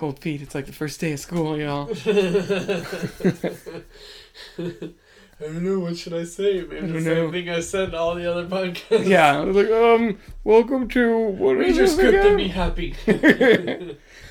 cold 0.00 0.18
feet. 0.18 0.40
It's 0.40 0.54
like 0.54 0.64
the 0.64 0.72
first 0.72 0.98
day 0.98 1.12
of 1.12 1.20
school, 1.20 1.58
y'all. 1.58 1.90
I 4.58 5.44
don't 5.44 5.62
know 5.62 5.80
what 5.80 5.96
should 5.98 6.14
I 6.14 6.24
say, 6.24 6.62
man. 6.62 6.84
I 6.84 6.92
The 6.92 7.00
same 7.02 7.14
know. 7.26 7.30
thing 7.32 7.50
I 7.50 7.60
said 7.60 7.90
to 7.92 7.98
all 7.98 8.14
the 8.14 8.30
other 8.30 8.46
podcasts. 8.46 9.06
yeah, 9.06 9.38
I 9.38 9.44
was 9.44 9.56
like, 9.56 9.70
um, 9.70 10.18
welcome 10.42 10.88
to 10.88 11.18
what 11.28 11.56
Read 11.58 11.68
is 11.70 11.76
just 11.76 11.96
this 11.98 12.06
and 12.14 12.16
again? 12.16 12.36
be 12.38 12.48
happy. 12.48 12.94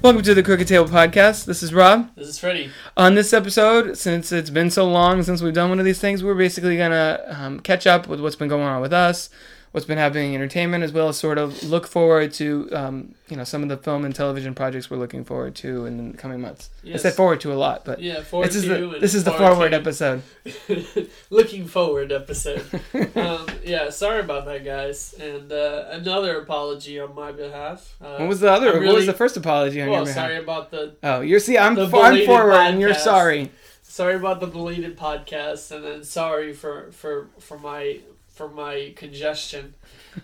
Welcome 0.00 0.22
to 0.22 0.34
the 0.34 0.44
Crooked 0.44 0.68
Table 0.68 0.86
Podcast. 0.86 1.44
This 1.44 1.60
is 1.60 1.74
Rob. 1.74 2.14
this 2.14 2.28
is 2.28 2.38
Freddy. 2.38 2.70
On 2.96 3.16
this 3.16 3.32
episode, 3.32 3.98
since 3.98 4.30
it's 4.30 4.48
been 4.48 4.70
so 4.70 4.88
long 4.88 5.24
since 5.24 5.42
we've 5.42 5.52
done 5.52 5.70
one 5.70 5.80
of 5.80 5.84
these 5.84 5.98
things, 5.98 6.22
we're 6.22 6.36
basically 6.36 6.76
gonna 6.76 7.20
um, 7.26 7.58
catch 7.58 7.84
up 7.84 8.06
with 8.06 8.20
what's 8.20 8.36
been 8.36 8.46
going 8.46 8.62
on 8.62 8.80
with 8.80 8.92
us, 8.92 9.28
what's 9.72 9.86
been 9.86 9.98
happening 9.98 10.32
in 10.34 10.40
entertainment, 10.40 10.82
as 10.84 10.92
well 10.92 11.08
as 11.08 11.18
sort 11.18 11.38
of 11.38 11.62
look 11.62 11.86
forward 11.86 12.32
to 12.34 12.68
um, 12.72 13.14
you 13.28 13.36
know 13.36 13.44
some 13.44 13.62
of 13.62 13.68
the 13.68 13.76
film 13.76 14.04
and 14.04 14.14
television 14.14 14.54
projects 14.54 14.90
we're 14.90 14.96
looking 14.98 15.24
forward 15.24 15.54
to 15.56 15.86
in 15.86 16.12
the 16.12 16.16
coming 16.18 16.40
months. 16.40 16.70
I 16.86 16.96
said 16.96 17.14
forward 17.14 17.40
to 17.40 17.52
a 17.52 17.54
lot, 17.56 17.84
but 17.84 18.00
Yeah, 18.00 18.22
forward 18.22 18.48
this 18.48 18.56
is 18.56 18.66
the 18.66 18.98
this 19.00 19.14
is 19.14 19.24
the 19.24 19.32
forward 19.32 19.74
episode. 19.74 20.22
Looking 21.30 21.66
forward 21.66 22.12
episode. 22.12 22.64
um, 23.16 23.46
yeah, 23.64 23.90
sorry 23.90 24.20
about 24.20 24.44
that, 24.46 24.64
guys. 24.64 25.14
And 25.20 25.52
uh, 25.52 25.86
another 25.90 26.40
apology 26.40 26.98
on 27.00 27.14
my 27.14 27.32
behalf. 27.32 27.94
Uh, 28.00 28.16
What 28.16 28.28
was 28.28 28.40
the 28.40 28.50
other? 28.50 28.76
I'm 28.78 28.84
what 28.86 28.94
was 28.96 29.06
the 29.06 29.12
first 29.12 29.36
apology 29.36 29.80
on 29.82 29.88
Well, 29.88 29.98
your 30.00 30.06
behalf? 30.06 30.24
sorry 30.26 30.36
about 30.38 30.70
the 30.70 30.94
Oh, 31.02 31.20
you're 31.20 31.40
see, 31.40 31.58
I'm 31.58 31.78
I'm 31.78 31.90
forward 32.26 32.54
and 32.54 32.80
you're 32.80 32.94
sorry. 32.94 33.50
sorry 33.82 34.14
about 34.14 34.40
the 34.40 34.46
belated 34.46 34.96
podcast, 34.96 35.70
and 35.74 35.84
then 35.84 36.04
sorry 36.04 36.52
for 36.52 36.90
for 36.92 37.28
for 37.38 37.58
my 37.58 38.00
for 38.38 38.48
my 38.48 38.92
congestion, 38.96 39.74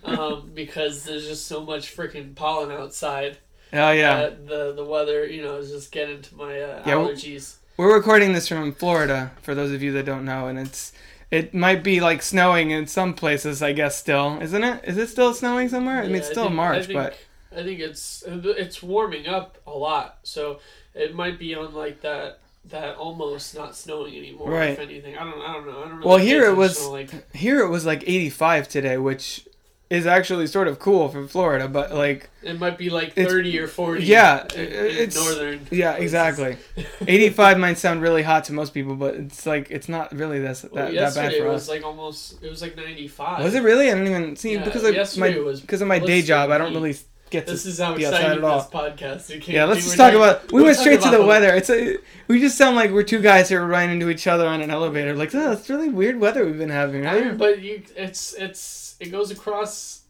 um, 0.04 0.50
because 0.54 1.04
there's 1.04 1.26
just 1.26 1.46
so 1.46 1.62
much 1.62 1.94
freaking 1.94 2.34
pollen 2.34 2.70
outside. 2.70 3.36
Oh 3.72 3.90
yeah, 3.90 4.28
the 4.30 4.72
the 4.72 4.84
weather, 4.84 5.26
you 5.26 5.42
know, 5.42 5.56
is 5.56 5.70
just 5.70 5.90
getting 5.92 6.22
to 6.22 6.34
my 6.36 6.60
uh, 6.62 6.82
Yeah, 6.86 6.94
allergies. 6.94 7.56
we're 7.76 7.92
recording 7.94 8.32
this 8.32 8.46
from 8.48 8.72
Florida 8.72 9.32
for 9.42 9.54
those 9.54 9.72
of 9.72 9.82
you 9.82 9.90
that 9.92 10.06
don't 10.06 10.24
know, 10.24 10.46
and 10.46 10.58
it's 10.58 10.92
it 11.30 11.52
might 11.52 11.82
be 11.82 12.00
like 12.00 12.22
snowing 12.22 12.70
in 12.70 12.86
some 12.86 13.14
places, 13.14 13.62
I 13.62 13.72
guess. 13.72 13.96
Still, 13.98 14.38
isn't 14.40 14.62
it? 14.64 14.84
Is 14.84 14.96
it 14.96 15.08
still 15.08 15.34
snowing 15.34 15.68
somewhere? 15.68 16.02
I 16.02 16.06
mean, 16.06 16.16
it's 16.16 16.28
still 16.28 16.44
think- 16.44 16.54
March, 16.54 16.76
I 16.78 16.82
think, 16.86 16.94
but 16.98 17.18
I 17.58 17.62
think 17.64 17.80
it's 17.80 18.22
it's 18.26 18.80
warming 18.80 19.26
up 19.26 19.58
a 19.66 19.72
lot, 19.72 20.18
so 20.22 20.60
it 20.94 21.12
might 21.14 21.38
be 21.40 21.56
on 21.56 21.74
like 21.74 22.00
that 22.02 22.38
that 22.70 22.96
almost 22.96 23.54
not 23.54 23.76
snowing 23.76 24.16
anymore. 24.16 24.50
Right. 24.50 24.70
If 24.70 24.78
anything, 24.78 25.16
I 25.16 25.24
don't 25.24 25.40
I 25.40 25.52
don't 25.52 25.66
know. 25.66 25.78
I 25.78 25.88
don't 25.88 25.96
really 25.98 26.08
Well, 26.08 26.18
here 26.18 26.44
it 26.46 26.56
was- 26.56 26.84
like 26.86 27.34
here 27.34 27.60
it 27.60 27.68
was 27.68 27.84
like 27.84 28.02
85 28.06 28.68
today, 28.68 28.96
which 28.98 29.46
is 29.90 30.06
actually 30.06 30.46
sort 30.46 30.66
of 30.66 30.78
cool 30.78 31.08
for 31.10 31.26
Florida, 31.28 31.68
but 31.68 31.92
like 31.94 32.30
it 32.42 32.58
might 32.58 32.78
be 32.78 32.88
like 32.88 33.12
thirty 33.14 33.56
or 33.58 33.68
forty. 33.68 34.02
yeah, 34.04 34.44
in, 34.54 34.60
in 34.60 34.68
it's- 34.96 35.14
northern. 35.14 35.60
yeah, 35.70 35.92
places. 35.92 36.04
exactly. 36.14 36.56
85 37.06 37.58
might 37.58 37.78
sound 37.78 38.00
really 38.00 38.22
hot 38.22 38.44
to 38.44 38.54
most 38.54 38.72
people, 38.72 38.96
but 38.96 39.14
it's 39.14 39.44
like 39.44 39.70
it's 39.70 39.88
not 39.88 40.10
really 40.12 40.40
this 40.40 40.62
that, 40.62 40.72
Well, 40.72 40.86
that 40.92 41.14
bad 41.14 41.32
for 41.32 41.36
it 41.36 41.46
us. 41.48 41.52
was 41.52 41.68
like 41.68 41.84
almost 41.84 42.42
it 42.42 42.48
was 42.48 42.62
like 42.62 42.76
ninety 42.76 43.06
five. 43.08 43.44
Was 43.44 43.54
it 43.54 43.62
really? 43.62 43.90
I 43.90 43.94
don't 43.94 44.06
even 44.06 44.36
see 44.36 44.54
Yeah, 44.54 44.64
because 44.64 44.84
of 44.84 44.94
yesterday 44.94 45.20
my 45.32 45.36
it 45.36 45.44
was 45.44 45.60
because 45.60 45.82
of 45.82 45.86
my 45.86 45.98
day 45.98 46.22
job. 46.22 46.50
I 46.50 46.56
don't 46.58 46.72
really 46.74 46.96
get 47.38 47.46
to 47.46 47.52
This 47.52 47.66
is 47.66 47.78
how 47.78 47.94
be 47.94 48.06
outside 48.06 48.20
exciting 48.20 48.38
at 48.38 48.44
all. 48.44 48.58
this 48.60 48.68
podcast. 48.70 49.28
You 49.34 49.40
can't 49.40 49.48
Yeah, 49.56 49.64
let's 49.66 49.84
just 49.84 49.96
talk 49.96 50.12
not- 50.14 50.16
about. 50.40 50.52
We 50.52 50.60
we're 50.60 50.66
went 50.68 50.78
straight 50.78 51.00
to 51.02 51.10
the 51.10 51.24
weather. 51.24 51.54
It's 51.54 51.70
a. 51.70 51.98
We 52.28 52.40
just 52.40 52.56
sound 52.56 52.76
like 52.76 52.90
we're 52.90 53.02
two 53.02 53.20
guys 53.20 53.48
who 53.50 53.56
are 53.56 53.66
running 53.66 53.94
into 53.96 54.08
each 54.08 54.26
other 54.26 54.46
on 54.46 54.60
an 54.62 54.70
elevator. 54.70 55.14
Like, 55.14 55.34
oh, 55.34 55.52
it's 55.52 55.68
really 55.68 55.88
weird 55.90 56.18
weather 56.18 56.44
we've 56.46 56.56
been 56.58 56.70
having, 56.70 57.06
I 57.06 57.20
mean, 57.20 57.36
but 57.36 57.60
you, 57.60 57.82
it's 57.96 58.32
it's 58.34 58.96
it 59.00 59.10
goes 59.10 59.30
across, 59.30 60.02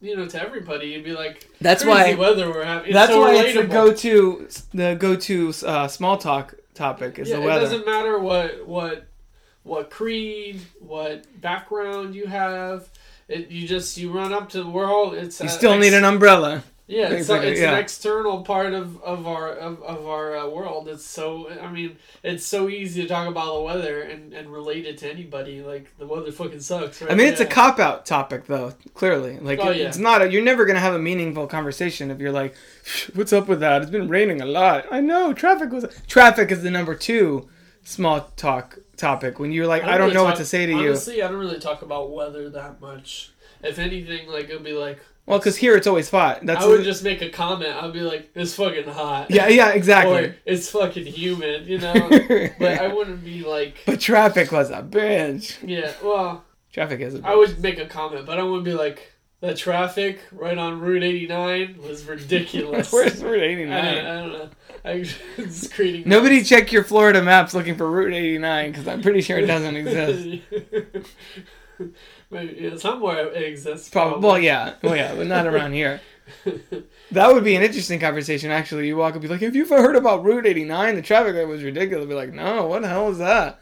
you 0.00 0.16
know, 0.16 0.26
to 0.26 0.40
everybody. 0.40 0.86
You'd 0.88 1.04
be 1.04 1.12
like, 1.12 1.46
That's 1.60 1.82
crazy 1.82 2.14
why. 2.14 2.14
weather 2.14 2.48
we're 2.50 2.64
having. 2.64 2.86
It's 2.86 2.94
That's 2.94 3.12
so 3.12 3.20
why 3.20 3.34
relatable. 3.34 3.44
it's 3.44 3.54
the 3.54 3.66
go-to. 3.66 4.48
The 4.72 4.94
go-to 4.98 5.52
uh, 5.66 5.88
small 5.88 6.16
talk 6.16 6.54
topic 6.74 7.18
is 7.18 7.28
yeah, 7.28 7.36
the 7.36 7.42
weather. 7.42 7.60
It 7.60 7.64
doesn't 7.64 7.84
matter 7.86 8.18
what 8.18 8.66
what 8.66 9.06
what 9.64 9.90
creed, 9.90 10.60
what 10.80 11.24
background 11.42 12.14
you 12.14 12.26
have. 12.26 12.88
It, 13.28 13.50
you 13.50 13.68
just 13.68 13.96
you 13.98 14.10
run 14.10 14.32
up 14.32 14.48
to 14.50 14.62
the 14.62 14.70
world. 14.70 15.14
It's 15.14 15.40
You 15.40 15.48
still 15.48 15.72
ex- 15.72 15.82
need 15.82 15.94
an 15.94 16.04
umbrella. 16.04 16.62
Yeah, 16.90 17.10
it's, 17.10 17.28
a, 17.28 17.46
it's 17.46 17.60
yeah. 17.60 17.72
an 17.74 17.78
external 17.80 18.40
part 18.40 18.72
of, 18.72 19.02
of 19.02 19.26
our 19.26 19.50
of, 19.52 19.82
of 19.82 20.06
our 20.06 20.34
uh, 20.38 20.48
world. 20.48 20.88
It's 20.88 21.04
so 21.04 21.50
I 21.60 21.70
mean 21.70 21.98
it's 22.22 22.46
so 22.46 22.70
easy 22.70 23.02
to 23.02 23.08
talk 23.08 23.28
about 23.28 23.52
the 23.56 23.60
weather 23.60 24.00
and, 24.00 24.32
and 24.32 24.50
relate 24.50 24.86
it 24.86 24.96
to 24.98 25.10
anybody. 25.10 25.60
Like 25.60 25.94
the 25.98 26.06
weather 26.06 26.32
fucking 26.32 26.60
sucks. 26.60 27.02
Right? 27.02 27.10
I 27.10 27.14
mean, 27.14 27.26
it's 27.26 27.40
a 27.42 27.44
cop 27.46 27.78
out 27.78 28.06
topic, 28.06 28.46
though. 28.46 28.72
Clearly, 28.94 29.38
like 29.38 29.58
Oh, 29.60 29.68
it- 29.68 29.76
yeah. 29.76 29.88
it's 29.88 29.98
not. 29.98 30.22
A, 30.22 30.32
you're 30.32 30.42
never 30.42 30.64
gonna 30.64 30.80
have 30.80 30.94
a 30.94 30.98
meaningful 30.98 31.46
conversation 31.46 32.10
if 32.10 32.20
you're 32.20 32.32
like, 32.32 32.54
"What's 33.12 33.34
up 33.34 33.48
with 33.48 33.60
that? 33.60 33.82
It's 33.82 33.90
been 33.90 34.08
raining 34.08 34.40
a 34.40 34.46
lot." 34.46 34.86
I 34.90 35.00
know 35.00 35.34
traffic 35.34 35.70
was. 35.70 35.84
Traffic 36.06 36.50
is 36.50 36.62
the 36.62 36.70
number 36.70 36.94
two 36.94 37.50
small 37.84 38.32
talk 38.36 38.78
topic. 38.98 39.38
When 39.38 39.52
you're 39.52 39.66
like, 39.66 39.82
I 39.84 39.96
don't, 39.96 40.08
really 40.08 40.14
know 40.14 40.24
what 40.24 40.36
to 40.36 40.44
say 40.44 40.66
to 40.66 40.72
you. 40.72 40.88
Honestly, 40.90 41.22
I 41.22 41.28
don't 41.28 41.38
really 41.38 41.58
talk 41.60 41.82
about 41.82 42.10
weather 42.10 42.50
that 42.50 42.80
much. 42.80 43.30
If 43.62 43.78
anything, 43.78 44.28
like 44.28 44.44
it'll 44.50 44.62
be 44.62 44.72
like 44.72 45.00
Well, 45.26 45.38
because 45.38 45.56
here 45.56 45.74
it's 45.76 45.86
always 45.86 46.08
hot. 46.10 46.44
That's 46.44 46.64
I 46.64 46.68
would 46.68 46.84
just 46.84 47.02
make 47.02 47.22
a 47.22 47.30
comment. 47.30 47.74
I'd 47.74 47.92
be 47.92 48.00
like, 48.02 48.30
"It's 48.34 48.54
fucking 48.54 48.88
hot." 48.88 49.30
yeah, 49.30 49.48
yeah, 49.48 49.70
exactly. 49.70 50.26
Or 50.26 50.36
it's 50.44 50.70
fucking 50.70 51.06
humid. 51.06 51.66
You 51.66 51.78
know. 51.78 51.94
but 52.58 52.78
I 52.80 52.86
wouldn't 52.88 53.24
be 53.24 53.42
like, 53.42 53.78
But 53.86 54.00
traffic 54.00 54.52
was 54.52 54.70
a 54.70 54.82
bitch. 54.82 55.56
yeah. 55.66 55.92
Well, 56.02 56.44
Traffic 56.72 57.00
is 57.00 57.14
a 57.14 57.18
bitch. 57.18 57.24
I 57.24 57.34
would 57.34 57.58
make 57.60 57.78
a 57.78 57.86
comment, 57.86 58.26
but 58.26 58.38
I 58.38 58.42
wouldn't 58.44 58.64
be 58.64 58.74
like, 58.74 59.12
"The 59.40 59.54
traffic 59.54 60.20
right 60.30 60.56
on 60.56 60.80
Route 60.80 61.02
89 61.02 61.78
was 61.82 62.04
ridiculous." 62.06 62.92
Where's 62.92 63.20
Route 63.22 63.42
89? 63.42 63.84
don't, 63.94 64.06
I 64.06 64.20
don't 64.20 64.32
know. 64.32 64.48
I 64.84 65.02
just 65.36 65.72
creating. 65.74 66.04
Nobody 66.08 66.42
check 66.42 66.72
your 66.72 66.84
Florida 66.84 67.22
maps 67.22 67.54
looking 67.54 67.76
for 67.76 67.90
Route 67.90 68.14
89 68.14 68.70
because 68.72 68.88
I'm 68.88 69.02
pretty 69.02 69.20
sure 69.20 69.38
it 69.38 69.46
doesn't 69.46 69.76
exist. 69.76 70.42
Maybe 72.30 72.56
yeah, 72.60 72.76
somewhere 72.76 73.28
it 73.28 73.42
exists. 73.42 73.88
Probably. 73.88 74.26
Well, 74.26 74.38
yeah. 74.38 74.74
Well, 74.82 74.96
yeah, 74.96 75.14
but 75.14 75.26
not 75.26 75.46
around 75.46 75.72
here. 75.72 76.00
That 77.12 77.32
would 77.32 77.44
be 77.44 77.56
an 77.56 77.62
interesting 77.62 78.00
conversation, 78.00 78.50
actually. 78.50 78.86
You 78.86 78.96
walk 78.96 79.10
up 79.10 79.14
and 79.14 79.22
be 79.22 79.28
like, 79.28 79.40
Have 79.40 79.56
you 79.56 79.62
ever 79.62 79.80
heard 79.80 79.96
about 79.96 80.24
Route 80.24 80.44
89? 80.46 80.96
The 80.96 81.02
traffic 81.02 81.34
there 81.34 81.46
was 81.46 81.62
ridiculous. 81.62 82.06
Be 82.06 82.14
like, 82.14 82.32
No, 82.32 82.66
what 82.66 82.82
the 82.82 82.88
hell 82.88 83.08
is 83.08 83.18
that? 83.18 83.60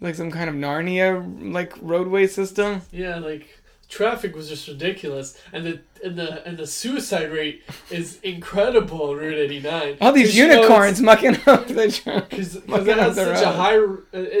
Like 0.00 0.14
some 0.14 0.30
kind 0.30 0.48
of 0.48 0.56
Narnia, 0.56 1.52
like, 1.52 1.74
roadway 1.82 2.26
system? 2.26 2.80
Yeah, 2.90 3.18
like 3.18 3.60
traffic 3.90 4.34
was 4.34 4.48
just 4.48 4.66
ridiculous, 4.66 5.36
and 5.52 5.66
the 5.66 5.80
and 6.04 6.16
the 6.16 6.46
and 6.46 6.56
the 6.58 6.66
suicide 6.66 7.30
rate 7.30 7.62
is 7.90 8.18
incredible 8.22 9.10
on 9.10 9.16
Route 9.16 9.38
89. 9.38 9.98
All 10.00 10.12
these 10.12 10.36
unicorns 10.36 11.00
mucking 11.00 11.36
up 11.46 11.66
the 11.66 11.90
truck. 11.90 12.28
because 12.30 12.56
it 12.88 12.98
has 12.98 13.16
such 13.16 13.42
a 13.42 13.52
high 13.52 13.78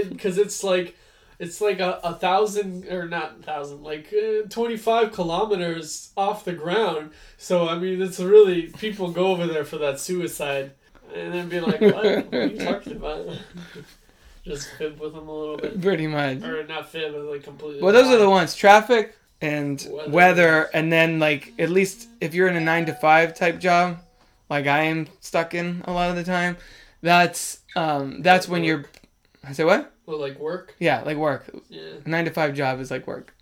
because 0.08 0.38
it's 0.38 0.62
like 0.64 0.96
it's 1.38 1.60
like 1.60 1.80
a, 1.80 1.98
a 2.04 2.14
thousand 2.14 2.86
or 2.88 3.08
not 3.08 3.42
thousand 3.42 3.82
like 3.82 4.12
uh, 4.12 4.46
25 4.48 5.10
kilometers 5.12 6.10
off 6.16 6.44
the 6.44 6.52
ground 6.52 7.10
so 7.38 7.66
i 7.66 7.78
mean 7.78 8.00
it's 8.02 8.20
really 8.20 8.64
people 8.78 9.10
go 9.10 9.28
over 9.28 9.46
there 9.46 9.64
for 9.64 9.78
that 9.78 9.98
suicide 9.98 10.72
and 11.14 11.32
then 11.32 11.48
be 11.48 11.58
like 11.58 11.80
what, 11.80 11.94
what 11.94 12.34
are 12.34 12.46
you 12.46 12.58
talking 12.58 12.92
about 12.96 13.26
just 14.44 14.68
fib 14.76 15.00
with 15.00 15.14
them 15.14 15.28
a 15.28 15.32
little 15.34 15.56
bit 15.56 15.80
Pretty 15.80 16.06
much. 16.06 16.42
or 16.42 16.62
not 16.66 16.90
fib 16.90 17.12
but 17.12 17.22
like 17.22 17.42
completely 17.42 17.80
Well, 17.82 17.92
those 17.94 18.08
are 18.08 18.18
the 18.18 18.28
ones 18.28 18.54
traffic 18.54 19.16
and 19.40 19.86
Weather. 19.90 20.10
weather. 20.10 20.70
and 20.74 20.92
then, 20.92 21.18
like, 21.18 21.52
at 21.58 21.70
least 21.70 22.08
if 22.20 22.34
you're 22.34 22.48
in 22.48 22.56
a 22.56 22.60
nine 22.60 22.86
to 22.86 22.94
five 22.94 23.34
type 23.34 23.58
job, 23.58 23.98
like 24.48 24.66
I 24.66 24.82
am 24.84 25.06
stuck 25.20 25.54
in 25.54 25.82
a 25.86 25.92
lot 25.92 26.10
of 26.10 26.16
the 26.16 26.24
time, 26.24 26.56
that's 27.02 27.60
um, 27.76 28.22
that's 28.22 28.48
when 28.48 28.64
you're. 28.64 28.84
I 29.44 29.52
say 29.52 29.64
what? 29.64 29.92
well, 30.04 30.18
like 30.18 30.38
work 30.38 30.74
Yeah, 30.78 31.02
like 31.02 31.16
work. 31.16 31.48
yeah 31.68 31.92
nine 32.04 32.24
to 32.26 32.30
five 32.30 32.54
job 32.54 32.80
is 32.80 32.90
like 32.90 33.06
work. 33.06 33.34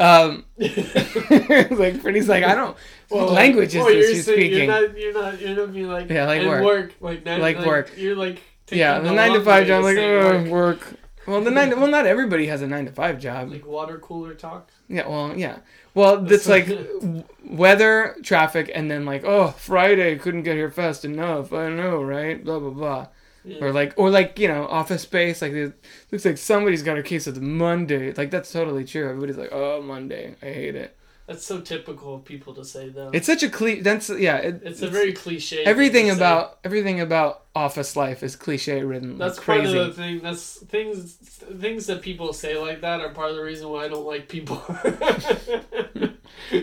Um, 0.00 0.44
like 0.58 2.00
Freddy's 2.00 2.28
like 2.28 2.44
I 2.44 2.54
don't. 2.54 2.76
what 3.08 3.32
language 3.32 3.74
is 3.74 3.84
well, 3.84 3.86
this 3.86 4.14
you're 4.14 4.22
speaking? 4.22 4.58
You're 4.58 4.66
not, 4.66 4.98
you're 4.98 5.12
not, 5.12 5.40
you're 5.40 5.56
not 5.56 5.72
being 5.74 5.88
like, 5.88 6.08
Yeah, 6.08 6.26
like 6.26 6.40
and 6.42 6.64
work. 6.64 6.94
like, 7.00 7.24
nine, 7.26 7.40
Like 7.42 7.58
work. 7.58 7.90
You're 7.96 8.16
like, 8.16 8.40
yeah, 8.70 9.00
the 9.00 9.12
nine 9.12 9.32
to 9.32 9.42
five 9.42 9.66
job. 9.66 9.84
Like 9.84 9.98
oh, 9.98 10.44
work. 10.48 10.94
Well, 11.26 11.42
the 11.42 11.50
nine. 11.50 11.78
well, 11.78 11.88
not 11.88 12.06
everybody 12.06 12.46
has 12.46 12.62
a 12.62 12.66
nine 12.66 12.86
to 12.86 12.92
five 12.92 13.18
job. 13.18 13.50
like 13.50 13.66
water 13.66 13.98
cooler 13.98 14.32
talk. 14.34 14.70
Yeah, 14.88 15.08
well, 15.08 15.36
yeah. 15.36 15.58
Well, 15.94 16.30
it's 16.30 16.48
like 16.48 16.68
w- 16.68 17.24
weather, 17.44 18.16
traffic, 18.22 18.70
and 18.74 18.90
then 18.90 19.04
like, 19.04 19.24
oh, 19.24 19.48
Friday 19.48 20.16
couldn't 20.16 20.42
get 20.42 20.56
here 20.56 20.70
fast 20.70 21.04
enough. 21.04 21.52
I 21.52 21.70
know, 21.70 22.02
right? 22.02 22.42
Blah 22.44 22.58
blah 22.58 22.70
blah. 22.70 23.06
Yeah. 23.44 23.64
Or 23.64 23.72
like, 23.72 23.94
or 23.96 24.10
like, 24.10 24.38
you 24.38 24.48
know, 24.48 24.66
office 24.66 25.02
space. 25.02 25.40
Like, 25.40 25.52
it 25.52 25.72
looks 26.10 26.24
like 26.24 26.36
somebody's 26.36 26.82
got 26.82 26.98
a 26.98 27.02
case 27.02 27.28
of 27.28 27.36
the 27.36 27.40
Monday. 27.40 28.12
Like, 28.12 28.32
that's 28.32 28.50
totally 28.50 28.84
true. 28.84 29.08
Everybody's 29.08 29.36
like, 29.36 29.52
oh, 29.52 29.80
Monday, 29.82 30.34
I 30.42 30.46
hate 30.46 30.74
it. 30.74 30.96
That's 31.26 31.44
so 31.44 31.60
typical 31.60 32.16
of 32.16 32.24
people 32.24 32.54
to 32.54 32.64
say 32.64 32.88
though. 32.88 33.10
It's 33.12 33.26
such 33.26 33.42
a 33.42 33.48
cliche. 33.50 33.80
That's 33.80 34.08
yeah. 34.10 34.36
It, 34.36 34.62
it's 34.64 34.82
a 34.82 34.88
very 34.88 35.12
cliche. 35.12 35.64
everything 35.64 36.06
to 36.06 36.12
say. 36.12 36.16
about 36.16 36.58
everything 36.62 37.00
about 37.00 37.45
office 37.56 37.96
life 37.96 38.22
is 38.22 38.36
cliche 38.36 38.82
ridden. 38.82 39.16
That's 39.18 39.38
like 39.38 39.46
part 39.46 39.60
crazy. 39.62 39.78
of 39.78 39.86
the 39.86 39.92
thing. 40.02 40.20
That's 40.20 40.58
things 40.58 41.14
things 41.14 41.86
that 41.86 42.02
people 42.02 42.32
say 42.32 42.56
like 42.58 42.82
that 42.82 43.00
are 43.00 43.08
part 43.10 43.30
of 43.30 43.36
the 43.36 43.42
reason 43.42 43.68
why 43.70 43.84
I 43.86 43.88
don't 43.88 44.04
like 44.06 44.28
people. 44.28 44.62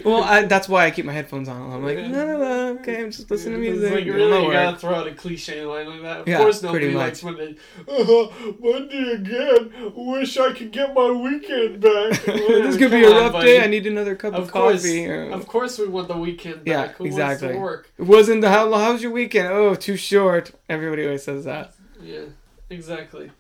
well, 0.06 0.24
I, 0.24 0.44
that's 0.54 0.70
why 0.70 0.86
I 0.86 0.92
keep 0.92 1.06
my 1.06 1.14
headphones 1.14 1.50
on. 1.50 1.72
I'm 1.72 1.84
like, 1.84 1.98
no, 1.98 2.08
no, 2.26 2.38
no, 2.38 2.68
okay, 2.80 3.02
I'm 3.02 3.12
just 3.12 3.30
listening 3.32 3.62
to 3.62 3.68
It's 3.68 3.80
music. 3.80 3.96
like 4.06 4.06
really, 4.14 4.30
my 4.32 4.38
you 4.40 4.44
work. 4.46 4.54
gotta 4.54 4.78
throw 4.78 4.94
out 4.96 5.08
a 5.08 5.14
cliche 5.16 5.66
line 5.66 5.88
like 5.88 6.02
that. 6.02 6.20
Of 6.22 6.28
Yeah, 6.28 6.38
course, 6.38 6.60
pretty 6.62 6.92
nobody 6.92 6.94
much. 6.94 7.24
likes 7.24 7.24
Monday. 7.24 7.56
Uh, 7.88 8.28
Monday 8.60 9.12
again. 9.14 9.94
Wish 9.96 10.38
I 10.38 10.54
could 10.54 10.72
get 10.72 10.94
my 10.94 11.12
weekend 11.12 11.80
back. 11.80 12.12
this 12.26 12.78
could 12.78 12.92
be 12.92 13.04
a 13.04 13.10
rough 13.10 13.34
buddy. 13.34 13.48
day. 13.48 13.64
I 13.64 13.68
need 13.68 13.88
another 13.88 14.16
cup 14.16 14.34
of, 14.34 14.44
Of 14.44 14.52
course, 14.52 14.82
coffee. 14.84 15.06
of 15.10 15.48
course, 15.48 15.80
we 15.80 15.88
want 15.88 16.08
the 16.08 16.18
weekend 16.18 16.62
Yeah, 16.66 16.88
back. 16.88 16.96
Who 16.98 17.06
exactly. 17.06 17.48
Wants 17.50 17.58
to 17.58 17.62
work? 17.62 17.92
It 17.98 18.04
wasn't 18.04 18.42
the 18.42 18.50
how 18.50 18.72
How 18.74 18.94
was 18.94 19.02
your 19.02 19.12
weekend? 19.12 19.48
Oh, 19.48 19.76
too 19.76 19.98
short. 19.98 20.52
Everybody 20.84 21.06
always 21.06 21.24
says 21.24 21.46
that. 21.46 21.74
Yeah, 22.02 22.26
exactly. 22.70 23.32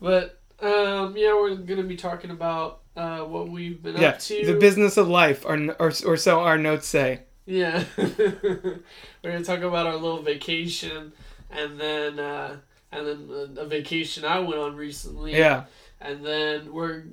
But 0.00 0.40
um, 0.60 1.16
yeah, 1.16 1.34
we're 1.34 1.54
gonna 1.56 1.82
be 1.82 1.96
talking 1.96 2.30
about 2.30 2.80
uh, 2.96 3.20
what 3.20 3.48
we've 3.48 3.82
been 3.82 3.96
Yeah, 3.96 4.08
up 4.10 4.18
to. 4.20 4.46
the 4.46 4.54
business 4.58 4.96
of 4.96 5.08
life, 5.08 5.44
or 5.44 5.56
or, 5.78 5.92
or 6.06 6.16
so 6.16 6.40
our 6.40 6.58
notes 6.58 6.86
say. 6.86 7.20
Yeah, 7.44 7.84
we're 7.96 8.80
gonna 9.22 9.44
talk 9.44 9.60
about 9.60 9.86
our 9.86 9.96
little 9.96 10.22
vacation, 10.22 11.12
and 11.50 11.78
then 11.78 12.18
uh, 12.18 12.56
and 12.90 13.06
then 13.06 13.56
a, 13.58 13.66
vacation 13.66 14.24
I 14.24 14.40
went 14.40 14.58
on 14.58 14.76
recently. 14.76 15.36
Yeah, 15.36 15.64
and 16.00 16.24
then 16.24 16.72
we're 16.72 17.04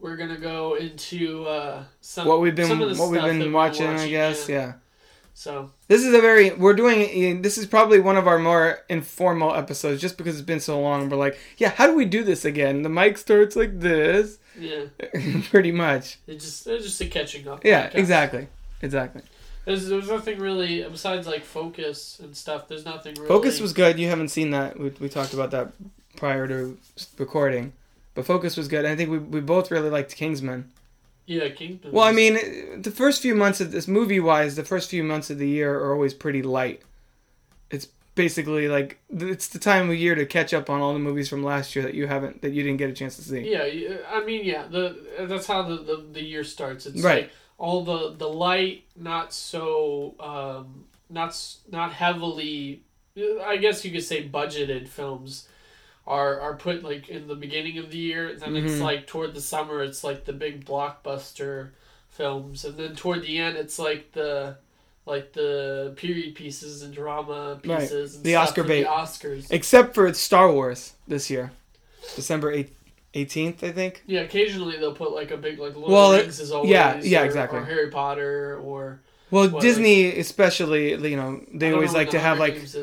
we're 0.00 0.16
gonna 0.16 0.38
go 0.38 0.74
into 0.74 1.44
uh, 1.46 1.84
some 2.00 2.26
what 2.26 2.40
we've 2.40 2.54
been 2.54 2.68
some 2.68 2.82
of 2.82 2.88
the 2.88 3.00
what 3.00 3.10
we've 3.10 3.22
been 3.22 3.38
we've 3.38 3.52
watching, 3.52 3.86
I 3.86 4.08
guess. 4.08 4.48
Yeah. 4.48 4.74
So 5.38 5.70
This 5.86 6.04
is 6.04 6.12
a 6.12 6.20
very 6.20 6.50
we're 6.50 6.74
doing 6.74 7.42
this 7.42 7.58
is 7.58 7.64
probably 7.64 8.00
one 8.00 8.16
of 8.16 8.26
our 8.26 8.40
more 8.40 8.80
informal 8.88 9.54
episodes 9.54 10.00
just 10.00 10.18
because 10.18 10.34
it's 10.34 10.44
been 10.44 10.58
so 10.58 10.80
long. 10.80 11.08
We're 11.08 11.16
like, 11.16 11.38
yeah, 11.58 11.68
how 11.68 11.86
do 11.86 11.94
we 11.94 12.06
do 12.06 12.24
this 12.24 12.44
again? 12.44 12.82
The 12.82 12.88
mic 12.88 13.16
starts 13.18 13.54
like 13.54 13.78
this, 13.78 14.38
yeah, 14.58 14.86
pretty 15.50 15.70
much. 15.70 16.18
it's 16.26 16.44
just 16.44 16.66
it's 16.66 16.84
just 16.86 17.00
a 17.02 17.06
catching 17.06 17.46
up. 17.46 17.64
Yeah, 17.64 17.88
podcast. 17.88 17.94
exactly, 17.94 18.48
exactly. 18.82 19.22
There's 19.64 19.86
there's 19.86 20.08
nothing 20.08 20.40
really 20.40 20.82
besides 20.82 21.28
like 21.28 21.44
focus 21.44 22.18
and 22.20 22.36
stuff. 22.36 22.66
There's 22.66 22.84
nothing 22.84 23.14
really. 23.14 23.28
Focus 23.28 23.60
was 23.60 23.72
good. 23.72 23.96
You 23.96 24.08
haven't 24.08 24.30
seen 24.30 24.50
that. 24.50 24.76
We, 24.76 24.88
we 24.98 25.08
talked 25.08 25.34
about 25.34 25.52
that 25.52 25.70
prior 26.16 26.48
to 26.48 26.76
recording, 27.16 27.74
but 28.16 28.26
Focus 28.26 28.56
was 28.56 28.66
good. 28.66 28.84
I 28.84 28.96
think 28.96 29.08
we 29.08 29.18
we 29.18 29.40
both 29.40 29.70
really 29.70 29.88
liked 29.88 30.16
Kingsman. 30.16 30.72
Yeah 31.28 31.48
Kingdom. 31.50 31.92
Well, 31.92 32.04
I 32.04 32.12
mean, 32.12 32.82
the 32.82 32.90
first 32.90 33.22
few 33.22 33.34
months 33.34 33.60
of 33.60 33.70
this 33.70 33.86
movie 33.86 34.18
wise, 34.20 34.56
the 34.56 34.64
first 34.64 34.90
few 34.90 35.04
months 35.04 35.30
of 35.30 35.38
the 35.38 35.48
year 35.48 35.78
are 35.78 35.92
always 35.92 36.14
pretty 36.14 36.42
light. 36.42 36.82
It's 37.70 37.86
basically 38.14 38.66
like 38.66 38.98
it's 39.10 39.48
the 39.48 39.58
time 39.58 39.88
of 39.90 39.96
year 39.96 40.14
to 40.16 40.26
catch 40.26 40.52
up 40.52 40.68
on 40.68 40.80
all 40.80 40.92
the 40.92 40.98
movies 40.98 41.28
from 41.28 41.44
last 41.44 41.76
year 41.76 41.84
that 41.84 41.94
you 41.94 42.06
haven't 42.06 42.42
that 42.42 42.52
you 42.52 42.62
didn't 42.64 42.78
get 42.78 42.90
a 42.90 42.92
chance 42.94 43.16
to 43.16 43.22
see. 43.22 43.40
Yeah, 43.50 43.64
yeah, 43.66 43.96
I 44.10 44.24
mean, 44.24 44.44
yeah. 44.44 44.66
The 44.66 44.96
that's 45.28 45.46
how 45.46 45.62
the, 45.62 45.76
the, 45.76 46.04
the 46.12 46.22
year 46.22 46.44
starts. 46.44 46.86
It's 46.86 47.02
Right. 47.02 47.24
like 47.24 47.32
all 47.58 47.84
the 47.84 48.14
the 48.16 48.28
light, 48.28 48.84
not 48.96 49.32
so, 49.32 50.14
um, 50.20 50.86
not 51.10 51.36
not 51.70 51.92
heavily. 51.92 52.82
I 53.44 53.56
guess 53.56 53.84
you 53.84 53.90
could 53.90 54.04
say 54.04 54.28
budgeted 54.28 54.86
films 54.88 55.47
are 56.08 56.40
are 56.40 56.56
put 56.56 56.82
like 56.82 57.08
in 57.08 57.28
the 57.28 57.34
beginning 57.36 57.78
of 57.78 57.90
the 57.90 57.98
year. 57.98 58.28
And 58.30 58.40
Then 58.40 58.56
it's 58.56 58.74
Mhm. 58.74 58.80
like 58.80 59.06
toward 59.06 59.34
the 59.34 59.40
summer, 59.40 59.82
it's 59.82 60.02
like 60.02 60.24
the 60.24 60.32
big 60.32 60.64
blockbuster 60.64 61.70
films, 62.08 62.64
and 62.64 62.76
then 62.76 62.96
toward 62.96 63.22
the 63.22 63.38
end, 63.38 63.56
it's 63.56 63.78
like 63.78 64.12
the 64.12 64.56
like 65.06 65.32
the 65.32 65.94
period 65.96 66.34
pieces 66.34 66.82
and 66.82 66.92
drama 66.94 67.60
Right. 67.64 67.80
pieces. 67.80 68.16
And 68.16 68.24
The 68.24 68.34
Oscar 68.36 68.62
bait. 68.64 68.82
The 68.82 68.88
Oscars. 68.88 69.46
Except 69.50 69.94
for 69.94 70.12
Star 70.14 70.52
Wars 70.52 70.92
this 71.06 71.30
year, 71.30 71.52
December 72.16 72.64
eighteenth, 73.14 73.62
I 73.64 73.72
think. 73.72 74.02
Yeah, 74.06 74.20
occasionally 74.20 74.76
they'll 74.78 74.94
put 74.94 75.12
like 75.12 75.30
a 75.30 75.36
big 75.36 75.58
like 75.58 75.76
Lord 75.76 75.90
Well, 75.92 76.12
of 76.12 76.20
Rings 76.20 76.40
is 76.40 76.52
always 76.52 76.70
yeah, 76.70 77.00
yeah, 77.02 77.22
or, 77.22 77.24
exactly. 77.26 77.58
or 77.60 77.64
Harry 77.64 77.90
Potter 77.90 78.58
or 78.62 79.00
Well, 79.30 79.48
What, 79.50 79.62
Disney 79.62 80.18
especially, 80.18 80.90
you 81.10 81.16
know, 81.16 81.42
they 81.54 81.72
always 81.72 81.92
know 81.92 81.98
like 81.98 82.10
to 82.10 82.18
have 82.18 82.38
like 82.38 82.56
is, 82.56 82.74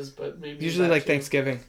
usually 0.59 0.87
like. 0.87 1.03
Thanksgiving. 1.05 1.59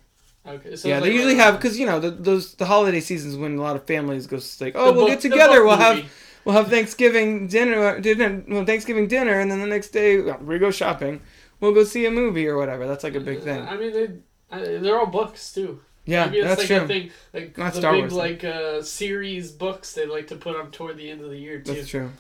Okay, 0.49 0.77
so 0.77 0.89
yeah, 0.89 1.01
they 1.01 1.07
like 1.07 1.13
usually 1.13 1.35
a- 1.35 1.43
have 1.43 1.57
because 1.57 1.79
you 1.79 1.87
know 1.87 1.99
the, 1.99 2.11
those 2.11 2.55
the 2.55 2.67
holiday 2.67 3.01
seasons 3.01 3.37
when 3.37 3.59
a 3.59 3.61
lot 3.63 3.77
of 3.77 3.85
families 3.87 4.27
go 4.27 4.39
like, 4.61 4.75
oh, 4.77 4.93
we'll 4.93 4.95
book- 5.03 5.09
get 5.09 5.21
together, 5.21 5.65
we'll 5.65 5.77
have 5.77 6.05
we'll 6.45 6.55
have 6.55 6.69
Thanksgiving 6.69 7.49
dinner, 7.49 8.01
dinner, 8.01 8.45
well, 8.49 8.65
Thanksgiving 8.65 9.09
dinner, 9.09 9.41
and 9.41 9.51
then 9.51 9.61
the 9.61 9.67
next 9.67 9.89
day 9.91 10.21
we 10.21 10.59
go 10.59 10.71
shopping. 10.71 11.21
We'll 11.61 11.73
go 11.75 11.85
see 11.85 12.05
a 12.07 12.11
movie 12.11 12.47
or 12.47 12.57
whatever. 12.57 12.87
That's 12.87 13.03
like 13.03 13.15
a 13.15 13.21
big 13.21 13.43
thing. 13.43 13.67
I 13.67 13.77
mean, 13.77 13.93
they 13.93 14.79
they're 14.79 14.99
all 14.99 15.07
books 15.07 15.53
too. 15.53 15.81
Yeah, 16.05 16.27
Maybe 16.27 16.39
it's 16.39 16.47
that's 16.47 16.59
like 16.61 16.67
true. 16.69 16.77
a 16.77 16.87
thing, 16.87 17.11
like 17.35 17.59
Not 17.59 17.73
the 17.73 17.79
Star 17.81 17.93
big 17.93 18.03
Wars, 18.03 18.13
like 18.13 18.45
uh, 18.45 18.83
series 18.83 19.51
books 19.51 19.93
they 19.95 20.07
like 20.07 20.29
to 20.29 20.37
put 20.37 20.55
up 20.55 20.71
toward 20.71 20.97
the 20.99 21.11
end 21.11 21.21
of 21.23 21.31
the 21.31 21.39
year 21.39 21.59
too. 21.61 21.75
That's 21.75 21.89
true. 21.89 22.13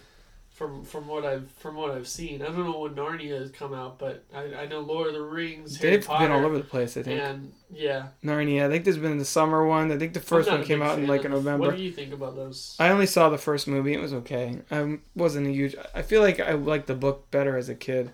From 0.57 0.85
from 0.85 1.07
what 1.07 1.27
I've 1.27 1.51
from 1.59 1.75
what 1.75 1.91
I've 1.91 2.09
seen, 2.09 2.41
I 2.41 2.47
don't 2.47 2.65
know 2.65 2.79
when 2.79 2.95
Narnia 2.95 3.39
has 3.39 3.51
come 3.51 3.75
out, 3.75 3.99
but 3.99 4.25
I, 4.35 4.63
I 4.63 4.67
know 4.67 4.81
Lord 4.81 5.09
of 5.09 5.13
the 5.13 5.21
Rings, 5.21 5.77
Harry 5.77 5.97
They've 5.97 6.07
Potter, 6.07 6.25
been 6.25 6.33
all 6.33 6.47
over 6.47 6.57
the 6.57 6.65
place. 6.65 6.97
I 6.97 7.03
think 7.03 7.21
and 7.21 7.53
yeah, 7.71 8.07
Narnia. 8.25 8.65
I 8.65 8.71
think 8.71 8.85
there's 8.85 8.97
been 8.97 9.19
the 9.19 9.27
summer 9.27 9.67
one. 9.67 9.93
I 9.93 9.99
think 9.99 10.15
the 10.15 10.21
1st 10.21 10.51
one 10.51 10.65
came 10.65 10.81
out 10.81 10.99
in 10.99 11.07
like 11.07 11.27
in 11.27 11.33
November. 11.33 11.67
What 11.67 11.77
do 11.77 11.83
you 11.83 11.93
think 11.93 12.15
about 12.15 12.37
those? 12.37 12.75
I 12.79 12.89
only 12.89 13.05
saw 13.05 13.29
the 13.29 13.37
first 13.37 13.69
movie. 13.69 13.93
It 13.93 14.01
was 14.01 14.15
okay. 14.15 14.63
I 14.71 14.99
wasn't 15.15 15.47
a 15.47 15.51
huge. 15.51 15.77
I 15.95 16.01
feel 16.01 16.23
like 16.23 16.41
I 16.41 16.53
liked 16.53 16.87
the 16.87 16.95
book 16.95 17.31
better 17.31 17.59
as 17.59 17.69
a 17.69 17.75
kid. 17.75 18.13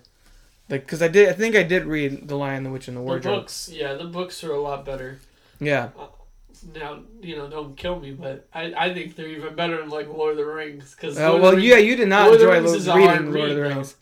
Like, 0.69 0.81
because 0.81 1.01
I 1.01 1.07
did. 1.07 1.29
I 1.29 1.33
think 1.33 1.55
I 1.55 1.63
did 1.63 1.85
read 1.85 2.27
The 2.27 2.35
Lion, 2.35 2.63
the 2.63 2.71
Witch, 2.71 2.89
and 2.89 2.97
the 2.97 3.01
Wardrobe. 3.01 3.35
The 3.35 3.39
books, 3.41 3.69
yeah, 3.71 3.93
the 3.93 4.03
books 4.03 4.43
are 4.43 4.51
a 4.51 4.59
lot 4.59 4.83
better. 4.83 5.19
Yeah. 5.61 5.91
Uh, 5.97 6.07
Now, 6.75 6.99
you 7.21 7.35
know, 7.35 7.49
don't 7.49 7.75
kill 7.75 7.99
me, 7.99 8.11
but 8.11 8.47
I, 8.53 8.73
I 8.75 8.93
think 8.93 9.15
they're 9.15 9.27
even 9.27 9.55
better 9.55 9.77
than 9.77 9.89
like 9.89 10.07
Lord 10.07 10.31
of 10.31 10.37
the 10.37 10.45
Rings 10.45 10.95
because 10.95 11.17
Uh, 11.17 11.37
well, 11.41 11.57
yeah, 11.59 11.77
you 11.77 11.95
did 11.95 12.07
not 12.07 12.23
Lord 12.29 12.35
of 12.35 12.39
the 12.41 12.45
enjoy 12.47 12.53
Rings 12.59 12.71
lo- 12.71 12.77
is 12.77 12.87
a 12.87 12.95
reading 12.95 13.09
Lord 13.09 13.27
of 13.27 13.33
read, 13.33 13.49
the 13.49 13.55
though. 13.55 13.69
Rings. 13.75 13.95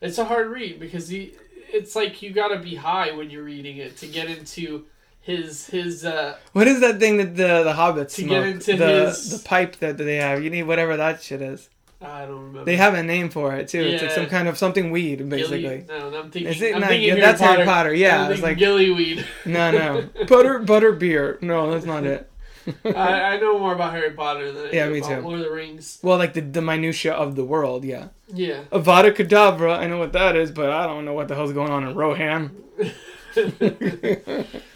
it's 0.00 0.18
a 0.18 0.24
hard 0.24 0.48
read 0.48 0.80
because 0.80 1.08
he, 1.08 1.34
it's 1.72 1.94
like 1.94 2.22
you 2.22 2.30
got 2.30 2.48
to 2.48 2.58
be 2.58 2.74
high 2.76 3.12
when 3.12 3.30
you're 3.30 3.44
reading 3.44 3.76
it 3.76 3.96
to 3.98 4.06
get 4.06 4.28
into 4.30 4.86
his 5.20 5.66
his. 5.66 6.04
uh 6.04 6.36
What 6.52 6.66
is 6.68 6.80
that 6.80 6.98
thing 6.98 7.18
that 7.18 7.36
the 7.36 7.62
the 7.64 7.74
hobbits 7.74 8.14
To 8.16 8.22
smoke? 8.22 8.30
get 8.30 8.46
into 8.46 8.76
the 8.76 9.06
his- 9.06 9.42
the 9.42 9.48
pipe 9.48 9.76
that 9.76 9.98
they 9.98 10.16
have. 10.16 10.42
You 10.42 10.50
need 10.50 10.62
whatever 10.64 10.96
that 10.96 11.22
shit 11.22 11.42
is. 11.42 11.68
I 12.00 12.26
don't 12.26 12.38
remember. 12.38 12.64
They 12.64 12.76
have 12.76 12.94
a 12.94 13.02
name 13.02 13.28
for 13.28 13.54
it 13.56 13.68
too. 13.68 13.80
It's 13.80 14.02
like 14.02 14.12
some 14.12 14.26
kind 14.26 14.46
of 14.46 14.56
something 14.56 14.90
weed, 14.90 15.28
basically. 15.28 15.62
Gilly, 15.62 15.84
no, 15.88 16.18
I'm 16.18 16.30
thinking. 16.30 16.52
Is 16.52 16.62
it 16.62 16.74
I'm 16.74 16.80
not? 16.80 16.90
thinking 16.90 17.08
yeah, 17.08 17.14
Harry 17.14 17.20
that's 17.26 17.40
Potter. 17.40 17.54
Harry 17.54 17.66
Potter. 17.66 17.94
Yeah, 17.94 18.24
I'm 18.26 18.32
it's 18.32 18.42
like 18.42 18.58
gillyweed. 18.58 19.24
no, 19.46 19.70
no 19.72 20.08
butter 20.28 20.58
butter 20.60 20.92
beer. 20.92 21.38
No, 21.40 21.70
that's 21.72 21.84
not 21.84 22.04
it. 22.04 22.30
I, 22.84 22.90
I 23.22 23.40
know 23.40 23.58
more 23.58 23.74
about 23.74 23.92
Harry 23.92 24.10
Potter 24.10 24.52
than 24.52 24.72
Yeah, 24.72 24.88
me 24.90 25.00
too. 25.00 25.16
Lord 25.20 25.40
of 25.40 25.46
the 25.46 25.50
Rings. 25.50 25.98
Well, 26.02 26.18
like 26.18 26.34
the 26.34 26.40
the 26.42 26.62
minutia 26.62 27.14
of 27.14 27.34
the 27.34 27.44
world. 27.44 27.84
Yeah. 27.84 28.08
Yeah. 28.32 28.64
Avada 28.70 29.10
Kedavra, 29.12 29.78
I 29.78 29.86
know 29.86 29.98
what 29.98 30.12
that 30.12 30.36
is, 30.36 30.50
but 30.52 30.70
I 30.70 30.86
don't 30.86 31.04
know 31.04 31.14
what 31.14 31.28
the 31.28 31.34
hell's 31.34 31.52
going 31.52 31.72
on 31.72 31.84
in 31.84 31.94
Rohan. 31.94 32.54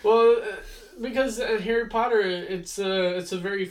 well, 0.03 0.37
uh, 0.43 0.57
because 1.01 1.39
uh, 1.41 1.59
Harry 1.63 1.89
Potter, 1.89 2.21
it's 2.21 2.79
a 2.79 3.17
it's 3.17 3.33
a 3.33 3.39
very, 3.39 3.71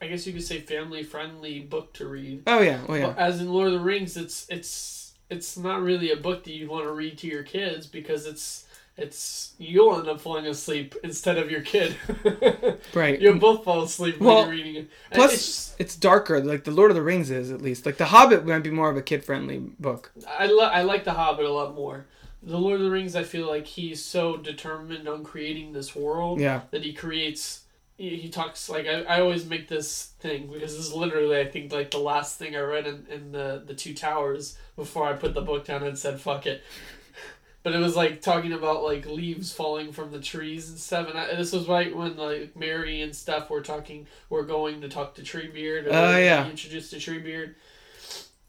I 0.00 0.06
guess 0.08 0.26
you 0.26 0.32
could 0.32 0.42
say, 0.44 0.60
family 0.60 1.02
friendly 1.02 1.60
book 1.60 1.92
to 1.94 2.06
read. 2.08 2.42
Oh 2.46 2.60
yeah, 2.60 2.80
oh 2.88 2.94
yeah. 2.94 3.06
But 3.08 3.18
as 3.18 3.40
in 3.40 3.52
Lord 3.52 3.68
of 3.68 3.74
the 3.74 3.80
Rings, 3.80 4.16
it's 4.16 4.46
it's 4.48 5.12
it's 5.28 5.56
not 5.56 5.82
really 5.82 6.10
a 6.10 6.16
book 6.16 6.44
that 6.44 6.52
you 6.52 6.68
want 6.68 6.84
to 6.84 6.92
read 6.92 7.18
to 7.18 7.26
your 7.26 7.42
kids 7.42 7.86
because 7.86 8.26
it's 8.26 8.66
it's 8.96 9.52
you'll 9.58 9.98
end 9.98 10.08
up 10.08 10.20
falling 10.20 10.46
asleep 10.46 10.94
instead 11.04 11.38
of 11.38 11.50
your 11.50 11.62
kid. 11.62 11.96
Right. 12.94 13.20
You'll 13.20 13.38
both 13.38 13.62
fall 13.64 13.82
asleep 13.82 14.18
when 14.20 14.36
you're 14.36 14.50
reading 14.50 14.74
it. 14.76 14.78
And 15.10 15.14
Plus, 15.14 15.32
it's- 15.32 15.76
it's, 15.78 15.96
darker. 15.96 16.40
Like 16.42 16.64
the 16.64 16.70
Lord 16.72 16.90
of 16.90 16.94
the 16.96 17.02
Rings 17.02 17.30
is 17.30 17.50
at 17.52 17.62
least. 17.62 17.86
Like 17.86 17.98
the 17.98 18.06
Hobbit 18.06 18.44
might 18.44 18.58
be 18.60 18.70
more 18.70 18.90
of 18.90 18.96
a 18.96 19.02
kid 19.02 19.24
friendly 19.24 19.58
book. 19.58 20.10
I, 20.28 20.46
li- 20.46 20.60
I 20.62 20.82
like 20.82 21.04
The 21.04 21.12
Hobbit 21.12 21.44
a 21.46 21.52
lot 21.52 21.74
more. 21.74 22.06
The 22.42 22.58
Lord 22.58 22.80
of 22.80 22.84
the 22.86 22.90
Rings, 22.90 23.14
I 23.14 23.22
feel 23.22 23.46
like 23.46 23.66
he's 23.66 24.04
so 24.04 24.36
determined 24.36 25.08
on 25.08 25.22
creating 25.24 25.72
this 25.72 25.94
world 25.94 26.40
Yeah. 26.40 26.62
that 26.72 26.82
he 26.84 26.92
creates. 26.92 27.59
He, 28.00 28.16
he 28.16 28.30
talks 28.30 28.70
like 28.70 28.86
I, 28.86 29.02
I 29.02 29.20
always 29.20 29.44
make 29.44 29.68
this 29.68 30.12
thing 30.20 30.46
because 30.46 30.74
this 30.74 30.86
is 30.86 30.94
literally 30.94 31.38
I 31.38 31.46
think 31.46 31.70
like 31.70 31.90
the 31.90 31.98
last 31.98 32.38
thing 32.38 32.56
I 32.56 32.60
read 32.60 32.86
in, 32.86 33.06
in 33.10 33.30
the 33.30 33.62
the 33.64 33.74
Two 33.74 33.92
Towers 33.92 34.56
before 34.74 35.06
I 35.06 35.12
put 35.12 35.34
the 35.34 35.42
book 35.42 35.66
down 35.66 35.82
and 35.82 35.98
said 35.98 36.18
fuck 36.18 36.46
it. 36.46 36.62
But 37.62 37.74
it 37.74 37.78
was 37.78 37.94
like 37.94 38.22
talking 38.22 38.54
about 38.54 38.84
like 38.84 39.04
leaves 39.04 39.52
falling 39.52 39.92
from 39.92 40.12
the 40.12 40.18
trees 40.18 40.70
and 40.70 40.78
stuff, 40.78 41.10
and 41.10 41.18
I, 41.18 41.34
this 41.34 41.52
was 41.52 41.68
right 41.68 41.94
when 41.94 42.16
like 42.16 42.56
Merry 42.56 43.02
and 43.02 43.14
stuff 43.14 43.50
were 43.50 43.60
talking, 43.60 44.06
were 44.30 44.44
going 44.44 44.80
to 44.80 44.88
talk 44.88 45.14
to 45.16 45.22
Treebeard. 45.22 45.86
Oh, 45.86 46.12
they 46.12 46.24
yeah. 46.24 46.48
introduced 46.48 46.90
to 46.92 46.96
Treebeard, 46.96 47.56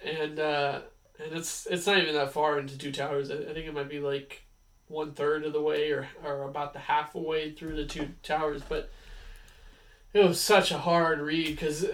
and 0.01 0.39
uh, 0.39 0.79
and 1.21 1.33
it's 1.33 1.67
it's 1.69 1.85
not 1.85 1.97
even 1.97 2.15
that 2.15 2.31
far 2.31 2.57
into 2.57 2.77
Two 2.77 2.93
Towers. 2.93 3.29
I, 3.29 3.33
I 3.33 3.53
think 3.53 3.67
it 3.67 3.73
might 3.73 3.89
be 3.89 3.99
like 3.99 4.43
one 4.87 5.11
third 5.11 5.43
of 5.43 5.51
the 5.51 5.61
way 5.61 5.91
or 5.91 6.07
or 6.23 6.43
about 6.43 6.71
the 6.71 6.79
halfway 6.79 7.51
through 7.51 7.75
the 7.75 7.85
Two 7.85 8.11
Towers. 8.23 8.61
But 8.61 8.89
it 10.13 10.23
was 10.25 10.39
such 10.41 10.71
a 10.71 10.77
hard 10.77 11.19
read 11.19 11.47
because 11.47 11.83
uh, 11.83 11.91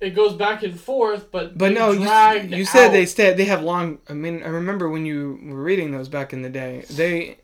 it 0.00 0.10
goes 0.10 0.34
back 0.34 0.62
and 0.62 0.78
forth, 0.78 1.30
but 1.30 1.56
But 1.56 1.72
no, 1.72 1.92
you, 1.92 2.00
you 2.56 2.64
said 2.64 2.86
out. 2.88 2.92
they 2.92 3.06
stay. 3.06 3.32
They 3.34 3.44
have 3.44 3.62
long. 3.62 3.98
I 4.08 4.14
mean, 4.14 4.42
I 4.42 4.48
remember 4.48 4.88
when 4.88 5.06
you 5.06 5.38
were 5.44 5.62
reading 5.62 5.92
those 5.92 6.08
back 6.08 6.32
in 6.32 6.42
the 6.42 6.50
day. 6.50 6.84
They 6.90 7.38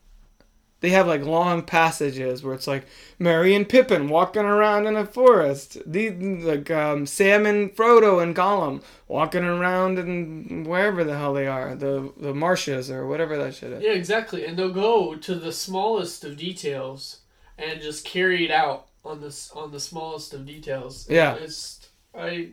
they 0.80 0.90
have 0.90 1.06
like 1.06 1.22
long 1.22 1.62
passages 1.62 2.42
where 2.42 2.54
it's 2.54 2.66
like 2.66 2.84
Merry 3.18 3.54
and 3.54 3.68
Pippin 3.68 4.08
walking 4.08 4.42
around 4.42 4.86
in 4.86 4.96
a 4.96 5.06
forest. 5.06 5.78
The 5.86 6.10
like 6.10 6.70
um, 6.70 7.06
Sam 7.06 7.46
and 7.46 7.74
Frodo 7.74 8.20
and 8.20 8.34
Gollum 8.34 8.82
walking 9.06 9.44
around 9.44 9.98
in 9.98 10.64
wherever 10.64 11.04
the 11.04 11.16
hell 11.16 11.34
they 11.34 11.46
are, 11.46 11.76
the 11.76 12.12
the 12.16 12.34
marshes 12.34 12.90
or 12.90 13.06
whatever 13.06 13.36
that 13.38 13.54
shit 13.54 13.72
is. 13.72 13.82
Yeah, 13.84 13.92
exactly. 13.92 14.44
And 14.44 14.58
they'll 14.58 14.72
go 14.72 15.14
to 15.14 15.34
the 15.36 15.52
smallest 15.52 16.24
of 16.24 16.36
details 16.36 17.20
and 17.56 17.80
just 17.80 18.04
carry 18.04 18.44
it 18.44 18.50
out 18.50 18.87
on 19.08 19.20
this 19.20 19.50
on 19.52 19.70
the 19.72 19.80
smallest 19.80 20.34
of 20.34 20.46
details. 20.46 21.06
Yeah. 21.10 21.34
it's 21.34 21.88
I 22.14 22.50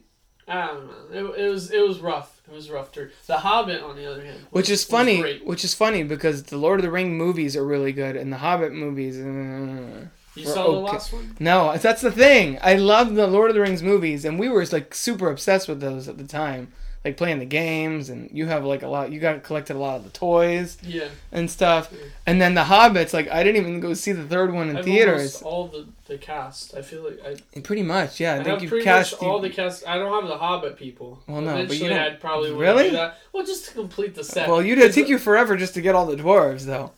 I 0.47 0.67
don't 0.67 0.87
know. 1.11 1.33
It, 1.33 1.45
it 1.45 1.49
was 1.49 1.71
it 1.71 1.87
was 1.87 1.99
rough. 1.99 2.41
It 2.47 2.53
was 2.53 2.69
rough. 2.69 2.91
The 2.91 3.37
Hobbit, 3.37 3.81
on 3.81 3.95
the 3.95 4.05
other 4.11 4.23
hand, 4.23 4.39
Which 4.51 4.69
was- 4.69 4.81
is 4.81 4.85
was 4.85 4.91
funny. 4.91 5.39
Which 5.43 5.63
is 5.63 5.73
funny 5.73 6.03
because 6.03 6.43
the 6.43 6.57
Lord 6.57 6.79
of 6.79 6.83
the 6.85 6.91
Ring 6.91 7.17
movies 7.17 7.55
are 7.55 7.65
really 7.65 7.91
good, 7.91 8.15
and 8.15 8.31
the 8.31 8.37
Hobbit 8.37 8.71
movies. 8.73 9.17
Uh, 9.17 10.05
You 10.35 10.45
saw 10.45 10.63
the 10.71 10.79
last 10.79 11.13
one? 11.13 11.35
No, 11.39 11.75
that's 11.77 12.01
the 12.01 12.11
thing. 12.11 12.59
I 12.61 12.75
love 12.75 13.15
the 13.15 13.25
Lord 13.27 13.49
of 13.49 13.55
the 13.55 13.61
Rings 13.61 13.81
movies, 13.81 14.25
and 14.25 14.37
we 14.37 14.49
were 14.49 14.65
like 14.71 14.93
super 14.93 15.29
obsessed 15.31 15.67
with 15.67 15.79
those 15.79 16.07
at 16.07 16.17
the 16.19 16.27
time, 16.27 16.71
like 17.05 17.15
playing 17.17 17.39
the 17.39 17.45
games. 17.45 18.09
And 18.09 18.29
you 18.33 18.47
have 18.47 18.65
like 18.65 18.81
a 18.83 18.87
lot. 18.87 19.11
You 19.11 19.19
got 19.19 19.43
collected 19.43 19.75
a 19.75 19.79
lot 19.79 19.95
of 19.97 20.03
the 20.03 20.09
toys 20.09 20.77
Yeah. 20.83 21.07
and 21.31 21.49
stuff. 21.49 21.93
And 22.25 22.41
then 22.41 22.55
the 22.55 22.63
Hobbits. 22.63 23.13
Like 23.13 23.29
I 23.29 23.43
didn't 23.43 23.61
even 23.61 23.79
go 23.79 23.93
see 23.93 24.11
the 24.11 24.23
third 24.25 24.51
one 24.51 24.69
in 24.69 24.77
I've 24.77 24.85
theaters. 24.85 25.41
all 25.41 25.67
the, 25.67 25.85
the 26.07 26.17
cast. 26.17 26.75
I 26.75 26.81
feel 26.81 27.03
like 27.03 27.19
I, 27.55 27.59
Pretty 27.61 27.83
much, 27.83 28.19
yeah. 28.19 28.33
I, 28.33 28.39
I, 28.39 28.43
think 28.43 28.61
you 28.63 28.67
pretty 28.69 28.83
cast 28.83 29.13
all 29.21 29.39
the 29.39 29.49
cast. 29.49 29.87
I 29.87 29.97
don't 29.97 30.11
have 30.19 30.27
the 30.29 30.37
Hobbit 30.37 30.75
people. 30.77 31.21
Well, 31.27 31.41
no, 31.41 31.53
but 31.53 31.77
you 31.77 31.85
Eventually, 31.85 31.93
I'd 31.93 32.19
probably 32.19 32.51
Really? 32.51 32.89
that. 32.89 33.19
Well, 33.31 33.45
just 33.45 33.65
to 33.65 33.71
complete 33.73 34.15
the 34.15 34.23
set. 34.23 34.49
Well, 34.49 34.61
you'd 34.61 34.91
take 34.91 35.07
you 35.07 35.17
forever 35.19 35.55
just 35.55 35.73
to 35.75 35.81
get 35.81 35.95
all 35.95 36.05
the 36.07 36.15
dwarves, 36.17 36.65
though. 36.65 36.91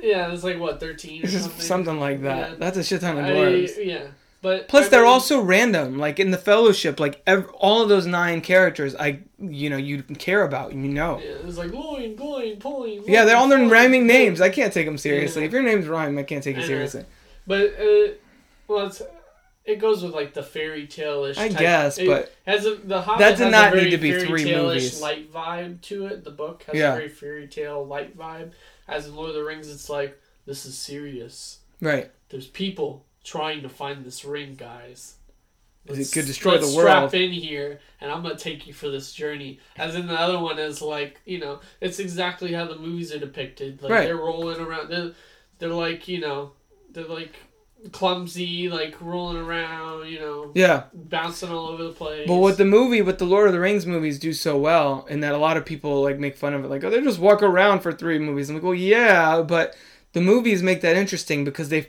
Yeah, 0.00 0.32
it's 0.32 0.42
like 0.42 0.58
what 0.58 0.80
thirteen 0.80 1.24
or 1.24 1.28
something. 1.28 1.60
something 1.60 2.00
like 2.00 2.22
that. 2.22 2.50
Yeah. 2.50 2.56
That's 2.58 2.76
a 2.76 2.82
shit 2.82 3.00
ton 3.02 3.18
of 3.18 3.24
I- 3.24 3.30
dwarves. 3.30 3.84
yeah, 3.86 4.02
but 4.42 4.68
Plus, 4.68 4.86
I 4.86 4.88
they're 4.90 5.06
also 5.06 5.40
random. 5.40 5.98
Like 5.98 6.18
in 6.20 6.30
the 6.32 6.36
Fellowship, 6.38 7.00
like 7.00 7.22
ev- 7.26 7.48
all 7.54 7.80
of 7.82 7.88
those 7.88 8.06
nine 8.06 8.40
characters, 8.42 8.94
I 8.96 9.20
you 9.38 9.70
know 9.70 9.76
you 9.78 10.02
care 10.02 10.42
about, 10.42 10.72
you 10.74 10.88
know. 10.88 11.18
Yeah, 11.18 11.30
it's 11.46 11.56
like 11.56 11.70
Oin, 11.72 12.16
Gloin, 12.16 12.56
Pulling. 12.58 13.04
Yeah, 13.06 13.24
they're 13.24 13.36
all 13.36 13.48
their 13.48 13.66
rhyming 13.68 14.06
names. 14.06 14.40
I 14.40 14.50
can't 14.50 14.72
take 14.72 14.86
them 14.86 14.98
seriously. 14.98 15.42
Yeah. 15.42 15.46
If 15.46 15.52
your 15.52 15.62
name's 15.62 15.86
rhyme, 15.88 16.18
I 16.18 16.24
can't 16.24 16.42
take 16.44 16.56
you 16.56 16.64
seriously. 16.66 17.04
But 17.46 17.74
uh, 17.80 18.12
well, 18.68 18.86
it's 18.88 19.00
it 19.64 19.78
goes 19.78 20.02
with 20.02 20.12
like 20.12 20.34
the 20.34 20.42
fairy 20.42 20.88
tale 20.88 21.22
ish. 21.24 21.38
I 21.38 21.48
guess, 21.48 21.96
but 21.98 22.32
has 22.44 22.66
a, 22.66 22.74
the 22.74 23.00
Hobbit 23.00 23.20
That 23.20 23.36
did 23.38 23.44
has 23.44 23.52
not 23.52 23.68
a 23.68 23.70
very 23.76 23.84
need 23.84 23.90
to 23.92 23.98
be 23.98 24.10
fairy 24.12 24.26
three 24.26 24.54
movies. 24.56 25.00
light 25.00 25.32
vibe 25.32 25.80
to 25.82 26.06
it. 26.06 26.24
The 26.24 26.32
book 26.32 26.64
has 26.64 26.74
Yeah. 26.74 26.92
a 26.92 26.96
very 26.96 27.08
fairy 27.08 27.46
tale 27.46 27.86
light 27.86 28.18
vibe. 28.18 28.50
As 28.88 29.06
in 29.06 29.14
Lord 29.14 29.28
of 29.28 29.36
the 29.36 29.44
Rings, 29.44 29.70
it's 29.72 29.88
like 29.88 30.20
this 30.46 30.66
is 30.66 30.76
serious. 30.76 31.60
right. 31.80 32.10
There's 32.30 32.48
people 32.48 33.04
trying 33.24 33.62
to 33.62 33.68
find 33.68 34.04
this 34.04 34.24
ring, 34.24 34.54
guys. 34.54 35.14
It 35.86 36.12
could 36.12 36.26
destroy 36.26 36.52
let's 36.52 36.70
the 36.70 36.76
world. 36.76 37.08
Strap 37.10 37.14
in 37.20 37.32
here, 37.32 37.80
and 38.00 38.10
I'm 38.10 38.22
gonna 38.22 38.36
take 38.36 38.66
you 38.68 38.72
for 38.72 38.88
this 38.88 39.12
journey. 39.12 39.58
As 39.76 39.96
in 39.96 40.06
the 40.06 40.18
other 40.18 40.38
one 40.38 40.58
is 40.58 40.80
like, 40.80 41.20
you 41.24 41.38
know, 41.40 41.60
it's 41.80 41.98
exactly 41.98 42.52
how 42.52 42.66
the 42.66 42.76
movies 42.76 43.12
are 43.12 43.18
depicted. 43.18 43.82
Like 43.82 43.90
Right. 43.90 44.04
they're 44.04 44.16
rolling 44.16 44.60
around. 44.60 44.90
They're, 44.90 45.10
they're 45.58 45.70
like, 45.70 46.06
you 46.06 46.20
know, 46.20 46.52
they're 46.92 47.04
like 47.06 47.34
clumsy, 47.90 48.68
like 48.68 48.94
rolling 49.00 49.38
around. 49.38 50.08
You 50.08 50.20
know, 50.20 50.52
Yeah. 50.54 50.84
bouncing 50.94 51.50
all 51.50 51.66
over 51.68 51.82
the 51.82 51.90
place. 51.90 52.28
But 52.28 52.36
what 52.36 52.58
the 52.58 52.64
movie, 52.64 53.02
what 53.02 53.18
the 53.18 53.24
Lord 53.24 53.48
of 53.48 53.52
the 53.52 53.58
Rings 53.60 53.84
movies 53.84 54.20
do 54.20 54.32
so 54.32 54.56
well, 54.56 55.04
and 55.10 55.20
that 55.24 55.34
a 55.34 55.38
lot 55.38 55.56
of 55.56 55.64
people 55.66 56.00
like 56.02 56.18
make 56.18 56.36
fun 56.36 56.54
of 56.54 56.64
it, 56.64 56.68
like, 56.68 56.84
oh, 56.84 56.90
they 56.90 57.00
just 57.00 57.18
walk 57.18 57.42
around 57.42 57.80
for 57.80 57.92
three 57.92 58.20
movies. 58.20 58.48
I'm 58.48 58.54
like, 58.56 58.62
well, 58.62 58.72
yeah, 58.74 59.42
but 59.42 59.74
the 60.12 60.20
movies 60.20 60.62
make 60.62 60.80
that 60.82 60.96
interesting 60.96 61.44
because 61.44 61.70
they 61.70 61.88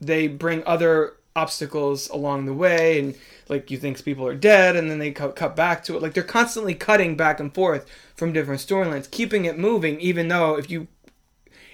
they 0.00 0.28
bring 0.28 0.62
other 0.66 1.14
obstacles 1.34 2.08
along 2.08 2.46
the 2.46 2.54
way, 2.54 2.98
and 2.98 3.14
like 3.48 3.70
you 3.70 3.78
think 3.78 4.02
people 4.04 4.26
are 4.26 4.34
dead, 4.34 4.74
and 4.76 4.90
then 4.90 4.98
they 4.98 5.10
cut, 5.12 5.36
cut 5.36 5.54
back 5.54 5.84
to 5.84 5.96
it. 5.96 6.02
Like 6.02 6.14
they're 6.14 6.22
constantly 6.22 6.74
cutting 6.74 7.16
back 7.16 7.40
and 7.40 7.54
forth 7.54 7.86
from 8.14 8.32
different 8.32 8.60
storylines, 8.60 9.10
keeping 9.10 9.44
it 9.44 9.58
moving. 9.58 10.00
Even 10.00 10.28
though 10.28 10.56
if 10.56 10.70
you 10.70 10.88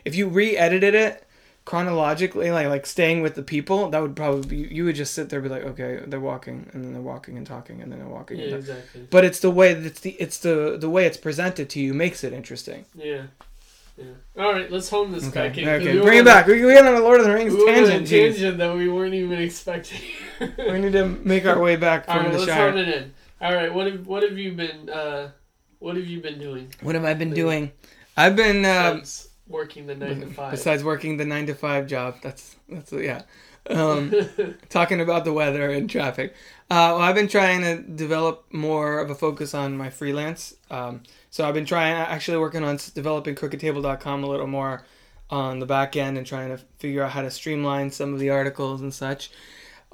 if 0.05 0.15
you 0.17 0.29
re-edited 0.29 0.95
it 0.95 1.27
chronologically, 1.65 2.51
like 2.51 2.67
like 2.67 2.87
staying 2.87 3.23
with 3.23 3.35
the 3.37 3.43
people, 3.43 3.89
that 3.91 4.03
would 4.03 4.17
probably 4.17 4.47
be 4.49 4.75
you 4.75 4.85
would 4.85 4.97
just 4.97 5.15
sit 5.15 5.29
there 5.29 5.39
and 5.39 5.49
be 5.49 5.55
like, 5.55 5.65
okay, 5.65 6.03
they're 6.07 6.21
walking, 6.21 6.69
and 6.73 6.85
then 6.85 6.93
they're 6.93 7.03
walking 7.03 7.37
and 7.37 7.47
talking, 7.47 7.81
and 7.81 7.91
then 7.93 7.99
they're 8.01 8.09
walking. 8.09 8.39
yeah, 8.39 8.57
exactly. 8.57 9.07
But 9.11 9.25
it's 9.25 9.39
the 9.41 9.51
way 9.51 9.73
that 9.75 9.87
it's 9.87 10.01
the 10.01 10.11
it's 10.19 10.39
the 10.39 10.77
the 10.79 10.91
way 10.91 11.07
it's 11.07 11.17
presented 11.17 11.71
to 11.71 11.81
you 11.81 11.95
makes 11.95 12.25
it 12.25 12.33
interesting. 12.33 12.85
Yeah, 12.95 13.27
yeah. 13.97 14.05
All 14.37 14.53
right, 14.53 14.71
let's 14.71 14.89
hone 14.89 15.13
this 15.13 15.29
Okay, 15.29 15.49
back 15.49 15.59
in. 15.59 15.65
'cause 15.65 15.83
okay, 15.87 16.01
bring 16.01 16.19
it 16.19 16.25
back. 16.25 16.47
We 16.47 16.55
we 16.65 16.67
went 16.75 16.87
on 16.87 16.95
a 16.95 17.01
Lord 17.01 17.21
of 17.21 17.27
the 17.27 17.35
Rings 17.35 17.55
We 17.55 17.65
went 17.65 17.79
a 17.87 17.91
tangent. 17.91 18.09
tangent 18.09 18.59
that 18.59 18.75
we 18.77 18.89
weren't 18.89 19.15
even 19.15 19.39
expecting. 19.41 20.01
We 20.41 20.79
need 20.81 20.93
to 20.93 21.07
make 21.07 21.45
our 21.47 21.61
way 21.61 21.77
back 21.77 22.05
All 22.09 22.15
from 22.17 22.25
right, 22.27 22.33
the 22.33 22.39
let's 22.39 22.51
Shire. 22.51 22.71
hone 22.71 22.79
it 22.79 22.89
in. 22.89 23.13
All 23.41 23.55
right, 23.55 23.73
what 23.73 23.87
have 23.91 24.07
what 24.07 24.23
have 24.23 24.39
you 24.39 24.53
been 24.53 24.89
uh, 24.91 25.31
what 25.79 25.97
have 25.97 26.07
you 26.07 26.21
been 26.21 26.39
doing? 26.39 26.73
What 26.81 26.95
have 26.95 27.05
I 27.05 27.15
been 27.15 27.33
doing? 27.35 27.73
I've 28.17 28.37
been 28.37 28.65
uh, 28.65 28.95
Besides 29.01 29.29
working 29.49 29.87
the 29.87 29.95
nine 29.95 30.21
to 30.21 30.27
five. 30.29 30.51
besides 30.53 30.83
working 30.85 31.17
the 31.17 31.25
nine 31.25 31.47
to 31.47 31.55
five 31.55 31.87
job. 31.87 32.17
That's 32.23 32.57
that's 32.69 32.93
yeah. 32.93 33.23
Um, 33.71 34.13
talking 34.71 35.01
about 35.01 35.25
the 35.25 35.33
weather 35.33 35.71
and 35.71 35.89
traffic. 35.89 36.35
Uh, 36.69 36.91
well, 36.95 36.99
I've 36.99 37.15
been 37.15 37.29
trying 37.29 37.61
to 37.61 37.81
develop 37.81 38.53
more 38.53 38.99
of 38.99 39.09
a 39.09 39.15
focus 39.15 39.55
on 39.55 39.77
my 39.77 39.89
freelance. 39.89 40.57
Um, 40.69 41.05
so 41.33 41.49
I've 41.49 41.55
been 41.55 41.65
trying, 41.65 41.95
actually 41.95 42.37
working 42.37 42.63
on 42.63 42.79
developing 42.95 43.35
crookedtable.com 43.35 44.23
a 44.23 44.27
little 44.27 44.47
more 44.47 44.85
on 45.31 45.61
the 45.61 45.67
back 45.67 45.97
end 45.97 46.19
and 46.19 46.27
trying 46.27 46.51
to 46.51 46.63
figure 46.79 47.03
out 47.03 47.13
how 47.13 47.23
to 47.23 47.31
streamline 47.31 47.91
some 47.91 48.13
of 48.13 48.21
the 48.21 48.29
articles 48.29 48.83
and 48.83 48.93
such. 48.93 49.31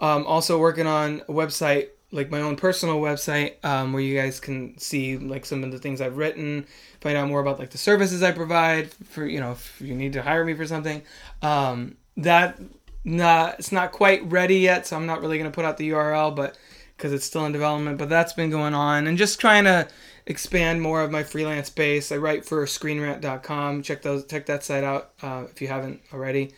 Um, 0.01 0.27
also 0.27 0.59
working 0.59 0.89
on 0.89 1.21
a 1.29 1.33
website, 1.33 1.91
like 2.11 2.29
my 2.33 2.41
own 2.41 2.57
personal 2.57 3.01
website, 3.01 3.65
um, 3.65 3.93
where 3.93 4.03
you 4.03 4.19
guys 4.19 4.41
can 4.41 4.77
see 4.79 5.17
like 5.17 5.47
some 5.47 5.63
of 5.63 5.71
the 5.71 5.79
things 5.79 6.01
I've 6.01 6.17
written, 6.17 6.67
find 7.01 7.17
out 7.17 7.29
more 7.29 7.39
about 7.39 7.61
like 7.61 7.71
the 7.71 7.79
services 7.79 8.21
I 8.21 8.33
provide 8.33 8.93
for 8.93 9.25
you 9.25 9.39
know 9.39 9.53
if 9.53 9.81
you 9.81 9.95
need 9.95 10.15
to 10.15 10.23
hire 10.23 10.45
me 10.45 10.55
for 10.55 10.67
something. 10.67 11.03
Um, 11.41 11.99
that 12.17 12.59
not 13.05 13.61
it's 13.61 13.71
not 13.71 13.93
quite 13.93 14.29
ready 14.29 14.57
yet, 14.57 14.89
so 14.89 14.97
I'm 14.97 15.07
not 15.07 15.21
really 15.21 15.39
gonna 15.39 15.53
put 15.53 15.65
out 15.65 15.77
the 15.77 15.91
URL, 15.91 16.35
but 16.35 16.59
because 16.97 17.13
it's 17.13 17.25
still 17.25 17.47
in 17.47 17.53
development. 17.53 17.97
But 17.97 18.09
that's 18.09 18.33
been 18.33 18.51
going 18.51 18.75
on, 18.75 19.07
and 19.07 19.17
just 19.17 19.39
trying 19.39 19.63
to 19.65 19.87
expand 20.29 20.81
more 20.81 21.03
of 21.03 21.11
my 21.11 21.25
freelance 21.25 21.71
base. 21.71 22.13
I 22.13 22.19
write 22.19 22.45
for 22.45 22.65
ScreenRant.com. 22.67 23.83
Check 23.83 24.03
those 24.03 24.25
check 24.27 24.47
that 24.47 24.63
site 24.63 24.85
out 24.85 25.11
uh, 25.23 25.45
if 25.51 25.61
you 25.61 25.67
haven't 25.69 26.01
already, 26.13 26.53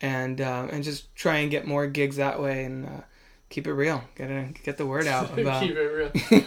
and 0.00 0.40
uh, 0.40 0.68
and 0.70 0.82
just 0.82 1.14
try 1.14 1.36
and 1.38 1.50
get 1.50 1.66
more 1.66 1.86
gigs 1.86 2.16
that 2.16 2.40
way 2.40 2.64
and. 2.64 2.86
Uh, 2.86 3.00
Keep 3.50 3.66
it 3.66 3.72
real. 3.72 4.04
Get 4.14 4.30
it, 4.30 4.62
get 4.62 4.76
the 4.76 4.84
word 4.84 5.06
out 5.06 5.38
about 5.38 5.62
Keep 5.62 5.74
it 5.74 5.80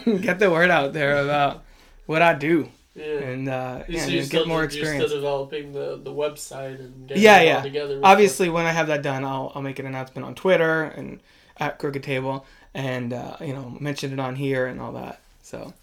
real. 0.06 0.18
get 0.20 0.38
the 0.38 0.48
word 0.48 0.70
out 0.70 0.92
there 0.92 1.16
about 1.16 1.64
what 2.06 2.22
I 2.22 2.32
do 2.34 2.68
Yeah. 2.94 3.04
and 3.18 3.48
uh, 3.48 3.82
yeah, 3.88 4.04
so 4.04 4.08
you're 4.08 4.18
just 4.20 4.28
still, 4.28 4.42
get 4.42 4.48
more 4.48 4.58
you're 4.58 4.66
experience. 4.66 5.06
still 5.06 5.16
developing 5.20 5.72
the, 5.72 5.96
the 6.00 6.12
website 6.12 6.78
and 6.78 7.08
getting 7.08 7.20
Yeah, 7.24 7.40
it 7.40 7.46
yeah. 7.46 7.56
all 7.56 7.62
together. 7.64 8.00
Obviously, 8.04 8.48
when 8.50 8.66
I 8.66 8.70
have 8.70 8.86
that 8.86 9.02
done, 9.02 9.24
I'll 9.24 9.50
I'll 9.52 9.62
make 9.62 9.80
an 9.80 9.86
announcement 9.86 10.24
on 10.24 10.36
Twitter 10.36 10.84
and 10.84 11.18
at 11.58 11.80
Crooked 11.80 12.04
Table, 12.04 12.46
and 12.72 13.12
uh, 13.12 13.36
you 13.40 13.52
know 13.52 13.76
mention 13.80 14.12
it 14.12 14.20
on 14.20 14.36
here 14.36 14.68
and 14.68 14.80
all 14.80 14.92
that. 14.92 15.18
So 15.42 15.74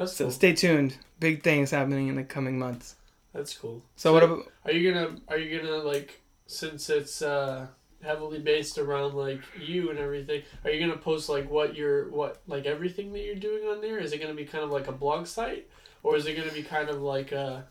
That's 0.00 0.16
so 0.16 0.24
cool. 0.24 0.32
stay 0.32 0.52
tuned. 0.54 0.96
Big 1.18 1.42
things 1.42 1.70
happening 1.70 2.08
in 2.08 2.16
the 2.16 2.24
coming 2.24 2.58
months. 2.58 2.96
That's 3.34 3.54
cool. 3.54 3.82
So 3.96 4.12
what 4.14 4.22
about 4.22 4.46
Are 4.64 4.72
you 4.72 4.92
gonna 4.92 5.16
Are 5.28 5.36
you 5.36 5.60
gonna 5.60 5.76
like 5.76 6.22
since 6.46 6.88
it's 6.88 7.20
uh, 7.20 7.66
heavily 8.02 8.38
based 8.38 8.78
around 8.78 9.14
like 9.14 9.40
you 9.60 9.90
and 9.90 9.98
everything? 9.98 10.42
Are 10.64 10.70
you 10.70 10.80
gonna 10.80 10.98
post 10.98 11.28
like 11.28 11.50
what 11.50 11.76
you're 11.76 12.08
what 12.08 12.40
like 12.46 12.64
everything 12.64 13.12
that 13.12 13.20
you're 13.20 13.34
doing 13.34 13.68
on 13.68 13.82
there? 13.82 13.98
Is 13.98 14.12
it 14.14 14.22
gonna 14.22 14.34
be 14.34 14.46
kind 14.46 14.64
of 14.64 14.70
like 14.70 14.88
a 14.88 14.92
blog 14.92 15.26
site, 15.26 15.68
or 16.02 16.16
is 16.16 16.26
it 16.26 16.34
gonna 16.34 16.50
be 16.50 16.62
kind 16.62 16.88
of 16.88 17.02
like 17.02 17.32
a 17.32 17.66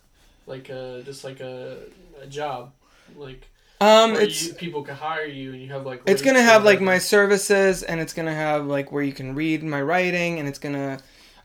like 0.46 0.70
a 0.70 1.02
just 1.04 1.24
like 1.24 1.40
a, 1.40 1.78
a 2.22 2.28
job 2.28 2.74
like 3.16 3.48
um 3.82 4.12
where 4.12 4.22
it's 4.22 4.48
you, 4.48 4.54
people 4.54 4.84
can 4.84 4.96
hire 4.96 5.26
you 5.26 5.54
and 5.54 5.62
you 5.62 5.70
have 5.70 5.86
like 5.86 6.02
it's 6.06 6.22
gonna 6.22 6.42
have 6.42 6.64
like 6.64 6.82
my 6.82 6.98
services 6.98 7.82
and 7.84 8.00
it's 8.00 8.14
gonna 8.14 8.34
have 8.34 8.66
like 8.66 8.92
where 8.92 9.04
you 9.04 9.14
can 9.14 9.34
read 9.34 9.64
my 9.64 9.82
writing 9.82 10.40
and 10.40 10.48
it's 10.48 10.60
gonna 10.60 11.00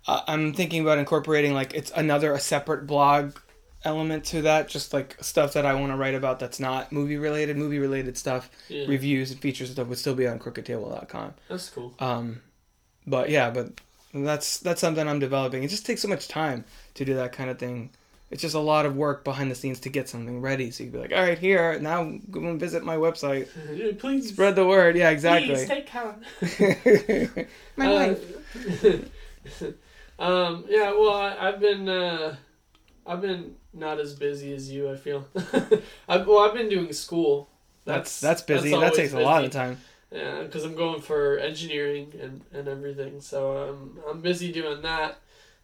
uh, 0.07 0.21
i'm 0.29 0.53
thinking 0.53 0.83
about 0.83 0.99
incorporating 0.99 1.55
like 1.55 1.75
it's 1.75 1.91
another 1.97 2.33
a 2.33 2.41
separate 2.41 2.87
blog 2.87 3.37
element 3.85 4.25
to 4.25 4.43
that 4.43 4.69
just 4.69 4.93
like 4.95 5.17
stuff 5.23 5.53
that 5.53 5.67
i 5.67 5.75
want 5.75 5.93
to 5.93 5.97
write 5.97 6.15
about 6.15 6.39
that's 6.39 6.59
not 6.59 6.91
movie 6.91 7.17
related. 7.19 7.57
Movie 7.57 7.79
related 7.79 8.17
stuff 8.17 8.51
yeah, 8.69 8.87
reviews 8.87 9.31
and 9.31 9.39
features 9.41 9.69
and 9.69 9.77
stuff 9.77 9.89
would 9.89 9.99
still 9.99 10.15
be 10.15 10.27
on 10.27 10.39
crookedtable.com 10.39 11.35
that's 11.49 11.69
cool. 11.69 11.95
um 12.01 12.41
but 13.07 13.29
yeah 13.29 13.51
but 13.51 13.69
that's 14.15 14.59
that's 14.61 14.81
something 14.81 15.07
i'm 15.09 15.19
developing. 15.19 15.65
It 15.65 15.69
just 15.69 15.85
takes 15.85 16.01
so 16.01 16.09
much 16.09 16.29
time 16.29 16.65
to 16.95 17.05
do 17.05 17.15
that 17.15 17.33
kind 17.33 17.51
of 17.51 17.59
thing. 17.59 17.91
It's 18.31 18.41
just 18.41 18.55
a 18.55 18.61
lot 18.61 18.87
of 18.87 18.97
work 18.97 19.23
behind 19.23 19.51
the 19.51 19.55
scenes 19.55 19.81
to 19.81 19.89
get 19.91 20.09
something 20.09 20.41
ready. 20.41 20.71
So 20.71 20.85
you'd 20.85 20.93
be 20.93 20.99
like 20.99 21.13
all 21.13 21.21
right 21.23 21.39
here 21.39 21.79
now 21.81 22.05
go 22.31 22.41
and 22.41 22.59
visit 22.59 22.85
my 22.85 22.97
website. 22.97 23.49
Please. 23.99 24.29
Spread 24.29 24.55
the 24.57 24.65
word. 24.67 24.97
Yeah 24.97 25.11
exactly. 25.11 25.55
Please 25.57 25.69
take 25.69 25.87
count. 25.89 26.23
my 27.77 27.87
Uh, 27.87 27.93
life 27.93 29.11
um, 30.19 30.65
yeah, 30.69 30.91
well, 30.91 31.15
I, 31.15 31.37
I've 31.49 31.61
been, 31.61 31.89
uh, 31.89 32.37
I've 33.07 33.21
been 33.21 33.57
not 33.73 33.99
as 33.99 34.15
busy 34.15 34.55
as 34.55 34.71
you. 34.71 34.91
I 34.91 34.97
feel. 34.97 35.27
I, 36.09 36.19
well, 36.19 36.39
I've 36.41 36.55
been 36.55 36.69
doing 36.69 36.93
school. 36.93 37.49
That's 37.85 38.21
that's 38.21 38.43
busy. 38.43 38.71
that 38.71 38.77
always 38.77 38.97
takes 38.97 39.13
a 39.13 39.21
lot 39.21 39.45
of 39.45 39.51
time. 39.51 39.79
Yeah, 40.11 40.43
because 40.43 40.65
I'm 40.65 40.77
going 40.77 41.01
for 41.01 41.39
engineering 41.39 42.13
and, 42.21 42.41
and 42.53 42.69
everything, 42.69 43.21
so 43.21 43.57
I'm 43.69 43.99
I'm 44.09 44.21
busy 44.21 44.53
doing 44.53 44.81
that, 44.83 45.19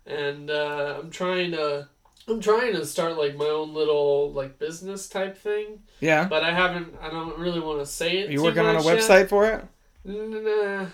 and 0.07 0.51
uh, 0.51 0.99
I'm 0.99 1.11
trying 1.11 1.53
to 1.53 1.89
I'm 2.29 2.41
trying 2.41 2.73
to 2.75 2.85
start 2.85 3.17
like 3.17 3.37
my 3.37 3.47
own 3.47 3.75
little 3.75 4.33
like 4.33 4.59
business 4.59 5.09
type 5.09 5.39
thing, 5.39 5.83
Yeah. 6.01 6.27
but 6.29 6.43
I 6.43 6.53
haven't 6.53 6.95
I 7.01 7.11
don't 7.11 7.39
really 7.39 7.61
want 7.61 7.81
to 7.81 7.87
say 7.87 8.19
it. 8.19 8.29
Are 8.29 8.33
you 8.33 8.43
working 8.43 8.61
on 8.61 8.71
a 8.77 8.83
much 8.83 8.85
yet. 8.85 8.99
website 8.99 9.29
for 9.29 9.47
it? 9.47 9.65
Nah, 10.05 10.87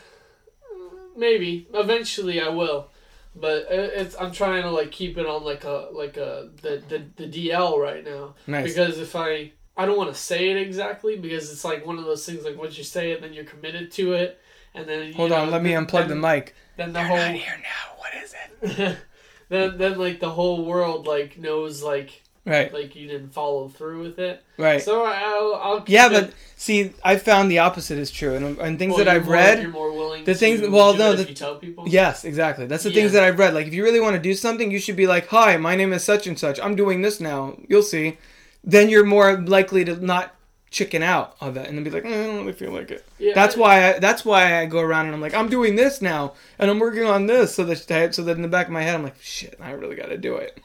maybe 1.17 1.69
eventually 1.75 2.41
I 2.41 2.49
will, 2.49 2.91
but 3.39 3.67
it's 3.71 4.17
I'm 4.19 4.33
trying 4.33 4.63
to 4.63 4.71
like 4.71 4.91
keep 4.91 5.19
it 5.19 5.27
on 5.27 5.45
like 5.45 5.65
a 5.65 5.89
like 5.93 6.17
a 6.17 6.51
the 6.63 6.83
the, 6.89 7.05
the 7.17 7.49
DL 7.51 7.79
right 7.79 8.05
now 8.05 8.35
Nice. 8.47 8.65
because 8.73 8.99
if 8.99 9.15
I 9.15 9.53
I 9.77 9.85
don't 9.87 9.99
want 9.99 10.11
to 10.13 10.19
say 10.19 10.51
it 10.51 10.57
exactly 10.57 11.17
because 11.17 11.53
it's 11.53 11.65
like 11.65 11.85
one 11.85 11.99
of 11.99 12.05
those 12.05 12.25
things 12.25 12.45
like 12.45 12.57
once 12.59 12.79
you 12.79 12.85
say 12.85 13.13
it 13.13 13.21
then 13.21 13.33
you're 13.35 13.45
committed 13.45 13.91
to 13.93 14.15
it 14.15 14.41
and 14.75 14.87
then 14.89 15.13
Hold 15.13 15.31
know, 15.31 15.37
on, 15.37 15.51
let 15.51 15.63
me 15.63 15.71
then- 15.73 15.87
unplug 15.87 16.09
the 16.09 16.15
mic. 16.17 16.55
Then 16.77 16.89
the 16.93 16.99
They're 16.99 17.07
whole 17.09 17.17
not 17.17 17.31
here 17.35 17.61
now. 17.63 17.97
What 17.99 18.13
is 18.23 18.35
it? 18.79 18.99
then 19.49 19.79
then 19.79 19.99
like 19.99 20.21
the 20.21 20.31
whole 20.31 20.65
world 20.65 21.07
like 21.07 21.39
knows 21.39 21.83
like 21.83 22.23
Right. 22.47 22.73
like 22.73 22.95
you 22.95 23.09
didn't 23.09 23.31
follow 23.35 23.69
through 23.69 24.03
with 24.05 24.19
it. 24.21 24.41
Right. 24.57 24.81
So 24.81 25.05
I'll 25.05 25.55
I'll 25.61 25.81
keep 25.81 25.89
Yeah, 25.89 26.07
it- 26.07 26.13
but 26.13 26.31
see, 26.55 26.93
I 27.05 27.17
found 27.17 27.51
the 27.51 27.59
opposite 27.59 27.99
is 27.99 28.11
true, 28.11 28.35
and, 28.37 28.57
and 28.59 28.79
things 28.79 28.91
well, 28.95 28.99
that 29.05 29.09
I've 29.09 29.25
more- 29.25 29.35
read. 29.35 29.63
You're 29.63 29.71
more 29.73 29.91
willing. 29.93 30.25
the 30.25 30.35
things- 30.35 30.61
well, 30.69 30.95
no, 30.95 31.15
the- 31.15 31.29
you 31.29 31.35
tell 31.35 31.57
people. 31.57 31.85
Yes, 31.89 32.25
exactly. 32.25 32.67
That's 32.67 32.85
the 32.85 32.93
things 32.93 33.13
that 33.13 33.25
I've 33.25 33.39
read. 33.39 33.53
Like, 33.53 33.67
if 33.67 33.75
you 33.75 33.83
really 33.83 33.99
want 34.01 34.15
to 34.15 34.23
do 34.23 34.33
something, 34.35 34.71
you 34.71 34.79
should 34.79 34.97
be 34.97 35.07
like, 35.09 35.27
"Hi, 35.29 35.57
my 35.57 35.75
name 35.75 35.93
is 35.93 36.05
such 36.05 36.27
and 36.29 36.39
such. 36.39 36.61
I'm 36.61 36.77
doing 36.77 37.03
this 37.03 37.21
now. 37.21 37.59
You'll 37.69 37.83
see." 37.83 38.17
Then 38.63 38.89
you're 38.89 39.05
more 39.05 39.39
likely 39.41 39.85
to 39.85 39.97
not 39.97 40.33
chicken 40.71 41.01
out 41.03 41.37
of 41.41 41.57
it 41.57 41.69
and 41.69 41.77
then 41.77 41.85
be 41.85 41.91
like, 41.91 42.05
eh, 42.05 42.09
"I 42.09 42.27
don't 42.27 42.39
really 42.41 42.53
feel 42.53 42.71
like 42.73 42.91
it." 42.91 43.05
Yeah, 43.19 43.33
That's 43.35 43.57
I- 43.57 43.61
why. 43.61 43.89
I, 43.95 43.99
that's 43.99 44.25
why 44.25 44.61
I 44.61 44.67
go 44.67 44.81
around 44.81 45.07
and 45.07 45.15
I'm 45.15 45.21
like, 45.21 45.35
"I'm 45.35 45.49
doing 45.49 45.75
this 45.75 46.01
now, 46.01 46.35
and 46.61 46.71
I'm 46.71 46.79
working 46.79 47.05
on 47.05 47.27
this." 47.27 47.55
So 47.57 47.65
that 47.65 48.15
so 48.15 48.23
that 48.23 48.37
in 48.37 48.43
the 48.43 48.49
back 48.49 48.67
of 48.67 48.73
my 48.73 48.83
head, 48.83 48.95
I'm 48.95 49.03
like, 49.03 49.21
"Shit, 49.21 49.57
I 49.61 49.73
really 49.73 49.97
got 49.97 50.11
to 50.11 50.17
do 50.19 50.37
it." 50.37 50.59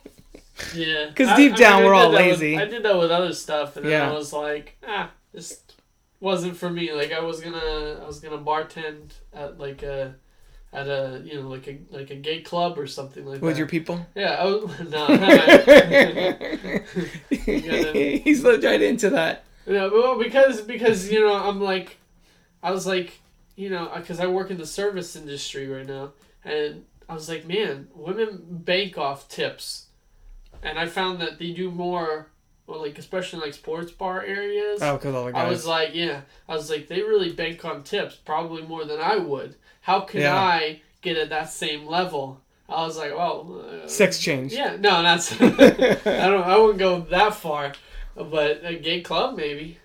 Yeah, 0.76 1.06
'Cause 1.06 1.14
Because 1.16 1.38
deep 1.38 1.54
I 1.54 1.58
down, 1.58 1.82
I 1.82 1.86
we're 1.86 1.94
all 1.94 2.12
that 2.12 2.26
with- 2.28 2.40
lazy. 2.42 2.58
I 2.58 2.66
did 2.66 2.84
that 2.84 2.98
with 2.98 3.12
other 3.12 3.34
stuff, 3.34 3.76
and 3.78 3.86
then 3.86 3.92
Yeah. 3.94 4.10
I 4.10 4.14
was 4.14 4.32
like, 4.34 4.78
ah, 4.88 5.10
this 5.34 5.62
wasn't 6.20 6.56
for 6.58 6.70
me. 6.70 6.94
Like 6.94 7.12
I 7.12 7.20
was 7.22 7.42
gonna, 7.42 8.00
I 8.02 8.06
was 8.06 8.20
gonna 8.20 8.38
bartend 8.38 9.12
at 9.34 9.60
like 9.60 9.82
a, 9.84 10.16
at 10.74 10.88
a 10.88 11.22
you 11.26 11.36
know 11.42 11.50
like 11.50 11.68
a 11.68 11.80
like 11.90 12.10
a 12.12 12.16
gay 12.16 12.42
club 12.42 12.78
or 12.80 12.88
something 12.88 13.26
like 13.26 13.34
With 13.34 13.42
that. 13.42 13.48
With 13.48 13.58
your 13.58 13.68
people. 13.68 14.06
yeah, 14.16 14.36
I 14.40 14.46
was, 14.46 14.80
no, 14.90 15.08
He's 18.24 18.44
lived 18.44 18.64
right 18.64 18.82
into 18.82 19.10
that. 19.12 19.44
no, 19.68 19.90
well 19.90 20.18
because 20.18 20.62
because 20.62 21.12
you 21.12 21.20
know 21.22 21.34
I'm 21.36 21.62
like, 21.62 21.98
I 22.64 22.72
was 22.72 22.86
like, 22.88 23.20
you 23.56 23.70
know, 23.70 23.92
because 23.96 24.20
I 24.20 24.26
work 24.28 24.50
in 24.52 24.58
the 24.58 24.66
service 24.66 25.16
industry 25.16 25.68
right 25.68 25.86
now, 25.88 26.12
and 26.44 26.86
I 27.10 27.14
was 27.14 27.28
like, 27.30 27.46
man, 27.48 27.88
women 27.94 28.44
bank 28.50 28.98
off 28.98 29.28
tips, 29.28 29.88
and 30.64 30.78
I 30.80 30.86
found 30.88 31.20
that 31.22 31.40
they 31.40 31.52
do 31.52 31.70
more, 31.72 32.28
well, 32.68 32.82
like 32.82 32.98
especially 32.98 33.40
like 33.42 33.54
sports 33.54 33.92
bar 33.92 34.22
areas. 34.24 34.82
Oh, 34.82 34.98
because 34.98 35.16
all 35.16 35.26
the 35.26 35.32
guys. 35.34 35.46
I 35.46 35.50
was 35.50 35.66
like, 35.66 35.90
yeah, 35.94 36.22
I 36.48 36.54
was 36.56 36.70
like, 36.70 36.88
they 36.88 37.02
really 37.02 37.32
bank 37.32 37.64
on 37.66 37.84
tips, 37.84 38.16
probably 38.16 38.62
more 38.64 38.86
than 38.86 39.00
I 39.00 39.18
would. 39.18 39.56
How 39.82 40.02
can 40.02 40.22
Yeah. 40.22 40.36
I 40.36 40.82
get 41.02 41.18
at 41.18 41.30
that 41.30 41.50
same 41.50 41.86
level? 41.88 42.42
I 42.70 42.86
was 42.86 42.98
like, 42.98 43.14
well, 43.14 43.66
uh, 43.84 43.88
Sex 43.88 44.20
change. 44.20 44.54
Yeah, 44.54 44.78
no, 44.80 45.02
that's 45.04 45.32
I 45.42 45.48
don't. 46.30 46.44
I 46.44 46.58
wouldn't 46.58 46.80
go 46.80 47.02
that 47.02 47.36
far, 47.36 47.74
but 48.16 48.62
a 48.64 48.76
gay 48.76 49.02
club 49.02 49.36
maybe. 49.36 49.78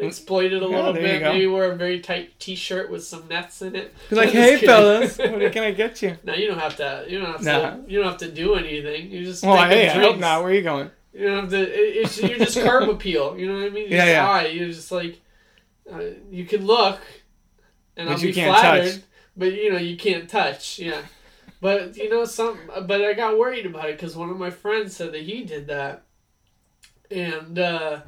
Exploit 0.00 0.52
it 0.52 0.60
a 0.60 0.66
little 0.66 0.92
bit. 0.92 1.22
Maybe 1.22 1.46
wear 1.46 1.70
a 1.70 1.76
very 1.76 2.00
tight 2.00 2.38
T-shirt 2.40 2.90
with 2.90 3.04
some 3.04 3.28
nets 3.28 3.62
in 3.62 3.76
it. 3.76 3.94
He's 4.08 4.18
like, 4.18 4.28
"Hey, 4.30 4.54
kidding. 4.54 4.66
fellas, 4.68 5.18
what 5.18 5.52
can 5.52 5.62
I 5.62 5.70
get 5.70 6.02
you?" 6.02 6.16
No, 6.24 6.34
you 6.34 6.48
don't 6.48 6.58
have 6.58 6.76
to. 6.78 7.04
You 7.08 7.20
don't 7.20 7.30
have 7.32 7.42
Nah. 7.44 7.70
to. 7.76 7.84
You 7.86 8.00
don't 8.00 8.08
have 8.10 8.18
to 8.18 8.30
do 8.32 8.54
anything. 8.56 9.10
You 9.12 9.24
just 9.24 9.44
Well, 9.44 9.68
hey, 9.68 9.88
I 9.88 9.92
hope 10.00 10.18
not. 10.18 10.42
Where 10.42 10.50
are 10.50 10.54
you 10.54 10.62
going? 10.62 10.90
You 11.12 11.28
don't 11.28 11.40
have 11.42 11.50
to. 11.50 11.60
It, 11.62 11.96
it's 12.04 12.20
you're 12.20 12.38
just 12.38 12.58
curb 12.60 12.88
appeal. 12.88 13.38
You 13.38 13.46
know 13.46 13.54
what 13.58 13.66
I 13.66 13.70
mean? 13.70 13.88
You're 13.88 13.98
Yeah, 14.00 14.40
yeah. 14.42 14.46
You're 14.48 14.68
just 14.68 14.90
like, 14.90 15.20
uh, 15.92 16.00
you 16.28 16.44
can 16.44 16.66
look, 16.66 16.98
and 17.96 18.08
But 18.08 18.14
I'll 18.14 18.20
you 18.20 18.28
be 18.28 18.32
can't 18.34 18.58
flattered, 18.58 18.90
touch. 18.94 19.00
but 19.36 19.52
you 19.52 19.70
know 19.72 19.78
you 19.78 19.96
can't 19.96 20.28
touch. 20.28 20.80
Yeah, 20.80 21.02
but 21.60 21.96
you 21.96 22.10
know 22.10 22.24
some. 22.24 22.58
But 22.84 23.00
I 23.00 23.12
got 23.12 23.38
worried 23.38 23.64
about 23.66 23.88
it 23.90 23.96
because 23.96 24.16
one 24.16 24.28
of 24.28 24.36
my 24.38 24.50
friends 24.50 24.96
said 24.96 25.12
that 25.12 25.22
he 25.22 25.44
did 25.44 25.68
that, 25.68 26.02
and 27.12 27.58
uh, 27.60 28.00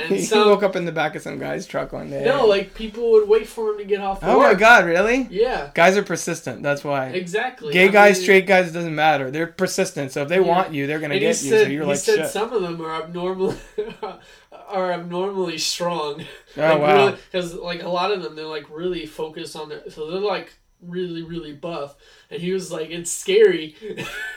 and 0.00 0.14
he 0.14 0.22
some 0.22 0.48
woke 0.48 0.62
up 0.62 0.76
in 0.76 0.84
the 0.84 0.92
back 0.92 1.14
of 1.16 1.22
some 1.22 1.38
guy's 1.38 1.66
truck 1.66 1.92
one 1.92 2.10
day. 2.10 2.24
no, 2.24 2.46
like 2.46 2.74
people 2.74 3.10
would 3.12 3.28
wait 3.28 3.46
for 3.48 3.70
him 3.70 3.78
to 3.78 3.84
get 3.84 4.00
off. 4.00 4.20
oh 4.22 4.38
my 4.40 4.54
god, 4.54 4.84
really? 4.86 5.26
Yeah, 5.30 5.70
Guys 5.74 5.96
are 5.96 6.02
persistent. 6.02 6.62
That's 6.62 6.82
why. 6.84 7.06
exactly. 7.08 7.72
Gay 7.72 7.88
I 7.88 7.92
guys, 7.92 8.16
mean, 8.16 8.22
straight 8.22 8.46
guys, 8.46 8.72
doesn't 8.72 8.94
matter. 8.94 9.30
They're 9.30 9.46
persistent. 9.46 10.12
So 10.12 10.22
if 10.22 10.28
they 10.28 10.36
Yeah. 10.36 10.40
want 10.42 10.72
you, 10.72 10.86
they're 10.86 10.98
gonna 11.00 11.14
And 11.14 11.22
he 11.22 11.28
get 11.28 11.42
you. 11.42 11.50
said, 11.50 11.64
So 11.66 11.70
you're 11.70 11.84
like. 11.84 11.98
he 12.04 12.10
like, 12.12 12.16
said 12.18 12.24
shit. 12.24 12.30
some 12.30 12.52
of 12.52 12.62
them 12.62 12.80
are 12.80 13.02
abnormally 13.02 13.56
are 14.68 14.92
abnormally 14.92 15.58
strong. 15.58 16.24
oh 16.56 16.78
wow. 16.78 17.10
Because 17.30 17.54
like 17.54 17.82
a 17.82 17.88
lot 17.88 18.10
of 18.12 18.22
them, 18.22 18.34
they're 18.36 18.44
like 18.46 18.66
really 18.70 19.06
focused 19.06 19.56
on 19.56 19.68
their, 19.68 19.88
so 19.90 20.10
they're 20.10 20.20
like 20.20 20.54
really 20.82 21.22
really 21.22 21.52
buff. 21.52 21.96
And 22.30 22.40
he 22.40 22.52
was 22.52 22.70
like, 22.72 22.90
it's 22.90 23.10
scary 23.10 23.74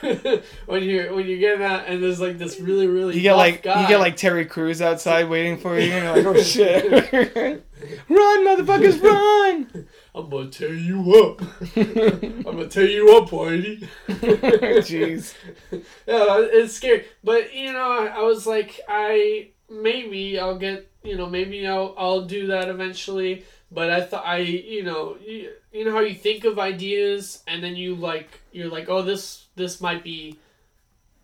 when 0.66 0.82
you're 0.82 1.14
when 1.14 1.26
you 1.26 1.38
get 1.38 1.58
that, 1.58 1.86
and 1.88 2.02
there's 2.02 2.20
like 2.20 2.38
this 2.38 2.60
really 2.60 2.86
really 2.86 3.14
You 3.16 3.22
get 3.22 3.34
like 3.34 3.62
guy. 3.62 3.82
you 3.82 3.88
get 3.88 4.00
like 4.00 4.16
Terry 4.16 4.46
Crews 4.46 4.80
outside 4.82 5.28
waiting 5.28 5.58
for 5.58 5.78
you, 5.78 5.92
and 5.92 6.04
you're 6.04 6.32
like, 6.32 6.38
oh 6.38 6.42
shit, 6.42 6.90
run, 8.08 8.46
motherfuckers, 8.46 9.02
run! 9.02 9.86
I'm 10.14 10.28
gonna 10.28 10.50
tear 10.50 10.74
you 10.74 11.00
up. 11.14 11.40
I'm 11.76 12.42
gonna 12.42 12.68
tear 12.68 12.86
you 12.86 13.16
up, 13.16 13.30
Whitey. 13.30 13.86
Jeez. 14.08 15.34
yeah, 15.72 15.80
it's 16.06 16.74
scary. 16.74 17.04
But 17.22 17.54
you 17.54 17.72
know, 17.72 17.90
I, 17.90 18.06
I 18.06 18.22
was 18.22 18.46
like, 18.46 18.80
I 18.88 19.50
maybe 19.68 20.38
I'll 20.38 20.58
get, 20.58 20.90
you 21.04 21.16
know, 21.16 21.26
maybe 21.26 21.66
I'll 21.66 21.94
I'll 21.96 22.22
do 22.22 22.48
that 22.48 22.68
eventually. 22.68 23.44
But 23.72 23.90
I 23.90 24.00
thought 24.02 24.26
I, 24.26 24.38
you 24.38 24.82
know, 24.82 25.16
you, 25.24 25.52
you 25.72 25.84
know 25.84 25.92
how 25.92 26.00
you 26.00 26.14
think 26.14 26.44
of 26.44 26.58
ideas 26.58 27.42
and 27.46 27.62
then 27.62 27.76
you 27.76 27.94
like 27.94 28.40
you're 28.52 28.68
like, 28.70 28.88
oh, 28.88 29.02
this 29.02 29.46
this 29.56 29.80
might 29.80 30.02
be 30.02 30.38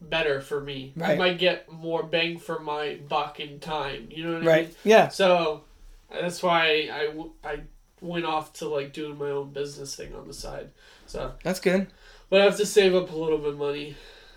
better 0.00 0.40
for 0.40 0.60
me. 0.60 0.92
Right. 0.96 1.12
I 1.12 1.16
might 1.16 1.38
get 1.38 1.70
more 1.72 2.02
bang 2.02 2.38
for 2.38 2.58
my 2.60 2.98
buck 3.08 3.40
in 3.40 3.58
time. 3.60 4.08
You 4.10 4.24
know 4.24 4.28
what 4.34 4.36
I 4.36 4.40
mean? 4.40 4.48
Right. 4.48 4.74
Yeah. 4.84 5.08
So 5.08 5.64
that's 6.10 6.42
why 6.42 6.88
I, 6.92 7.48
I 7.48 7.60
went 8.00 8.24
off 8.26 8.52
to 8.54 8.68
like 8.68 8.92
doing 8.92 9.18
my 9.18 9.30
own 9.30 9.52
business 9.52 9.96
thing 9.96 10.14
on 10.14 10.28
the 10.28 10.34
side. 10.34 10.70
So, 11.06 11.32
That's 11.42 11.60
good. 11.60 11.86
but 12.30 12.40
I 12.40 12.44
have 12.44 12.56
to 12.58 12.66
save 12.66 12.94
up 12.94 13.10
a 13.10 13.16
little 13.16 13.38
bit 13.38 13.50
of 13.50 13.58
money. 13.58 13.96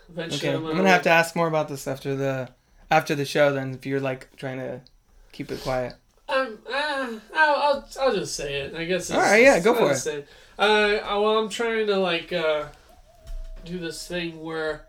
Eventually, 0.09 0.49
Okay. 0.49 0.57
I'm 0.57 0.65
I'm 0.65 0.77
gonna 0.77 0.89
have 0.89 1.03
to 1.03 1.09
ask 1.09 1.35
more 1.35 1.47
about 1.47 1.67
this 1.67 1.87
after 1.87 2.15
the 2.15 2.49
after 2.89 3.13
the 3.13 3.25
show. 3.25 3.53
Then, 3.53 3.73
if 3.73 3.85
you're 3.85 3.99
like 3.99 4.35
trying 4.37 4.57
to 4.57 4.81
keep 5.31 5.51
it 5.51 5.61
quiet. 5.61 5.93
Um, 6.29 6.59
uh, 6.71 7.09
I'll, 7.35 7.55
I'll, 7.55 7.87
I'll 8.01 8.15
just 8.15 8.35
say 8.35 8.61
it. 8.61 8.75
I 8.75 8.85
guess. 8.85 9.09
It's, 9.09 9.11
All 9.11 9.19
right, 9.19 9.41
yeah, 9.41 9.59
go 9.59 9.73
for 9.73 9.89
just 9.89 10.03
say 10.03 10.17
it. 10.19 10.27
Uh, 10.57 10.99
well, 11.03 11.39
I'm 11.39 11.49
trying 11.49 11.87
to 11.87 11.97
like 11.97 12.31
uh, 12.33 12.65
do 13.65 13.79
this 13.79 14.07
thing 14.07 14.39
where 14.41 14.85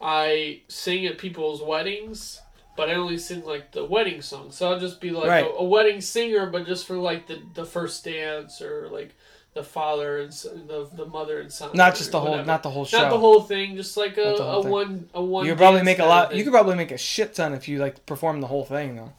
I 0.00 0.60
sing 0.68 1.06
at 1.06 1.16
people's 1.18 1.62
weddings, 1.62 2.40
but 2.76 2.90
I 2.90 2.94
only 2.94 3.18
sing 3.18 3.44
like 3.44 3.72
the 3.72 3.84
wedding 3.84 4.20
song. 4.20 4.50
So 4.50 4.70
I'll 4.70 4.80
just 4.80 5.00
be 5.00 5.10
like 5.10 5.28
Right. 5.28 5.44
a, 5.44 5.48
a 5.48 5.64
wedding 5.64 6.00
singer, 6.00 6.46
but 6.46 6.66
just 6.66 6.86
for 6.86 6.96
like 6.96 7.26
the 7.26 7.40
the 7.54 7.64
first 7.64 8.04
dance 8.04 8.60
or 8.60 8.88
like 8.90 9.14
the 9.54 9.62
father 9.62 10.18
and 10.18 10.32
son, 10.34 10.66
the 10.66 10.88
the 10.92 11.06
mother 11.06 11.40
and 11.40 11.52
son. 11.52 11.70
Not 11.74 11.94
just 11.94 12.10
the 12.10 12.18
whole, 12.20 12.30
whatever. 12.30 12.46
not 12.46 12.62
the 12.62 12.70
whole 12.70 12.84
show. 12.84 12.98
Not 13.00 13.10
the 13.10 13.18
whole 13.18 13.42
thing, 13.42 13.76
just 13.76 13.96
like 13.96 14.16
a, 14.18 14.24
Not 14.24 14.36
the 14.38 14.44
whole 14.44 14.60
a 14.60 14.62
thing. 14.62 14.72
one 14.72 15.08
a 15.14 15.22
one. 15.24 15.44
you 15.46 15.52
could 15.52 15.58
probably 15.58 15.82
make 15.84 15.98
a 16.00 16.04
lot. 16.04 16.34
You 16.34 16.42
could 16.42 16.52
probably 16.52 16.74
make 16.74 16.90
a 16.90 16.98
shit 16.98 17.34
ton 17.34 17.54
if 17.54 17.68
you 17.68 17.78
like 17.78 18.04
perform 18.06 18.40
the 18.40 18.46
whole 18.48 18.64
thing 18.64 18.96
though. 18.96 19.12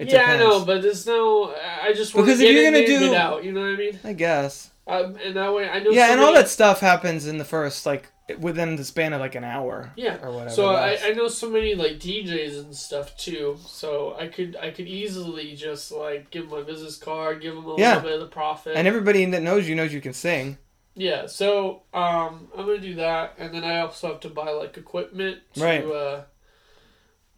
It 0.00 0.08
yeah, 0.10 0.20
depends. 0.32 0.42
I 0.42 0.46
know, 0.48 0.64
but 0.64 0.82
there's 0.82 1.06
no. 1.06 1.54
I 1.82 1.92
just 1.92 2.14
want 2.14 2.26
Because 2.26 2.40
to 2.40 2.46
if 2.46 2.50
get 2.54 2.62
you're 2.62 2.68
it 2.72 2.86
gonna 2.86 2.86
do- 3.00 3.10
get 3.10 3.14
out. 3.20 3.44
You 3.44 3.52
know 3.52 3.60
what 3.60 3.70
I 3.70 3.76
mean? 3.76 3.98
I 4.02 4.12
guess. 4.14 4.70
Um, 4.86 5.16
and 5.24 5.36
that 5.36 5.54
way, 5.54 5.68
I 5.68 5.78
know. 5.80 5.90
Yeah, 5.90 6.10
and 6.12 6.20
all 6.20 6.32
that 6.34 6.48
stuff 6.48 6.80
happens 6.80 7.26
in 7.26 7.38
the 7.38 7.44
first 7.44 7.84
like 7.86 8.10
within 8.38 8.76
the 8.76 8.84
span 8.84 9.12
of 9.12 9.20
like 9.20 9.34
an 9.34 9.44
hour. 9.44 9.92
Yeah. 9.96 10.16
Or 10.22 10.30
whatever. 10.32 10.50
So 10.50 10.70
I. 10.70 10.98
I 11.04 11.10
know 11.12 11.28
so 11.28 11.50
many 11.50 11.74
like 11.74 11.98
DJs 12.00 12.58
and 12.60 12.74
stuff 12.74 13.16
too. 13.16 13.58
So 13.66 14.16
I 14.18 14.28
could 14.28 14.56
I 14.56 14.70
could 14.70 14.88
easily 14.88 15.54
just 15.54 15.92
like 15.92 16.30
give 16.30 16.48
them 16.48 16.58
my 16.58 16.64
business 16.64 16.96
card, 16.96 17.40
give 17.42 17.54
them 17.54 17.66
a 17.66 17.76
Yeah. 17.78 17.96
little 17.96 18.02
bit 18.02 18.12
of 18.14 18.20
the 18.20 18.26
profit. 18.28 18.76
and 18.76 18.88
everybody 18.88 19.24
that 19.26 19.42
knows 19.42 19.68
you 19.68 19.74
knows 19.74 19.92
you 19.92 20.00
can 20.00 20.12
sing. 20.14 20.56
yeah. 20.94 21.26
So 21.26 21.82
um, 21.92 22.48
I'm 22.56 22.66
gonna 22.66 22.78
do 22.78 22.94
that, 22.96 23.34
and 23.38 23.52
then 23.54 23.64
I 23.64 23.80
also 23.80 24.08
have 24.08 24.20
to 24.20 24.28
buy 24.30 24.50
like 24.50 24.76
equipment 24.76 25.38
to 25.54 25.62
Right. 25.64 25.84
uh, 25.84 26.22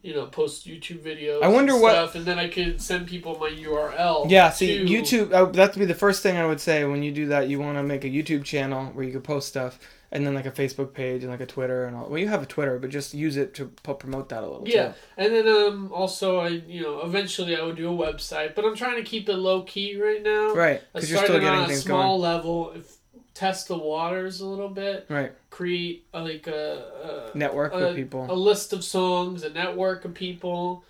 you 0.03 0.13
know 0.13 0.27
post 0.27 0.67
YouTube 0.67 0.99
videos. 0.99 1.41
I 1.41 1.47
wonder 1.47 1.73
and 1.73 1.81
what- 1.81 1.93
stuff, 1.93 2.15
and 2.15 2.25
then 2.25 2.37
I 2.37 2.47
could 2.49 2.79
send 2.81 3.07
people 3.07 3.39
my 3.39 3.49
URL. 3.49 4.29
Yeah, 4.29 4.51
see, 4.51 4.79
to- 4.79 4.85
YouTube. 4.85 5.33
Uh, 5.33 5.45
that'd 5.45 5.79
be 5.79 5.85
the 5.85 5.95
first 5.95 6.21
thing 6.21 6.37
I 6.37 6.45
would 6.45 6.59
say 6.61 6.83
when 6.85 7.01
you 7.01 7.11
do 7.11 7.27
that. 7.27 7.47
You 7.49 7.59
want 7.59 7.77
to 7.77 7.83
make 7.83 8.03
a 8.03 8.09
YouTube 8.09 8.43
channel 8.43 8.85
where 8.93 9.03
you 9.05 9.11
could 9.13 9.23
post 9.23 9.47
stuff, 9.47 9.79
and 10.11 10.27
then 10.27 10.33
like 10.35 10.45
a 10.45 10.51
Facebook 10.51 10.93
page 10.93 11.23
and 11.23 11.31
like 11.31 11.39
a 11.41 11.45
Twitter 11.45 11.85
and 11.85 11.95
all. 11.95 12.07
Well, 12.09 12.19
you 12.19 12.27
have 12.27 12.43
a 12.43 12.45
Twitter, 12.45 12.77
but 12.79 12.89
just 12.89 13.13
use 13.13 13.37
it 13.37 13.53
to 13.55 13.65
p- 13.83 13.93
promote 13.93 14.29
that 14.29 14.43
a 14.43 14.47
little. 14.47 14.67
Yeah, 14.67 14.89
too. 14.89 14.93
and 15.17 15.33
then 15.33 15.47
um 15.47 15.91
also 15.93 16.39
I 16.41 16.49
you 16.49 16.81
know 16.83 16.99
eventually 17.01 17.55
I 17.55 17.63
would 17.63 17.77
do 17.77 17.87
a 17.89 17.95
website, 17.97 18.55
but 18.55 18.65
I'm 18.65 18.75
trying 18.75 18.97
to 18.97 19.03
keep 19.03 19.29
it 19.29 19.37
low 19.37 19.63
key 19.63 19.95
right 19.99 20.21
now. 20.21 20.53
right. 20.53 20.81
Because 20.93 21.09
you're 21.09 21.23
still 21.23 21.39
getting 21.39 21.49
on 21.59 21.63
a 21.63 21.67
things 21.67 21.83
small 21.83 22.19
level, 22.19 22.73
if, 22.75 22.97
test 23.33 23.67
the 23.67 23.77
waters 23.77 24.41
a 24.41 24.45
little 24.45 24.69
bit. 24.69 25.05
Right. 25.09 25.31
create 25.49 26.05
uh, 26.13 26.23
like 26.23 26.47
a, 26.47 27.31
a 27.33 27.37
Network 27.37 27.73
a, 27.73 27.77
with 27.77 27.95
people. 27.95 28.27
a 28.29 28.33
list 28.33 28.73
of 28.73 28.83
songs, 28.83 29.43
a 29.43 29.49
network 29.49 30.05
of 30.05 30.13
people. 30.13 30.83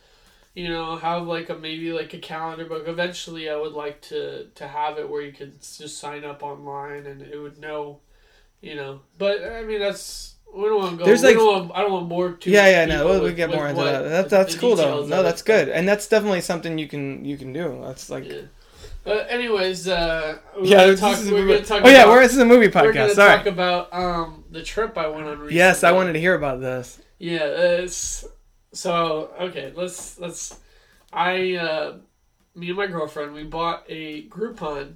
You 0.55 0.67
know, 0.69 0.97
have 0.97 1.25
like 1.25 1.49
a 1.49 1.55
maybe 1.55 1.91
like 1.91 2.13
a 2.13 2.19
calendar 2.19 2.65
book. 2.65 2.87
Eventually, 2.87 3.49
I 3.49 3.55
would 3.55 3.73
like 3.73 4.01
to 4.01 4.47
to 4.55 4.67
have 4.67 4.99
it 4.99 5.09
where 5.09 5.21
you 5.21 5.31
could 5.31 5.59
just 5.61 5.97
sign 5.97 6.23
up 6.23 6.43
online 6.43 7.07
and 7.07 7.21
it 7.21 7.37
would 7.37 7.57
know. 7.57 7.99
You 8.61 8.75
know, 8.75 9.01
but 9.17 9.43
I 9.43 9.63
mean 9.63 9.79
that's 9.79 10.35
we 10.53 10.65
don't 10.65 10.79
want 10.79 10.91
to 10.91 10.97
go. 10.97 11.05
There's, 11.05 11.23
like- 11.23 11.35
don't 11.35 11.67
want, 11.67 11.71
I 11.75 11.81
don't 11.81 11.91
want 11.91 12.07
more 12.07 12.33
to 12.33 12.49
yeah, 12.49 12.67
yeah, 12.69 12.85
no, 12.85 13.05
we'll, 13.05 13.23
we 13.23 13.33
get 13.33 13.49
more 13.49 13.67
into 13.67 13.81
what 13.81 13.91
that. 13.91 14.03
That 14.03 14.29
that's 14.29 14.55
cool 14.55 14.75
though. 14.75 15.05
No, 15.05 15.23
that's 15.23 15.41
good, 15.41 15.69
and 15.69 15.87
that's 15.87 16.07
definitely 16.07 16.41
something 16.41 16.77
you 16.77 16.87
can 16.87 17.25
you 17.25 17.37
can 17.37 17.51
do. 17.51 17.81
That's 17.83 18.09
like. 18.09 18.25
Yeah. 18.25 18.41
But 19.03 19.29
anyways, 19.29 19.87
uh, 19.87 20.37
we're 20.57 20.65
Yeah, 20.65 20.85
gonna 20.85 20.97
talk. 20.97 21.17
is 21.19 21.29
We're 21.31 21.39
movie- 21.39 21.53
gonna 21.55 21.65
talk. 21.65 21.81
Oh 21.83 21.89
yeah, 21.89 22.03
about, 22.03 22.09
we're, 22.13 22.21
this 22.21 22.31
is 22.33 22.37
a 22.39 22.45
movie 22.45 22.67
we're 22.67 22.71
gonna 22.71 22.93
podcast. 22.93 23.11
Sorry. 23.15 23.37
talk 23.37 23.45
about 23.47 23.93
um 23.93 24.43
the 24.49 24.63
trip 24.63 24.97
I 24.97 25.07
went 25.07 25.23
on 25.27 25.31
recently. 25.39 25.55
Yes, 25.55 25.83
I 25.83 25.91
wanted 25.91 26.13
to 26.13 26.19
hear 26.19 26.35
about 26.35 26.61
this. 26.61 26.99
Yeah, 27.19 27.43
it's 27.45 28.23
so 28.71 29.31
okay. 29.39 29.73
Let's 29.75 30.19
let's. 30.19 30.57
I 31.11 31.55
uh, 31.55 31.97
me 32.55 32.69
and 32.69 32.77
my 32.77 32.87
girlfriend 32.87 33.33
we 33.33 33.43
bought 33.43 33.83
a 33.89 34.23
Groupon 34.29 34.95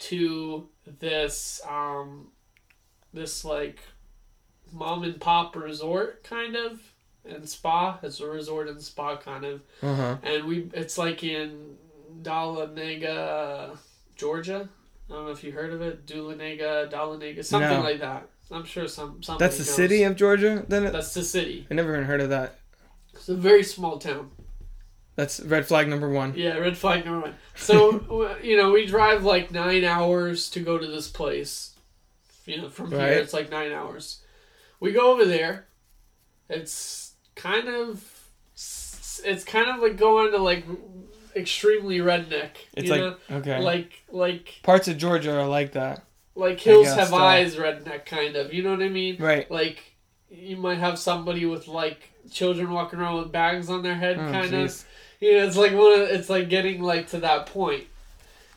to 0.00 0.68
this 1.00 1.60
um 1.68 2.28
this 3.12 3.44
like 3.44 3.78
mom 4.72 5.04
and 5.04 5.20
pop 5.20 5.54
resort 5.54 6.24
kind 6.24 6.56
of 6.56 6.80
and 7.24 7.48
spa. 7.48 7.98
It's 8.02 8.18
a 8.20 8.26
resort 8.26 8.68
and 8.68 8.82
spa 8.82 9.16
kind 9.16 9.44
of, 9.44 9.62
Uh 9.82 9.94
huh. 9.94 10.16
and 10.24 10.44
we 10.44 10.68
it's 10.74 10.98
like 10.98 11.22
in 11.22 11.76
Dahlonega, 12.22 13.76
Georgia. 14.16 14.68
I 15.10 15.12
don't 15.12 15.26
know 15.26 15.30
if 15.32 15.44
you 15.44 15.52
heard 15.52 15.72
of 15.72 15.82
it. 15.82 16.06
Dahlonega, 16.06 16.90
Dahlonega, 16.90 17.44
something 17.44 17.70
No. 17.70 17.82
like 17.82 18.00
that. 18.00 18.28
I'm 18.50 18.64
sure 18.64 18.86
some 18.88 19.22
something. 19.22 19.44
That's 19.44 19.58
the 19.58 19.64
city 19.64 20.02
of 20.02 20.16
Georgia. 20.16 20.64
Then 20.68 20.84
it, 20.84 20.92
That's 20.92 21.14
the 21.14 21.24
city. 21.24 21.66
I 21.70 21.74
never 21.74 21.94
even 21.94 22.04
heard 22.04 22.20
of 22.20 22.30
that. 22.30 22.58
It's 23.14 23.28
a 23.28 23.34
very 23.34 23.62
small 23.62 23.98
town. 23.98 24.30
That's 25.16 25.40
red 25.40 25.66
flag 25.66 25.88
number 25.88 26.10
one. 26.10 26.34
Yeah, 26.36 26.58
red 26.58 26.76
flag 26.76 27.04
number 27.04 27.20
one. 27.28 27.34
So 27.54 28.36
you 28.42 28.56
know, 28.56 28.72
we 28.72 28.86
drive 28.86 29.24
like 29.24 29.50
nine 29.50 29.84
hours 29.84 30.50
to 30.50 30.60
go 30.60 30.76
to 30.78 30.86
this 30.86 31.08
place. 31.08 31.74
You 32.46 32.62
know, 32.62 32.68
from 32.68 32.90
here 32.90 33.00
it's 33.00 33.32
like 33.32 33.50
nine 33.50 33.72
hours. 33.72 34.20
We 34.80 34.92
go 34.92 35.12
over 35.12 35.24
there. 35.24 35.66
It's 36.50 37.14
kind 37.34 37.68
of, 37.68 38.04
it's 38.54 39.44
kind 39.44 39.70
of 39.70 39.80
like 39.80 39.96
going 39.96 40.32
to 40.32 40.38
like 40.38 40.66
extremely 41.36 41.98
redneck. 41.98 42.50
It's 42.76 42.88
you 42.88 42.90
like 42.90 43.00
know? 43.00 43.16
okay. 43.38 43.60
like 43.60 44.02
like 44.10 44.60
Parts 44.62 44.88
of 44.88 44.98
Georgia 44.98 45.38
are 45.38 45.46
like 45.46 45.72
that. 45.72 46.04
like 46.34 46.60
hills 46.60 46.86
guess, 46.86 46.96
have 46.96 47.08
so. 47.08 47.16
eyes 47.16 47.56
redneck 47.56 48.06
kind 48.06 48.36
of. 48.36 48.52
You 48.52 48.62
know 48.62 48.70
what 48.70 48.82
I 48.82 48.88
mean? 48.88 49.16
Right. 49.18 49.50
Like 49.50 49.94
you 50.30 50.56
might 50.56 50.78
have 50.78 50.98
somebody 50.98 51.46
with 51.46 51.68
like 51.68 52.10
children 52.30 52.70
walking 52.70 52.98
around 52.98 53.18
with 53.18 53.32
bags 53.32 53.68
on 53.68 53.82
their 53.82 53.94
head, 53.94 54.18
Oh, 54.18 54.30
kind 54.30 54.54
of. 54.54 54.84
You 55.20 55.38
know, 55.38 55.46
it's 55.46 55.56
like 55.56 55.72
one. 55.72 56.00
Of, 56.00 56.08
it's 56.08 56.28
like 56.28 56.48
getting 56.48 56.82
like 56.82 57.08
to 57.08 57.20
that 57.20 57.46
point. 57.46 57.84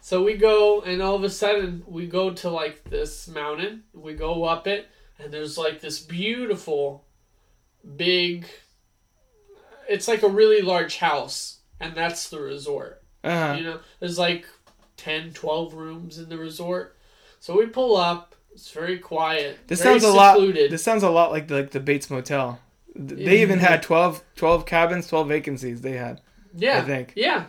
So 0.02 0.24
we 0.24 0.36
go, 0.36 0.82
and 0.82 1.02
all 1.02 1.16
of 1.16 1.24
a 1.24 1.30
sudden 1.30 1.84
we 1.86 2.08
go 2.08 2.32
to 2.32 2.50
like 2.50 2.84
this 2.86 3.28
mountain. 3.28 3.84
We 3.94 4.14
go 4.14 4.44
up 4.44 4.68
it, 4.68 4.88
and 5.20 5.32
there's 5.32 5.58
like 5.58 5.82
this 5.82 6.00
beautiful, 6.00 7.06
big. 7.96 8.48
It's 9.90 10.08
like 10.08 10.24
a 10.24 10.28
really 10.30 10.62
large 10.62 10.98
house, 10.98 11.57
and 11.80 11.96
that's 11.96 12.30
the 12.30 12.40
resort. 12.40 13.02
Uh-huh. 13.24 13.56
You 13.58 13.64
know, 13.64 13.80
there's 14.00 14.18
like 14.20 14.46
10, 14.98 15.34
12 15.34 15.74
rooms 15.74 16.18
in 16.18 16.30
the 16.30 16.38
resort. 16.38 16.96
So 17.40 17.58
we 17.58 17.66
pull 17.68 17.98
up. 17.98 18.36
It's 18.54 18.72
very 18.72 18.98
quiet. 18.98 19.60
This 19.68 19.84
very 19.84 20.00
sounds 20.00 20.04
a 20.12 20.16
lot. 20.16 20.40
This 20.40 20.84
sounds 20.84 21.04
a 21.04 21.10
lot 21.12 21.32
like 21.32 21.48
the, 21.48 21.56
like 21.56 21.72
the 21.72 21.80
Bates 21.80 22.10
Motel. 22.10 22.60
Th- 22.96 23.12
They 23.26 23.42
even 23.44 23.60
had 23.60 23.84
12, 23.84 24.24
12 24.36 24.66
cabins, 24.66 25.08
twelve 25.08 25.28
vacancies. 25.28 25.82
They 25.82 25.92
had. 25.92 26.22
Yeah, 26.56 26.80
I 26.80 26.82
think. 26.82 27.14
Yeah, 27.16 27.44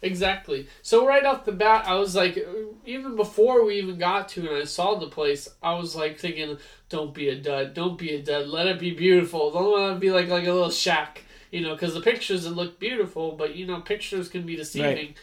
exactly. 0.00 0.66
So 0.80 1.06
right 1.06 1.24
off 1.26 1.44
the 1.44 1.52
bat, 1.52 1.84
I 1.86 1.96
was 1.96 2.14
like, 2.14 2.38
even 2.86 3.14
before 3.14 3.64
we 3.66 3.74
even 3.76 3.98
got 3.98 4.28
to 4.30 4.48
and 4.48 4.56
I 4.56 4.64
saw 4.64 4.94
the 4.94 5.08
place, 5.08 5.48
I 5.62 5.74
was 5.74 5.94
like 5.94 6.18
thinking, 6.18 6.56
"Don't 6.88 7.12
be 7.12 7.28
a 7.28 7.36
dud. 7.36 7.74
Don't 7.74 7.98
be 7.98 8.14
a 8.14 8.22
dud. 8.22 8.46
Let 8.46 8.66
it 8.66 8.78
be 8.78 8.92
beautiful. 8.92 9.50
Don't 9.50 9.78
let 9.78 9.96
it 9.96 10.00
be 10.00 10.10
like 10.10 10.28
like 10.28 10.46
a 10.46 10.52
little 10.52 10.70
shack." 10.70 11.24
You 11.54 11.60
know, 11.60 11.74
because 11.74 11.94
the 11.94 12.00
pictures 12.00 12.46
it 12.46 12.50
look 12.50 12.80
beautiful, 12.80 13.36
but 13.36 13.54
you 13.54 13.64
know, 13.64 13.80
pictures 13.80 14.28
can 14.28 14.44
be 14.44 14.56
deceiving. 14.56 15.14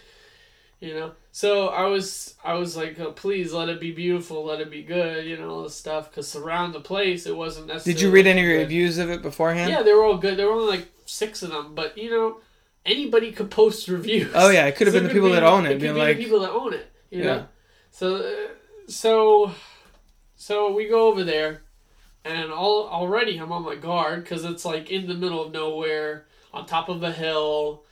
You 0.79 0.93
know, 0.95 1.11
so 1.33 1.67
I 1.67 1.85
was 1.87 2.35
I 2.41 2.53
was 2.53 2.77
like, 2.77 2.97
oh, 3.01 3.11
please 3.11 3.51
let 3.51 3.67
it 3.67 3.81
be 3.81 3.91
beautiful, 3.91 4.45
let 4.45 4.61
it 4.61 4.71
be 4.71 4.81
good, 4.81 5.25
you 5.25 5.37
know, 5.37 5.49
all 5.49 5.63
this 5.63 5.75
stuff. 5.75 6.09
Because 6.09 6.33
around 6.37 6.71
the 6.71 6.79
place, 6.79 7.25
it 7.25 7.35
wasn't 7.35 7.67
necessarily. 7.67 7.93
Did 7.93 8.01
you 8.01 8.11
read 8.11 8.27
any 8.27 8.43
good. 8.43 8.59
reviews 8.59 8.97
of 8.97 9.09
it 9.09 9.21
beforehand? 9.21 9.69
Yeah, 9.71 9.83
they 9.83 9.93
were 9.93 10.05
all 10.05 10.17
good. 10.17 10.37
There 10.37 10.47
were 10.47 10.53
only 10.53 10.77
like 10.77 10.87
six 11.05 11.43
of 11.43 11.49
them, 11.49 11.75
but 11.75 11.97
you 11.97 12.09
know, 12.09 12.39
anybody 12.85 13.33
could 13.33 13.51
post 13.51 13.89
reviews. 13.89 14.31
Oh, 14.33 14.49
yeah, 14.49 14.67
it 14.67 14.77
could 14.77 14.87
have 14.87 14.93
been 14.93 15.03
the 15.03 15.09
people 15.13 15.31
that 15.31 15.43
own 15.43 15.65
it, 15.65 15.71
It 15.71 15.73
could 15.81 15.93
be 15.95 15.99
like- 15.99 16.15
the 16.17 16.23
people 16.23 16.39
that 16.39 16.51
own 16.51 16.73
it. 16.73 16.89
You 17.09 17.23
Yeah. 17.23 17.25
know. 17.25 17.45
So, 17.91 18.15
uh, 18.15 18.31
so, 18.87 19.51
so 20.37 20.71
we 20.73 20.87
go 20.87 21.09
over 21.09 21.25
there, 21.25 21.61
and 22.23 22.51
all 22.51 22.87
already 22.87 23.37
I'm 23.37 23.51
on 23.51 23.63
my 23.63 23.75
guard 23.75 24.23
because 24.23 24.45
it's 24.45 24.65
like 24.65 24.91
in 24.91 25.07
the 25.07 25.13
middle 25.13 25.43
of 25.43 25.51
nowhere, 25.51 26.25
on 26.53 26.65
top 26.65 26.89
of 26.89 27.01
a 27.03 27.11
hill, 27.11 27.83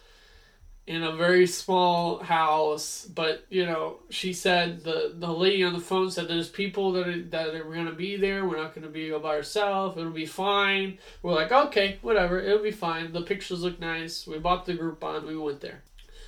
in 0.90 1.04
a 1.04 1.16
very 1.16 1.46
small 1.46 2.18
house. 2.20 3.06
But 3.06 3.46
you 3.50 3.66
know, 3.66 4.00
she 4.10 4.34
said 4.34 4.84
the 4.84 5.14
the 5.16 5.32
lady 5.32 5.64
on 5.64 5.74
the 5.74 5.80
phone 5.80 6.12
said 6.12 6.28
there's 6.28 6.50
people 6.50 6.92
that 6.94 7.08
are, 7.08 7.22
that 7.24 7.56
are 7.56 7.64
gonna 7.64 7.94
be 7.94 8.18
there. 8.18 8.46
We're 8.46 8.58
not 8.58 8.76
gonna 8.76 8.88
be 8.88 9.12
all 9.12 9.20
by 9.20 9.36
ourselves. 9.36 9.98
It'll 9.98 10.12
be 10.12 10.26
fine. 10.26 10.98
We're 11.22 11.36
like, 11.36 11.52
okay, 11.52 12.00
whatever. 12.02 12.40
It'll 12.40 12.64
be 12.64 12.72
fine. 12.72 13.14
The 13.14 13.22
pictures 13.22 13.62
look 13.62 13.80
nice. 13.80 14.28
We 14.28 14.40
bought 14.40 14.66
the 14.66 14.74
Groupon. 14.74 15.28
We 15.28 15.38
went 15.38 15.62
there. 15.62 15.84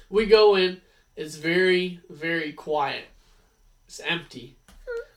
We 0.10 0.26
go 0.26 0.56
in. 0.56 0.82
It's 1.16 1.36
very 1.36 2.00
very 2.10 2.54
quiet. 2.54 3.06
It's 3.88 4.00
empty. 4.00 4.58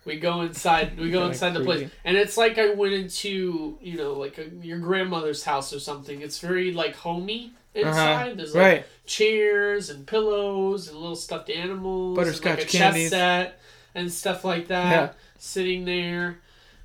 We 0.05 0.19
go 0.19 0.43
inside. 0.43 0.99
We 0.99 1.11
go 1.11 1.27
inside 1.27 1.55
the 1.55 1.61
place, 1.64 1.90
and 2.05 2.17
it's 2.17 2.37
like 2.37 2.59
I 2.59 2.75
went 2.75 2.93
into 2.95 3.79
you 3.81 3.97
know 3.97 4.12
like 4.14 4.37
a, 4.38 4.45
your 4.64 4.79
grandmother's 4.79 5.43
house 5.45 5.73
or 5.73 5.81
something. 5.81 6.21
It's 6.21 6.38
very 6.40 6.73
like 6.73 6.95
homey 6.95 7.53
inside. 7.75 8.37
There's 8.37 8.55
like 8.55 8.62
Uh-huh. 8.62 8.75
Right. 8.77 8.87
chairs 9.07 9.90
and 9.90 10.07
pillows 10.07 10.88
and 10.88 10.97
little 10.99 11.17
stuffed 11.17 11.51
animals, 11.51 12.19
Butterscotch 12.19 12.59
like 12.59 12.69
a 12.69 12.71
candies. 12.71 13.11
chess 13.11 13.11
set 13.11 13.61
and 13.95 14.12
stuff 14.12 14.45
like 14.45 14.69
that 14.69 14.90
Yeah. 14.90 15.12
sitting 15.38 15.85
there, 15.87 16.40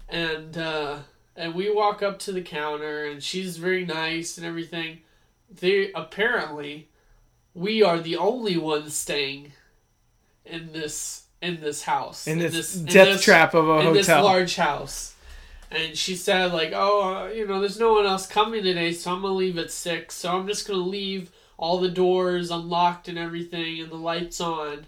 and 0.08 0.58
uh, 0.58 1.00
and 1.36 1.54
we 1.56 1.70
walk 1.72 2.02
up 2.02 2.20
to 2.20 2.32
the 2.32 2.42
counter 2.42 3.06
and 3.06 3.22
she's 3.24 3.58
very 3.58 3.86
nice 3.86 4.38
and 4.38 4.46
everything. 4.48 5.00
They 5.52 5.92
apparently 5.94 6.88
we 7.54 7.84
are 7.84 8.00
the 8.00 8.16
only 8.16 8.56
ones 8.58 8.96
staying 8.96 9.52
in 10.46 10.72
this 10.72 11.24
in 11.42 11.62
this 11.62 11.84
house 11.84 12.28
In 12.28 12.38
this 12.40 12.76
in 12.76 12.86
death 12.86 13.08
this- 13.08 13.24
trap 13.24 13.54
of 13.54 13.68
a 13.70 13.80
in 13.88 13.94
this 13.94 14.08
hotel. 14.08 14.24
large 14.26 14.56
house. 14.56 15.16
And 15.72 15.96
she 15.96 16.16
said, 16.16 16.52
like, 16.52 16.72
oh, 16.74 17.14
uh, 17.14 17.28
you 17.28 17.48
know, 17.48 17.60
there's 17.60 17.80
no 17.80 17.94
one 17.94 18.06
else 18.08 18.26
coming 18.26 18.64
today, 18.64 18.92
so 18.92 19.12
I'm 19.14 19.22
gonna 19.22 19.36
leave 19.36 19.58
at 19.60 19.70
six. 19.72 20.16
So 20.16 20.36
I'm 20.36 20.48
just 20.48 20.68
gonna 20.68 20.80
leave 20.80 21.32
all 21.58 21.80
the 21.80 21.90
doors 21.90 22.50
unlocked 22.50 23.08
and 23.08 23.18
everything, 23.20 23.80
and 23.80 23.92
the 23.92 23.96
lights 23.98 24.42
on. 24.42 24.88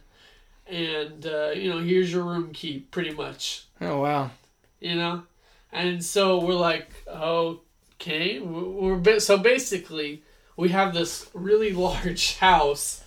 And 0.67 1.25
uh, 1.25 1.51
you 1.51 1.69
know, 1.69 1.79
here's 1.79 2.11
your 2.11 2.23
room 2.23 2.51
key, 2.51 2.79
pretty 2.91 3.11
much. 3.11 3.65
oh 3.79 4.01
wow. 4.01 4.31
You 4.79 4.95
know, 4.95 5.23
and 5.71 6.03
so 6.03 6.43
we're 6.43 6.55
like, 6.55 6.89
okay, 7.07 8.39
we're 8.39 8.95
ba- 8.97 9.21
so 9.21 9.37
basically 9.37 10.23
we 10.57 10.69
have 10.69 10.93
this 10.95 11.29
really 11.35 11.73
large 11.87 12.37
house, 12.37 13.03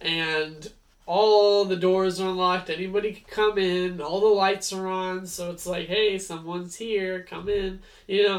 and 0.00 0.70
all 1.10 1.64
the 1.64 1.76
doors 1.76 2.20
are 2.20 2.28
unlocked. 2.30 2.70
Anybody 2.70 3.12
can 3.12 3.24
come 3.28 3.58
in. 3.58 4.00
All 4.00 4.20
the 4.20 4.26
lights 4.44 4.72
are 4.72 4.86
on, 4.86 5.26
so 5.26 5.50
it's 5.50 5.66
like, 5.66 5.88
hey, 5.88 6.18
someone's 6.18 6.76
here. 6.76 7.26
Come 7.28 7.48
in. 7.48 7.80
You 8.06 8.22
know, 8.28 8.38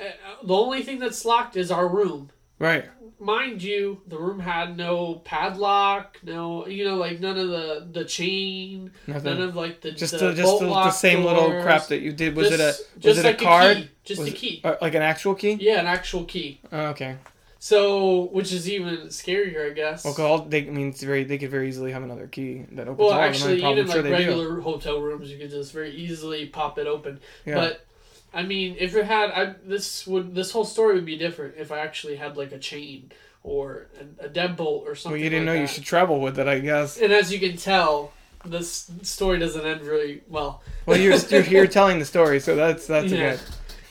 Uh, 0.00 0.04
the 0.44 0.54
only 0.54 0.82
thing 0.86 0.98
that's 1.00 1.24
locked 1.24 1.56
is 1.56 1.70
our 1.70 1.88
room. 1.88 2.30
Right. 2.60 2.84
Mind 3.20 3.62
you, 3.62 4.00
the 4.06 4.16
room 4.18 4.38
had 4.40 4.76
no 4.76 5.16
padlock, 5.24 6.18
no, 6.22 6.66
you 6.68 6.84
know, 6.84 6.96
like 6.96 7.18
none 7.20 7.36
of 7.38 7.48
the 7.56 7.86
the 7.98 8.04
chain, 8.04 8.90
Nothing. 9.08 9.24
none 9.24 9.42
of 9.48 9.56
like 9.56 9.80
the 9.80 9.90
just 9.92 10.12
the 10.18 10.18
the, 10.30 10.34
just 10.34 10.58
the, 10.60 10.66
the 10.68 10.90
same 10.90 11.24
little 11.24 11.50
crap 11.62 11.86
that 11.88 12.00
you 12.00 12.12
did. 12.12 12.36
Was 12.36 12.50
it 12.52 12.60
a 12.60 12.66
was 12.66 12.82
just 13.00 13.18
it 13.20 13.24
like 13.24 13.40
a 13.42 13.44
card? 13.44 13.76
key. 13.76 13.88
Just 14.04 14.20
Was 14.20 14.28
a 14.28 14.32
key. 14.32 14.60
uh, 14.64 14.74
like 14.80 14.94
an 14.94 15.02
actual 15.02 15.34
key? 15.34 15.54
Yeah, 15.60 15.80
an 15.80 15.86
actual 15.86 16.24
key. 16.24 16.60
Oh, 16.72 16.86
okay. 16.94 17.16
So, 17.60 18.28
which 18.32 18.52
is 18.52 18.68
even 18.70 19.08
scarier, 19.08 19.70
I 19.70 19.74
guess. 19.74 20.04
Well, 20.04 20.14
'cause 20.14 20.24
all 20.24 20.38
they 20.42 20.66
I 20.66 20.70
mean, 20.70 20.90
it's 20.90 21.02
very 21.02 21.24
they 21.24 21.38
could 21.38 21.50
very 21.50 21.68
easily 21.68 21.90
have 21.92 22.04
another 22.04 22.28
key 22.28 22.64
that 22.72 22.82
opens 22.86 22.98
Well, 23.00 23.10
all 23.10 23.20
actually. 23.20 23.56
Even 23.64 23.86
sure 23.86 23.96
like 23.96 24.04
they 24.04 24.10
do. 24.10 24.12
regular 24.30 24.60
hotel 24.60 25.00
rooms, 25.00 25.30
you 25.30 25.38
could 25.38 25.50
just 25.50 25.72
very 25.72 25.90
easily 25.90 26.46
pop 26.46 26.78
it 26.78 26.86
open. 26.86 27.18
Yeah. 27.44 27.56
But 27.56 27.84
I 28.32 28.42
mean, 28.44 28.76
if 28.78 28.94
it 28.94 29.06
had, 29.06 29.30
I 29.30 29.54
this 29.64 30.06
would 30.06 30.34
this 30.36 30.52
whole 30.52 30.64
story 30.64 30.94
would 30.94 31.06
be 31.06 31.16
different 31.16 31.54
if 31.58 31.72
I 31.72 31.78
actually 31.80 32.16
had 32.16 32.36
like 32.36 32.52
a 32.52 32.58
chain 32.58 33.10
or 33.42 33.86
a, 34.20 34.26
a 34.26 34.28
deadbolt 34.28 34.82
or 34.86 34.94
something. 34.94 35.18
well, 35.18 35.24
you 35.24 35.30
didn't 35.30 35.46
like 35.46 35.56
know 35.56 35.60
you 35.60 35.66
should 35.66 35.84
travel 35.84 36.20
with 36.20 36.38
it, 36.38 36.46
I 36.46 36.60
guess. 36.60 36.96
And 37.00 37.12
as 37.12 37.32
you 37.32 37.40
can 37.40 37.56
tell, 37.56 38.12
this 38.44 38.88
story 39.02 39.38
doesn't 39.40 39.64
end 39.66 39.80
really 39.82 40.20
well. 40.28 40.62
Well, 40.86 40.96
you're 40.98 41.16
you're 41.16 41.42
here 41.54 41.66
telling 41.66 41.98
the 41.98 42.04
story, 42.04 42.38
so 42.38 42.54
that's 42.54 42.86
that's 42.86 43.10
Yeah. 43.12 43.30
good. 43.32 43.40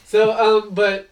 So, 0.06 0.32
um, 0.32 0.70
but, 0.74 1.10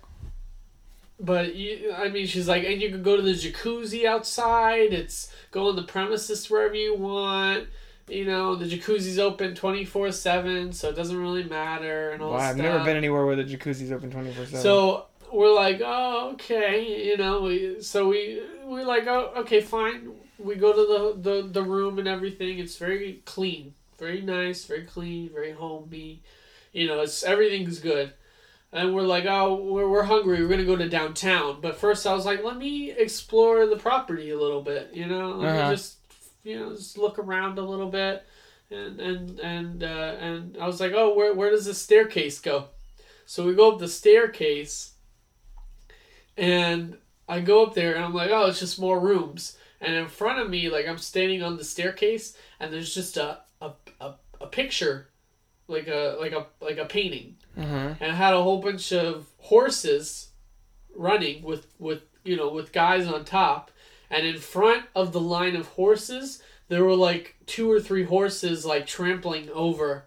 but 1.19 1.55
you, 1.55 1.93
I 1.97 2.09
mean, 2.09 2.27
she's 2.27 2.49
like, 2.49 2.65
and 2.65 2.81
you 2.81 2.91
can 2.91 3.03
go 3.03 3.17
to 3.17 3.23
the 3.23 3.33
jacuzzi 3.33 4.05
outside. 4.05 4.93
It's 4.93 5.33
go 5.51 5.69
on 5.69 5.77
the 5.77 5.83
premises 5.83 6.49
wherever 6.51 6.75
you 6.75 6.95
want. 6.95 7.69
You 8.09 8.25
know, 8.25 8.55
the 8.55 8.67
jacuzzi's 8.67 9.19
open 9.19 9.55
twenty 9.55 9.85
four 9.85 10.13
seven, 10.13 10.73
so 10.73 10.91
it 10.91 10.97
doesn't 10.97 11.21
really 11.21 11.45
matter 11.45 12.11
and 12.11 12.23
all. 12.23 12.33
Wow, 12.33 12.39
I've 12.39 12.57
never 12.57 12.85
been 12.85 12.97
anywhere 12.97 13.27
where 13.27 13.37
the 13.37 13.45
jacuzzi's 13.45 13.91
open 13.91 14.11
twenty 14.11 14.33
four 14.33 14.45
seven. 14.45 14.61
So 14.61 15.07
we're 15.33 15.53
like, 15.53 15.81
oh, 15.85 16.31
okay, 16.35 17.07
you 17.07 17.17
know. 17.17 17.43
We 17.43 17.83
so 17.83 18.09
we 18.09 18.43
we're 18.65 18.85
like, 18.85 19.07
oh, 19.07 19.33
okay, 19.39 19.61
fine. 19.61 20.13
We 20.39 20.55
go 20.55 20.73
to 20.73 21.17
the 21.23 21.31
the 21.31 21.49
the 21.49 21.63
room 21.63 21.99
and 21.99 22.07
everything. 22.07 22.59
It's 22.59 22.77
very 22.77 23.23
clean, 23.25 23.75
very 23.99 24.21
nice, 24.21 24.65
very 24.65 24.85
clean, 24.85 25.31
very 25.31 25.53
homey. 25.53 26.23
You 26.73 26.87
know, 26.87 27.01
it's 27.01 27.25
everything's 27.25 27.81
good. 27.81 28.13
And 28.77 28.95
we're 28.95 29.03
like, 29.03 29.25
oh, 29.25 29.55
we're, 29.73 29.89
we're 29.89 30.03
hungry. 30.03 30.43
We're 30.43 30.49
gonna 30.51 30.65
go 30.65 30.77
to 30.77 30.89
downtown. 30.89 31.61
But 31.62 31.77
first, 31.79 32.07
I 32.07 32.12
was 32.15 32.27
like, 32.27 32.45
let 32.45 32.57
me 32.59 32.91
explore 32.91 33.67
the 33.67 33.77
property 33.77 34.31
a 34.31 34.39
little 34.39 34.61
bit. 34.62 34.91
You 34.93 35.07
know, 35.07 35.31
let 35.31 35.49
Uh-huh. 35.57 35.71
me 35.71 35.75
just 35.75 35.97
you 36.45 36.59
know 36.61 36.75
just 36.75 36.99
look 36.99 37.19
around 37.19 37.59
a 37.59 37.62
little 37.62 37.91
bit. 37.91 38.25
And 38.71 39.01
and 39.01 39.41
and 39.41 39.83
uh, 39.83 40.17
and 40.21 40.57
I 40.61 40.67
was 40.67 40.81
like, 40.81 40.93
oh, 40.95 41.15
where 41.15 41.33
where 41.35 41.51
does 41.51 41.65
the 41.67 41.75
staircase 41.75 42.39
go? 42.41 42.67
So 43.25 43.47
we 43.47 43.55
go 43.55 43.73
up 43.73 43.79
the 43.79 43.89
staircase, 43.89 44.93
and 46.37 46.97
I 47.29 47.41
go 47.41 47.65
up 47.65 47.75
there, 47.75 47.95
and 47.95 48.05
I'm 48.05 48.15
like, 48.15 48.31
oh, 48.31 48.47
it's 48.47 48.61
just 48.61 48.79
more 48.81 49.01
rooms. 49.01 49.57
And 49.81 49.95
in 49.95 50.09
front 50.09 50.39
of 50.39 50.51
me, 50.51 50.69
like 50.69 50.87
I'm 50.87 50.99
standing 50.99 51.43
on 51.43 51.57
the 51.57 51.65
staircase, 51.65 52.37
and 52.61 52.73
there's 52.73 52.95
just 52.95 53.17
a 53.17 53.39
a, 53.61 53.73
a, 54.01 54.15
a 54.41 54.47
picture, 54.47 55.09
like 55.69 55.89
a 55.89 56.17
like 56.21 56.33
a 56.33 56.47
like 56.61 56.79
a 56.79 56.85
painting, 56.85 57.37
uh-huh. 57.57 57.95
and 58.01 58.13
it 58.13 58.15
had 58.15 58.35
a 58.35 58.43
whole 58.43 58.61
bunch 58.61 58.93
of 58.93 59.27
horses 59.39 60.29
running 60.95 61.43
with 61.43 61.67
with 61.79 62.03
you 62.25 62.37
know 62.37 62.51
with 62.51 62.73
guys 62.73 63.07
on 63.07 63.25
top, 63.25 63.71
and 64.11 64.27
in 64.27 64.39
front 64.39 64.85
of 64.95 65.13
the 65.13 65.21
line 65.21 65.57
of 65.57 65.67
horses, 65.69 66.43
there 66.69 66.85
were 66.85 66.95
like 66.95 67.37
two 67.47 67.71
or 67.71 67.81
three 67.81 68.05
horses 68.05 68.65
like 68.65 68.87
trampling 68.87 69.49
over, 69.51 70.05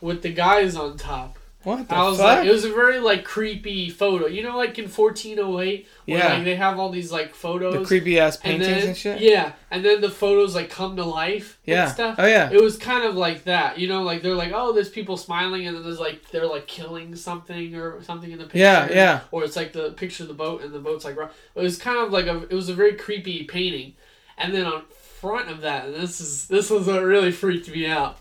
with 0.00 0.22
the 0.22 0.32
guys 0.32 0.76
on 0.76 0.96
top. 0.96 1.38
What 1.64 1.88
the 1.88 1.94
I 1.94 2.08
was 2.08 2.18
fuck? 2.18 2.38
like, 2.38 2.46
it 2.46 2.50
was 2.52 2.64
a 2.64 2.70
very 2.72 2.98
like 2.98 3.24
creepy 3.24 3.88
photo. 3.90 4.26
You 4.26 4.42
know, 4.42 4.56
like 4.56 4.78
in 4.78 4.88
fourteen 4.88 5.38
oh 5.38 5.60
eight, 5.60 5.86
Yeah. 6.06 6.34
like, 6.34 6.44
they 6.44 6.56
have 6.56 6.78
all 6.78 6.90
these 6.90 7.12
like 7.12 7.34
photos, 7.34 7.74
the 7.74 7.84
creepy 7.84 8.18
ass 8.18 8.36
and 8.36 8.42
paintings 8.60 8.68
then 8.80 8.88
and 8.88 8.96
shit. 8.96 9.20
yeah, 9.20 9.52
and 9.70 9.84
then 9.84 10.00
the 10.00 10.10
photos 10.10 10.54
like 10.54 10.70
come 10.70 10.96
to 10.96 11.04
life, 11.04 11.58
Yeah. 11.64 11.84
and 11.84 11.92
stuff. 11.92 12.14
Oh 12.18 12.26
yeah. 12.26 12.50
It 12.50 12.60
was 12.60 12.76
kind 12.76 13.04
of 13.04 13.14
like 13.14 13.44
that, 13.44 13.78
you 13.78 13.88
know, 13.88 14.02
like 14.02 14.22
they're 14.22 14.34
like, 14.34 14.52
oh, 14.54 14.72
there's 14.72 14.88
people 14.88 15.16
smiling, 15.16 15.66
and 15.66 15.76
then 15.76 15.82
there's 15.84 16.00
like 16.00 16.28
they're 16.30 16.46
like 16.46 16.66
killing 16.66 17.14
something 17.16 17.74
or 17.76 18.02
something 18.02 18.30
in 18.32 18.38
the 18.38 18.44
picture. 18.44 18.58
Yeah, 18.58 18.88
yeah. 18.90 19.20
Or 19.30 19.44
it's 19.44 19.56
like 19.56 19.72
the 19.72 19.90
picture 19.92 20.24
of 20.24 20.28
the 20.28 20.34
boat, 20.34 20.62
and 20.62 20.72
the 20.72 20.78
boat's 20.80 21.04
like, 21.04 21.16
it 21.16 21.60
was 21.60 21.78
kind 21.78 21.98
of 21.98 22.12
like 22.12 22.26
a, 22.26 22.42
it 22.44 22.54
was 22.54 22.68
a 22.68 22.74
very 22.74 22.94
creepy 22.94 23.44
painting, 23.44 23.94
and 24.38 24.52
then 24.54 24.66
on 24.66 24.82
front 25.20 25.48
of 25.48 25.60
that, 25.60 25.84
and 25.86 25.94
this 25.94 26.20
is 26.20 26.48
this 26.48 26.68
was 26.70 26.86
what 26.88 27.02
really 27.02 27.30
freaked 27.30 27.68
me 27.70 27.86
out. 27.86 28.18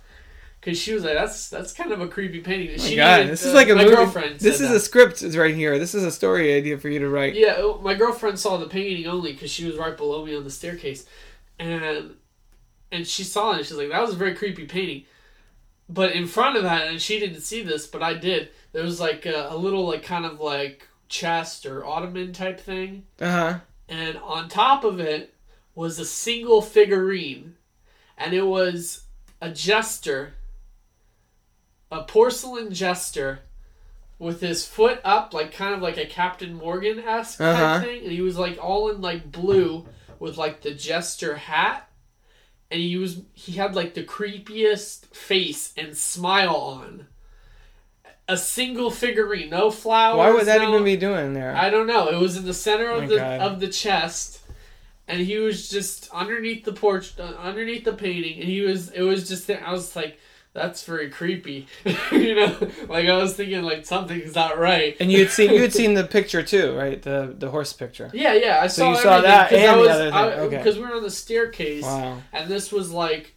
Cause 0.62 0.78
she 0.78 0.94
was 0.94 1.04
like, 1.04 1.16
"That's 1.16 1.50
that's 1.50 1.74
kind 1.74 1.92
of 1.92 2.02
a 2.02 2.08
creepy 2.08 2.40
painting." 2.42 2.70
Oh 2.70 2.82
my 2.84 2.88
she 2.88 2.96
God, 2.96 3.18
needed, 3.22 3.32
this 3.34 3.44
uh, 3.46 3.48
is 3.50 3.54
like 3.56 3.70
a 3.70 3.76
my 3.76 3.84
movie. 3.84 3.96
girlfriend. 3.96 4.40
This 4.40 4.62
is 4.62 4.70
that. 4.70 4.76
a 4.76 4.80
script 4.80 5.24
is 5.24 5.36
right 5.36 5.56
here. 5.56 5.80
This 5.80 5.96
is 5.96 6.04
a 6.04 6.12
story 6.12 6.54
idea 6.54 6.78
for 6.78 6.88
you 6.90 7.00
to 7.00 7.10
write. 7.10 7.34
Yeah, 7.34 7.56
oh, 7.58 7.80
my 7.82 7.96
girlfriend 7.96 8.38
saw 8.38 8.58
the 8.58 8.68
painting 8.68 9.08
only 9.08 9.34
because 9.34 9.50
she 9.50 9.66
was 9.66 9.78
right 9.78 9.98
below 9.98 10.24
me 10.24 10.36
on 10.36 10.44
the 10.44 10.52
staircase, 10.52 11.06
and 11.58 12.16
and 12.92 13.08
she 13.08 13.24
saw 13.24 13.54
it. 13.54 13.58
and 13.58 13.66
She's 13.66 13.76
like, 13.78 13.90
"That 13.90 14.02
was 14.02 14.14
a 14.14 14.18
very 14.18 14.36
creepy 14.36 14.66
painting." 14.66 15.06
But 15.90 16.12
in 16.14 16.28
front 16.28 16.56
of 16.58 16.64
that, 16.64 16.88
and 16.88 17.02
she 17.02 17.20
didn't 17.20 17.42
see 17.42 17.64
this, 17.64 17.88
but 17.88 18.04
I 18.04 18.14
did. 18.14 18.50
There 18.72 18.84
was 18.84 19.00
like 19.00 19.26
a, 19.26 19.48
a 19.50 19.58
little 19.58 19.88
like 19.88 20.04
kind 20.04 20.26
of 20.26 20.40
like 20.40 20.88
chest 21.10 21.66
or 21.66 21.84
ottoman 21.84 22.34
type 22.34 22.60
thing, 22.60 23.04
Uh 23.20 23.32
huh. 23.32 23.60
and 23.90 24.16
on 24.18 24.48
top 24.48 24.84
of 24.84 25.00
it 25.00 25.34
was 25.74 25.98
a 25.98 26.06
single 26.06 26.62
figurine, 26.62 27.56
and 28.16 28.34
it 28.36 28.44
was 28.46 29.06
a 29.42 29.50
jester, 29.50 30.36
a 31.92 32.04
porcelain 32.04 32.74
jester, 32.74 33.40
with 34.18 34.40
his 34.42 34.66
foot 34.68 35.02
up, 35.04 35.34
like 35.34 35.52
kind 35.52 35.74
of 35.74 35.82
like 35.82 35.98
a 35.98 36.06
Captain 36.06 36.54
Morgan 36.54 37.00
esque 37.00 37.42
Uh-huh. 37.42 37.82
thing, 37.82 38.04
and 38.04 38.12
he 38.12 38.22
was 38.22 38.38
like 38.38 38.58
all 38.64 38.90
in 38.90 39.02
like 39.02 39.32
blue 39.32 39.88
with 40.20 40.38
like 40.38 40.62
the 40.62 40.72
jester 40.74 41.36
hat, 41.36 41.90
and 42.70 42.80
he 42.80 42.98
was 42.98 43.22
he 43.34 43.54
had 43.54 43.76
like 43.76 43.94
the 43.96 44.04
creepiest 44.04 45.08
face 45.16 45.74
and 45.76 45.98
smile 45.98 46.56
on. 46.56 47.08
A 48.28 48.38
single 48.38 48.92
figurine, 48.92 49.50
no 49.50 49.72
flowers. 49.72 50.18
Why 50.20 50.32
would 50.32 50.46
that 50.46 50.62
no- 50.62 50.70
even 50.72 50.86
be 50.86 50.96
doing 50.96 51.34
there? 51.34 51.54
I 51.56 51.70
don't 51.70 51.88
know. 51.88 52.08
It 52.08 52.18
was 52.20 52.38
in 52.38 52.46
the 52.46 52.54
center 52.54 52.90
Oh 52.90 52.96
of 52.98 53.02
my 53.02 53.08
the 53.08 53.16
God. 53.18 53.40
of 53.42 53.60
the 53.60 53.68
chest, 53.68 54.40
and 55.08 55.20
he 55.20 55.38
was 55.40 55.68
just 55.68 56.10
underneath 56.14 56.64
the 56.64 56.72
porch, 56.74 57.20
uh, 57.20 57.24
underneath 57.40 57.84
the 57.84 57.92
painting, 57.94 58.40
and 58.40 58.48
he 58.48 58.62
was. 58.62 58.92
It 58.92 59.02
was 59.02 59.28
just. 59.28 59.50
I 59.50 59.72
was 59.72 59.96
like, 59.96 60.18
that's 60.54 60.84
very 60.84 61.10
creepy, 61.10 61.68
you 62.12 62.36
know. 62.36 62.58
Like 62.90 63.08
I 63.08 63.16
was 63.18 63.36
thinking, 63.36 63.62
like 63.64 63.86
something's 63.86 64.36
not 64.36 64.58
right. 64.58 64.98
and 65.00 65.12
you 65.12 65.20
had 65.20 65.30
seen 65.30 65.52
you 65.54 65.62
had 65.62 65.74
seen 65.74 65.94
the 65.94 66.04
picture 66.18 66.44
too, 66.44 66.76
right? 66.78 67.02
The 67.02 67.34
the 67.38 67.50
horse 67.50 67.72
picture. 67.74 68.10
Yeah, 68.14 68.34
yeah. 68.34 68.60
I 68.62 68.68
So 68.68 68.82
saw. 68.84 68.90
you 68.92 68.98
saw 68.98 69.22
that 69.22 69.52
and 69.54 69.62
I 69.62 69.76
the 69.76 69.90
other 69.90 70.04
thing, 70.06 70.14
I- 70.14 70.34
okay. 70.42 70.58
Because 70.58 70.78
we 70.78 70.84
were 70.84 70.96
on 70.96 71.04
the 71.04 71.12
staircase, 71.12 71.84
Wow. 71.84 72.18
and 72.34 72.50
this 72.50 72.72
was 72.72 72.92
like, 72.92 73.34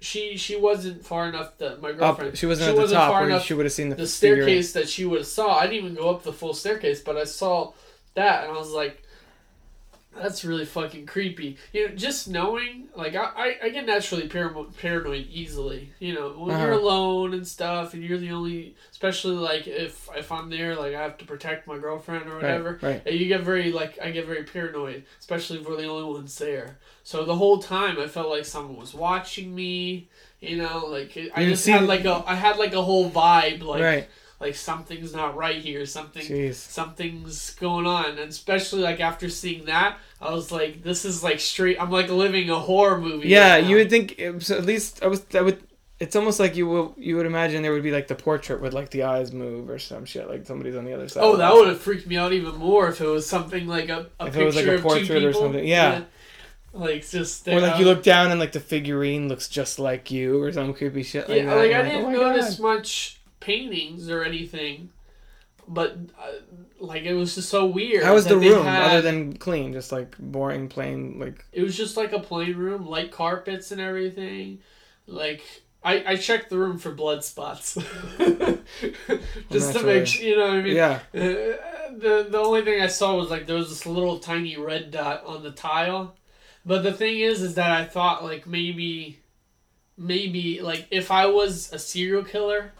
she 0.00 0.36
she 0.36 0.56
wasn't 0.56 1.04
far 1.04 1.28
enough 1.28 1.58
that 1.58 1.80
my 1.82 1.92
girlfriend. 1.92 2.30
Up, 2.32 2.36
she 2.36 2.46
wasn't 2.46 2.78
at 2.78 2.86
the 2.88 2.94
top 2.94 3.10
far 3.10 3.26
enough 3.26 3.44
she 3.44 3.54
would 3.54 3.66
have 3.66 3.72
seen 3.72 3.88
the, 3.88 3.96
the 3.96 4.06
figure. 4.06 4.36
staircase 4.44 4.72
that 4.74 4.88
she 4.88 5.04
would 5.04 5.18
have 5.20 5.26
saw. 5.26 5.56
I 5.58 5.62
didn't 5.66 5.84
even 5.84 5.94
go 5.94 6.10
up 6.10 6.22
the 6.22 6.32
full 6.32 6.54
staircase, 6.54 7.00
but 7.00 7.16
I 7.16 7.24
saw 7.24 7.72
that 8.14 8.44
and 8.44 8.52
I 8.52 8.56
was 8.58 8.70
like, 8.70 9.02
that's 10.20 10.44
really 10.44 10.64
fucking 10.64 11.06
creepy. 11.06 11.56
You 11.72 11.88
know, 11.88 11.94
just 11.94 12.28
knowing, 12.28 12.88
like, 12.96 13.14
I, 13.14 13.24
I, 13.36 13.56
I 13.64 13.68
get 13.70 13.86
naturally 13.86 14.28
parano- 14.28 14.76
paranoid 14.78 15.26
easily. 15.30 15.90
You 15.98 16.14
know, 16.14 16.28
when 16.30 16.58
you're 16.58 16.72
Uh-huh. 16.72 16.80
alone 16.80 17.34
and 17.34 17.46
stuff, 17.46 17.94
and 17.94 18.02
you're 18.02 18.18
the 18.18 18.30
only, 18.30 18.74
especially 18.90 19.34
like 19.36 19.66
if 19.66 20.08
if 20.16 20.32
I'm 20.32 20.50
there, 20.50 20.74
like 20.76 20.94
I 20.94 21.02
have 21.02 21.18
to 21.18 21.24
protect 21.24 21.66
my 21.66 21.78
girlfriend 21.78 22.26
or 22.28 22.36
whatever. 22.36 22.78
Right. 22.82 23.02
Uh, 23.06 23.10
You 23.10 23.26
get 23.28 23.42
very 23.42 23.72
like 23.72 23.98
I 24.02 24.10
get 24.10 24.26
very 24.26 24.44
paranoid, 24.44 25.04
especially 25.20 25.58
if 25.60 25.68
we're 25.68 25.76
the 25.76 25.86
only 25.88 26.12
ones 26.12 26.36
there. 26.38 26.78
So 27.04 27.24
the 27.24 27.36
whole 27.36 27.58
time 27.58 27.98
I 28.00 28.06
felt 28.08 28.28
like 28.30 28.44
someone 28.44 28.76
was 28.76 28.94
watching 28.94 29.54
me. 29.54 30.08
You 30.40 30.58
know, 30.58 30.86
like 30.88 31.16
I 31.34 31.40
You 31.42 31.50
just 31.50 31.66
had 31.66 31.84
like 31.86 32.04
a 32.04 32.22
I 32.26 32.34
had 32.34 32.58
like 32.58 32.74
a 32.74 32.82
whole 32.82 33.10
vibe, 33.10 33.62
like 33.62 33.82
right. 33.82 34.08
Like 34.40 34.54
something's 34.54 35.14
not 35.14 35.36
right 35.36 35.56
here. 35.56 35.86
Something 35.86 36.22
Jeez. 36.22 36.54
something's 36.54 37.54
going 37.54 37.86
on, 37.86 38.06
and 38.06 38.18
especially 38.18 38.82
like 38.82 39.00
after 39.00 39.28
seeing 39.28 39.64
that, 39.66 39.98
I 40.20 40.32
was 40.32 40.52
like, 40.52 40.82
this 40.82 41.04
is 41.04 41.22
like 41.22 41.40
straight. 41.40 41.80
I'm 41.80 41.90
like 41.90 42.10
living 42.10 42.50
a 42.50 42.58
horror 42.58 43.00
movie. 43.00 43.28
Yeah, 43.28 43.54
right 43.54 43.64
you 43.64 43.76
would 43.76 43.90
think 43.90 44.16
was, 44.18 44.50
at 44.50 44.64
least 44.64 45.02
I 45.02 45.06
was 45.06 45.24
I 45.34 45.40
would. 45.40 45.62
It's 45.98 46.14
almost 46.14 46.38
like 46.38 46.56
you 46.56 46.66
will 46.66 46.94
you 46.98 47.16
would 47.16 47.24
imagine 47.24 47.62
there 47.62 47.72
would 47.72 47.82
be 47.82 47.90
like 47.90 48.08
the 48.08 48.14
portrait 48.14 48.60
with 48.60 48.74
like 48.74 48.90
the 48.90 49.04
eyes 49.04 49.32
move 49.32 49.70
or 49.70 49.78
some 49.78 50.04
shit 50.04 50.28
like 50.28 50.46
somebody's 50.46 50.76
on 50.76 50.84
the 50.84 50.92
other 50.92 51.08
side. 51.08 51.22
Oh, 51.24 51.36
that 51.36 51.54
would 51.54 51.68
have 51.68 51.80
freaked 51.80 52.06
me 52.06 52.18
out 52.18 52.34
even 52.34 52.56
more 52.56 52.88
if 52.88 53.00
it 53.00 53.06
was 53.06 53.26
something 53.26 53.66
like 53.66 53.88
a, 53.88 54.10
a 54.20 54.26
If 54.26 54.34
picture 54.34 54.40
it 54.42 54.44
was 54.44 54.56
like 54.56 54.66
a 54.66 54.82
portrait 54.82 55.24
or 55.24 55.32
something, 55.32 55.64
yeah. 55.66 56.02
Like 56.74 57.08
just 57.08 57.48
Or 57.48 57.58
like 57.58 57.76
uh, 57.76 57.78
you 57.78 57.86
look 57.86 58.02
down 58.02 58.30
and 58.30 58.38
like 58.38 58.52
the 58.52 58.60
figurine 58.60 59.28
looks 59.28 59.48
just 59.48 59.78
like 59.78 60.10
you 60.10 60.42
or 60.42 60.52
some 60.52 60.74
creepy 60.74 61.02
shit 61.02 61.26
like 61.30 61.38
yeah, 61.38 61.46
that. 61.46 61.56
like 61.56 61.70
You're 61.70 61.80
I 61.80 61.82
didn't 61.84 62.04
oh 62.04 62.10
notice 62.10 62.56
God. 62.56 62.62
much 62.62 63.20
paintings 63.46 64.10
or 64.10 64.22
anything, 64.24 64.90
but 65.68 65.96
uh, 66.18 66.32
like 66.80 67.04
it 67.04 67.14
was 67.14 67.34
just 67.36 67.48
so 67.48 67.66
weird. 67.66 68.04
How 68.04 68.14
was 68.14 68.26
the 68.26 68.36
room 68.36 68.64
had- 68.64 68.90
other 68.90 69.02
than 69.02 69.36
clean? 69.36 69.72
Just 69.72 69.92
like 69.92 70.16
boring, 70.18 70.68
plain, 70.68 71.18
like 71.18 71.44
It 71.52 71.62
was 71.62 71.76
just 71.76 71.96
like 71.96 72.12
a 72.12 72.20
plain 72.20 72.56
room, 72.56 72.86
light 72.86 73.10
carpets 73.12 73.70
and 73.72 73.80
everything. 73.80 74.58
Like 75.06 75.42
I, 75.84 76.12
I 76.12 76.16
checked 76.16 76.50
the 76.50 76.58
room 76.58 76.78
for 76.78 76.90
blood 76.90 77.22
spots, 77.24 77.74
just 79.50 79.72
to 79.74 79.82
make 79.84 80.06
sure. 80.06 80.24
You 80.24 80.36
know 80.36 80.48
what 80.48 80.56
I 80.56 80.62
mean? 80.62 80.76
yeah. 80.76 80.98
Uh, 81.14 81.56
the 81.96 82.26
the 82.28 82.38
only 82.38 82.62
thing 82.64 82.82
I 82.82 82.88
saw 82.88 83.14
was 83.16 83.30
like 83.30 83.46
there 83.46 83.56
was 83.56 83.68
this 83.68 83.86
little 83.86 84.18
tiny 84.18 84.56
red 84.56 84.90
dot 84.90 85.24
on 85.24 85.42
the 85.44 85.52
tile, 85.52 86.16
but 86.64 86.82
the 86.82 86.92
thing 86.92 87.20
is, 87.20 87.40
is 87.42 87.54
that 87.54 87.70
I 87.70 87.84
thought 87.84 88.24
like 88.24 88.46
maybe, 88.46 89.20
maybe 89.96 90.60
like 90.60 90.86
if 90.90 91.10
I 91.10 91.26
was 91.26 91.72
a 91.72 91.78
serial 91.78 92.24
killer, 92.24 92.72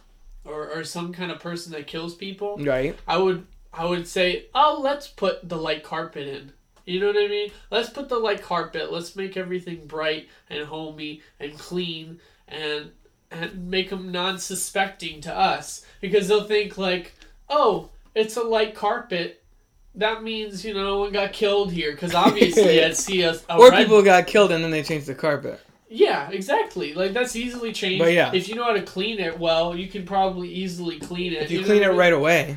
or 0.46 0.70
or 0.70 0.84
some 0.84 1.12
kind 1.12 1.30
of 1.30 1.40
person 1.40 1.72
that 1.72 1.86
kills 1.86 2.14
people, 2.14 2.56
Right. 2.58 2.96
I 3.06 3.18
would 3.18 3.46
I 3.72 3.84
would 3.84 4.08
say, 4.08 4.46
oh, 4.54 4.80
let's 4.82 5.06
put 5.06 5.48
the 5.48 5.56
light 5.56 5.82
carpet 5.84 6.26
in. 6.26 6.52
You 6.86 7.00
know 7.00 7.08
what 7.08 7.16
I 7.16 7.28
mean? 7.28 7.50
Let's 7.70 7.90
put 7.90 8.08
the 8.08 8.18
light 8.18 8.42
carpet. 8.42 8.92
Let's 8.92 9.16
make 9.16 9.36
everything 9.36 9.86
bright 9.86 10.28
and 10.48 10.64
homey 10.64 11.20
and 11.40 11.58
clean 11.58 12.20
and 12.48 12.92
and 13.30 13.68
make 13.68 13.90
them 13.90 14.12
non-suspecting 14.12 15.20
to 15.22 15.36
us 15.36 15.84
because 16.00 16.28
they'll 16.28 16.44
think 16.44 16.78
like, 16.78 17.12
oh, 17.48 17.90
it's 18.14 18.36
a 18.36 18.42
light 18.42 18.74
carpet. 18.74 19.42
That 19.96 20.22
means 20.22 20.64
you 20.64 20.74
know 20.74 20.84
no 20.84 20.98
one 21.00 21.12
got 21.12 21.32
killed 21.32 21.72
here 21.72 21.92
because 21.92 22.14
obviously 22.14 22.84
I'd 22.84 22.96
see 22.96 23.22
a, 23.22 23.32
a 23.48 23.58
or 23.58 23.70
red 23.70 23.84
people 23.84 24.02
got 24.02 24.26
killed 24.26 24.52
and 24.52 24.62
then 24.62 24.70
they 24.70 24.82
changed 24.82 25.06
the 25.06 25.14
carpet. 25.14 25.60
Yeah, 25.88 26.30
exactly. 26.30 26.94
Like 26.94 27.12
that's 27.12 27.36
easily 27.36 27.72
changed. 27.72 28.02
But 28.02 28.12
yeah. 28.12 28.32
if 28.34 28.48
you 28.48 28.54
know 28.54 28.64
how 28.64 28.72
to 28.72 28.82
clean 28.82 29.18
it 29.18 29.38
well, 29.38 29.76
you 29.76 29.88
can 29.88 30.04
probably 30.04 30.48
easily 30.48 30.98
clean 30.98 31.32
it. 31.32 31.42
If 31.42 31.50
you 31.50 31.60
know 31.60 31.66
clean 31.66 31.82
it 31.82 31.86
I 31.90 31.90
right 31.90 32.12
away. 32.12 32.56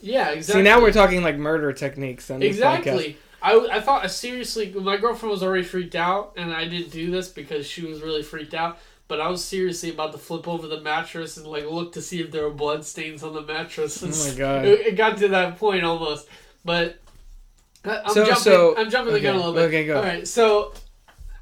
Yeah, 0.00 0.30
exactly. 0.30 0.60
See, 0.60 0.64
now 0.64 0.80
we're 0.80 0.92
talking 0.92 1.22
like 1.22 1.36
murder 1.36 1.72
techniques 1.72 2.30
on 2.30 2.42
exactly. 2.42 3.18
I, 3.42 3.54
I 3.72 3.80
thought 3.80 4.10
seriously. 4.10 4.72
My 4.72 4.96
girlfriend 4.96 5.30
was 5.30 5.42
already 5.42 5.62
freaked 5.62 5.94
out, 5.94 6.34
and 6.36 6.52
I 6.52 6.66
didn't 6.66 6.90
do 6.90 7.10
this 7.10 7.28
because 7.28 7.66
she 7.66 7.84
was 7.84 8.02
really 8.02 8.22
freaked 8.22 8.54
out. 8.54 8.78
But 9.08 9.20
I 9.20 9.28
was 9.28 9.44
seriously 9.44 9.90
about 9.90 10.12
to 10.12 10.18
flip 10.18 10.48
over 10.48 10.66
the 10.66 10.80
mattress 10.80 11.36
and 11.36 11.46
like 11.46 11.64
look 11.64 11.92
to 11.92 12.02
see 12.02 12.20
if 12.20 12.32
there 12.32 12.42
were 12.42 12.50
blood 12.50 12.84
stains 12.84 13.22
on 13.22 13.34
the 13.34 13.42
mattress. 13.42 14.02
Oh 14.02 14.30
my 14.30 14.34
God. 14.38 14.64
It, 14.64 14.80
it 14.80 14.96
got 14.96 15.18
to 15.18 15.28
that 15.28 15.58
point 15.58 15.84
almost, 15.84 16.28
but 16.64 16.98
I- 17.84 17.98
I'm 18.04 18.10
So- 18.10 18.24
jumping. 18.24 18.42
so- 18.42 18.76
I'm 18.76 18.90
jumping 18.90 19.14
the 19.14 19.20
gun 19.20 19.34
a 19.34 19.38
little 19.38 19.52
bit. 19.52 19.62
okay, 19.68 19.86
go. 19.86 19.98
All 19.98 20.02
right, 20.02 20.26
so 20.26 20.72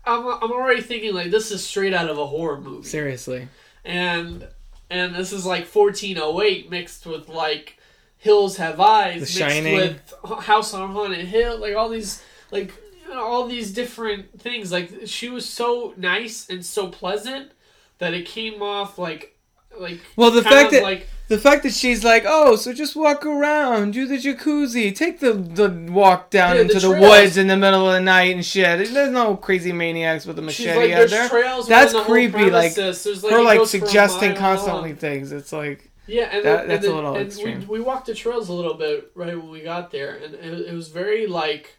I'm 0.06 0.26
I'm 0.26 0.52
already 0.52 0.82
thinking 0.82 1.14
like 1.14 1.30
this 1.30 1.50
is 1.50 1.64
straight 1.66 1.94
out 1.94 2.08
of 2.08 2.18
a 2.18 2.26
horror 2.26 2.60
movie. 2.60 2.86
Seriously. 2.86 3.48
and 3.84 4.46
and 4.90 5.14
this 5.14 5.32
is 5.32 5.46
like 5.46 5.66
1408 5.66 6.70
mixed 6.70 7.06
with 7.06 7.28
like 7.28 7.78
Hills 8.18 8.56
Have 8.58 8.80
Eyes 8.80 9.14
The 9.14 9.20
mixed 9.20 9.34
Shining. 9.34 9.74
with 9.76 10.14
House 10.44 10.72
on 10.74 10.90
Haunted 10.92 11.26
Hill, 11.26 11.58
like 11.58 11.74
all 11.74 11.88
these 11.88 12.22
like 12.50 12.72
you 13.02 13.14
know, 13.14 13.22
all 13.22 13.46
these 13.46 13.72
different 13.72 14.40
things. 14.40 14.70
Like 14.72 14.90
she 15.06 15.28
was 15.28 15.48
so 15.48 15.94
nice 15.96 16.48
and 16.48 16.64
so 16.64 16.88
pleasant 16.88 17.52
that 17.98 18.14
it 18.14 18.26
came 18.26 18.62
off 18.62 18.98
like 18.98 19.33
like 19.78 20.00
Well, 20.16 20.30
the 20.30 20.42
fact 20.42 20.72
that 20.72 20.82
like 20.82 21.08
the 21.26 21.38
fact 21.38 21.62
that 21.62 21.72
she's 21.72 22.04
like, 22.04 22.24
oh, 22.26 22.54
so 22.56 22.72
just 22.74 22.94
walk 22.94 23.24
around, 23.24 23.92
do 23.92 24.06
the 24.06 24.16
jacuzzi, 24.18 24.94
take 24.94 25.20
the 25.20 25.32
the 25.32 25.70
walk 25.90 26.28
down 26.30 26.56
Yeah, 26.56 26.62
into 26.62 26.74
the, 26.74 26.80
trails. 26.80 27.00
woods 27.00 27.36
in 27.38 27.46
the 27.46 27.56
middle 27.56 27.86
of 27.88 27.94
the 27.94 28.00
night 28.00 28.34
and 28.34 28.44
shit. 28.44 28.92
There's 28.92 29.10
no 29.10 29.36
crazy 29.36 29.72
maniacs 29.72 30.26
with 30.26 30.38
a 30.38 30.42
machete 30.42 30.76
like 30.76 30.92
out 30.92 31.08
there. 31.08 31.28
trails 31.28 31.66
That's 31.66 31.92
the 31.94 32.02
creepy, 32.02 32.50
like. 32.50 32.74
There's, 32.74 33.22
like 33.22 33.32
Her 33.32 33.42
like 33.42 33.58
goes 33.58 33.70
for 33.70 33.76
a 33.78 33.80
suggesting 33.80 34.34
constantly 34.36 34.92
things. 34.92 35.32
It's 35.32 35.52
like 35.52 35.90
Yeah, 36.06 36.24
and, 36.30 36.44
That- 36.44 36.58
then, 36.58 36.68
that's 36.68 36.84
and 36.84 36.92
a 36.92 36.96
little 36.96 37.14
and 37.16 37.26
extreme. 37.26 37.60
We, 37.60 37.78
we 37.78 37.80
walked 37.80 38.06
the 38.06 38.14
trails 38.14 38.50
a 38.50 38.52
little 38.52 38.74
bit 38.74 39.10
right 39.14 39.34
when 39.36 39.48
we 39.50 39.62
got 39.62 39.90
there, 39.90 40.16
and 40.16 40.34
it, 40.34 40.66
it 40.68 40.74
was 40.74 40.88
very 40.88 41.26
like, 41.26 41.76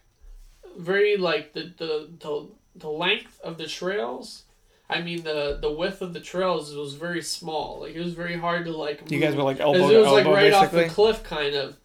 very 0.78 1.18
like 1.18 1.54
the, 1.54 1.72
the 1.78 2.10
the 2.20 2.50
the 2.76 2.90
length 2.90 3.40
of 3.42 3.58
the 3.60 3.68
trails. 3.68 4.44
I 4.89 5.02
mean 5.02 5.24
the 5.24 5.58
the 5.62 5.71
width 5.71 6.02
of 6.02 6.13
the 6.13 6.19
trails 6.19 6.74
was 6.76 6.93
very 6.93 7.21
small. 7.21 7.82
Like 7.82 7.95
it 7.95 8.04
was 8.04 8.13
very 8.13 8.38
hard 8.38 8.65
to 8.65 8.71
like. 8.71 9.10
you 9.10 9.19
guys 9.19 9.36
were 9.36 9.43
like 9.43 9.60
elbow 9.60 9.89
it 9.89 9.98
was 9.98 10.12
like 10.12 10.26
right 10.26 10.54
off 10.54 10.71
the 10.71 10.86
cliff, 10.88 11.24
kind 11.24 11.56
of, 11.56 11.76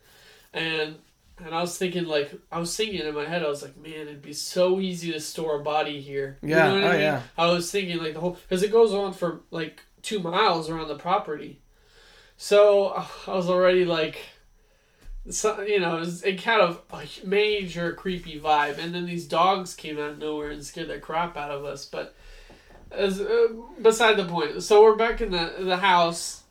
and 0.53 0.97
and 1.43 1.55
I 1.55 1.63
was 1.63 1.79
thinking 1.79 2.05
like 2.05 2.33
I 2.53 2.59
was 2.59 2.77
thinking 2.77 3.01
in 3.01 3.15
my 3.15 3.25
head 3.25 3.43
I 3.43 3.49
was 3.49 3.63
like, 3.63 3.77
man, 3.79 3.93
it'd 3.93 4.23
be 4.23 4.35
so 4.35 4.81
easy 4.81 5.13
to 5.13 5.21
store 5.21 5.61
a 5.61 5.63
body 5.63 6.01
here. 6.01 6.37
You 6.43 6.51
Yeah, 6.51 6.69
know 6.69 6.75
what 6.75 6.85
I 6.85 6.87
oh, 6.89 6.93
mean? 6.93 7.01
yeah. 7.01 7.23
I 7.39 7.47
was 7.51 7.71
thinking 7.71 7.99
like 7.99 8.15
the 8.15 8.21
whole 8.21 8.37
because 8.49 8.63
it 8.63 8.71
goes 8.71 8.93
on 8.93 9.15
for 9.15 9.41
like 9.51 9.81
two 10.03 10.19
miles 10.21 10.69
around 10.69 10.89
the 10.89 10.97
property, 10.97 11.61
so 12.37 12.89
I 13.27 13.35
was 13.35 13.49
already 13.49 13.85
like. 13.85 14.19
So, 15.29 15.61
you 15.61 15.79
know, 15.81 15.99
it, 15.99 16.01
was, 16.01 16.23
it 16.23 16.43
kind 16.43 16.63
of 16.63 16.81
a 16.91 17.05
major 17.27 17.93
creepy 17.93 18.41
vibe, 18.41 18.79
and 18.79 18.95
then 18.95 19.05
these 19.05 19.27
dogs 19.29 19.75
came 19.75 19.99
out 19.99 20.13
of 20.13 20.19
nowhere 20.19 20.49
and 20.51 20.65
scared 20.65 20.89
the 20.89 20.99
crap 20.99 21.37
out 21.37 21.51
of 21.51 21.63
us. 21.63 21.85
But 21.85 22.17
as 22.91 23.21
uh, 23.21 23.49
beside 23.81 24.17
the 24.17 24.25
point, 24.25 24.63
so 24.63 24.83
we're 24.83 24.97
back 24.97 25.21
in 25.21 25.31
the 25.31 25.55
the 25.61 25.77
house, 25.77 26.43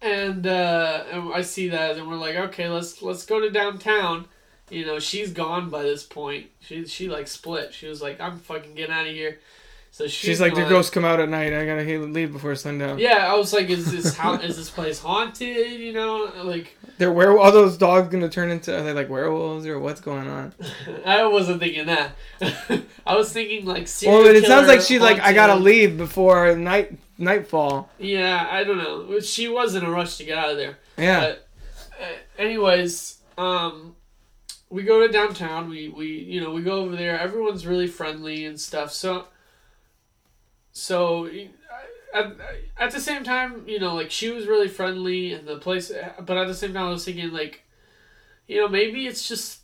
and 0.00 0.46
uh, 0.46 1.04
and 1.10 1.32
I 1.32 1.42
see 1.42 1.68
that, 1.70 1.96
and 1.96 2.08
we're 2.08 2.16
like, 2.16 2.36
okay, 2.36 2.68
let's 2.68 3.02
let's 3.02 3.26
go 3.26 3.40
to 3.40 3.50
downtown. 3.50 4.26
You 4.70 4.86
know, 4.86 4.98
she's 4.98 5.32
gone 5.32 5.70
by 5.70 5.82
this 5.82 6.04
point. 6.04 6.46
She 6.60 6.86
she 6.86 7.08
like 7.08 7.28
split. 7.28 7.74
She 7.74 7.86
was 7.86 8.02
like, 8.02 8.20
I'm 8.20 8.38
fucking 8.38 8.74
getting 8.74 8.94
out 8.94 9.06
of 9.06 9.12
here. 9.12 9.38
So 9.94 10.08
she's, 10.08 10.12
She's 10.12 10.40
like, 10.40 10.56
the 10.56 10.64
ghosts 10.64 10.90
come 10.90 11.04
out 11.04 11.20
at 11.20 11.28
night. 11.28 11.52
I 11.52 11.64
gotta 11.64 11.84
leave 11.84 12.32
before 12.32 12.56
sundown. 12.56 12.98
Yeah, 12.98 13.32
I 13.32 13.36
was 13.36 13.52
like, 13.52 13.70
is 13.70 13.92
this 13.92 14.16
how 14.16 14.34
is 14.42 14.56
this 14.56 14.68
place 14.68 14.98
haunted? 14.98 15.78
You 15.78 15.92
know, 15.92 16.32
like 16.42 16.76
They're 16.98 17.12
were 17.12 17.38
all 17.38 17.52
those 17.52 17.76
dogs 17.78 18.08
gonna 18.08 18.28
turn 18.28 18.50
into? 18.50 18.76
Are 18.76 18.82
they 18.82 18.92
like 18.92 19.08
werewolves 19.08 19.68
or 19.68 19.78
what's 19.78 20.00
going 20.00 20.26
on? 20.26 20.52
I 21.06 21.24
wasn't 21.28 21.60
thinking 21.60 21.86
that. 21.86 22.16
I 23.06 23.14
was 23.14 23.32
thinking 23.32 23.66
like 23.66 23.88
Well, 24.04 24.26
it 24.26 24.44
sounds 24.46 24.66
like 24.66 24.80
she's 24.80 25.00
like, 25.00 25.20
I 25.20 25.32
gotta 25.32 25.54
leave 25.54 25.96
before 25.96 26.56
night 26.56 26.98
nightfall. 27.16 27.88
Yeah, 28.00 28.48
I 28.50 28.64
don't 28.64 28.78
know. 28.78 29.20
She 29.20 29.46
was 29.46 29.76
in 29.76 29.84
a 29.84 29.90
rush 29.92 30.16
to 30.16 30.24
get 30.24 30.36
out 30.36 30.50
of 30.50 30.56
there. 30.56 30.76
Yeah. 30.98 31.20
But 31.20 31.48
uh, 32.02 32.42
anyways, 32.42 33.18
um, 33.38 33.94
we 34.70 34.82
go 34.82 35.06
to 35.06 35.12
downtown. 35.12 35.70
We 35.70 35.88
we 35.88 36.08
you 36.08 36.40
know 36.40 36.50
we 36.50 36.62
go 36.62 36.80
over 36.80 36.96
there. 36.96 37.16
Everyone's 37.16 37.64
really 37.64 37.86
friendly 37.86 38.44
and 38.46 38.60
stuff. 38.60 38.92
So 38.92 39.28
so 40.74 41.28
at, 42.12 42.32
at 42.78 42.90
the 42.90 43.00
same 43.00 43.24
time, 43.24 43.64
you 43.66 43.78
know, 43.80 43.94
like 43.94 44.10
she 44.10 44.30
was 44.30 44.46
really 44.46 44.68
friendly 44.68 45.32
and 45.32 45.48
the 45.48 45.56
place. 45.56 45.90
But 46.20 46.36
at 46.36 46.46
the 46.46 46.54
same 46.54 46.74
time, 46.74 46.86
I 46.86 46.90
was 46.90 47.04
thinking 47.04 47.32
like, 47.32 47.62
you 48.46 48.60
know, 48.60 48.68
maybe 48.68 49.06
it's 49.06 49.26
just. 49.26 49.60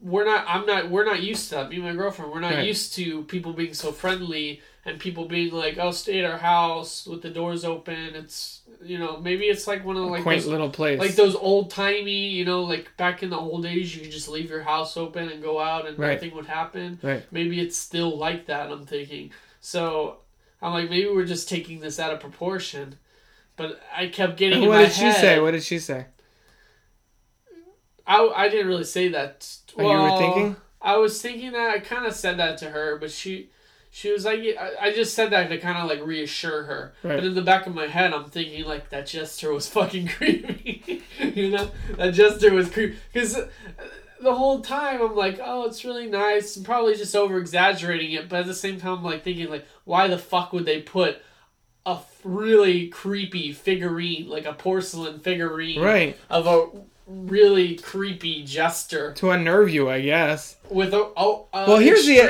We're 0.00 0.24
not. 0.24 0.44
I'm 0.48 0.66
not. 0.66 0.90
We're 0.90 1.04
not 1.04 1.22
used 1.22 1.50
to 1.50 1.56
that. 1.56 1.70
Me 1.70 1.76
and 1.76 1.84
my 1.84 1.92
girlfriend. 1.92 2.32
We're 2.32 2.40
not 2.40 2.54
Right. 2.54 2.66
used 2.66 2.94
to 2.94 3.22
people 3.24 3.52
being 3.52 3.72
so 3.72 3.92
friendly 3.92 4.60
and 4.84 4.98
people 4.98 5.26
being 5.26 5.52
like, 5.52 5.78
"Oh, 5.78 5.92
stay 5.92 6.18
at 6.18 6.28
our 6.28 6.38
house 6.38 7.06
with 7.06 7.22
the 7.22 7.30
doors 7.30 7.64
open." 7.64 8.16
It's 8.16 8.62
you 8.82 8.98
know 8.98 9.18
maybe 9.20 9.44
it's 9.44 9.68
like 9.68 9.84
one 9.84 9.96
of 9.96 10.02
like 10.06 10.24
Quaint 10.24 10.42
those, 10.42 10.50
little 10.50 10.70
place. 10.70 10.98
like 10.98 11.14
those 11.14 11.36
old 11.36 11.70
timey, 11.70 12.30
you 12.30 12.44
know, 12.44 12.64
like 12.64 12.96
back 12.96 13.22
in 13.22 13.30
the 13.30 13.36
old 13.38 13.62
days, 13.62 13.94
you 13.94 14.02
could 14.02 14.10
just 14.10 14.28
leave 14.28 14.50
your 14.50 14.62
house 14.62 14.96
open 14.96 15.28
and 15.28 15.40
go 15.40 15.60
out 15.60 15.86
and 15.86 15.96
Right. 15.96 16.14
nothing 16.14 16.34
would 16.34 16.46
happen. 16.46 16.98
Right. 17.00 17.22
Maybe 17.30 17.60
it's 17.60 17.76
still 17.76 18.16
like 18.18 18.46
that. 18.46 18.72
I'm 18.72 18.86
thinking. 18.86 19.30
So 19.66 20.18
I'm 20.62 20.72
like, 20.72 20.88
maybe 20.88 21.08
we're 21.08 21.24
just 21.24 21.48
taking 21.48 21.80
this 21.80 21.98
out 21.98 22.12
of 22.12 22.20
proportion. 22.20 22.98
But 23.56 23.80
I 23.92 24.06
kept 24.06 24.36
getting. 24.36 24.68
What 24.68 24.78
did 24.78 24.92
she 24.92 25.10
say? 25.10 25.40
What 25.40 25.50
did 25.50 25.64
she 25.64 25.80
say? 25.80 26.06
I 28.06 28.28
I 28.28 28.48
didn't 28.48 28.68
really 28.68 28.84
say 28.84 29.08
that. 29.08 29.56
Oh, 29.76 29.82
you 29.82 30.00
were 30.00 30.18
thinking? 30.18 30.56
I 30.80 30.98
was 30.98 31.20
thinking 31.20 31.50
that 31.50 31.74
I 31.74 31.80
kind 31.80 32.06
of 32.06 32.14
said 32.14 32.38
that 32.38 32.58
to 32.58 32.70
her, 32.70 32.96
but 32.96 33.10
she. 33.10 33.50
She 33.90 34.12
was 34.12 34.26
like, 34.26 34.40
I, 34.40 34.88
I 34.88 34.92
just 34.92 35.14
said 35.14 35.30
that 35.30 35.48
to 35.48 35.56
kind 35.56 35.78
of 35.78 35.88
like 35.88 36.06
reassure 36.06 36.64
her. 36.64 36.92
Right. 37.02 37.16
But 37.16 37.24
in 37.24 37.34
the 37.34 37.40
back 37.40 37.66
of 37.66 37.74
my 37.74 37.86
head, 37.86 38.12
I'm 38.12 38.28
thinking 38.28 38.66
like 38.66 38.90
that 38.90 39.06
gesture 39.06 39.54
was 39.54 39.68
fucking 39.68 40.08
creepy. 40.18 41.02
you 41.18 41.50
know, 41.50 41.70
that 41.96 42.12
gesture 42.12 42.52
was 42.52 42.68
creepy 42.70 42.98
because 43.10 43.38
the 44.20 44.34
whole 44.34 44.60
time 44.60 45.00
I'm 45.02 45.14
like, 45.16 45.38
oh, 45.42 45.66
it's 45.66 45.84
really 45.84 46.06
nice. 46.06 46.56
I'm 46.56 46.64
probably 46.64 46.94
just 46.96 47.14
over 47.14 47.38
exaggerating 47.38 48.12
it, 48.12 48.28
but 48.28 48.40
at 48.40 48.46
the 48.46 48.54
same 48.54 48.78
time, 48.80 48.98
I'm 48.98 49.04
like 49.04 49.22
thinking 49.24 49.48
like, 49.50 49.66
why 49.84 50.08
the 50.08 50.18
fuck 50.18 50.52
would 50.52 50.64
they 50.66 50.80
put 50.82 51.18
a 51.84 51.98
really 52.24 52.88
creepy 52.88 53.52
figurine, 53.52 54.28
like 54.28 54.44
a 54.46 54.52
porcelain 54.52 55.20
figurine, 55.20 55.80
Right. 55.80 56.16
of 56.28 56.46
a 56.46 56.66
really 57.06 57.76
creepy 57.76 58.42
jester 58.42 59.12
To 59.12 59.30
unnerve 59.30 59.70
you, 59.70 59.88
I 59.88 60.00
guess. 60.00 60.56
with 60.68 60.92
a 60.92 61.12
oh, 61.16 61.46
uh, 61.52 61.64
Well, 61.68 61.76
here's 61.78 62.04
the- 62.04 62.16
If 62.16 62.28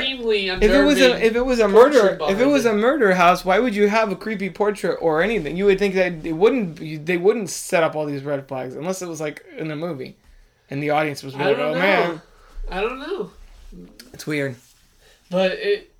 it 0.61 0.83
was 0.85 0.99
a 1.01 1.25
if 1.25 1.35
it 1.35 1.41
was 1.43 1.59
a 1.59 1.67
murder 1.67 2.15
if 2.29 2.39
it 2.39 2.45
was 2.45 2.65
a 2.67 2.73
murder 2.73 3.15
house, 3.15 3.43
why 3.43 3.57
would 3.57 3.73
you 3.73 3.87
have 3.87 4.11
a 4.11 4.15
creepy 4.15 4.51
portrait 4.51 4.99
or 5.01 5.23
anything? 5.23 5.57
You 5.57 5.65
would 5.65 5.79
think 5.79 5.95
that 5.95 6.23
it 6.23 6.33
wouldn't 6.33 7.05
they 7.07 7.17
wouldn't 7.17 7.49
set 7.49 7.81
up 7.81 7.95
all 7.95 8.05
these 8.05 8.21
red 8.23 8.47
flags 8.47 8.75
unless 8.75 9.01
it 9.01 9.07
was 9.07 9.19
like 9.19 9.43
in 9.57 9.71
a 9.71 9.75
movie, 9.75 10.15
and 10.69 10.81
the 10.81 10.89
audience 10.91 11.23
was 11.23 11.35
I 11.35 11.45
like, 11.45 11.57
don't 11.57 11.69
"Oh 11.69 11.73
know. 11.73 11.79
man, 11.79 12.21
I 12.69 12.81
don't 12.81 12.99
know. 12.99 13.31
it's 14.13 14.25
weird." 14.27 14.55
But 15.29 15.51
it, 15.53 15.93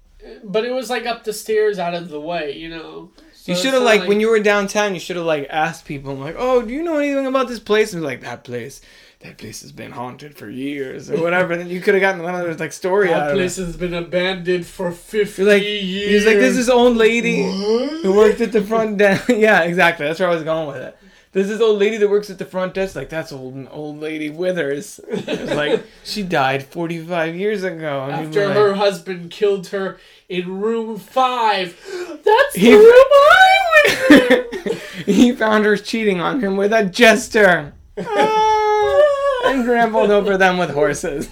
but 0.44 0.66
it 0.66 0.72
was 0.72 0.90
like 0.90 1.06
up 1.06 1.24
the 1.24 1.34
stairs, 1.34 1.80
out 1.80 1.94
of 1.94 2.10
the 2.10 2.20
way, 2.22 2.54
you 2.58 2.70
know. 2.70 3.12
So 3.34 3.52
You 3.52 3.58
should 3.58 3.74
have 3.74 3.84
not 3.84 3.86
like, 3.86 4.08
when 4.08 4.20
you 4.20 4.30
were 4.30 4.40
downtown, 4.40 4.94
you 4.94 5.00
should 5.00 5.16
have 5.16 5.26
like 5.26 5.48
asked 5.50 5.86
people 5.86 6.16
like, 6.16 6.36
"Oh, 6.38 6.62
do 6.62 6.74
you 6.74 6.84
know 6.84 6.98
anything 6.98 7.26
about 7.28 7.48
this 7.48 7.60
place?" 7.60 7.94
And 7.94 8.02
be 8.02 8.06
like, 8.08 8.22
"That 8.22 8.44
place, 8.44 8.82
that 9.22 9.38
place 9.38 9.62
has 9.62 9.72
been 9.72 9.92
haunted 9.92 10.36
for 10.38 10.50
years 10.50 11.10
or 11.10 11.22
whatever." 11.22 11.56
then 11.56 11.70
you 11.70 11.80
could 11.82 11.94
have 11.94 12.02
gotten 12.02 12.22
another 12.22 12.54
like 12.56 12.74
story 12.74 13.14
out 13.14 13.28
that 13.28 13.34
place 13.36 13.56
has 13.58 13.78
been 13.78 13.94
abandoned 13.94 14.66
for 14.66 14.92
fifty 14.92 15.44
like, 15.44 15.64
years. 15.64 16.10
he's 16.10 16.26
like, 16.26 16.38
"This 16.38 16.58
is 16.58 16.70
old 16.70 16.98
lady 16.98 17.44
What? 17.44 18.02
who 18.02 18.14
worked 18.14 18.42
at 18.42 18.52
the 18.52 18.62
front 18.64 18.98
desk." 18.98 19.30
yeah, 19.30 19.62
exactly. 19.64 20.06
That's 20.06 20.20
where 20.20 20.30
I 20.30 20.34
was 20.34 20.44
going 20.44 20.68
with 20.68 20.78
it. 20.78 20.98
There's 21.38 21.50
this 21.50 21.62
old 21.62 21.78
lady 21.78 21.98
that 21.98 22.10
works 22.10 22.32
at 22.32 22.40
the 22.40 22.46
front 22.46 22.74
desk. 22.74 22.96
Like 22.96 23.10
that's 23.10 23.32
old 23.32 23.68
old 23.70 24.00
lady 24.00 24.32
Withers. 24.32 25.00
Like 25.28 25.86
she 26.04 26.24
died 26.24 26.64
45 26.66 27.36
years 27.36 27.64
ago. 27.64 28.10
After 28.12 28.48
like, 28.48 28.56
her 28.58 28.74
husband 28.74 29.30
killed 29.30 29.68
her 29.68 30.00
in 30.28 30.60
room 30.60 30.98
five. 30.98 31.80
That's 32.26 32.56
He- 32.56 32.72
the 32.72 32.78
room 32.78 32.88
I 32.90 34.46
was 34.66 34.82
he 35.06 35.32
found 35.32 35.66
her 35.66 35.78
cheating 35.78 36.20
on 36.20 36.40
him 36.40 36.58
with 36.58 36.74
a 36.74 36.86
jester. 36.86 37.74
Ah, 38.00 39.42
and 39.46 39.68
rambled 39.68 40.10
over 40.10 40.38
them 40.40 40.58
with 40.58 40.72
horses. 40.72 41.30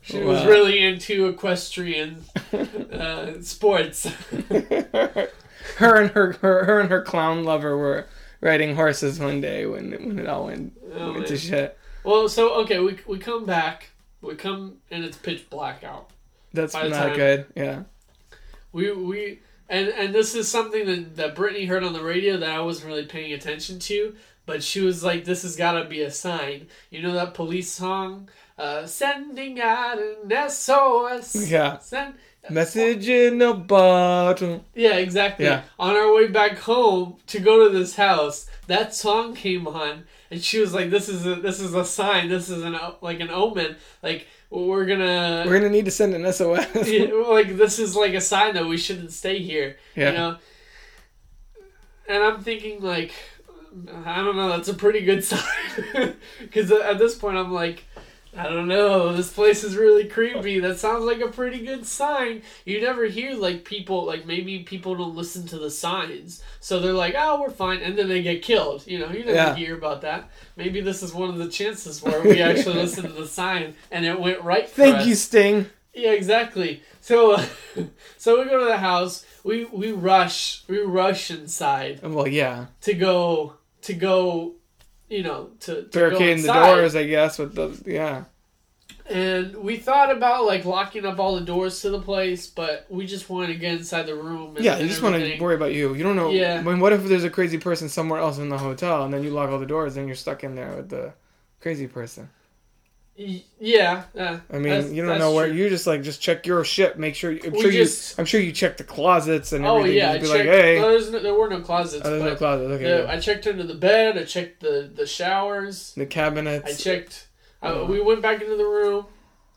she 0.00 0.18
was 0.18 0.44
really 0.46 0.80
into 0.82 1.28
equestrian 1.28 2.24
uh, 2.92 3.34
sports. 3.40 4.08
Her 5.80 5.96
and 6.00 6.10
her, 6.12 6.32
her 6.40 6.64
her 6.64 6.80
and 6.80 6.88
her 6.90 7.02
clown 7.02 7.44
lover 7.44 7.76
were 7.76 8.06
riding 8.40 8.74
horses 8.76 9.18
one 9.18 9.40
day 9.40 9.66
when 9.66 9.90
when 9.90 10.18
it 10.18 10.26
all 10.26 10.46
went, 10.46 10.72
Oh, 10.94 11.12
went 11.14 11.26
to 11.26 11.36
shit. 11.36 11.76
Well, 12.04 12.28
so 12.28 12.54
okay, 12.62 12.78
we 12.78 12.98
we 13.06 13.18
come 13.18 13.44
back. 13.44 13.90
We 14.22 14.34
come 14.34 14.78
and 14.90 15.04
it's 15.04 15.16
pitch 15.16 15.50
black 15.50 15.82
out. 15.84 16.10
That's 16.52 16.74
not 16.74 16.90
time- 16.90 17.16
good. 17.16 17.46
Yeah. 17.54 17.82
We 18.72 18.92
we 18.92 19.40
and 19.68 19.88
and 19.88 20.14
this 20.14 20.34
is 20.34 20.48
something 20.48 20.86
that 20.86 21.16
that 21.16 21.34
Brittany 21.34 21.66
heard 21.66 21.84
on 21.84 21.92
the 21.92 22.02
radio 22.02 22.36
that 22.38 22.50
I 22.50 22.60
wasn't 22.60 22.88
really 22.88 23.06
paying 23.06 23.32
attention 23.32 23.78
to, 23.80 24.14
but 24.46 24.62
she 24.62 24.80
was 24.80 25.02
like, 25.04 25.24
"This 25.24 25.42
has 25.42 25.56
got 25.56 25.72
to 25.72 25.84
be 25.84 26.02
a 26.02 26.10
sign." 26.10 26.68
You 26.90 27.02
know 27.02 27.12
that 27.12 27.34
police 27.34 27.70
song, 27.70 28.28
uh, 28.58 28.86
"Sending 28.86 29.60
out 29.60 29.98
an 29.98 30.30
SOS." 30.48 31.48
Yeah. 31.50 31.78
Send. 31.78 32.14
Message 32.48 33.08
in 33.08 33.42
a 33.42 33.52
bottle. 33.52 34.64
Yeah, 34.74 34.96
exactly. 34.96 35.44
Yeah. 35.44 35.62
On 35.78 35.94
our 35.94 36.12
way 36.14 36.26
back 36.26 36.58
home 36.58 37.18
to 37.26 37.38
go 37.38 37.68
to 37.68 37.78
this 37.78 37.96
house, 37.96 38.48
that 38.66 38.94
song 38.94 39.34
came 39.34 39.68
on, 39.68 40.04
and 40.30 40.42
she 40.42 40.58
was 40.58 40.72
like, 40.72 40.90
"This 40.90 41.08
is 41.08 41.26
a 41.26 41.34
this 41.34 41.60
is 41.60 41.74
a 41.74 41.84
sign. 41.84 42.28
This 42.28 42.48
is 42.48 42.62
an 42.62 42.78
like 43.02 43.20
an 43.20 43.30
omen. 43.30 43.76
Like 44.02 44.26
we're 44.48 44.86
gonna." 44.86 45.44
We're 45.46 45.58
gonna 45.58 45.70
need 45.70 45.84
to 45.84 45.90
send 45.90 46.14
an 46.14 46.32
SOS. 46.32 46.66
Yeah, 46.88 47.12
like 47.28 47.56
this 47.56 47.78
is 47.78 47.94
like 47.94 48.14
a 48.14 48.20
sign 48.20 48.54
that 48.54 48.66
we 48.66 48.78
shouldn't 48.78 49.12
stay 49.12 49.40
here. 49.40 49.76
Yeah. 49.94 50.10
You 50.10 50.16
know. 50.16 50.36
And 52.08 52.24
I'm 52.24 52.42
thinking 52.42 52.80
like, 52.80 53.12
I 54.04 54.16
don't 54.22 54.34
know. 54.34 54.48
That's 54.48 54.68
a 54.68 54.74
pretty 54.74 55.02
good 55.02 55.22
sign 55.30 56.16
because 56.40 56.72
at 56.72 56.98
this 56.98 57.14
point 57.14 57.36
I'm 57.36 57.52
like, 57.52 57.84
I 58.36 58.44
don't 58.44 58.68
know. 58.68 59.12
This 59.12 59.32
place 59.32 59.64
is 59.64 59.76
really 59.76 60.04
creepy. 60.06 60.60
That 60.60 60.78
sounds 60.78 61.04
like 61.04 61.20
a 61.20 61.28
pretty 61.28 61.64
good 61.64 61.84
sign. 61.84 62.42
You 62.64 62.80
never 62.80 63.06
hear 63.06 63.34
like 63.34 63.64
people 63.64 64.04
like 64.04 64.24
maybe 64.26 64.60
people 64.60 64.94
don't 64.94 65.16
listen 65.16 65.46
to 65.48 65.58
the 65.58 65.70
signs, 65.70 66.42
so 66.60 66.78
they're 66.78 66.92
like, 66.92 67.14
oh, 67.18 67.40
we're 67.40 67.50
fine, 67.50 67.80
and 67.80 67.98
then 67.98 68.08
they 68.08 68.22
get 68.22 68.42
killed. 68.42 68.86
You 68.86 69.00
know, 69.00 69.10
you 69.10 69.20
never 69.24 69.32
Yeah. 69.32 69.54
hear 69.56 69.74
about 69.76 70.02
that. 70.02 70.30
Maybe 70.56 70.80
this 70.80 71.02
is 71.02 71.12
one 71.12 71.28
of 71.30 71.38
the 71.38 71.48
chances 71.48 72.02
where 72.02 72.20
we 72.22 72.40
actually 72.40 72.76
listened 72.82 73.08
to 73.08 73.14
the 73.14 73.26
sign 73.26 73.74
and 73.90 74.04
it 74.06 74.18
went 74.20 74.42
right. 74.42 74.68
For 74.68 74.76
Thank 74.82 74.96
us. 74.98 75.06
you, 75.06 75.14
Sting. 75.16 75.66
Yeah, 75.92 76.12
exactly. 76.12 76.82
So, 77.00 77.32
uh, 77.32 77.44
so 78.16 78.38
we 78.38 78.44
go 78.48 78.60
to 78.60 78.66
the 78.66 78.76
house. 78.78 79.26
We 79.42 79.64
we 79.64 79.90
rush. 79.90 80.62
We 80.68 80.78
rush 80.78 81.30
inside 81.32 82.00
Well, 82.02 82.28
yeah. 82.28 82.66
to 82.82 82.94
go 82.94 83.54
to 83.82 83.94
go, 83.94 84.54
you 85.10 85.22
know, 85.22 85.50
to, 85.60 85.82
to 85.82 85.88
Barricading 85.88 86.46
the 86.46 86.52
doors, 86.52 86.96
I 86.96 87.04
guess, 87.04 87.38
with 87.38 87.54
the 87.54 87.78
yeah. 87.84 88.24
And 89.10 89.56
we 89.56 89.76
thought 89.76 90.16
about 90.16 90.46
like 90.46 90.64
locking 90.64 91.04
up 91.04 91.18
all 91.18 91.34
the 91.34 91.44
doors 91.44 91.80
to 91.82 91.90
the 91.90 92.00
place, 92.00 92.46
but 92.46 92.86
we 92.88 93.06
just 93.06 93.28
wanted 93.28 93.48
to 93.48 93.56
get 93.56 93.72
inside 93.72 94.04
the 94.04 94.14
room. 94.14 94.54
And, 94.54 94.64
Yeah, 94.64 94.76
you 94.76 94.82
and 94.82 94.88
just 94.88 95.02
want 95.02 95.16
to 95.16 95.38
worry 95.40 95.56
about 95.56 95.74
you. 95.74 95.94
You 95.94 96.04
don't 96.04 96.14
know. 96.14 96.30
Yeah. 96.30 96.60
I 96.60 96.62
mean, 96.62 96.78
what 96.78 96.92
if 96.92 97.04
there's 97.04 97.24
a 97.24 97.30
crazy 97.30 97.58
person 97.58 97.88
somewhere 97.88 98.20
else 98.20 98.38
in 98.38 98.48
the 98.48 98.58
hotel, 98.58 99.04
and 99.04 99.12
then 99.12 99.24
you 99.24 99.30
lock 99.30 99.50
all 99.50 99.58
the 99.58 99.66
doors, 99.66 99.96
and 99.96 100.06
you're 100.06 100.14
stuck 100.14 100.44
in 100.44 100.54
there 100.54 100.76
with 100.76 100.90
the 100.90 101.12
crazy 101.60 101.88
person? 101.88 102.30
Yeah, 103.58 104.04
uh, 104.18 104.38
I 104.50 104.54
mean, 104.54 104.62
that's- 104.70 104.90
you 104.92 105.04
don't 105.04 105.18
know 105.18 105.34
where. 105.34 105.46
true. 105.48 105.54
You 105.56 105.68
just 105.68 105.86
like 105.86 106.02
just 106.02 106.22
check 106.22 106.46
your 106.46 106.64
shit. 106.64 106.98
Make 106.98 107.14
sure. 107.14 107.32
I'm 107.32 107.52
We 107.52 107.60
sure 107.60 107.70
just- 107.70 108.16
you. 108.16 108.22
I'm 108.22 108.24
sure 108.24 108.40
you 108.40 108.52
check 108.52 108.78
the 108.78 108.84
closets 108.84 109.52
and 109.52 109.64
everything. 109.64 109.66
Oh 109.66 109.78
everything. 109.80 109.98
yeah, 109.98 110.12
I 110.12 110.18
just 110.18 110.32
checked. 110.32 110.44
be 110.44 110.48
like, 110.50 110.58
hey, 110.58 110.80
no, 110.80 111.18
there 111.20 111.34
were 111.34 111.48
no 111.50 111.60
closets. 111.60 112.02
oh, 112.06 112.10
there's 112.10 112.22
no 112.22 112.30
but 112.30 112.38
closet. 112.38 112.64
Okay, 112.70 112.84
the-. 112.84 113.10
I 113.10 113.20
checked 113.20 113.46
under 113.46 113.62
the 113.64 113.74
bed. 113.74 114.16
I 114.16 114.24
checked 114.24 114.60
the 114.60 114.90
the 114.94 115.06
showers. 115.06 115.92
the 115.96 116.06
cabinets. 116.06 116.70
I 116.70 116.74
checked. 116.82 117.28
Oh. 117.62 117.82
Uh, 117.84 117.86
we 117.86 118.00
went 118.00 118.22
back 118.22 118.40
into 118.40 118.56
the 118.56 118.64
room. 118.64 119.04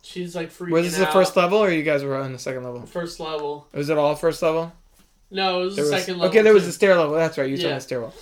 She's 0.01 0.35
like 0.35 0.51
freaking 0.51 0.71
Was 0.71 0.89
this 0.91 0.97
the 0.99 1.07
first 1.07 1.37
level, 1.37 1.59
or 1.59 1.71
you 1.71 1.83
guys 1.83 2.03
were 2.03 2.17
on 2.17 2.33
the 2.33 2.39
second 2.39 2.65
level? 2.65 2.85
First 2.85 3.21
level. 3.21 3.67
Was 3.73 3.89
it 3.89 3.97
all 3.97 4.15
first 4.17 4.41
level? 4.41 4.73
No, 5.31 5.61
it 5.61 5.65
was 5.65 5.75
There 5.77 5.85
the 5.85 5.91
was- 5.91 5.99
second 6.01 6.19
level. 6.19 6.29
Okay, 6.29 6.41
there 6.41 6.53
was 6.53 6.63
too. 6.63 6.67
the 6.67 6.73
stair 6.73 6.97
level. 6.97 7.15
That's 7.15 7.37
right. 7.37 7.49
You 7.49 7.55
told 7.55 7.69
Yeah. 7.69 7.75
me 7.75 7.79
stairwell, 7.79 8.13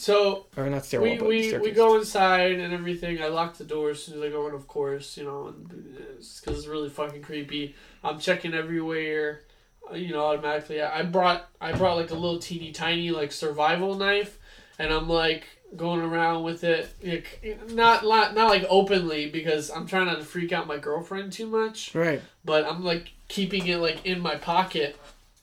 So 0.00 0.46
or 0.56 0.70
not 0.70 0.86
stairwell, 0.86 1.18
we 1.18 1.26
we, 1.26 1.48
staircase. 1.48 1.68
we 1.68 1.72
go 1.72 1.98
inside 1.98 2.52
and 2.52 2.72
everything. 2.72 3.22
I 3.22 3.28
lock 3.28 3.58
the 3.58 3.64
doors 3.64 3.98
as 3.98 4.04
soon 4.04 4.16
as 4.16 4.22
I 4.22 4.30
go 4.30 4.48
in, 4.48 4.54
of 4.54 4.66
course. 4.66 5.16
You 5.18 5.24
know, 5.24 5.54
because 5.68 6.58
it's 6.58 6.66
really 6.66 6.88
fucking 6.88 7.20
creepy. 7.20 7.74
I'm 8.02 8.18
checking 8.18 8.54
everywhere. 8.54 9.42
uh, 9.90 9.96
You 9.96 10.12
know, 10.14 10.24
automatically. 10.24 10.80
I 10.80 11.00
I 11.00 11.02
brought 11.02 11.48
I 11.60 11.72
brought 11.72 11.96
like 11.98 12.10
a 12.10 12.14
little 12.14 12.38
teeny 12.38 12.72
tiny 12.72 13.10
like 13.10 13.30
survival 13.30 13.94
knife, 13.94 14.38
and 14.78 14.90
I'm 14.90 15.08
like 15.08 15.44
going 15.76 16.00
around 16.00 16.44
with 16.44 16.64
it. 16.64 16.88
Like, 17.04 17.58
not 17.70 18.02
not 18.04 18.34
not 18.34 18.48
like 18.48 18.64
openly 18.70 19.28
because 19.28 19.70
I'm 19.70 19.86
trying 19.86 20.06
not 20.06 20.18
to 20.18 20.24
freak 20.24 20.50
out 20.50 20.66
my 20.66 20.78
girlfriend 20.78 21.32
too 21.32 21.46
much. 21.46 21.94
Right. 21.94 22.22
but 22.42 22.64
I'm 22.64 22.82
like 22.84 23.12
keeping 23.28 23.66
it 23.66 23.76
like 23.76 24.06
in 24.06 24.18
my 24.20 24.36
pocket, 24.36 24.96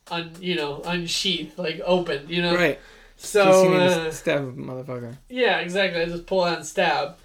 un 0.09 0.31
you 0.39 0.55
know 0.55 0.81
unsheathed, 0.83 1.59
like 1.59 1.79
open, 1.85 2.27
you 2.27 2.41
know. 2.41 2.55
Right. 2.55 2.79
So 3.17 3.43
Just 3.45 3.63
you 3.63 3.69
need 3.71 4.07
uh, 4.07 4.11
stab 4.11 4.41
a 4.43 4.51
motherfucker. 4.53 5.17
yeah, 5.29 5.59
exactly. 5.59 6.01
I 6.01 6.05
just 6.05 6.25
pull 6.27 6.43
out 6.43 6.57
and 6.57 6.65
stab, 6.65 7.17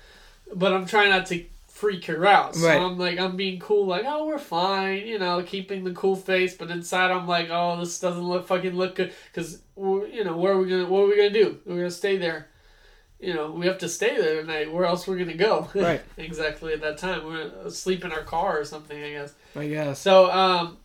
but 0.54 0.72
I'm 0.72 0.86
trying 0.86 1.10
not 1.10 1.26
to 1.26 1.44
freak 1.68 2.06
her 2.06 2.24
out. 2.26 2.54
So 2.54 2.66
Right. 2.66 2.80
I'm 2.80 2.98
like 2.98 3.18
I'm 3.18 3.36
being 3.36 3.58
cool, 3.58 3.86
like 3.86 4.04
oh 4.06 4.26
we're 4.26 4.38
fine, 4.38 5.06
you 5.06 5.18
know, 5.18 5.42
keeping 5.42 5.84
the 5.84 5.92
cool 5.92 6.16
face, 6.16 6.54
but 6.54 6.70
inside 6.70 7.10
I'm 7.10 7.26
like 7.28 7.48
oh 7.50 7.78
this 7.78 7.98
doesn't 8.00 8.22
look 8.22 8.46
fucking 8.46 8.74
look 8.74 8.94
good 8.94 9.12
because 9.32 9.60
you 9.76 10.22
know 10.24 10.36
where 10.36 10.52
are 10.54 10.58
we 10.58 10.68
gonna 10.70 10.86
what 10.86 11.00
are 11.00 11.06
we 11.08 11.16
gonna 11.16 11.30
do? 11.30 11.58
We're 11.66 11.76
gonna 11.76 11.90
stay 11.90 12.16
there. 12.16 12.46
You 13.20 13.34
know, 13.34 13.50
we 13.52 13.66
have 13.66 13.78
to 13.78 13.88
stay 13.88 14.16
there 14.16 14.40
tonight. 14.40 14.72
Where 14.72 14.84
else 14.84 15.06
we're 15.06 15.18
gonna 15.18 15.34
go? 15.34 15.68
Right. 15.74 16.00
exactly 16.16 16.72
at 16.72 16.80
that 16.80 16.98
time. 16.98 17.24
We're 17.26 17.68
sleep 17.70 18.04
in 18.04 18.12
our 18.12 18.22
car 18.22 18.58
or 18.60 18.64
something, 18.64 19.00
I 19.02 19.10
guess. 19.10 19.34
I 19.54 19.68
guess. 19.68 19.98
So 19.98 20.30
um, 20.30 20.78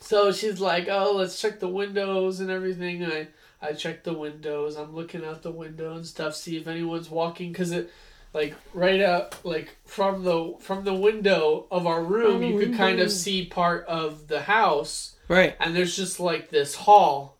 so 0.00 0.32
she's 0.32 0.60
like, 0.60 0.88
"Oh, 0.90 1.12
let's 1.14 1.40
check 1.40 1.60
the 1.60 1.68
windows 1.68 2.40
and 2.40 2.50
everything." 2.50 3.02
And 3.02 3.12
I 3.12 3.28
I 3.60 3.72
check 3.72 4.04
the 4.04 4.12
windows. 4.12 4.76
I'm 4.76 4.94
looking 4.94 5.24
out 5.24 5.42
the 5.42 5.50
window 5.50 5.94
and 5.96 6.06
stuff, 6.06 6.34
see 6.34 6.56
if 6.56 6.66
anyone's 6.68 7.10
walking, 7.10 7.52
cause 7.52 7.70
it 7.72 7.90
like 8.34 8.54
right 8.74 9.00
out 9.00 9.34
like 9.44 9.76
from 9.86 10.24
the 10.24 10.54
from 10.60 10.84
the 10.84 10.92
window 10.94 11.66
of 11.70 11.86
our 11.86 12.02
room, 12.02 12.42
you 12.42 12.58
could 12.58 12.76
kind 12.76 13.00
of 13.00 13.10
see 13.10 13.46
part 13.46 13.86
of 13.86 14.28
the 14.28 14.42
house, 14.42 15.16
Right. 15.28 15.56
and 15.58 15.74
there's 15.74 15.96
just 15.96 16.20
like 16.20 16.50
this 16.50 16.74
hall, 16.74 17.38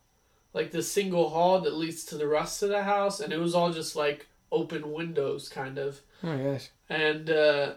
like 0.53 0.71
this 0.71 0.91
single 0.91 1.29
hall 1.29 1.61
that 1.61 1.75
leads 1.75 2.03
to 2.05 2.15
the 2.17 2.27
rest 2.27 2.63
of 2.63 2.69
the 2.69 2.83
house, 2.83 3.19
and 3.19 3.31
it 3.31 3.39
was 3.39 3.53
all 3.53 3.71
just 3.71 3.95
like 3.95 4.27
open 4.51 4.91
windows, 4.91 5.49
kind 5.49 5.77
of 5.77 5.99
Oh 6.23 6.27
my 6.35 6.43
gosh. 6.43 6.69
and 6.89 7.29
uh, 7.29 7.73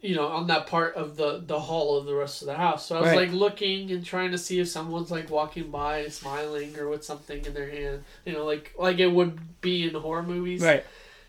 you 0.00 0.14
know 0.14 0.26
on 0.28 0.46
that 0.46 0.66
part 0.68 0.94
of 0.94 1.16
the 1.16 1.42
the 1.46 1.58
hall 1.58 1.96
of 1.98 2.06
the 2.06 2.14
rest 2.14 2.40
of 2.42 2.46
the 2.46 2.54
house 2.54 2.86
so 2.86 2.96
i 2.96 3.00
was 3.00 3.08
Right. 3.10 3.28
like 3.28 3.32
looking 3.32 3.90
and 3.90 4.04
trying 4.04 4.30
to 4.30 4.38
see 4.38 4.60
if 4.60 4.68
someone's 4.68 5.10
like 5.10 5.28
walking 5.28 5.70
by 5.70 6.06
smiling 6.08 6.78
or 6.78 6.88
with 6.88 7.02
something 7.04 7.44
in 7.44 7.52
their 7.52 7.68
hand 7.68 8.04
you 8.24 8.32
know 8.32 8.44
like 8.44 8.72
like 8.78 8.98
it 9.00 9.08
would 9.08 9.60
be 9.60 9.88
in 9.88 9.94
horror 9.94 10.22
movies 10.22 10.62
Right. 10.62 10.84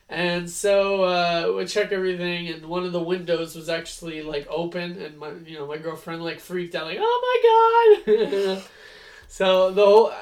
and 0.07 0.47
so 0.49 1.03
uh, 1.03 1.53
we 1.57 1.65
check 1.65 1.91
everything 1.91 2.47
and 2.49 2.65
one 2.65 2.85
of 2.85 2.91
the 2.91 3.01
windows 3.01 3.55
was 3.55 3.69
actually 3.69 4.21
like 4.21 4.45
open 4.51 5.01
and 5.01 5.17
my 5.17 5.31
you 5.45 5.57
know 5.57 5.65
my 5.65 5.77
girlfriend 5.77 6.23
like 6.23 6.39
freaked 6.39 6.75
out 6.75 6.85
like 6.85 6.99
oh 7.01 7.17
my 8.05 8.05
god 8.05 8.63
so 9.27 9.71
the 9.71 9.83
whole 9.85 10.07
uh, 10.07 10.15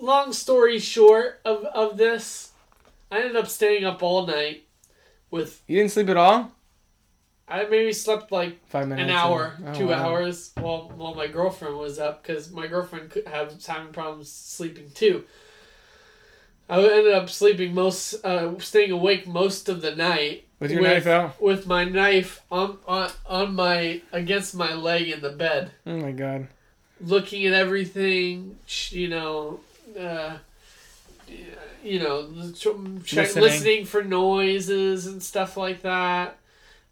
long 0.00 0.32
story 0.32 0.78
short 0.80 1.40
of 1.44 1.64
of 1.66 1.96
this 1.96 2.50
i 3.12 3.18
ended 3.20 3.36
up 3.36 3.46
staying 3.46 3.84
up 3.84 4.02
all 4.02 4.26
night 4.26 4.64
with 5.30 5.62
You 5.68 5.78
didn't 5.78 5.92
sleep 5.92 6.08
at 6.08 6.16
all. 6.16 6.50
I 7.52 7.64
maybe 7.66 7.92
slept 7.92 8.32
like 8.32 8.58
Five 8.66 8.88
minutes. 8.88 9.10
an 9.10 9.14
hour, 9.14 9.54
Oh, 9.66 9.74
two 9.74 9.88
wow. 9.88 9.94
hours 10.08 10.52
while 10.58 10.90
while 10.96 11.14
my 11.14 11.26
girlfriend 11.26 11.76
was 11.76 11.98
up 11.98 12.22
because 12.22 12.50
my 12.50 12.66
girlfriend 12.66 13.10
could 13.10 13.26
have 13.26 13.62
having 13.66 13.92
problems 13.92 14.32
sleeping 14.32 14.90
too. 14.94 15.24
I 16.68 16.78
ended 16.80 17.12
up 17.12 17.28
sleeping 17.28 17.74
most, 17.74 18.14
uh, 18.24 18.58
staying 18.58 18.92
awake 18.92 19.26
most 19.26 19.68
of 19.68 19.82
the 19.82 19.94
night 19.94 20.46
With 20.60 20.70
your 20.70 20.80
knife 20.80 21.06
out. 21.06 21.38
with 21.42 21.66
my 21.66 21.84
knife 21.84 22.40
on 22.50 22.78
on 22.86 23.10
on 23.26 23.54
my 23.54 24.00
against 24.12 24.54
my 24.54 24.72
leg 24.72 25.08
in 25.10 25.20
the 25.20 25.30
bed, 25.30 25.72
Oh 25.86 25.98
my 25.98 26.12
god. 26.12 26.48
looking 27.00 27.44
at 27.46 27.52
everything. 27.52 28.56
You 28.90 29.08
know, 29.10 29.60
uh, 29.98 30.38
you 31.84 31.98
know, 31.98 32.52
check, 32.54 32.74
Listening. 33.16 33.42
listening 33.42 33.84
for 33.84 34.02
noises 34.02 35.06
and 35.06 35.22
stuff 35.22 35.58
like 35.58 35.82
that 35.82 36.38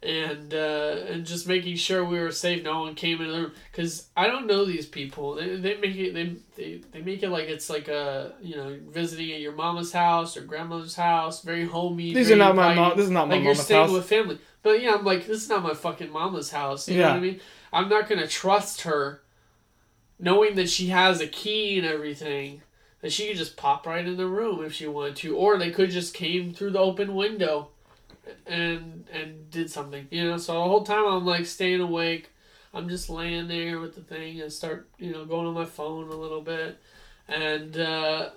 and 0.03 0.53
uh, 0.53 1.03
and 1.09 1.25
just 1.25 1.47
making 1.47 1.75
sure 1.75 2.03
we 2.03 2.19
were 2.19 2.31
safe. 2.31 2.63
No 2.63 2.81
one 2.81 2.95
came 2.95 3.21
in 3.21 3.27
the 3.31 3.37
room 3.41 3.51
because 3.71 4.07
I 4.17 4.27
don't 4.27 4.47
know 4.47 4.65
these 4.65 4.85
people. 4.87 5.35
They, 5.35 5.55
they 5.57 5.75
make 5.77 5.95
it 5.95 6.13
they, 6.13 6.35
they 6.55 6.81
they 6.91 7.01
make 7.01 7.21
it 7.21 7.29
like 7.29 7.47
it's 7.49 7.69
like 7.69 7.87
a 7.87 8.33
you 8.41 8.55
know 8.55 8.77
visiting 8.89 9.31
at 9.31 9.41
your 9.41 9.51
mama's 9.51 9.91
house 9.91 10.35
or 10.35 10.41
grandmother's 10.41 10.95
house, 10.95 11.41
very 11.43 11.65
homey. 11.65 12.13
These 12.13 12.29
very 12.29 12.39
are 12.39 12.43
not 12.45 12.55
my 12.55 12.73
mom. 12.73 12.97
This 12.97 13.05
is 13.05 13.11
not 13.11 13.27
my 13.27 13.35
like 13.35 13.43
you're 13.43 13.55
staying 13.55 13.81
house. 13.87 13.91
with 13.91 14.05
family. 14.05 14.39
But 14.63 14.81
yeah, 14.81 14.95
I'm 14.95 15.05
like 15.05 15.27
this 15.27 15.43
is 15.43 15.49
not 15.49 15.61
my 15.63 15.73
fucking 15.73 16.11
mama's 16.11 16.51
house. 16.51 16.87
You 16.89 16.95
know 16.97 17.01
Yeah. 17.01 17.09
what 17.09 17.17
I 17.17 17.19
mean? 17.19 17.39
I'm 17.71 17.89
not 17.89 18.09
gonna 18.09 18.27
trust 18.27 18.81
her, 18.81 19.21
knowing 20.19 20.55
that 20.55 20.69
she 20.69 20.87
has 20.87 21.21
a 21.21 21.27
key 21.27 21.77
and 21.77 21.87
everything. 21.87 22.61
And 23.03 23.11
she 23.11 23.27
could 23.27 23.37
just 23.37 23.57
pop 23.57 23.87
right 23.87 24.05
in 24.05 24.15
the 24.17 24.27
room 24.27 24.63
if 24.63 24.73
she 24.73 24.87
wanted 24.87 25.15
to, 25.17 25.35
or 25.35 25.57
they 25.57 25.71
could 25.71 25.89
just 25.89 26.13
came 26.13 26.53
through 26.53 26.69
the 26.71 26.79
open 26.79 27.15
window, 27.15 27.69
and 28.45 29.07
and 29.11 29.49
did 29.49 29.69
something, 29.69 30.07
you 30.11 30.23
know. 30.23 30.37
So 30.37 30.53
the 30.53 30.61
whole 30.61 30.83
time 30.83 31.05
I'm 31.05 31.25
like 31.25 31.45
staying 31.45 31.81
awake. 31.81 32.29
I'm 32.73 32.87
just 32.87 33.09
laying 33.09 33.47
there 33.47 33.79
with 33.79 33.95
the 33.95 34.01
thing 34.01 34.39
and 34.39 34.51
start, 34.51 34.87
you 34.97 35.11
know, 35.11 35.25
going 35.25 35.45
on 35.45 35.53
my 35.53 35.65
phone 35.65 36.07
a 36.07 36.15
little 36.15 36.41
bit, 36.41 36.79
and 37.27 37.77
uh, 37.77 38.29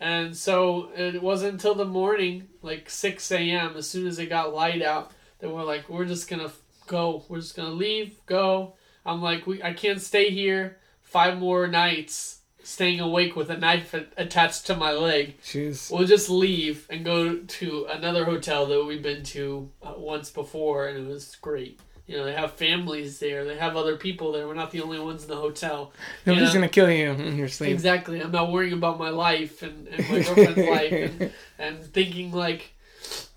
and 0.00 0.36
so 0.36 0.90
it 0.94 1.22
wasn't 1.22 1.54
until 1.54 1.74
the 1.74 1.86
morning, 1.86 2.48
like 2.62 2.90
six 2.90 3.30
a.m. 3.32 3.76
As 3.76 3.88
soon 3.88 4.06
as 4.06 4.18
it 4.18 4.28
got 4.28 4.54
light 4.54 4.82
out, 4.82 5.12
that 5.38 5.50
we're 5.50 5.64
like, 5.64 5.88
we're 5.88 6.04
just 6.04 6.28
gonna 6.28 6.52
go. 6.86 7.24
We're 7.28 7.40
just 7.40 7.56
gonna 7.56 7.70
leave. 7.70 8.18
Go. 8.26 8.74
I'm 9.06 9.22
like, 9.22 9.46
we. 9.46 9.62
I 9.62 9.72
can't 9.72 10.00
stay 10.00 10.30
here 10.30 10.78
five 11.02 11.38
more 11.38 11.66
nights 11.66 12.37
staying 12.68 13.00
awake 13.00 13.34
with 13.34 13.48
a 13.48 13.56
knife 13.56 13.94
attached 14.18 14.66
to 14.66 14.76
my 14.76 14.92
leg. 14.92 15.40
Jeez. 15.42 15.90
We'll 15.90 16.06
just 16.06 16.28
leave 16.28 16.86
and 16.90 17.02
go 17.02 17.36
to 17.38 17.86
another 17.90 18.26
hotel 18.26 18.66
that 18.66 18.84
we've 18.84 19.02
been 19.02 19.22
to 19.24 19.70
uh, 19.82 19.94
once 19.96 20.28
before, 20.28 20.86
and 20.86 20.98
it 20.98 21.08
was 21.08 21.34
great. 21.36 21.80
You 22.06 22.18
know, 22.18 22.24
they 22.26 22.34
have 22.34 22.52
families 22.52 23.18
there. 23.20 23.46
They 23.46 23.56
have 23.56 23.76
other 23.76 23.96
people 23.96 24.32
there. 24.32 24.46
We're 24.46 24.54
not 24.54 24.70
the 24.70 24.82
only 24.82 24.98
ones 24.98 25.22
in 25.22 25.30
the 25.30 25.36
hotel. 25.36 25.92
Nobody's 26.26 26.48
know? 26.48 26.54
gonna 26.54 26.68
kill 26.68 26.90
you 26.90 27.10
in 27.12 27.36
your 27.36 27.48
sleep. 27.48 27.70
Exactly. 27.70 28.20
I'm 28.20 28.32
not 28.32 28.52
worrying 28.52 28.74
about 28.74 28.98
my 28.98 29.10
life 29.10 29.62
and, 29.62 29.88
and 29.88 30.08
my 30.08 30.22
girlfriend's 30.22 30.58
life 30.58 30.92
and, 30.92 31.32
and 31.58 31.84
thinking 31.84 32.32
like, 32.32 32.74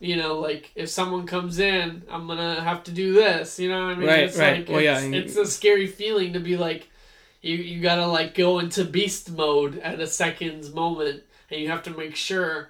you 0.01 0.17
know, 0.17 0.39
like 0.39 0.71
if 0.75 0.89
someone 0.89 1.25
comes 1.25 1.59
in, 1.59 2.03
I'm 2.09 2.27
gonna 2.27 2.61
have 2.61 2.83
to 2.85 2.91
do 2.91 3.13
this. 3.13 3.59
You 3.59 3.69
know 3.69 3.85
what 3.85 3.93
I 3.93 3.95
mean? 3.95 4.07
Right, 4.09 4.23
it's 4.25 4.37
right. 4.37 4.59
like 4.59 4.69
Well, 4.69 4.79
it's, 4.79 5.05
yeah, 5.05 5.17
it's 5.17 5.37
a 5.37 5.45
scary 5.45 5.87
feeling 5.87 6.33
to 6.33 6.39
be 6.41 6.57
like, 6.57 6.89
you 7.41 7.55
you 7.55 7.81
gotta 7.81 8.05
like 8.05 8.35
go 8.35 8.59
into 8.59 8.85
beast 8.85 9.31
mode 9.31 9.79
at 9.79 9.99
a 9.99 10.07
second's 10.07 10.73
moment, 10.73 11.23
and 11.49 11.59
you 11.61 11.69
have 11.69 11.83
to 11.83 11.91
make 11.91 12.15
sure 12.15 12.69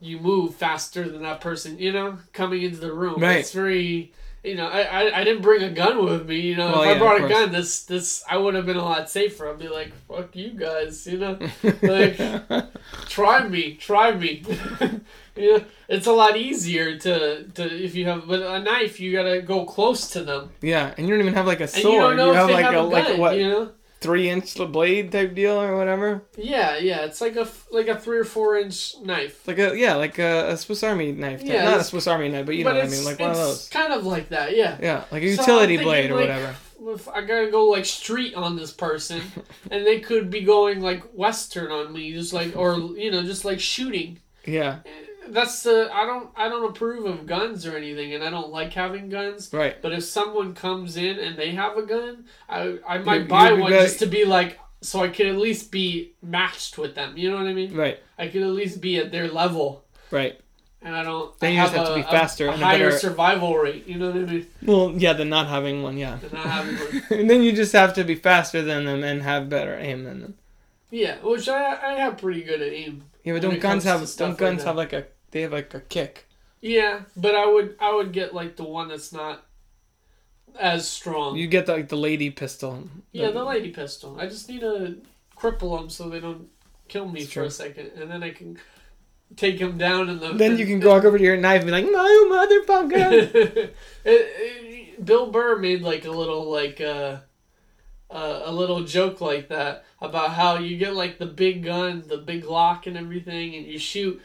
you 0.00 0.18
move 0.18 0.54
faster 0.54 1.08
than 1.08 1.22
that 1.22 1.40
person. 1.40 1.78
You 1.78 1.92
know, 1.92 2.18
coming 2.32 2.62
into 2.62 2.78
the 2.78 2.92
room. 2.92 3.20
Right. 3.20 3.38
It's 3.38 3.52
very. 3.52 4.12
You 4.42 4.56
know, 4.56 4.66
I, 4.68 4.82
I, 4.82 5.20
I 5.20 5.24
didn't 5.24 5.40
bring 5.40 5.62
a 5.62 5.70
gun 5.70 6.04
with 6.04 6.28
me. 6.28 6.38
You 6.38 6.56
know, 6.56 6.70
Well, 6.70 6.82
if 6.82 6.88
yeah, 6.88 6.94
I 6.96 6.98
brought 6.98 7.24
a 7.24 7.28
gun, 7.30 7.50
this 7.50 7.84
this 7.84 8.22
I 8.28 8.36
would 8.36 8.52
have 8.52 8.66
been 8.66 8.76
a 8.76 8.84
lot 8.84 9.08
safer. 9.08 9.48
I'd 9.48 9.58
be 9.58 9.68
like, 9.68 9.90
"Fuck 10.06 10.36
you 10.36 10.50
guys," 10.50 11.06
you 11.06 11.16
know. 11.16 11.38
Like, 11.80 12.18
try 13.08 13.48
me, 13.48 13.72
try 13.76 14.12
me. 14.14 14.44
yeah, 15.34 15.60
it's 15.88 16.06
a 16.06 16.12
lot 16.12 16.36
easier 16.36 16.98
to, 16.98 17.44
to 17.44 17.84
if 17.84 17.94
you 17.94 18.04
have, 18.04 18.28
but 18.28 18.42
a 18.42 18.60
knife 18.60 19.00
you 19.00 19.12
gotta 19.12 19.40
go 19.40 19.64
close 19.64 20.10
to 20.10 20.22
them, 20.22 20.50
yeah, 20.60 20.92
and 20.98 21.08
you 21.08 21.14
don't 21.14 21.22
even 21.22 21.32
have 21.32 21.46
like 21.46 21.60
a 21.60 21.62
and 21.62 21.70
sword. 21.72 21.94
you 21.94 22.00
don't 22.00 22.16
know 22.16 22.30
if 22.32 22.36
have 22.36 22.50
like 22.50 22.64
have 22.66 22.74
a, 22.74 22.86
a 22.86 22.90
gun. 22.90 23.12
a 23.12 23.16
what 23.16 23.38
You 23.38 23.48
know? 23.48 23.70
Three 24.04 24.28
inch 24.28 24.54
blade 24.54 25.10
type 25.10 25.34
deal 25.34 25.60
or 25.60 25.76
whatever. 25.76 26.22
Yeah, 26.36 26.76
yeah. 26.76 27.06
It's 27.06 27.22
like 27.22 27.36
a 27.36 27.48
like 27.70 27.88
a 27.88 27.98
three 27.98 28.18
or 28.18 28.24
four 28.24 28.56
inch 28.58 28.94
knife. 29.02 29.48
Like 29.48 29.58
a 29.58 29.76
yeah, 29.76 29.94
like 29.94 30.18
a, 30.18 30.50
a 30.50 30.56
Swiss 30.58 30.82
Army 30.82 31.12
knife. 31.12 31.40
type. 31.40 31.48
Yeah, 31.48 31.64
not 31.64 31.80
a 31.80 31.84
Swiss 31.84 32.06
Army 32.06 32.28
knife, 32.28 32.44
but 32.44 32.54
you 32.54 32.64
but 32.64 32.74
know 32.74 32.80
what 32.80 32.88
I 32.88 32.90
mean, 32.90 33.04
like 33.04 33.18
one 33.18 33.30
of 33.30 33.36
those. 33.36 33.68
kind 33.70 33.94
of 33.94 34.04
like 34.04 34.28
that. 34.28 34.54
Yeah. 34.54 34.76
Yeah, 34.80 35.04
like 35.10 35.22
a 35.22 35.26
utility 35.26 35.78
blade 35.78 36.10
or 36.10 36.16
like, 36.16 36.28
whatever. 36.28 36.54
If 36.86 37.08
I 37.08 37.22
gotta 37.22 37.50
go 37.50 37.64
like 37.68 37.86
street 37.86 38.34
on 38.34 38.56
this 38.56 38.70
person, 38.70 39.22
and 39.70 39.86
they 39.86 40.00
could 40.00 40.28
be 40.28 40.42
going 40.42 40.82
like 40.82 41.02
western 41.14 41.72
on 41.72 41.92
me, 41.92 42.12
just 42.12 42.34
like 42.34 42.54
or 42.54 42.76
you 42.76 43.10
know 43.10 43.22
just 43.22 43.44
like 43.46 43.58
shooting. 43.58 44.18
Yeah, 44.44 44.80
eh, 44.84 44.90
That's 45.28 45.62
the 45.62 45.90
I 45.92 46.04
don't 46.06 46.30
I 46.36 46.48
don't 46.48 46.68
approve 46.70 47.04
of 47.06 47.26
guns 47.26 47.66
or 47.66 47.76
anything, 47.76 48.12
and 48.14 48.22
I 48.24 48.30
don't 48.30 48.50
like 48.50 48.72
having 48.72 49.08
guns. 49.08 49.50
right. 49.52 49.80
But 49.80 49.92
if 49.92 50.04
someone 50.04 50.54
comes 50.54 50.96
in 50.96 51.18
and 51.18 51.36
they 51.36 51.52
have 51.52 51.76
a 51.76 51.82
gun, 51.82 52.24
I 52.48 52.78
I 52.86 52.98
might 52.98 53.22
You- 53.22 53.28
buy 53.28 53.52
one 53.52 53.72
just 53.72 53.98
to 54.00 54.06
be 54.06 54.24
like, 54.24 54.58
so 54.80 55.00
I 55.02 55.08
could 55.08 55.26
at 55.26 55.36
least 55.36 55.70
be 55.70 56.12
matched 56.22 56.76
with 56.78 56.94
them. 56.94 57.16
You 57.16 57.30
know 57.30 57.38
what 57.38 57.46
I 57.46 57.54
mean? 57.54 57.74
Right, 57.74 57.98
I 58.18 58.28
could 58.28 58.42
at 58.42 58.48
least 58.50 58.80
be 58.80 58.98
at 58.98 59.10
their 59.12 59.28
level, 59.28 59.84
right. 60.10 60.38
and 60.82 60.94
I 60.94 61.02
don't. 61.02 61.38
Then 61.40 61.52
I 61.52 61.54
you 61.54 61.60
just 61.62 61.74
have 61.74 61.86
to 61.86 61.92
a- 61.92 61.96
be 61.96 62.02
faster 62.02 62.46
a, 62.48 62.52
and 62.52 62.60
a 62.62 62.64
higher 62.64 62.86
better- 62.90 62.98
survival 62.98 63.56
rate. 63.56 63.86
You 63.86 63.98
know 63.98 64.08
what 64.10 64.16
I 64.16 64.32
mean? 64.32 64.46
Well, 64.62 64.92
yeah, 64.96 65.14
than 65.14 65.30
not 65.30 65.46
having 65.48 65.82
one, 65.82 65.96
yeah. 65.96 66.18
And 66.22 66.32
not 66.34 66.44
having 66.46 66.74
one. 66.76 67.02
and 67.20 67.30
then 67.30 67.42
you 67.42 67.52
just 67.52 67.72
have 67.72 67.94
to 67.94 68.04
be 68.04 68.14
faster 68.14 68.60
than 68.62 68.84
them 68.84 69.02
and 69.02 69.22
have 69.22 69.48
better 69.48 69.74
aim 69.78 70.04
than 70.04 70.20
them. 70.20 70.34
Yeah, 70.90 71.16
which 71.22 71.48
I 71.48 71.62
I 71.92 71.94
have 71.94 72.18
pretty 72.18 72.42
good 72.42 72.60
at 72.60 72.72
aim. 72.72 73.04
Yeah, 73.24 73.32
but 73.32 73.40
don't 73.42 73.58
guns 73.58 73.84
have 73.84 74.00
don't 74.16 74.36
guns 74.36 74.58
that. 74.62 74.66
have 74.66 74.76
like 74.76 74.92
a 74.92 75.06
they 75.34 75.42
have 75.42 75.52
like 75.52 75.74
a 75.74 75.80
kick. 75.80 76.28
Yeah, 76.60 77.00
but 77.16 77.34
I 77.34 77.44
would 77.44 77.76
I 77.80 77.92
would 77.92 78.12
get 78.12 78.32
like 78.32 78.56
the 78.56 78.64
one 78.64 78.88
that's 78.88 79.12
not 79.12 79.44
as 80.58 80.88
strong. 80.88 81.36
You 81.36 81.48
get 81.48 81.66
the, 81.66 81.72
like 81.72 81.88
the 81.88 81.96
lady 81.96 82.30
pistol. 82.30 82.88
yeah, 83.10 83.30
the 83.30 83.44
lady 83.44 83.70
pistol. 83.70 84.16
I 84.18 84.26
just 84.26 84.48
need 84.48 84.60
to 84.60 84.98
cripple 85.36 85.76
them 85.76 85.90
so 85.90 86.08
they 86.08 86.20
don't 86.20 86.48
kill 86.88 87.08
me 87.08 87.24
for 87.24 87.32
true. 87.32 87.44
a 87.46 87.50
second, 87.50 87.90
and 87.96 88.08
then 88.08 88.22
I 88.22 88.30
can 88.30 88.58
take 89.36 89.58
them 89.58 89.76
down 89.76 90.08
in 90.08 90.20
the. 90.20 90.34
Then 90.34 90.56
you 90.56 90.66
can 90.66 90.80
walk 90.80 91.04
over 91.04 91.18
to 91.18 91.24
your 91.24 91.36
knife 91.36 91.62
and 91.62 91.66
be 91.66 91.72
like, 91.72 91.84
"My 91.84 92.66
motherfucker!" 92.66 93.34
it, 93.34 93.76
it, 94.04 95.04
Bill 95.04 95.32
Burr 95.32 95.56
made 95.56 95.82
like 95.82 96.04
a 96.04 96.12
little 96.12 96.48
like 96.48 96.80
uh, 96.80 97.18
uh, 98.08 98.42
a 98.44 98.52
little 98.52 98.84
joke 98.84 99.20
like 99.20 99.48
that 99.48 99.84
about 100.00 100.30
how 100.30 100.58
you 100.58 100.76
get 100.76 100.94
like 100.94 101.18
the 101.18 101.26
big 101.26 101.64
gun, 101.64 102.04
the 102.06 102.18
big 102.18 102.44
lock, 102.44 102.86
and 102.86 102.96
everything, 102.96 103.56
and 103.56 103.66
you 103.66 103.80
shoot, 103.80 104.22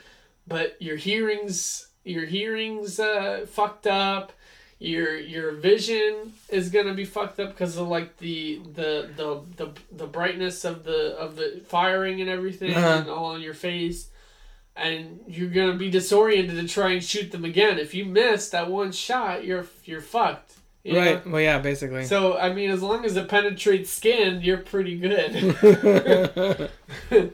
but 0.49 0.75
your 0.81 0.97
hearings 0.97 1.87
your 2.03 2.25
hearings 2.25 2.99
uh, 2.99 3.45
fucked 3.47 3.87
up. 3.87 4.33
Your 4.81 5.17
your 5.17 5.51
vision 5.53 6.31
is 6.47 6.69
gonna 6.69 6.93
be 6.93 7.03
fucked 7.05 7.39
up 7.41 7.49
because 7.49 7.75
of 7.77 7.87
like 7.89 8.17
the, 8.17 8.61
the 8.73 9.09
the 9.15 9.41
the 9.57 9.71
the 9.91 10.07
brightness 10.07 10.63
of 10.63 10.83
the 10.85 11.17
of 11.17 11.35
the 11.35 11.61
firing 11.67 12.21
and 12.21 12.29
everything 12.29 12.73
Uh-huh. 12.73 12.99
and 13.01 13.09
all 13.09 13.25
on 13.25 13.41
your 13.41 13.53
face 13.53 14.07
and 14.77 15.19
you're 15.27 15.49
gonna 15.49 15.75
be 15.75 15.89
disoriented 15.89 16.55
to 16.55 16.65
try 16.65 16.91
and 16.91 17.03
shoot 17.03 17.29
them 17.31 17.43
again. 17.43 17.77
If 17.77 17.93
you 17.93 18.05
miss 18.05 18.49
that 18.51 18.69
one 18.71 18.93
shot, 18.93 19.43
you're 19.43 19.65
you're 19.83 19.99
fucked. 19.99 20.53
you 20.85 20.93
know? 20.93 20.99
right. 20.99 21.27
Well, 21.27 21.41
yeah, 21.41 21.59
basically. 21.59 22.05
So 22.05 22.37
I 22.37 22.53
mean, 22.53 22.69
as 22.71 22.81
long 22.81 23.03
as 23.03 23.17
it 23.17 23.27
penetrates 23.27 23.89
skin, 23.89 24.39
you're 24.41 24.59
pretty 24.59 24.97
good. 24.97 26.69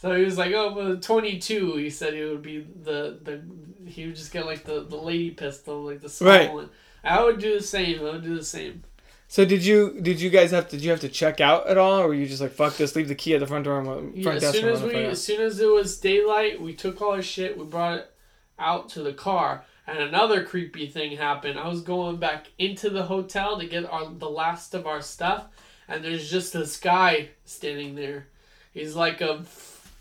so 0.00 0.16
he 0.16 0.24
was 0.24 0.38
like, 0.38 0.52
"Oh, 0.54 0.72
well, 0.74 0.96
22." 0.96 1.76
He 1.76 1.90
said 1.90 2.14
it 2.14 2.28
would 2.30 2.42
be 2.42 2.60
the 2.82 3.18
the 3.22 3.42
he 3.90 4.06
would 4.06 4.16
just 4.16 4.32
get 4.32 4.46
like 4.46 4.64
the 4.64 4.84
the 4.84 4.96
lady 4.96 5.30
pistol, 5.30 5.82
like 5.84 6.00
the 6.00 6.08
small 6.08 6.30
Right. 6.30 6.52
one. 6.52 6.70
I 7.02 7.22
would 7.22 7.38
do 7.38 7.58
the 7.58 7.62
same. 7.64 8.00
I 8.00 8.10
would 8.12 8.22
do 8.22 8.36
the 8.36 8.44
same. 8.44 8.82
so 9.28 9.44
did 9.44 9.64
you 9.64 9.98
did 10.00 10.20
you 10.20 10.30
guys 10.30 10.50
have 10.50 10.68
to 10.68 10.76
did 10.76 10.84
you 10.84 10.90
have 10.90 11.00
to 11.00 11.08
check 11.08 11.40
out 11.40 11.66
at 11.66 11.78
all, 11.78 12.00
or 12.00 12.08
were 12.08 12.14
you 12.14 12.26
just 12.26 12.40
like 12.42 12.52
fuck 12.52 12.76
this, 12.76 12.94
leave 12.96 13.08
the 13.08 13.14
key 13.14 13.34
at 13.34 13.40
the 13.40 13.46
front 13.46 13.64
door, 13.64 13.82
front 13.84 14.16
Yeah, 14.16 14.32
as 14.32 14.42
desk 14.42 14.54
soon 14.56 14.68
as 14.68 14.82
we, 14.82 14.94
as 14.96 15.22
soon 15.24 15.40
as 15.40 15.60
it 15.60 15.66
was 15.70 15.98
daylight, 15.98 16.60
we 16.60 16.74
took 16.74 17.00
all 17.00 17.12
our 17.12 17.22
shit, 17.22 17.56
we 17.58 17.64
brought 17.64 17.98
it 17.98 18.10
out 18.58 18.88
to 18.90 19.02
the 19.02 19.12
car, 19.14 19.64
and 19.86 19.98
another 19.98 20.44
creepy 20.44 20.86
thing 20.86 21.16
happened. 21.16 21.58
I 21.58 21.68
was 21.68 21.80
going 21.80 22.16
back 22.18 22.48
into 22.58 22.90
the 22.90 23.04
hotel 23.04 23.58
to 23.58 23.66
get 23.66 23.84
our 23.90 24.06
the 24.12 24.28
last 24.28 24.74
of 24.74 24.86
our 24.86 25.00
stuff, 25.00 25.46
and 25.88 26.04
there's 26.04 26.30
just 26.30 26.52
this 26.52 26.76
guy 26.78 27.30
standing 27.44 27.94
there. 27.94 28.26
He's 28.74 28.94
like 28.94 29.20
a 29.22 29.42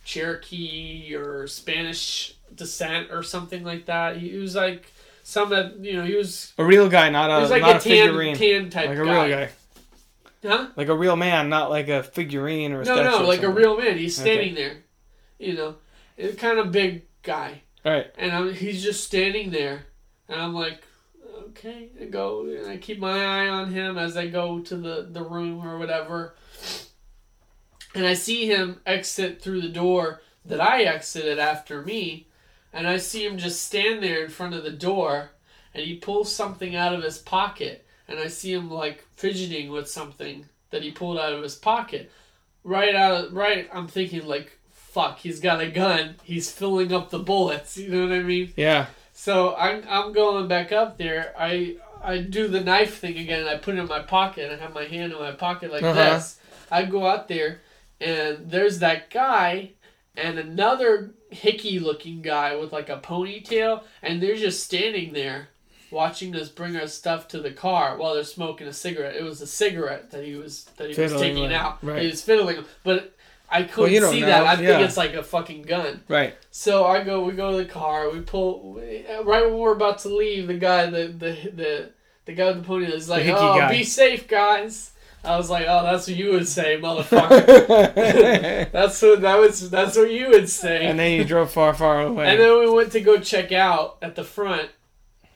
Cherokee 0.10 1.14
or 1.16 1.47
Spanish 1.47 2.36
descent 2.55 3.12
or 3.12 3.22
something 3.24 3.64
like 3.64 3.86
that. 3.86 4.18
He 4.18 4.36
was 4.38 4.55
like 4.55 4.91
some 5.24 5.49
that 5.51 5.78
you 5.80 5.93
know 5.93 6.03
he 6.03 6.16
was 6.16 6.53
a 6.57 6.66
real 6.66 6.89
guy, 6.89 7.10
not 7.10 7.30
a 7.30 7.47
like 7.47 7.62
not 7.62 7.76
a 7.78 7.80
tan 7.80 8.07
figurine, 8.07 8.36
tan 8.36 8.70
type 8.70 8.89
like 8.89 8.97
a 8.97 9.05
guy. 9.05 9.26
real 9.26 9.38
guy, 9.38 9.49
Huh? 10.41 10.68
like 10.76 10.88
a 10.88 10.95
real 10.95 11.16
man, 11.16 11.49
not 11.49 11.70
like 11.70 11.89
a 11.89 12.01
figurine 12.01 12.72
or 12.72 12.82
a 12.82 12.86
No, 12.86 12.95
statue. 12.95 13.20
no, 13.20 13.28
like 13.28 13.43
a 13.43 13.49
real 13.49 13.78
man. 13.78 13.97
He's 13.97 14.16
standing 14.18 14.55
there. 14.55 14.78
You 15.38 15.53
know, 15.53 15.76
kind 16.38 16.60
of 16.60 16.72
big 16.72 17.03
guy. 17.24 17.62
All 17.86 17.91
right. 17.93 18.07
and 18.18 18.32
I'm, 18.32 18.53
he's 18.53 18.84
just 18.84 19.03
standing 19.05 19.51
there, 19.51 19.84
and 20.28 20.41
I'm 20.41 20.53
like, 20.53 20.82
okay, 21.49 21.89
I 22.01 22.05
go, 22.05 22.45
and 22.45 22.68
I 22.68 22.78
keep 22.78 22.99
my 22.99 23.24
eye 23.26 23.47
on 23.47 23.72
him 23.72 23.97
as 23.97 24.18
I 24.18 24.28
go 24.28 24.60
to 24.60 24.76
the 24.76 25.07
the 25.10 25.24
room 25.24 25.66
or 25.66 25.78
whatever, 25.78 26.36
and 27.95 28.05
I 28.05 28.13
see 28.13 28.45
him 28.47 28.81
exit 28.85 29.41
through 29.41 29.61
the 29.61 29.69
door 29.69 30.21
that 30.45 30.61
I 30.61 30.83
exited 30.83 31.39
after 31.39 31.81
me, 31.81 32.27
and 32.73 32.87
I 32.87 32.97
see 32.97 33.25
him 33.25 33.37
just 33.37 33.63
stand 33.63 34.01
there 34.03 34.23
in 34.23 34.29
front 34.29 34.53
of 34.55 34.63
the 34.63 34.71
door, 34.71 35.31
and 35.73 35.83
he 35.83 35.95
pulls 35.95 36.33
something 36.33 36.75
out 36.75 36.93
of 36.93 37.03
his 37.03 37.17
pocket, 37.17 37.85
and 38.07 38.19
I 38.19 38.27
see 38.27 38.53
him 38.53 38.69
like 38.71 39.05
fidgeting 39.15 39.69
with 39.71 39.89
something 39.89 40.45
that 40.71 40.83
he 40.83 40.91
pulled 40.91 41.17
out 41.19 41.33
of 41.33 41.43
his 41.43 41.55
pocket, 41.55 42.11
right 42.63 42.95
out 42.95 43.25
of 43.25 43.33
right. 43.33 43.69
I'm 43.73 43.87
thinking 43.87 44.25
like. 44.25 44.55
Fuck, 44.71 45.19
he's 45.19 45.39
got 45.39 45.61
a 45.61 45.69
gun. 45.69 46.15
He's 46.23 46.49
filling 46.51 46.91
up 46.91 47.11
the 47.11 47.19
bullets. 47.19 47.77
You 47.77 47.89
know 47.89 48.07
what 48.07 48.11
I 48.11 48.23
mean? 48.23 48.51
Yeah. 48.57 48.87
So 49.13 49.55
I'm 49.55 49.83
I'm 49.87 50.13
going 50.13 50.47
back 50.47 50.71
up 50.71 50.97
there. 50.97 51.31
I 51.37 51.75
I 52.01 52.17
do 52.17 52.47
the 52.47 52.59
knife 52.61 52.97
thing 52.97 53.15
again. 53.19 53.41
And 53.41 53.49
I 53.49 53.57
put 53.57 53.75
it 53.75 53.77
in 53.79 53.87
my 53.87 53.99
pocket. 53.99 54.51
I 54.51 54.55
have 54.55 54.73
my 54.73 54.85
hand 54.85 55.13
in 55.13 55.19
my 55.19 55.33
pocket 55.33 55.71
like 55.71 55.83
Uh-huh. 55.83 56.15
this. 56.15 56.39
I 56.71 56.85
go 56.85 57.05
out 57.05 57.27
there, 57.27 57.61
and 58.00 58.50
there's 58.50 58.80
that 58.80 59.10
guy 59.10 59.72
and 60.16 60.38
another 60.38 61.12
hickey 61.30 61.80
looking 61.80 62.22
guy 62.22 62.56
with 62.56 62.74
like 62.74 62.89
a 62.89 62.97
ponytail, 62.97 63.84
and 64.02 64.22
they're 64.22 64.36
just 64.36 64.64
standing 64.64 65.14
there 65.14 65.50
watching 65.91 66.36
us 66.36 66.50
bring 66.50 66.76
our 66.76 66.88
stuff 66.88 67.28
to 67.30 67.39
the 67.39 67.52
car 67.52 67.97
while 67.97 68.14
they're 68.14 68.24
smoking 68.24 68.68
a 68.68 68.74
cigarette. 68.74 69.16
It 69.16 69.24
was 69.24 69.41
a 69.41 69.47
cigarette 69.47 70.12
that 70.12 70.24
he 70.24 70.36
was 70.36 70.66
that 70.78 70.89
he 70.89 71.02
was 71.02 71.14
taking 71.14 71.43
with, 71.43 71.52
out. 71.52 71.84
right. 71.84 72.02
He 72.02 72.08
was 72.08 72.22
fiddling, 72.22 72.64
but 72.84 73.16
I 73.50 73.64
couldn't 73.64 74.02
don't 74.02 74.12
see 74.12 74.22
know, 74.22 74.28
that. 74.28 74.43
I 74.43 74.62
yeah. 74.62 74.68
think 74.68 74.88
it's 74.88 74.97
like 74.97 75.14
a 75.14 75.24
fucking 75.24 75.64
gun. 75.64 76.04
Right. 76.08 76.36
So 76.52 76.86
I 76.86 77.04
go, 77.04 77.24
we 77.24 77.34
go 77.34 77.52
to 77.52 77.58
the 77.58 77.66
car. 77.66 78.10
We 78.10 78.22
pull 78.22 78.74
we- 78.74 79.06
right 79.24 79.45
when 79.45 79.58
we're 79.58 79.74
about 79.74 80.00
to 80.00 80.10
leave. 80.10 80.47
The 80.47 80.56
guy, 80.56 80.86
the 80.88 81.08
the 81.08 81.52
the, 81.54 81.89
the 82.26 82.34
guy 82.34 82.47
with 82.47 82.58
the 82.58 82.64
pony 82.64 82.86
is 82.86 83.10
like, 83.10 83.26
"Oh, 83.28 83.58
guy." 83.58 83.72
be 83.72 83.84
safe, 83.84 84.28
guys." 84.28 84.91
I 85.24 85.36
was 85.38 85.49
like, 85.49 85.65
"Oh, 85.67 85.84
that's 85.84 86.07
what 86.07 86.15
you 86.15 86.32
would 86.32 86.47
say, 86.47 86.80
motherfucker." 86.80 88.72
that's 88.72 89.01
what 89.01 89.22
that 89.22 89.38
was. 89.38 89.70
That's 89.70 89.97
what 89.97 90.11
you 90.11 90.30
would 90.30 90.49
say. 90.49 90.86
And 90.86 90.97
then 90.97 91.11
you 91.17 91.26
drove 91.26 91.51
far, 91.51 91.74
far 91.74 92.01
away. 92.01 92.30
And 92.30 92.39
then 92.39 92.59
we 92.59 92.70
went 92.70 92.91
to 92.93 93.01
go 93.01 93.20
check 93.20 93.51
out 93.51 93.97
at 94.01 94.15
the 94.15 94.24
front 94.24 94.70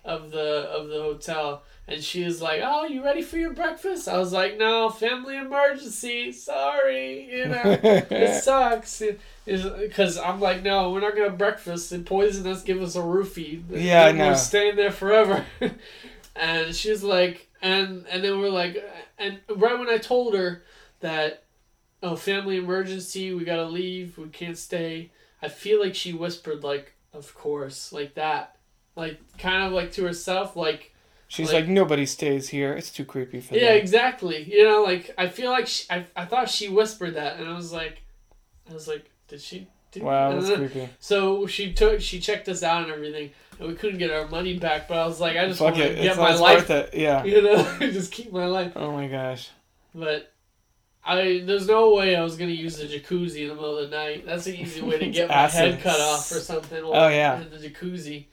of 0.05 0.31
the 0.31 0.69
of 0.71 0.87
the 0.87 1.01
hotel, 1.01 1.63
and 1.87 2.01
she 2.01 2.23
was 2.23 2.41
like, 2.41 2.61
"Oh, 2.63 2.85
you 2.85 3.03
ready 3.03 3.21
for 3.21 3.37
your 3.37 3.53
breakfast?" 3.53 4.07
I 4.07 4.17
was 4.17 4.31
like, 4.31 4.57
"No, 4.57 4.89
family 4.89 5.35
emergency. 5.37 6.31
Sorry, 6.31 7.29
you 7.29 7.47
know, 7.47 7.61
it 7.83 8.35
sucks." 8.43 9.01
Because 9.45 10.17
I'm 10.17 10.39
like, 10.39 10.63
"No, 10.63 10.91
we're 10.91 11.01
not 11.01 11.15
gonna 11.15 11.29
breakfast 11.31 11.91
and 11.91 12.05
poison 12.05 12.47
us. 12.47 12.63
Give 12.63 12.81
us 12.81 12.95
a 12.95 12.99
roofie. 12.99 13.63
Yeah, 13.69 14.05
I 14.05 14.11
We're 14.13 14.17
know. 14.17 14.33
staying 14.35 14.77
there 14.77 14.91
forever." 14.91 15.45
and 16.35 16.73
she 16.73 16.89
was 16.89 17.03
like, 17.03 17.49
and 17.63 18.05
and 18.11 18.23
then 18.23 18.39
we're 18.39 18.49
like, 18.49 18.77
and 19.17 19.39
right 19.55 19.79
when 19.79 19.89
I 19.89 19.97
told 19.97 20.35
her 20.35 20.61
that, 20.99 21.43
oh, 22.03 22.15
family 22.15 22.57
emergency, 22.57 23.33
we 23.33 23.43
gotta 23.45 23.65
leave, 23.65 24.17
we 24.19 24.27
can't 24.29 24.57
stay. 24.57 25.11
I 25.41 25.47
feel 25.47 25.79
like 25.81 25.95
she 25.95 26.13
whispered 26.13 26.63
like, 26.63 26.93
"Of 27.13 27.33
course," 27.33 27.91
like 27.91 28.13
that, 28.15 28.57
like 28.95 29.19
kind 29.39 29.63
of 29.65 29.73
like 29.73 29.91
to 29.93 30.03
herself, 30.03 30.55
like, 30.55 30.93
She's 31.27 31.47
like- 31.51 31.65
like, 31.65 31.67
nobody 31.69 32.05
stays 32.05 32.49
here. 32.49 32.73
It's 32.73 32.91
too 32.91 33.05
creepy 33.05 33.39
for 33.41 33.55
yeah, 33.55 33.69
them. 33.69 33.77
exactly. 33.77 34.43
You 34.43 34.63
know, 34.65 34.83
like 34.83 35.11
I 35.17 35.27
feel 35.29 35.49
like 35.49 35.67
she, 35.67 35.85
I, 35.89 36.05
I 36.15 36.25
thought 36.25 36.49
she 36.49 36.69
whispered 36.69 37.15
that, 37.15 37.39
and 37.39 37.47
I 37.49 37.55
was 37.55 37.73
like, 37.73 38.01
I 38.69 38.73
was 38.73 38.87
like, 38.87 39.09
did 39.27 39.41
she? 39.41 39.67
Did, 39.91 40.03
Wow, 40.03 40.39
that's 40.39 40.55
creepy. 40.57 40.89
So 40.99 41.45
she 41.47 41.73
took, 41.73 42.01
she 42.01 42.19
checked 42.19 42.47
us 42.49 42.63
out 42.63 42.83
and 42.83 42.91
everything, 42.91 43.31
and 43.59 43.67
we 43.67 43.75
couldn't 43.75 43.99
get 43.99 44.11
our 44.11 44.27
money 44.27 44.57
back. 44.57 44.87
But 44.87 44.97
I 44.97 45.05
was 45.05 45.19
like, 45.19 45.37
I 45.37 45.47
just 45.47 45.59
Fuck 45.59 45.75
want 45.75 45.87
to 45.87 45.95
get 45.95 46.17
my 46.17 46.31
it's 46.31 46.41
life, 46.41 46.69
worth 46.69 46.93
it. 46.93 46.93
Yeah. 46.93 47.23
you 47.25 47.41
know, 47.41 47.77
just 47.79 48.11
keep 48.11 48.31
my 48.31 48.45
life. 48.45 48.73
Oh 48.75 48.91
my 48.91 49.07
gosh. 49.07 49.49
But 49.95 50.33
I 51.05 51.43
there's 51.45 51.67
no 51.67 51.93
way 51.93 52.15
I 52.15 52.23
was 52.23 52.37
gonna 52.37 52.51
use 52.51 52.77
the 52.77 52.85
jacuzzi 52.85 53.41
in 53.41 53.49
the 53.49 53.55
middle 53.55 53.77
of 53.77 53.89
the 53.89 53.95
night. 53.95 54.25
That's 54.25 54.47
an 54.47 54.55
easy 54.55 54.81
way 54.81 54.99
to 54.99 55.09
get 55.11 55.29
my 55.29 55.47
head 55.47 55.81
cut 55.81 55.99
off 55.99 56.31
or 56.31 56.39
something. 56.39 56.83
Oh, 56.83 57.07
yeah. 57.09 57.41
in 57.41 57.49
the 57.49 57.57
jacuzzi. 57.57 58.25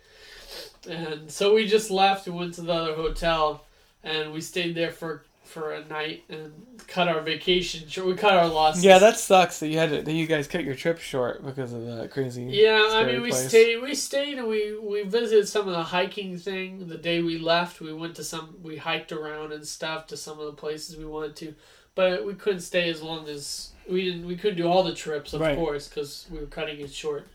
And 0.88 1.30
so 1.30 1.54
we 1.54 1.66
just 1.66 1.90
left 1.90 2.26
and 2.26 2.36
went 2.36 2.54
to 2.54 2.62
the 2.62 2.72
other 2.72 2.94
hotel, 2.94 3.66
and 4.02 4.32
we 4.32 4.40
stayed 4.40 4.74
there 4.74 4.92
for 4.92 5.24
for 5.50 5.72
a 5.74 5.84
night 5.86 6.24
and 6.28 6.52
cut 6.86 7.08
our 7.08 7.20
vacation 7.20 7.88
short. 7.88 8.06
We 8.06 8.14
cut 8.14 8.32
our 8.34 8.46
losses. 8.48 8.84
Yeah, 8.84 8.98
that 8.98 9.18
sucks 9.18 9.58
that 9.60 9.68
you 9.68 9.78
had 9.78 9.90
to, 9.90 10.02
that 10.02 10.12
you 10.12 10.26
guys 10.26 10.46
cut 10.46 10.64
your 10.64 10.74
trip 10.74 10.98
short 10.98 11.44
because 11.44 11.72
of 11.72 11.84
that 11.84 12.10
crazy. 12.10 12.44
Yeah, 12.44 12.88
I 12.92 13.04
mean, 13.04 13.20
we 13.20 13.30
place. 13.30 13.48
stayed. 13.48 13.82
We 13.82 13.94
stayed 13.94 14.38
and 14.38 14.46
we 14.48 14.78
we 14.78 15.02
visited 15.02 15.48
some 15.48 15.66
of 15.68 15.74
the 15.74 15.82
hiking 15.82 16.38
thing. 16.38 16.88
The 16.88 16.96
day 16.96 17.20
we 17.22 17.36
left, 17.38 17.80
we 17.80 17.92
went 17.92 18.14
to 18.16 18.24
some. 18.24 18.56
We 18.62 18.76
hiked 18.76 19.12
around 19.12 19.52
and 19.52 19.66
stuff 19.66 20.06
to 20.08 20.16
some 20.16 20.38
of 20.38 20.46
the 20.46 20.52
places 20.54 20.96
we 20.96 21.04
wanted 21.04 21.36
to, 21.36 21.54
but 21.94 22.24
we 22.24 22.34
couldn't 22.34 22.60
stay 22.60 22.88
as 22.88 23.02
long 23.02 23.28
as 23.28 23.72
we 23.88 24.04
didn't. 24.04 24.26
We 24.26 24.36
couldn't 24.36 24.56
do 24.58 24.68
all 24.68 24.82
the 24.84 24.94
trips, 24.94 25.32
of 25.34 25.40
Right. 25.40 25.56
course, 25.56 25.88
because 25.88 26.26
we 26.30 26.38
were 26.38 26.46
cutting 26.46 26.80
it 26.80 26.92
short. 26.92 27.26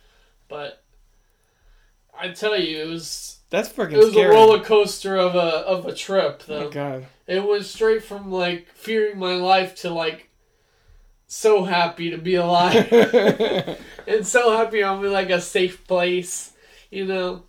But 0.47 0.81
I 2.17 2.29
tell 2.29 2.57
you, 2.57 2.81
it 2.81 2.87
was 2.87 3.39
That's 3.49 3.67
freaking 3.67 3.93
it 3.93 3.97
was 3.97 4.11
scary. 4.11 4.27
a 4.33 4.37
roller 4.37 4.63
coaster 4.63 5.17
of 5.17 5.35
a 5.35 5.39
of 5.67 5.85
a 5.85 5.93
trip. 5.93 6.43
Oh 6.47 6.53
my 6.53 6.59
Though 6.59 6.69
god. 6.69 7.05
It 7.27 7.43
was 7.43 7.69
straight 7.69 8.03
from 8.03 8.31
like 8.31 8.69
fearing 8.73 9.17
my 9.17 9.35
life 9.35 9.75
to 9.75 9.89
like 9.89 10.29
so 11.27 11.63
happy 11.63 12.11
to 12.11 12.17
be 12.17 12.35
alive 12.35 12.91
and 14.07 14.25
so 14.25 14.55
happy 14.55 14.83
I'm 14.83 15.03
in 15.03 15.11
like 15.11 15.29
a 15.29 15.41
safe 15.41 15.85
place, 15.87 16.53
you 16.91 17.05
know. 17.05 17.43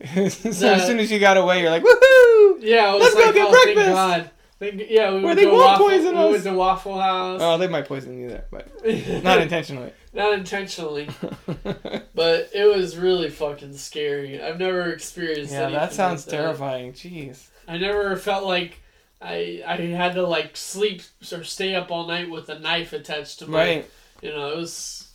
so 0.04 0.72
as 0.72 0.86
soon 0.86 0.98
as 0.98 1.10
you 1.10 1.18
got 1.18 1.36
away, 1.36 1.60
you're 1.60 1.70
like, 1.70 1.82
woohoo! 1.82 2.58
Yeah, 2.60 2.92
was 2.94 3.02
Let's 3.02 3.14
go 3.14 3.32
get 3.32 3.46
oh, 3.46 3.50
breakfast." 3.50 3.76
thank 3.76 3.94
God. 3.94 4.30
Thank, 4.58 4.82
yeah, 4.88 5.12
we 5.12 5.24
Where 5.24 5.34
they 5.34 5.46
won't 5.46 5.58
Waffle, 5.58 5.86
poison 5.88 6.14
we 6.14 6.20
us. 6.20 6.30
went 6.30 6.44
to 6.44 6.52
Waffle 6.54 7.00
House. 7.00 7.40
Oh, 7.42 7.58
they 7.58 7.68
might 7.68 7.86
poison 7.86 8.18
you 8.18 8.28
there, 8.28 8.44
but 8.50 8.68
not 9.24 9.40
intentionally. 9.40 9.92
Not 10.12 10.32
intentionally, 10.32 11.08
but 12.14 12.50
it 12.54 12.72
was 12.72 12.96
really 12.96 13.30
fucking 13.30 13.76
scary. 13.76 14.40
I've 14.40 14.58
never 14.58 14.90
experienced. 14.92 15.52
yeah, 15.52 15.70
that 15.70 15.92
sounds 15.92 16.26
like 16.26 16.30
that. 16.30 16.36
terrifying. 16.42 16.92
Jeez. 16.92 17.48
I 17.66 17.78
never 17.78 18.16
felt 18.16 18.44
like 18.44 18.80
I 19.20 19.62
I 19.66 19.76
had 19.76 20.14
to 20.14 20.26
like 20.26 20.56
sleep 20.56 21.02
or 21.32 21.44
stay 21.44 21.74
up 21.74 21.90
all 21.90 22.06
night 22.06 22.30
with 22.30 22.48
a 22.48 22.58
knife 22.58 22.92
attached 22.92 23.38
to 23.40 23.46
my. 23.50 23.58
Right. 23.58 23.90
You 24.22 24.30
know, 24.30 24.52
it 24.52 24.56
was. 24.56 25.08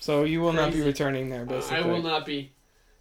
So 0.00 0.24
you 0.24 0.40
will 0.40 0.52
not 0.52 0.72
be 0.72 0.82
returning 0.82 1.30
there, 1.30 1.44
basically. 1.46 1.78
I 1.78 1.86
will 1.86 2.02
not 2.02 2.26
be 2.26 2.52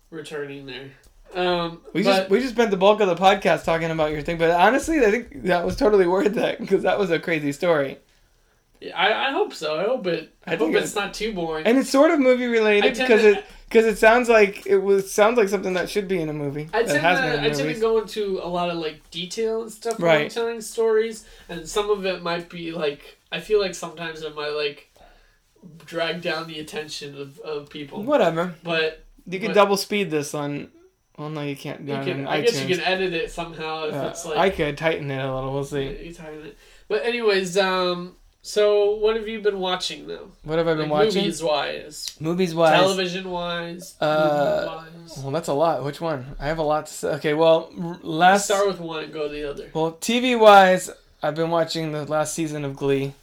returning 0.10 0.66
there. 0.66 0.92
Um, 1.34 1.82
We 1.94 2.04
but- 2.04 2.18
just 2.18 2.30
we 2.30 2.40
just 2.40 2.54
spent 2.54 2.72
the 2.72 2.78
bulk 2.78 3.02
of 3.02 3.08
the 3.08 3.16
podcast 3.16 3.64
talking 3.64 3.90
about 3.92 4.12
your 4.12 4.22
thing, 4.22 4.38
but 4.38 4.52
honestly, 4.52 5.00
I 5.00 5.12
think 5.12 5.44
that 5.44 5.66
was 5.66 5.76
totally 5.76 6.08
worth 6.08 6.38
it 6.38 6.60
because 6.60 6.84
that 6.84 7.00
was 7.00 7.10
a 7.12 7.20
crazy 7.20 7.52
story, 7.52 7.98
I, 8.96 9.30
I 9.30 9.32
hope 9.32 9.54
so. 9.54 9.80
I 9.80 9.84
hope 9.84 10.08
it. 10.08 10.34
I, 10.46 10.54
I 10.54 10.56
hope 10.56 10.72
think 10.72 10.84
it's 10.84 10.96
not 10.96 11.14
too 11.14 11.34
boring. 11.34 11.66
and 11.66 11.78
it's 11.78 11.90
sort 11.90 12.12
of 12.12 12.20
movie 12.20 12.48
related 12.48 12.94
because 12.98 13.22
to- 13.22 13.38
it 13.38 13.46
because 13.70 13.86
it 13.86 13.98
sounds 13.98 14.30
like 14.30 14.66
it 14.68 14.78
was 14.78 15.12
sounds 15.12 15.38
like 15.38 15.50
something 15.50 15.74
that 15.74 15.90
should 15.90 16.08
be 16.08 16.20
in 16.22 16.30
a 16.30 16.34
movie. 16.34 16.70
I 16.74 16.84
tend, 16.84 17.00
has 17.00 17.20
to, 17.20 17.42
I 17.42 17.50
tend 17.50 17.74
to 17.76 17.80
go 17.82 17.98
into 18.00 18.40
a 18.44 18.48
lot 18.48 18.70
of 18.70 18.78
like 18.78 19.10
detail 19.10 19.62
and 19.64 19.72
stuff 19.72 20.00
when 20.00 20.10
I'm 20.12 20.18
Right. 20.24 20.32
telling 20.32 20.62
stories, 20.62 21.26
and 21.50 21.68
some 21.68 21.90
of 21.90 22.06
it 22.06 22.22
might 22.22 22.50
be 22.50 22.72
like 22.72 23.18
I 23.32 23.40
feel 23.40 23.60
like 23.62 23.74
sometimes 23.76 24.22
it 24.22 24.36
might 24.36 24.50
like 24.50 24.90
drag 25.86 26.22
down 26.22 26.48
the 26.48 26.60
attention 26.60 27.20
of, 27.20 27.40
of 27.40 27.70
people. 27.70 28.04
Whatever. 28.04 28.56
But 28.64 29.06
You 29.28 29.40
can 29.40 29.50
But- 29.50 29.56
double 29.56 29.78
speed 29.78 30.12
this 30.12 30.34
on. 30.34 30.70
Well, 31.18 31.30
no, 31.30 31.42
you 31.42 31.56
can't. 31.56 31.82
you 31.82 31.94
can. 31.94 32.26
I 32.28 32.42
guess 32.42 32.60
you 32.60 32.76
can 32.76 32.84
edit 32.84 33.14
it 33.14 33.32
somehow 33.32 33.86
if 33.86 33.94
Uh, 33.94 34.08
it's 34.10 34.26
like 34.26 34.38
I 34.38 34.50
could 34.50 34.78
tighten 34.80 35.12
it 35.12 35.24
a 35.24 35.34
little. 35.34 35.54
We'll 35.54 35.64
see. 35.64 36.06
you 36.06 36.12
tighten 36.14 36.48
it. 36.48 36.58
But 36.88 37.06
anyways, 37.06 37.56
um, 37.56 38.16
so 38.46 38.96
what 38.98 39.16
have 39.16 39.28
you 39.28 39.40
been 39.42 39.60
watching 39.60 40.06
though? 40.08 40.30
What 40.44 40.58
have 40.58 40.68
I 40.68 40.74
been 40.74 40.90
Like, 40.90 41.06
watching? 41.08 41.24
Movies 41.24 41.42
wise, 41.42 42.16
Movies 42.20 42.54
wise. 42.54 42.80
television 42.80 43.32
wise, 43.32 43.96
Uh, 44.02 44.66
wise. 44.68 45.18
Well, 45.24 45.32
that's 45.32 45.48
a 45.48 45.54
lot. 45.54 45.84
Which 45.84 46.00
one? 46.02 46.36
I 46.40 46.46
have 46.48 46.58
a 46.60 46.64
lot 46.64 46.88
to 46.88 46.94
say. 46.94 47.08
Okay, 47.16 47.34
well, 47.34 47.72
last. 48.04 48.46
Start 48.46 48.68
with 48.68 48.80
one 48.80 49.06
and 49.06 49.14
go 49.14 49.28
to 49.28 49.34
the 49.34 49.50
other. 49.50 49.72
Well, 49.74 49.94
TV 49.94 50.38
wise, 50.38 50.90
I've 51.24 51.36
been 51.36 51.50
watching 51.50 51.94
the 51.94 52.04
last 52.06 52.34
season 52.34 52.66
of 52.66 52.76
Glee. 52.76 53.14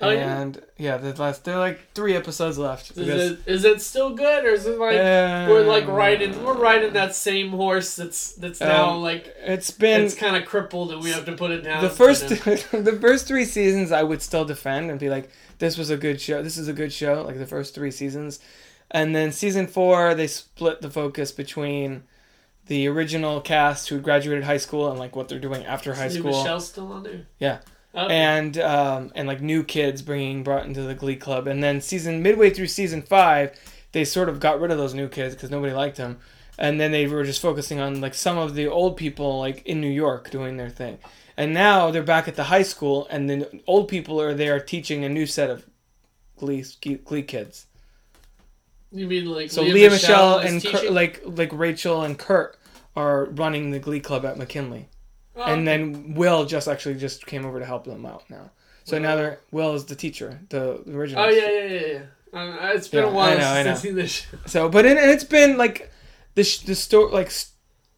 Oh, 0.00 0.10
yeah? 0.10 0.40
and 0.40 0.60
yeah, 0.76 0.96
the 0.96 1.14
last 1.22 1.44
there 1.44 1.54
are 1.54 1.60
like 1.60 1.92
three 1.94 2.16
episodes 2.16 2.58
left. 2.58 2.90
Is 2.90 2.96
because- 2.96 3.30
it 3.30 3.38
is 3.46 3.64
it 3.64 3.80
still 3.80 4.10
good 4.14 4.44
or 4.44 4.48
is 4.48 4.66
it 4.66 4.78
like 4.78 4.96
Uh, 4.96 5.46
we're 5.48 5.64
like 5.64 5.86
riding 5.86 6.44
we're 6.44 6.58
riding 6.58 6.92
that 6.94 7.14
same 7.14 7.50
horse 7.50 7.94
that's 7.94 8.32
that's 8.32 8.60
now 8.60 8.90
Um, 8.90 9.02
like 9.02 9.32
It's 9.38 9.70
been 9.70 10.02
it's 10.02 10.14
kind 10.14 10.36
of 10.36 10.44
crippled 10.46 10.90
and 10.92 11.00
we 11.02 11.10
have 11.10 11.24
to 11.26 11.32
put 11.32 11.52
it 11.52 11.62
down. 11.62 11.82
the 11.82 11.90
first 11.90 12.28
the 12.28 12.98
first 13.00 13.26
three 13.28 13.44
seasons 13.44 13.92
I 13.92 14.02
would 14.02 14.20
still 14.20 14.44
defend 14.44 14.90
and 14.90 14.98
be 14.98 15.08
like, 15.08 15.30
this 15.58 15.78
was 15.78 15.90
a 15.90 15.96
good 15.96 16.20
show. 16.20 16.42
This 16.42 16.56
is 16.56 16.66
a 16.66 16.72
good 16.72 16.92
show. 16.92 17.22
Like 17.22 17.38
the 17.38 17.46
first 17.46 17.74
three 17.74 17.92
seasons, 17.92 18.40
and 18.90 19.14
then 19.14 19.30
season 19.30 19.68
four 19.68 20.14
they 20.14 20.26
split 20.26 20.82
the 20.82 20.90
focus 20.90 21.30
between 21.30 22.02
the 22.66 22.88
original 22.88 23.40
cast 23.40 23.88
who 23.90 24.00
graduated 24.00 24.42
high 24.44 24.56
school 24.56 24.90
and 24.90 24.98
like 24.98 25.14
what 25.14 25.28
they're 25.28 25.38
doing 25.38 25.64
after 25.64 25.94
high 25.94 26.06
Is 26.06 26.14
school. 26.14 26.32
Michelle's 26.32 26.66
still 26.68 26.90
on 26.92 27.04
there. 27.04 27.26
Yeah. 27.38 27.58
Okay. 27.96 28.12
and 28.12 28.58
um, 28.58 29.12
and 29.14 29.28
like 29.28 29.40
new 29.40 29.62
kids 29.62 30.02
bringing 30.02 30.42
brought 30.42 30.66
into 30.66 30.82
the 30.82 30.94
Glee 30.94 31.16
club, 31.16 31.46
and 31.46 31.62
then 31.62 31.80
season 31.80 32.22
midway 32.22 32.50
through 32.50 32.66
season 32.66 33.02
five, 33.02 33.56
they 33.92 34.04
sort 34.04 34.28
of 34.28 34.40
got 34.40 34.60
rid 34.60 34.72
of 34.72 34.78
those 34.78 34.94
new 34.94 35.08
kids 35.08 35.34
because 35.34 35.50
nobody 35.50 35.72
liked 35.72 35.96
them, 35.96 36.18
and 36.58 36.80
then 36.80 36.90
they 36.90 37.06
were 37.06 37.22
just 37.22 37.40
focusing 37.40 37.78
on 37.78 38.00
like 38.00 38.14
some 38.14 38.36
of 38.36 38.54
the 38.56 38.66
old 38.66 38.96
people 38.96 39.38
like 39.38 39.64
in 39.64 39.80
New 39.80 39.90
York 39.90 40.30
doing 40.30 40.56
their 40.56 40.70
thing, 40.70 40.98
and 41.36 41.54
now 41.54 41.92
they're 41.92 42.02
back 42.02 42.26
at 42.26 42.34
the 42.34 42.44
high 42.44 42.64
school, 42.64 43.06
and 43.10 43.30
the 43.30 43.60
old 43.68 43.86
people 43.86 44.20
are 44.20 44.34
there 44.34 44.58
teaching 44.58 45.04
a 45.04 45.08
new 45.08 45.26
set 45.26 45.48
of 45.48 45.64
Glee 46.36 46.64
Glee 47.04 47.22
kids. 47.22 47.66
you 48.90 49.06
mean 49.06 49.26
like 49.26 49.52
So 49.52 49.62
Lea, 49.62 49.72
Lea 49.72 49.88
Michele, 49.90 50.38
and 50.38 50.64
Kurt, 50.64 50.90
like 50.90 51.22
like 51.24 51.50
Rachel 51.52 52.02
and 52.02 52.18
Kurt 52.18 52.58
are 52.96 53.26
running 53.26 53.70
the 53.70 53.78
Glee 53.78 54.00
club 54.00 54.24
at 54.24 54.36
McKinley. 54.36 54.88
Oh, 55.36 55.42
and 55.44 55.66
then 55.66 56.14
Will 56.14 56.44
just 56.44 56.68
actually 56.68 56.94
just 56.96 57.26
came 57.26 57.44
over 57.44 57.58
to 57.58 57.66
help 57.66 57.84
them 57.84 58.06
out 58.06 58.28
now. 58.30 58.50
So 58.84 58.98
now 58.98 59.16
they're 59.16 59.40
Will 59.50 59.74
is 59.74 59.84
the 59.86 59.96
teacher, 59.96 60.40
the 60.50 60.82
original. 60.88 61.24
oh 61.24 61.28
yeah 61.28 61.50
yeah 61.50 61.64
yeah 61.66 61.86
yeah. 61.86 62.02
Um, 62.32 62.58
it's 62.76 62.88
been 62.88 63.04
Yeah, 63.04 63.10
a 63.10 63.12
while 63.12 63.30
I 63.30 63.34
know, 63.36 63.48
I 63.48 63.62
since 63.62 63.64
know. 63.64 63.70
I've 63.72 63.78
seen 63.78 63.94
this. 63.94 64.10
Show. 64.12 64.38
So, 64.46 64.68
but 64.68 64.84
it, 64.84 64.96
and 64.98 65.10
it's 65.10 65.24
been 65.24 65.56
like 65.56 65.90
the 66.34 66.44
sh- 66.44 66.60
the 66.60 66.74
story 66.74 67.10
like 67.12 67.32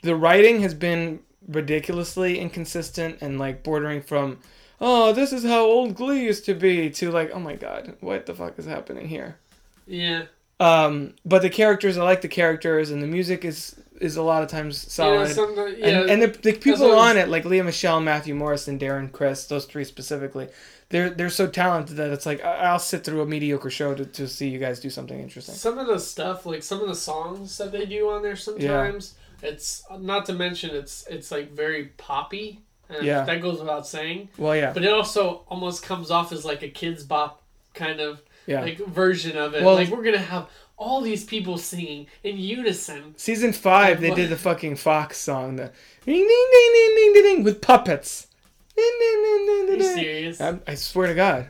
the 0.02 0.14
writing 0.14 0.60
has 0.62 0.74
been 0.74 1.20
ridiculously 1.48 2.38
inconsistent 2.38 3.18
and 3.20 3.38
like 3.38 3.62
bordering 3.62 4.02
from 4.02 4.38
oh 4.80 5.12
this 5.12 5.32
is 5.32 5.44
how 5.44 5.64
old 5.64 5.94
Glee 5.94 6.22
used 6.24 6.44
to 6.46 6.54
be 6.54 6.90
to 6.90 7.10
like 7.10 7.30
oh 7.32 7.38
my 7.40 7.54
god 7.54 7.96
what 8.00 8.26
the 8.26 8.34
fuck 8.34 8.58
is 8.58 8.66
happening 8.66 9.08
here. 9.08 9.38
Yeah, 9.86 10.24
Um, 10.58 11.14
but 11.24 11.42
the 11.42 11.50
characters 11.50 11.96
I 11.96 12.02
like 12.02 12.20
the 12.22 12.28
characters 12.28 12.90
and 12.90 13.02
the 13.02 13.06
music 13.06 13.44
is 13.44 13.76
is 14.00 14.16
a 14.16 14.22
lot 14.22 14.42
of 14.42 14.48
times 14.48 14.90
solid. 14.92 15.18
know, 15.18 15.26
some, 15.26 15.54
yeah, 15.56 15.86
and, 15.88 16.10
and 16.10 16.22
the, 16.22 16.26
the 16.28 16.52
people 16.52 16.92
on 16.92 17.16
it, 17.16 17.28
like 17.28 17.44
Lea 17.44 17.62
Michele, 17.62 18.00
Matthew 18.00 18.34
Morris, 18.34 18.68
and 18.68 18.80
Darren 18.80 19.10
Criss, 19.10 19.46
those 19.46 19.64
three 19.64 19.84
specifically, 19.84 20.48
they're 20.88 21.10
they're 21.10 21.30
so 21.30 21.46
talented 21.46 21.96
that 21.96 22.10
it's 22.10 22.26
like 22.26 22.44
I'll 22.44 22.78
sit 22.78 23.04
through 23.04 23.20
a 23.22 23.26
mediocre 23.26 23.70
show 23.70 23.94
to, 23.94 24.04
to 24.04 24.28
see 24.28 24.48
you 24.48 24.58
guys 24.58 24.80
do 24.80 24.90
something 24.90 25.18
interesting. 25.18 25.54
some 25.54 25.78
of 25.78 25.86
the 25.86 25.98
stuff, 25.98 26.46
like 26.46 26.62
some 26.62 26.80
of 26.80 26.88
the 26.88 26.94
songs 26.94 27.58
that 27.58 27.72
they 27.72 27.86
do 27.86 28.08
on 28.10 28.22
there, 28.22 28.36
sometimes 28.36 29.14
it's 29.42 29.84
not 29.98 30.26
to 30.26 30.32
mention 30.32 30.74
it's 30.74 31.06
it's 31.08 31.30
like 31.30 31.52
very 31.52 31.86
poppy. 31.96 32.60
And 32.88 33.04
Yeah. 33.04 33.24
that 33.24 33.42
goes 33.42 33.58
without 33.58 33.84
saying. 33.84 34.28
Well, 34.38 34.54
yeah, 34.54 34.72
But 34.72 34.84
it 34.84 34.92
also 34.92 35.42
almost 35.48 35.82
comes 35.82 36.12
off 36.12 36.30
as 36.30 36.44
like 36.44 36.62
a 36.62 36.68
Kidz 36.70 37.06
Bop 37.06 37.42
kind 37.74 37.98
of 37.98 38.22
yeah. 38.46 38.60
like 38.60 38.78
version 38.78 39.36
of 39.36 39.54
it. 39.54 39.64
Well- 39.64 39.74
like 39.74 39.88
we're 39.88 40.04
gonna 40.04 40.18
have 40.18 40.48
all 40.78 41.00
these 41.00 41.24
people 41.24 41.58
singing 41.58 42.06
in 42.22 42.36
unison. 42.38 43.14
Season 43.16 43.52
five, 43.52 44.00
they 44.00 44.10
did 44.10 44.30
the 44.30 44.36
fucking 44.36 44.76
Fox 44.76 45.18
song, 45.18 45.56
the 45.56 45.70
ding 46.04 46.14
ding 46.14 46.26
ding 46.26 46.72
ding 46.72 46.94
ding 46.94 47.12
ding, 47.14 47.22
ding 47.36 47.44
with 47.44 47.60
puppets. 47.60 48.26
Ding, 48.76 48.92
ding, 48.98 49.22
ding, 49.24 49.46
ding, 49.46 49.62
Are 49.74 49.78
ding, 49.78 49.78
you 49.98 50.02
serious? 50.04 50.40
I, 50.40 50.58
I 50.66 50.74
swear 50.74 51.06
to 51.08 51.14
God, 51.14 51.46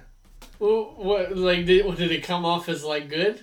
Well, 0.60 0.94
what 0.96 1.36
like 1.36 1.66
did, 1.66 1.84
what, 1.84 1.98
did 1.98 2.12
it 2.12 2.22
come 2.22 2.44
off 2.44 2.68
as 2.68 2.84
like 2.84 3.08
good? 3.08 3.42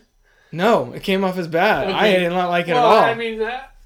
no, 0.54 0.94
it 0.94 1.04
came 1.04 1.24
off 1.24 1.38
as 1.38 1.48
bad. 1.48 1.90
I 1.90 2.12
did 2.14 2.30
not 2.30 2.50
like 2.50 2.68
it 2.70 2.74
well, 2.74 2.92
at 2.94 2.98
all. 2.98 3.04
I 3.04 3.14
mean, 3.16 3.42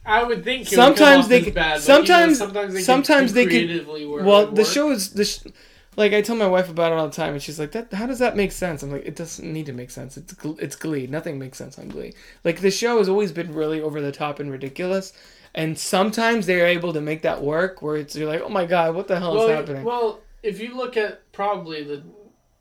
I 0.05 0.23
would 0.23 0.43
think 0.43 0.71
it 0.71 0.75
Sometimes 0.75 0.99
would 0.99 0.99
come 0.99 1.19
off 1.21 1.27
they 1.29 1.41
could- 1.41 1.53
bad, 1.55 1.81
but, 1.81 1.87
you 1.87 1.87
know, 1.93 1.95
sometimes- 2.05 2.37
sometimes 2.37 2.73
they 2.75 2.81
sometimes 2.81 3.31
could, 3.31 3.35
they 3.35 3.43
could 3.45 3.51
could- 3.53 3.67
creatively 3.67 4.05
work. 4.05 4.25
well, 4.25 4.47
the 4.51 4.63
show 4.65 4.91
is 4.91 5.09
the. 5.13 5.51
Like 5.97 6.13
I 6.13 6.21
tell 6.21 6.35
my 6.35 6.47
wife 6.47 6.69
about 6.69 6.93
it 6.93 6.97
all 6.97 7.07
the 7.07 7.15
time, 7.15 7.33
and 7.33 7.41
she's 7.41 7.59
like, 7.59 7.71
"That 7.73 7.91
how 7.91 8.05
does 8.05 8.19
that 8.19 8.37
make 8.37 8.51
sense?" 8.51 8.83
I'm 8.83 8.91
like, 8.91 9.05
"It 9.05 9.15
doesn't 9.15 9.51
need 9.51 9.65
to 9.65 9.73
make 9.73 9.89
sense. 9.89 10.15
It's 10.15 10.33
it's 10.59 10.75
Glee. 10.75 11.07
Nothing 11.07 11.37
makes 11.39 11.57
sense 11.57 11.77
on 11.77 11.89
Glee. 11.89 12.13
Like 12.43 12.61
the 12.61 12.71
show 12.71 12.99
has 12.99 13.09
always 13.09 13.31
been 13.31 13.53
really 13.53 13.81
over 13.81 13.99
the 13.99 14.11
top 14.11 14.39
and 14.39 14.51
ridiculous, 14.51 15.11
and 15.53 15.77
sometimes 15.77 16.45
they're 16.45 16.67
able 16.67 16.93
to 16.93 17.01
make 17.01 17.23
that 17.23 17.41
work. 17.41 17.81
Where 17.81 17.97
it's 17.97 18.15
you're 18.15 18.29
like, 18.29 18.41
"Oh 18.41 18.49
my 18.49 18.65
god, 18.65 18.95
what 18.95 19.07
the 19.07 19.19
hell 19.19 19.35
well, 19.35 19.49
is 19.49 19.55
happening?" 19.55 19.83
Well, 19.83 20.21
if 20.43 20.61
you 20.61 20.77
look 20.77 20.95
at 20.95 21.31
probably 21.33 21.83
the 21.83 22.03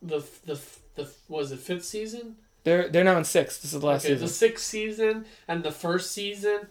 the 0.02 0.24
the 0.46 0.60
the 0.94 1.10
was 1.28 1.52
it 1.52 1.60
fifth 1.60 1.84
season? 1.84 2.36
they're 2.66 2.88
they're 2.88 3.04
now 3.04 3.16
in 3.16 3.24
six. 3.24 3.58
This 3.58 3.72
is 3.72 3.80
the 3.80 3.86
last 3.86 4.04
okay, 4.04 4.14
season. 4.14 4.26
the 4.26 4.32
sixth 4.32 4.64
season 4.66 5.24
and 5.46 5.62
the 5.62 5.70
first 5.70 6.10
season, 6.10 6.66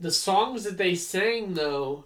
the 0.00 0.10
songs 0.10 0.64
that 0.64 0.76
they 0.76 0.96
sang 0.96 1.54
though 1.54 2.04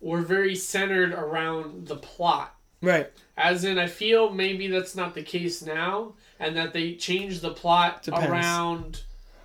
were 0.00 0.22
very 0.22 0.56
centered 0.56 1.12
around 1.12 1.86
the 1.86 1.96
plot. 1.96 2.55
Right. 2.82 3.10
As 3.36 3.64
in, 3.64 3.78
I 3.78 3.86
feel 3.86 4.30
maybe 4.30 4.66
that's 4.68 4.94
not 4.96 5.14
the 5.14 5.22
case 5.22 5.62
now, 5.62 6.14
and 6.40 6.56
that 6.56 6.72
they 6.72 6.94
changed 6.94 7.42
the 7.42 7.50
plot 7.50 8.02
Depends. 8.02 8.26
around 8.28 9.02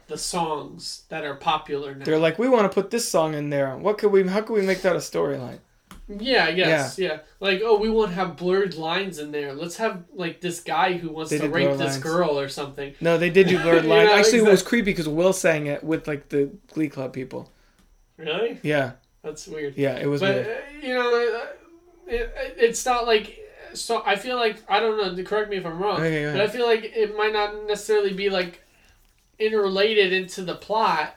the 0.07 0.17
songs 0.17 1.03
that 1.09 1.23
are 1.23 1.35
popular 1.35 1.95
now. 1.95 2.05
They're 2.05 2.19
like, 2.19 2.37
we 2.39 2.47
want 2.49 2.63
to 2.71 2.73
put 2.73 2.89
this 2.91 3.07
song 3.09 3.33
in 3.33 3.49
there. 3.49 3.75
What 3.77 3.97
could 3.97 4.11
we? 4.11 4.27
How 4.27 4.41
could 4.41 4.53
we 4.53 4.61
make 4.61 4.81
that 4.83 4.95
a 4.95 4.99
storyline? 4.99 5.59
Yeah, 6.07 6.45
I 6.45 6.51
guess. 6.51 6.99
Yeah. 6.99 7.19
Like, 7.39 7.61
oh, 7.63 7.77
we 7.77 7.89
want 7.89 8.09
to 8.09 8.15
have 8.15 8.35
blurred 8.35 8.75
lines 8.75 9.17
in 9.19 9.31
there. 9.31 9.53
Let's 9.53 9.77
have 9.77 10.03
like 10.13 10.41
this 10.41 10.59
guy 10.59 10.93
who 10.97 11.09
wants 11.09 11.31
They 11.31 11.37
to 11.39 11.47
rape 11.49 11.71
this 11.77 11.79
lines. 11.79 11.97
girl 11.99 12.37
or 12.37 12.49
something. 12.49 12.93
No, 12.99 13.17
they 13.17 13.29
did 13.29 13.47
do 13.47 13.57
blurred 13.61 13.85
lines. 13.85 14.09
know, 14.09 14.15
Actually, 14.15 14.39
it 14.39 14.49
was 14.51 14.61
creepy 14.61 14.91
because 14.91 15.07
Will 15.07 15.31
sang 15.31 15.67
it 15.67 15.83
with 15.85 16.07
like 16.09 16.27
the 16.29 16.51
Glee 16.73 16.89
Club 16.89 17.13
people. 17.13 17.49
Really? 18.17 18.59
Yeah, 18.61 18.91
That's 19.23 19.47
weird. 19.47 19.77
yeah, 19.77 19.95
it 19.97 20.07
was 20.07 20.19
But 20.21 20.35
weird. 20.35 20.47
uh, 20.47 20.85
you 20.87 20.93
know, 20.93 21.39
uh, 21.43 21.45
it, 22.11 22.33
it's 22.57 22.85
not 22.85 23.07
like. 23.07 23.37
So 23.73 24.03
I 24.05 24.17
feel 24.17 24.35
like 24.35 24.57
I 24.69 24.79
don't 24.81 24.97
know. 25.15 25.23
Correct 25.23 25.49
me 25.49 25.57
if 25.57 25.65
I'm 25.65 25.79
wrong. 25.79 25.97
Okay, 26.01 26.29
But 26.31 26.41
I 26.41 26.47
feel 26.47 26.65
like 26.67 26.83
it 26.83 27.15
might 27.17 27.31
not 27.33 27.65
necessarily 27.67 28.13
be 28.13 28.29
like 28.29 28.61
interrelated 29.39 30.13
into 30.13 30.43
the 30.43 30.55
plot, 30.55 31.15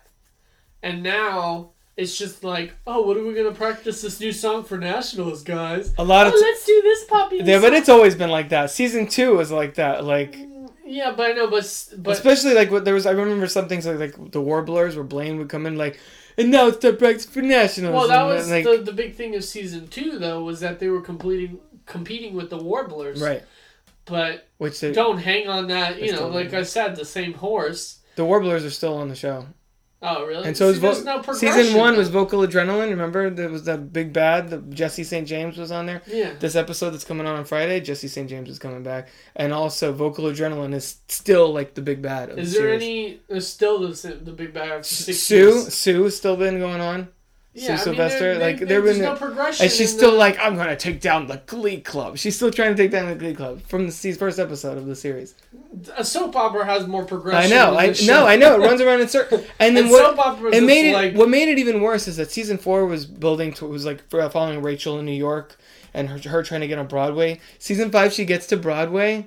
and 0.82 1.02
now 1.02 1.70
it's 1.96 2.16
just 2.18 2.42
like, 2.42 2.74
oh, 2.86 3.02
what 3.02 3.16
are 3.16 3.24
we 3.24 3.34
gonna 3.34 3.52
practice 3.52 4.02
this 4.02 4.20
new 4.20 4.32
song 4.32 4.64
for 4.64 4.78
nationals, 4.78 5.42
guys? 5.42 5.92
A 5.98 6.04
lot 6.04 6.26
Oh, 6.26 6.30
of 6.30 6.34
t- 6.34 6.40
let's 6.40 6.64
do 6.66 6.80
this 6.82 7.04
poppy. 7.04 7.36
yeah, 7.38 7.58
but 7.60 7.68
song. 7.68 7.74
it's 7.76 7.88
always 7.88 8.14
been 8.14 8.30
like 8.30 8.48
that. 8.50 8.70
Season 8.70 9.06
two 9.06 9.36
was 9.36 9.50
like 9.50 9.74
that. 9.74 10.04
Like 10.04 10.34
mm, 10.36 10.70
yeah, 10.86 11.12
but 11.16 11.30
I 11.30 11.32
know, 11.34 11.48
but 11.48 11.88
but 11.98 12.12
especially 12.12 12.54
like 12.54 12.70
what 12.70 12.84
there 12.84 12.94
was. 12.94 13.06
I 13.06 13.12
remember 13.12 13.46
some 13.46 13.68
things 13.68 13.86
like 13.86 13.98
like 13.98 14.30
the 14.32 14.40
Warblers 14.40 14.94
where 14.96 15.04
Blaine 15.04 15.38
would 15.38 15.48
come 15.48 15.66
in 15.66 15.76
like, 15.76 15.98
and 16.36 16.50
now 16.50 16.66
it's 16.68 16.78
time 16.78 16.96
practice 16.96 17.26
for 17.26 17.42
nationals. 17.42 17.94
well, 17.94 18.08
that 18.08 18.20
and, 18.20 18.28
was 18.28 18.50
like 18.50 18.64
the 18.64 18.78
the 18.78 18.92
big 18.92 19.14
thing 19.14 19.34
of 19.34 19.44
season 19.44 19.88
two 19.88 20.18
though 20.18 20.42
was 20.42 20.60
that 20.60 20.78
they 20.78 20.88
were 20.88 21.00
completing 21.00 21.58
competing 21.86 22.34
with 22.34 22.50
the 22.50 22.58
Warblers, 22.58 23.20
right, 23.20 23.42
But 24.04 24.48
which 24.58 24.80
they, 24.80 24.92
don't 24.92 25.18
hang 25.18 25.48
on 25.48 25.68
that. 25.68 26.00
You 26.00 26.12
know, 26.12 26.28
like. 26.28 26.52
I 26.54 26.62
said, 26.62 26.96
the 26.96 27.04
same 27.04 27.34
horse. 27.34 27.98
the 28.16 28.24
Warblers 28.24 28.64
are 28.64 28.70
still 28.70 28.94
on 28.94 29.08
the 29.08 29.14
show. 29.14 29.46
Oh, 30.06 30.26
really? 30.26 30.46
And 30.48 30.54
so 30.56 30.70
See, 30.72 30.78
there's 30.80 31.00
vo- 31.02 31.16
no 31.22 31.32
season 31.32 31.78
one 31.78 31.94
though. 31.94 31.98
was 32.00 32.08
Vocal 32.10 32.40
Adrenaline. 32.40 32.90
Remember 32.90 33.30
there 33.30 33.48
was 33.48 33.64
that 33.64 33.90
big 33.90 34.12
bad. 34.12 34.50
The 34.50 34.58
Jesse 34.58 35.02
St 35.02 35.26
James 35.26 35.56
was 35.56 35.72
on 35.72 35.86
there. 35.86 36.02
yeah. 36.06 36.34
This 36.38 36.56
episode 36.56 36.90
that's 36.90 37.04
coming 37.04 37.26
on 37.26 37.36
on 37.36 37.44
Friday, 37.46 37.80
Jesse 37.80 38.08
St 38.08 38.28
James 38.28 38.50
is 38.50 38.58
coming 38.58 38.82
back, 38.82 39.08
and 39.34 39.52
also 39.52 39.92
Vocal 39.94 40.24
Adrenaline 40.26 40.74
is 40.74 40.98
still 41.08 41.52
like 41.54 41.72
the 41.74 41.80
big 41.82 42.02
bad. 42.02 42.28
Of 42.28 42.38
Is 42.38 42.52
the 42.52 42.58
there 42.58 42.78
series. 42.78 42.82
any? 42.82 43.20
There's 43.28 43.48
still 43.48 43.80
the 43.80 44.08
the 44.22 44.32
big 44.32 44.52
bad 44.52 44.84
Sue? 44.84 45.36
years. 45.36 45.72
Sue 45.74 46.10
still 46.10 46.36
been 46.36 46.58
going 46.58 46.80
on, 46.82 47.08
Yeah, 47.56 47.66
I 47.66 47.68
mean, 47.76 47.78
Sylvester, 47.84 48.34
there- 48.34 48.38
like, 48.44 48.58
there- 48.58 48.66
there 48.66 48.80
there's 48.82 48.98
no 48.98 49.14
progression, 49.14 49.64
and 49.64 49.72
she's 49.72 49.92
still 49.92 50.10
the- 50.10 50.16
like, 50.16 50.36
"I'm 50.40 50.56
gonna 50.56 50.74
take 50.74 51.00
down 51.00 51.28
the 51.28 51.40
Glee 51.46 51.80
Club." 51.80 52.18
She's 52.18 52.34
still 52.34 52.50
trying 52.50 52.74
to 52.74 52.82
take 52.82 52.90
down 52.90 53.06
the 53.08 53.14
Glee 53.14 53.32
Club 53.34 53.60
from 53.68 53.86
the 53.88 53.92
first 54.18 54.40
episode 54.40 54.76
of 54.76 54.86
the 54.86 54.96
series. 54.96 55.34
a 55.96 56.04
soap 56.04 56.34
opera 56.36 56.64
has 56.64 56.86
more 56.86 57.04
progression. 57.04 57.52
I 57.52 57.54
know, 57.54 57.76
I 57.76 57.86
no, 57.86 57.92
show. 57.92 58.26
I 58.26 58.36
know. 58.36 58.54
It 58.56 58.66
runs 58.66 58.80
around 58.80 59.00
in 59.02 59.08
circles, 59.08 59.42
and 59.60 59.76
then 59.76 59.84
And 59.84 59.92
what? 59.92 60.54
It 60.54 60.62
made 60.62 60.90
it. 60.90 60.94
like 60.94 61.14
what 61.14 61.28
made 61.28 61.48
it 61.48 61.58
even 61.58 61.80
worse 61.80 62.08
is 62.08 62.16
that 62.16 62.30
season 62.32 62.58
four 62.58 62.86
was 62.86 63.06
building 63.06 63.52
to 63.54 63.66
was 63.66 63.84
like 63.84 64.00
following 64.10 64.60
Rachel 64.62 64.98
in 64.98 65.04
New 65.04 65.12
York 65.12 65.56
and 65.92 66.08
her, 66.08 66.28
her 66.28 66.42
trying 66.42 66.60
to 66.62 66.66
get 66.68 66.78
on 66.78 66.86
Broadway. 66.88 67.38
Season 67.60 67.90
five, 67.90 68.12
she 68.12 68.24
gets 68.24 68.46
to 68.48 68.56
Broadway, 68.56 69.26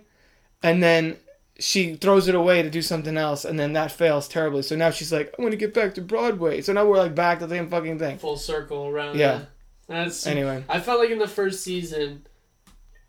and 0.62 0.84
then 0.84 1.16
she 1.60 1.96
throws 1.96 2.28
it 2.28 2.36
away 2.36 2.62
to 2.62 2.70
do 2.70 2.82
something 2.82 3.18
else, 3.18 3.44
and 3.46 3.60
then 3.60 3.74
that 3.74 3.92
fails 3.92 4.28
terribly. 4.28 4.62
So 4.62 4.76
now 4.76 4.92
she's 4.92 5.12
like, 5.12 5.34
"I'm 5.38 5.44
gonna 5.44 5.56
get 5.56 5.74
back 5.74 5.94
to 5.96 6.02
Broadway." 6.02 6.62
So 6.62 6.74
now 6.74 6.86
we're 6.86 6.98
like 6.98 7.16
back 7.16 7.40
to 7.40 7.48
the 7.48 7.56
same 7.56 7.70
fucking 7.70 8.00
thing. 8.00 8.18
full 8.18 8.38
circle 8.38 8.88
around. 8.88 9.18
Yeah. 9.18 9.38
that. 9.40 9.50
That's 9.88 10.28
Anyway, 10.28 10.64
I 10.68 10.80
felt 10.82 11.00
like 11.00 11.10
in 11.12 11.20
the 11.20 11.28
first 11.28 11.64
season, 11.64 12.28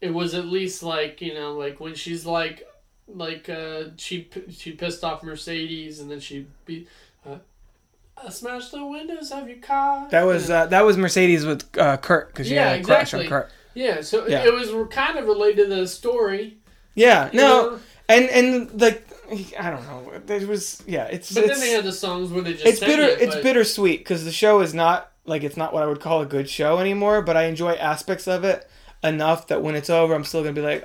it 0.00 0.14
was 0.14 0.34
at 0.34 0.46
least 0.46 0.82
like 0.82 1.20
you 1.20 1.34
know 1.34 1.54
like 1.54 1.80
when 1.80 1.94
she's 1.94 2.24
like 2.24 2.66
like 3.08 3.48
uh 3.48 3.84
she 3.96 4.28
she 4.50 4.72
pissed 4.72 5.02
off 5.02 5.22
Mercedes 5.22 6.00
and 6.00 6.10
then 6.10 6.20
she 6.20 6.46
be. 6.64 6.86
Uh, 7.26 7.38
I 8.16 8.30
smashed 8.30 8.72
the 8.72 8.84
windows 8.84 9.30
of 9.30 9.48
your 9.48 9.58
car. 9.58 10.08
that 10.10 10.22
was 10.24 10.50
uh, 10.50 10.66
that 10.66 10.84
was 10.84 10.96
Mercedes 10.96 11.44
with 11.46 11.64
uh, 11.78 11.96
Kurt 11.98 12.28
because 12.28 12.50
Yeah, 12.50 12.70
had 12.70 12.80
a 12.80 12.84
crush 12.84 13.14
on 13.14 13.20
exactly. 13.20 13.28
Kurt. 13.28 13.50
yeah. 13.74 14.00
So 14.00 14.26
Yeah. 14.26 14.44
it 14.44 14.52
was 14.52 14.70
kind 14.92 15.18
of 15.18 15.26
related 15.26 15.68
to 15.68 15.74
the 15.76 15.86
story. 15.86 16.58
Yeah, 16.94 17.30
no, 17.32 17.42
know? 17.70 17.80
And 18.08 18.28
and 18.30 18.80
like 18.80 19.06
I 19.58 19.70
don't 19.70 19.82
know. 19.86 20.12
There 20.26 20.46
was 20.46 20.82
yeah, 20.86 21.04
it's 21.04 21.32
But 21.32 21.44
it's, 21.44 21.52
then 21.52 21.60
they 21.60 21.72
had 21.72 21.84
the 21.84 21.92
songs 21.92 22.30
where 22.32 22.42
they 22.42 22.54
just 22.54 22.66
it's 22.66 22.80
bitter 22.80 23.02
It, 23.02 23.20
it's 23.20 23.34
but 23.34 23.42
bittersweet 23.44 24.00
because 24.00 24.24
the 24.24 24.32
show 24.32 24.60
is 24.60 24.72
not 24.74 25.10
like 25.26 25.42
it's 25.42 25.58
not 25.58 25.74
what 25.74 25.82
i 25.82 25.86
would 25.86 26.00
call 26.00 26.22
a 26.22 26.26
good 26.26 26.48
show 26.48 26.78
anymore 26.78 27.20
but 27.20 27.36
i 27.36 27.44
enjoy 27.44 27.72
aspects 27.74 28.26
of 28.26 28.44
it 28.44 28.66
enough 29.04 29.46
that 29.48 29.62
when 29.62 29.74
it's 29.74 29.90
over 29.90 30.14
i'm 30.14 30.24
still 30.24 30.40
gonna 30.42 30.54
be 30.54 30.62
like 30.62 30.82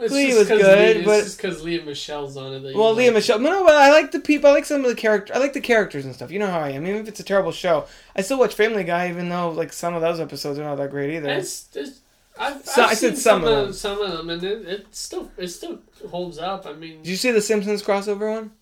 It's 0.00 0.12
Glee 0.12 0.34
was 0.34 0.48
good, 0.48 0.96
Lea, 0.96 1.04
but- 1.04 1.16
it's 1.18 1.24
just 1.26 1.36
because 1.42 1.62
Lea 1.62 1.80
Michele's 1.82 2.38
on 2.38 2.54
it. 2.54 2.74
well 2.74 2.94
like. 2.94 2.96
lea 2.98 3.10
michele 3.10 3.38
no 3.38 3.64
but 3.66 3.74
i 3.74 3.90
like 3.90 4.12
the 4.12 4.20
people 4.20 4.48
i 4.48 4.54
like 4.54 4.64
some 4.64 4.80
of 4.82 4.88
the 4.88 4.94
character 4.96 5.34
i 5.34 5.38
like 5.38 5.52
the 5.52 5.60
characters 5.60 6.06
and 6.06 6.14
stuff 6.14 6.30
you 6.30 6.38
know 6.38 6.46
how 6.50 6.60
i 6.60 6.70
am 6.70 6.86
even 6.86 7.02
if 7.02 7.08
it's 7.08 7.20
a 7.20 7.24
terrible 7.24 7.52
show 7.52 7.84
i 8.16 8.22
still 8.22 8.38
watch 8.38 8.54
family 8.54 8.82
guy 8.82 9.10
even 9.10 9.28
though 9.28 9.50
like 9.50 9.72
some 9.74 9.92
of 9.94 10.00
those 10.00 10.20
episodes 10.20 10.58
are 10.58 10.64
not 10.64 10.76
that 10.76 10.90
great 10.90 11.14
either 11.16 11.28
It's, 11.28 11.68
it's, 11.74 12.00
I've, 12.38 12.64
So- 12.64 12.82
I've 12.82 12.90
I 12.90 12.94
said 12.94 13.14
seen 13.14 13.16
some 13.16 13.42
some, 13.42 13.44
of 13.52 13.64
them. 13.66 13.72
some 13.74 14.00
of 14.00 14.12
them, 14.16 14.30
and 14.30 14.42
it, 14.44 14.66
it 14.68 14.86
still 14.94 15.30
it 15.36 15.48
still 15.48 15.80
holds 16.10 16.38
up. 16.38 16.66
I 16.66 16.72
mean, 16.72 16.98
did 16.98 17.08
you 17.08 17.16
see 17.16 17.30
the 17.30 17.40
simpsons 17.40 17.82
crossover 17.82 18.30
one 18.32 18.52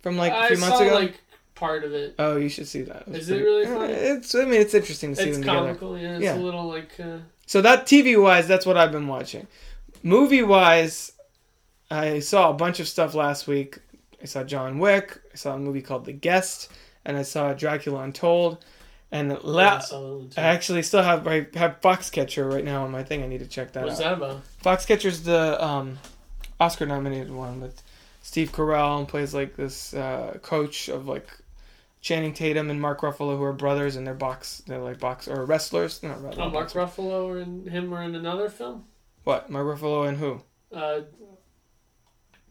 from 0.00 0.16
like 0.16 0.32
a 0.32 0.36
I 0.36 0.48
few 0.48 0.58
months 0.58 0.78
saw 0.78 0.84
ago 0.84 0.94
like 0.94 1.20
part 1.54 1.84
of 1.84 1.92
it. 1.94 2.14
oh 2.18 2.36
you 2.36 2.48
should 2.50 2.68
see 2.68 2.82
that 2.82 3.08
was 3.08 3.20
Is 3.20 3.30
it 3.30 3.40
really 3.42 3.64
funny? 3.64 3.92
it's 3.94 4.34
i 4.34 4.44
mean 4.44 4.60
it's 4.60 4.74
interesting 4.74 5.14
to 5.14 5.16
see 5.22 5.28
It's 5.30 5.38
them 5.38 5.42
together 5.42 5.58
comical, 5.68 5.98
yeah. 5.98 6.12
It's 6.16 6.22
Yeah. 6.24 6.34
a 6.36 6.38
little 6.38 6.66
like 6.68 6.90
uh, 7.00 7.18
So 7.46 7.62
that 7.62 7.86
TV 7.86 8.20
wise, 8.22 8.46
that's 8.46 8.66
what 8.66 8.76
I've 8.76 8.92
been 8.92 9.06
watching. 9.08 9.46
Movie 10.02 10.42
wise, 10.42 11.12
I 11.90 12.18
saw 12.20 12.50
a 12.50 12.54
bunch 12.54 12.78
of 12.80 12.88
stuff 12.88 13.14
last 13.14 13.46
week. 13.46 13.78
I 14.22 14.26
saw 14.26 14.44
John 14.44 14.78
Wick. 14.78 15.18
I 15.32 15.36
saw 15.36 15.54
a 15.54 15.58
movie 15.58 15.82
called 15.82 16.04
The 16.04 16.12
Guest, 16.12 16.70
and 17.04 17.16
I 17.16 17.22
saw 17.22 17.52
Dracula 17.54 18.00
Untold. 18.02 18.64
And 19.12 19.38
la- 19.42 19.76
I 19.76 19.78
saw 19.80 20.00
that 20.02 20.08
one 20.16 20.28
too. 20.30 20.40
I 20.40 20.44
actually 20.44 20.82
still 20.82 21.02
have 21.02 21.26
I 21.28 21.46
have 21.54 21.80
Foxcatcher 21.80 22.52
right 22.52 22.64
now 22.64 22.84
on 22.84 22.90
my 22.90 23.02
thing. 23.04 23.22
I 23.22 23.28
need 23.28 23.38
to 23.40 23.46
check 23.46 23.72
that 23.72 23.84
What's 23.84 24.00
out. 24.00 24.18
that 24.20 24.26
about? 24.26 24.42
Foxcatcher's 24.62 25.22
the 25.22 25.64
um, 25.64 25.98
Oscar 26.60 26.86
nominated 26.86 27.30
one 27.30 27.60
with 27.60 27.82
Steve 28.22 28.52
Carell 28.52 28.98
and 28.98 29.08
plays 29.08 29.34
like 29.34 29.56
this 29.56 29.94
uh, 29.94 30.38
coach 30.42 30.88
of 30.88 31.06
like 31.06 31.28
Channing 32.00 32.32
Tatum 32.34 32.70
and 32.70 32.80
Mark 32.80 33.00
Ruffalo 33.00 33.36
who 33.36 33.42
are 33.42 33.52
brothers 33.52 33.96
and 33.96 34.06
they're 34.06 34.14
box 34.14 34.62
they're 34.66 34.78
like 34.78 34.98
box 35.00 35.28
or 35.28 35.44
wrestlers. 35.44 36.02
Not, 36.02 36.18
Oh, 36.18 36.48
Mark 36.50 36.52
boxers. 36.52 36.74
Ruffalo 36.74 37.42
and 37.42 37.68
him 37.68 37.90
were 37.90 38.02
in 38.02 38.14
another 38.14 38.48
film. 38.48 38.84
What 39.24 39.50
Mark 39.50 39.66
Ruffalo 39.66 40.08
and 40.08 40.18
who? 40.18 40.40
Uh, 40.72 41.00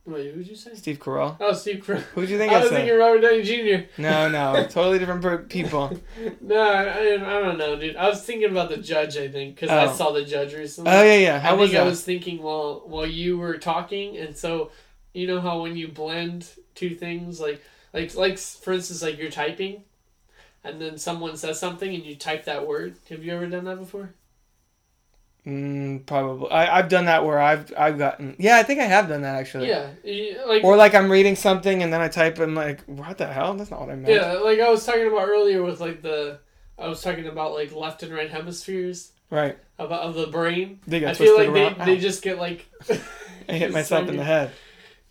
Wait, 0.08 0.34
who'd 0.36 0.48
you 0.48 0.56
say? 0.56 0.76
Steve 0.76 1.00
Carell. 1.00 1.36
Oh, 1.40 1.52
Steve 1.54 1.84
Carell. 1.84 2.02
Who'd 2.14 2.30
you 2.30 2.38
think 2.38 2.52
I 2.54 2.58
I, 2.58 2.60
was 2.60 2.70
said? 2.70 2.76
thinking 2.78 2.98
Robert 2.98 3.22
Downey 3.22 3.42
Jr. 3.42 3.86
No, 4.00 4.30
no, 4.30 4.64
totally 4.70 5.00
different 5.00 5.50
people. 5.50 6.00
No, 6.42 6.62
I, 6.62 7.14
I 7.16 7.40
don't 7.42 7.58
know, 7.58 7.76
dude. 7.76 7.96
I 7.96 8.08
was 8.08 8.22
thinking 8.24 8.52
about 8.52 8.70
the 8.70 8.78
judge. 8.78 9.18
I 9.18 9.28
think 9.30 9.56
because 9.56 9.72
I 9.72 9.86
Oh. 9.92 9.94
saw 9.96 10.12
the 10.12 10.24
judge 10.24 10.54
recently. 10.54 10.92
Oh 10.92 11.02
yeah, 11.04 11.16
yeah. 11.18 11.36
I 11.36 11.40
How 11.40 11.50
think 11.52 11.62
was 11.62 11.76
I 11.76 11.84
was 11.84 12.04
thinking 12.04 12.42
while 12.44 12.84
while 12.86 13.08
you 13.08 13.38
were 13.40 13.58
talking, 13.58 14.16
and 14.18 14.38
so 14.38 14.70
you 15.14 15.26
know 15.26 15.42
how 15.42 15.64
when 15.64 15.76
you 15.76 15.88
blend 15.88 16.48
two 16.76 16.92
things, 16.94 17.40
like 17.40 17.64
like 17.94 18.14
like 18.16 18.38
for 18.38 18.74
instance, 18.74 19.02
like 19.02 19.18
you're 19.18 19.32
typing, 19.32 19.84
and 20.64 20.80
then 20.80 20.98
someone 21.00 21.36
says 21.36 21.60
something, 21.60 21.94
and 21.96 22.04
you 22.06 22.16
type 22.16 22.46
that 22.46 22.68
word. 22.68 22.98
Have 23.10 23.24
you 23.24 23.34
ever 23.34 23.48
done 23.48 23.66
that 23.66 23.80
before? 23.80 24.14
Mm, 25.46 26.06
probably. 26.08 26.50
I, 26.50 26.80
I've 26.80 26.90
done 26.90 27.06
that 27.06 27.24
where 27.24 27.40
I've 27.40 27.72
I've 27.78 27.98
gotten. 28.00 28.36
Yeah, 28.40 28.58
I 28.58 28.64
think 28.64 28.80
I 28.80 28.86
have 28.86 29.08
done 29.08 29.22
that 29.22 29.36
actually. 29.36 29.68
Yeah, 29.68 29.90
like 30.48 30.64
Or 30.64 30.76
like 30.76 30.96
I'm 30.96 31.12
reading 31.12 31.36
something 31.36 31.84
and 31.84 31.94
then 31.94 32.02
I 32.02 32.08
type 32.08 32.40
and 32.40 32.56
like, 32.56 32.84
what 32.86 33.18
the 33.20 33.28
hell? 33.28 33.54
That's 33.54 33.70
not 33.70 33.82
what 33.82 33.90
I 33.92 33.96
meant. 33.96 34.08
yeah, 34.16 34.34
like 34.34 34.60
I 34.60 34.70
was 34.70 34.86
talking 34.86 35.06
about 35.08 35.28
earlier 35.28 35.62
with 35.64 35.80
like 35.80 36.02
the 36.02 36.40
I 36.80 36.88
was 36.88 37.02
talking 37.02 37.28
about 37.28 37.54
like 37.54 37.74
left 37.74 38.02
and 38.04 38.12
right 38.14 38.30
hemispheres 38.30 39.12
Right. 39.30 39.58
about 39.78 40.02
of 40.02 40.16
the 40.16 40.28
brain. 40.28 40.80
They 40.88 41.00
got 41.00 41.12
I 41.12 41.14
feel 41.14 41.36
twisted 41.36 41.54
like 41.54 41.62
around. 41.62 41.80
they, 41.88 41.96
they 41.96 42.02
just 42.02 42.24
get 42.24 42.40
like 42.40 42.66
I 43.50 43.54
hit 43.54 43.72
myself 43.74 44.10
in 44.10 44.18
the 44.18 44.24
head. 44.24 44.52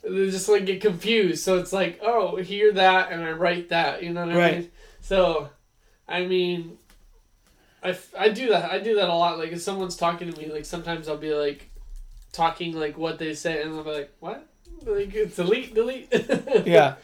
they 0.03 0.31
just 0.31 0.49
like 0.49 0.67
get 0.67 0.81
confused. 0.81 1.45
So 1.45 1.59
it's 1.59 1.73
like, 1.73 2.01
oh, 2.03 2.37
hear 2.37 2.73
that, 2.73 3.13
and 3.13 3.23
I 3.23 3.31
write 3.31 3.69
that. 3.69 4.03
You 4.03 4.13
know 4.13 4.27
what 4.27 4.35
I 4.35 4.39
Right. 4.39 4.59
mean? 4.63 4.71
So, 5.01 5.51
I 6.09 6.27
mean, 6.27 6.79
I, 7.85 7.97
I 8.19 8.29
do 8.31 8.49
that. 8.49 8.71
I 8.71 8.79
do 8.79 8.97
that 8.97 9.09
a 9.09 9.15
lot. 9.15 9.39
Like 9.39 9.53
if 9.53 9.61
someone's 9.61 9.97
talking 9.97 10.33
to 10.33 10.39
me, 10.41 10.51
like 10.51 10.65
sometimes 10.65 11.09
I'll 11.09 11.17
be 11.17 11.35
like 11.35 11.69
talking 12.33 12.73
like 12.73 12.97
what 12.97 13.19
they 13.19 13.35
say, 13.35 13.63
and 13.63 13.75
I'll 13.75 13.85
be 13.85 13.91
like, 13.91 14.13
what? 14.21 14.49
Like 14.85 15.13
delete, 15.37 15.75
delete. 15.75 16.13
Yeah. 16.67 16.97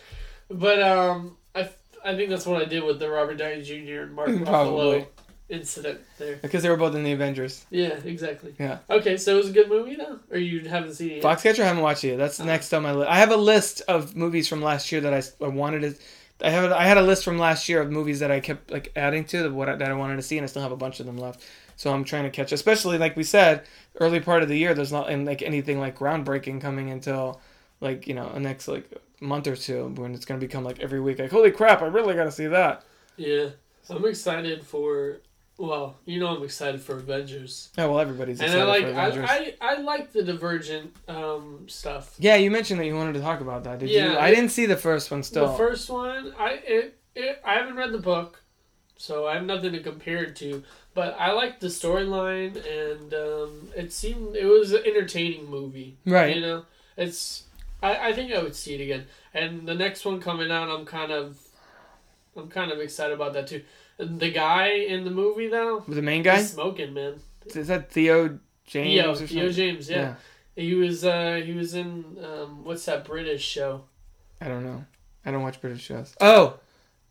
But 0.51 0.83
um, 0.83 1.37
I, 1.55 1.69
I 2.05 2.17
think 2.17 2.31
that's 2.31 2.47
what 2.47 2.61
I 2.61 2.65
did 2.65 2.83
with 2.83 2.99
the 2.99 3.09
Robert 3.09 3.37
Downey 3.37 3.63
Jr. 3.63 4.03
and 4.03 4.15
Mark. 4.15 4.29
Ruffalo 4.29 5.07
incident 5.51 6.01
there. 6.19 6.37
Because 6.37 6.63
they 6.63 6.71
were 6.71 6.77
both 6.77 6.95
in 6.95 7.03
the 7.03 7.13
Avengers. 7.13 7.67
Yeah, 7.71 7.99
exactly. 8.05 8.55
Yeah. 8.59 8.79
Okay, 8.89 9.17
so 9.17 9.35
it 9.35 9.39
was 9.39 9.51
a 9.51 9.53
good 9.53 9.69
movie 9.69 9.97
though, 9.97 10.19
or 10.31 10.39
you 10.39 10.69
haven't 10.69 10.95
seen 10.95 11.11
it? 11.11 11.15
Yet? 11.17 11.25
Foxcatcher, 11.25 11.61
I 11.61 11.67
haven't 11.67 11.83
watched 11.83 12.05
it 12.05 12.11
yet. 12.11 12.19
That's 12.19 12.39
next 12.41 12.73
on 12.73 12.83
my 12.83 12.93
list. 12.93 13.11
I 13.11 13.19
have 13.19 13.31
a 13.31 13.37
list 13.37 13.83
of 13.89 14.17
movies 14.17 14.49
from 14.49 14.63
last 14.63 14.91
year 14.93 15.01
that 15.03 15.13
I, 15.13 15.45
I 15.45 15.49
wanted 15.49 15.81
to. 15.83 16.03
I 16.43 16.51
have. 16.51 16.73
I 16.73 16.85
had 16.85 16.99
a 16.99 17.03
list 17.03 17.25
from 17.25 17.39
last 17.39 17.69
year 17.69 17.81
of 17.81 17.91
movies 17.91 18.21
that 18.21 18.31
I 18.31 18.41
kept 18.41 18.71
like 18.71 18.93
adding 18.97 19.25
to 19.27 19.45
the, 19.45 19.53
what 19.53 19.69
I, 19.69 19.77
that 19.77 19.91
I 19.91 19.95
wanted 19.95 20.17
to 20.17 20.23
see, 20.23 20.39
and 20.39 20.45
I 20.45 20.47
still 20.47 20.63
have 20.63 20.73
a 20.73 20.77
bunch 20.77 21.01
of 21.01 21.07
them 21.07 21.19
left. 21.19 21.43
So 21.77 21.93
I'm 21.93 22.05
trying 22.05 22.25
to 22.25 22.31
catch, 22.31 22.53
especially 22.53 22.99
like 22.99 23.17
we 23.17 23.25
said, 23.25 23.65
early 24.01 24.21
part 24.21 24.43
of 24.43 24.49
the 24.49 24.57
year. 24.57 24.75
There's 24.75 24.93
not 24.93 25.11
and 25.11 25.27
like 25.27 25.43
anything 25.43 25.81
like 25.81 25.99
groundbreaking 25.99 26.61
coming 26.61 26.91
until 26.91 27.41
like 27.81 28.07
you 28.07 28.15
know 28.15 28.31
the 28.33 28.41
next 28.41 28.69
like 28.69 28.91
month 29.21 29.47
or 29.47 29.57
two 29.57 29.89
when 29.97 30.15
it's 30.15 30.25
gonna 30.25 30.41
become 30.41 30.65
like 30.65 30.81
every 30.81 31.01
week. 31.01 31.19
Like 31.19 31.31
holy 31.31 31.51
crap, 31.51 31.83
I 31.83 31.87
really 31.87 32.15
got 32.15 32.25
to 32.25 32.33
see 32.33 32.47
that. 32.47 32.85
Yeah, 33.17 33.51
I'm 33.89 34.05
excited 34.05 34.65
for. 34.65 35.21
Well, 35.61 35.97
you 36.07 36.19
know, 36.21 36.29
I'm 36.29 36.43
excited 36.43 36.81
for 36.81 36.97
Avengers, 36.97 37.69
Oh 37.77 37.91
well, 37.91 38.01
everybody's 38.01 38.41
and 38.41 38.47
excited 38.49 38.65
I 38.65 38.67
like 38.67 38.83
for 38.85 38.91
Avengers. 38.91 39.27
I, 39.31 39.55
I 39.61 39.75
I 39.75 39.81
like 39.81 40.11
the 40.13 40.23
Divergent 40.23 40.97
um, 41.07 41.67
stuff. 41.69 42.15
yeah, 42.19 42.37
you 42.37 42.51
mentioned 42.51 42.81
that 42.81 42.87
you 42.87 42.95
wanted 42.97 43.13
to 43.15 43.21
talk 43.21 43.41
about 43.43 43.65
that. 43.65 43.79
Did 43.81 43.91
Yeah, 43.91 44.13
you? 44.13 44.17
I 44.17 44.29
it- 44.29 44.35
didn't 44.37 44.51
see 44.53 44.65
the 44.67 44.77
first 44.77 45.11
one 45.11 45.23
still. 45.23 45.49
The 45.49 45.59
first 45.59 45.91
one, 45.91 46.33
I 46.39 46.51
it, 46.67 46.99
it 47.15 47.43
I 47.45 47.55
haven't 47.55 47.77
read 47.77 47.93
the 47.93 47.99
book, 47.99 48.43
so 48.97 49.27
I 49.27 49.35
have 49.35 49.45
nothing 49.45 49.73
to 49.73 49.81
compare 49.81 50.23
it 50.25 50.35
to. 50.37 50.63
But 50.95 51.15
I 51.21 51.33
liked 51.33 51.61
the 51.61 51.69
storyline, 51.69 52.57
and 52.67 53.13
um, 53.13 53.69
it 53.77 53.93
seemed 53.93 54.37
it 54.37 54.47
was 54.47 54.73
an 54.73 54.83
entertaining 54.87 55.51
movie. 55.51 55.99
right. 56.07 56.35
You 56.35 56.41
know, 56.43 56.65
it's 56.97 57.45
I, 57.83 58.09
I 58.09 58.13
think 58.15 58.33
I 58.33 58.43
would 58.43 58.57
see 58.57 58.75
it 58.77 58.81
again. 58.83 59.07
And 59.35 59.69
the 59.69 59.75
next 59.75 60.05
one 60.07 60.21
coming 60.21 60.51
out, 60.51 60.71
I'm 60.71 60.87
kind 60.87 61.13
of 61.13 61.39
I'm 62.37 62.49
kind 62.49 62.73
of 62.73 62.79
excited 62.81 63.13
about 63.15 63.35
that 63.35 63.47
too. 63.47 63.63
The 64.01 64.31
guy 64.31 64.69
in 64.69 65.05
the 65.05 65.11
movie 65.11 65.49
though, 65.49 65.85
The 65.87 66.03
main 66.03 66.23
guy 66.23 66.37
he's 66.39 66.53
smoking 66.53 66.95
man. 66.95 67.15
is 67.55 67.69
that 67.69 67.91
Theo 67.91 68.39
James 68.67 68.89
Theo, 68.89 69.11
or 69.11 69.15
something? 69.17 69.37
Theo 69.37 69.51
James, 69.53 69.91
yeah. 69.91 70.15
He 70.57 70.75
was 70.75 71.05
uh 71.05 71.41
he 71.45 71.53
was 71.53 71.75
in 71.75 72.17
um 72.23 72.65
what's 72.65 72.85
that 72.87 73.05
British 73.05 73.43
show? 73.45 73.85
I 74.41 74.49
don't 74.49 74.65
know. 74.65 74.85
I 75.25 75.31
don't 75.31 75.43
watch 75.43 75.61
British 75.61 75.83
shows. 75.83 76.15
Oh, 76.21 76.59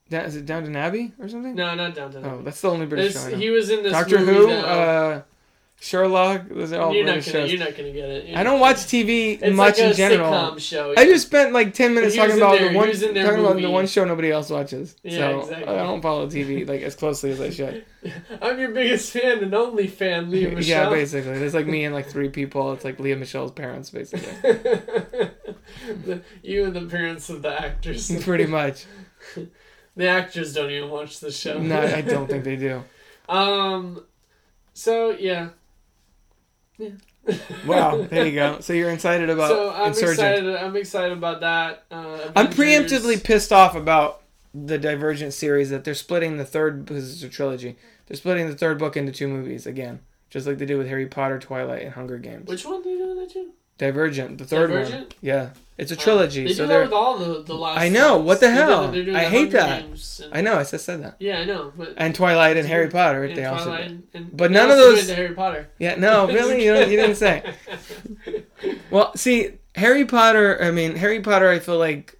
Da- 0.10 0.22
is 0.24 0.36
it 0.36 0.46
Downton 0.48 0.76
Abbey 0.76 1.14
or 1.20 1.30
something? 1.30 1.54
No, 1.56 1.76
not 1.76 1.94
Downton. 1.94 2.26
Oh, 2.26 2.30
Abbey. 2.36 2.44
that's 2.44 2.62
the 2.62 2.70
only 2.72 2.86
British 2.88 3.14
This- 3.14 3.30
show 3.30 3.36
he 3.38 3.50
was 3.52 3.70
in 3.70 3.84
this 3.84 3.92
Doctor 3.92 4.18
Who, 4.18 4.48
that- 4.48 4.66
uh, 4.66 5.22
Sherlock. 5.82 6.50
Those 6.50 6.74
are 6.74 6.82
all 6.82 6.94
you're 6.94 7.06
not 7.06 7.14
British 7.14 7.32
gonna 7.32 7.46
shows. 7.46 7.52
you're 7.54 7.66
not 7.66 7.78
gonna 7.78 7.92
get 7.92 8.10
it. 8.10 8.26
You're 8.28 8.38
I 8.38 8.44
don't 8.44 8.60
watch 8.60 8.78
TV 8.78 9.40
much 9.56 9.78
like 9.78 9.88
in 9.92 9.94
general. 9.96 10.32
sitcom 10.32 10.60
show. 10.60 10.94
I 10.98 11.06
just 11.06 11.28
spent 11.28 11.54
like 11.54 11.74
ten 11.74 11.94
minutes 11.96 12.18
talking 12.18 12.36
about 12.36 12.60
their- 12.60 12.70
the 12.74 12.78
one 12.78 12.90
was 12.90 13.02
in 13.02 13.14
their 13.14 13.24
talking 13.26 13.40
about 13.40 13.56
the 13.62 13.70
one 13.70 13.88
show 13.88 14.04
nobody 14.04 14.30
else 14.30 14.50
watches. 14.50 14.98
Yeah, 15.04 15.18
so 15.18 15.40
exactly. 15.40 15.74
I 15.74 15.84
don't 15.84 16.02
follow 16.02 16.28
TV 16.28 16.68
like 16.68 16.82
as 16.82 16.96
closely 16.96 17.32
as 17.32 17.40
I 17.40 17.50
should. 17.50 17.86
I'm 18.42 18.60
your 18.60 18.72
biggest 18.72 19.12
fan 19.14 19.42
and 19.42 19.54
only 19.54 19.88
fan, 19.88 20.30
Lea 20.30 20.48
Michele. 20.48 20.62
yeah, 20.64 20.90
basically, 20.90 21.32
It's 21.32 21.54
like 21.56 21.66
me 21.68 21.86
and 21.86 21.96
like 21.96 22.08
three 22.08 22.30
people. 22.30 22.74
It's 22.74 22.84
like 22.84 23.00
Lea 23.00 23.16
Michele's 23.16 23.52
parents, 23.52 23.90
basically. 23.90 24.34
The- 26.04 26.22
you 26.44 26.66
and 26.66 26.76
the 26.76 26.82
parents 26.88 27.30
of 27.30 27.42
the 27.42 27.50
actors. 27.62 28.12
Pretty 28.24 28.46
much. 28.48 28.86
The 29.96 30.08
actors 30.08 30.54
don't 30.54 30.72
even 30.72 30.90
watch 30.90 31.20
the 31.20 31.32
show. 31.32 31.60
No, 31.60 31.80
I 31.82 32.02
don't 32.02 32.28
think 32.28 32.44
they 32.44 32.56
do. 32.56 32.84
Um. 33.28 34.04
So 34.74 35.12
yeah. 35.12 35.50
Yeah. 36.80 36.90
Wow, 37.68 38.02
there 38.10 38.26
you 38.26 38.34
go. 38.34 38.60
So 38.62 38.74
you're 38.74 38.90
excited 38.90 39.30
about 39.30 39.50
so 39.50 39.72
I'm 39.72 39.88
Insurgent. 39.88 40.12
excited. 40.14 40.56
I'm 40.56 40.76
excited 40.76 41.18
about 41.18 41.42
that. 41.42 41.84
Uh, 41.92 42.32
I'm 42.36 42.48
preemptively 42.48 43.24
pissed 43.24 43.52
off 43.54 43.76
about 43.76 44.22
the 44.54 44.78
Divergent 44.80 45.34
series 45.34 45.70
that 45.70 45.84
they're 45.84 45.94
splitting 45.94 46.38
the 46.38 46.46
third 46.46 46.86
because 46.86 47.14
it's 47.14 47.22
a 47.22 47.30
trilogy. 47.30 47.76
They're 48.08 48.18
splitting 48.18 48.48
the 48.48 48.56
third 48.56 48.80
book 48.80 48.98
into 48.98 49.12
two 49.12 49.28
movies 49.28 49.68
again, 49.68 50.00
just 50.32 50.48
like 50.48 50.58
they 50.58 50.66
did 50.66 50.78
with 50.78 50.88
Harry 50.88 51.06
Potter, 51.06 51.38
Twilight, 51.38 51.84
and 51.84 51.94
Hunger 51.94 52.18
Games. 52.18 52.48
Which 52.48 52.66
one 52.66 52.82
do 52.82 52.90
you 52.90 52.98
do 52.98 53.16
that 53.20 53.30
to? 53.34 53.52
Divergent, 53.78 54.38
the 54.40 54.46
third 54.46 54.72
one. 54.72 55.08
Yeah, 55.22 55.50
it's 55.80 55.92
a 55.92 55.96
trilogy. 55.96 56.44
Uh, 56.46 56.48
they 56.50 56.54
so 56.54 56.64
do 56.64 56.68
that 56.68 56.74
they're. 56.74 56.84
with 56.84 56.94
all 56.94 57.18
the 57.18 57.42
the 57.44 57.54
last. 57.56 57.80
I 57.80 57.90
know, 57.90 58.16
ones. 58.18 58.26
what 58.28 58.40
the 58.42 58.48
They're 58.48 58.56
doing- 58.56 58.68
hell? 58.70 58.92
they're 58.92 59.04
doing 59.06 59.16
I 59.16 59.24
hate 59.24 59.52
that. 59.52 59.84
And- 59.84 60.00
I 60.34 60.42
know, 60.42 60.56
I 60.56 60.64
just 60.64 60.86
said 60.86 61.02
that. 61.04 61.16
Yeah, 61.20 61.40
I 61.40 61.46
know, 61.46 61.72
but 61.76 61.94
And 61.98 62.14
Twilight 62.14 62.58
and 62.58 62.68
Harry. 62.68 62.90
Potter, 62.90 63.24
and 63.24 63.36
they 63.38 63.46
also 63.46 63.76
did. 63.78 64.04
and- 64.14 64.36
But 64.38 64.52
none 64.52 64.70
of 64.70 64.78
those- 64.78 65.10
Harry 65.10 65.34
Potter. 65.34 65.70
Yeah, 65.80 65.96
no, 65.96 66.28
really, 66.32 66.64
you, 66.66 66.76
you 66.76 66.86
didn't 66.98 67.16
say. 67.16 67.44
Well, 68.92 69.16
see, 69.16 69.52
Harry 69.76 70.06
Potter. 70.06 70.62
I 70.62 70.72
mean, 70.72 70.96
Harry 70.98 71.22
Potter. 71.22 71.48
I 71.50 71.60
feel 71.60 71.78
like 71.78 72.20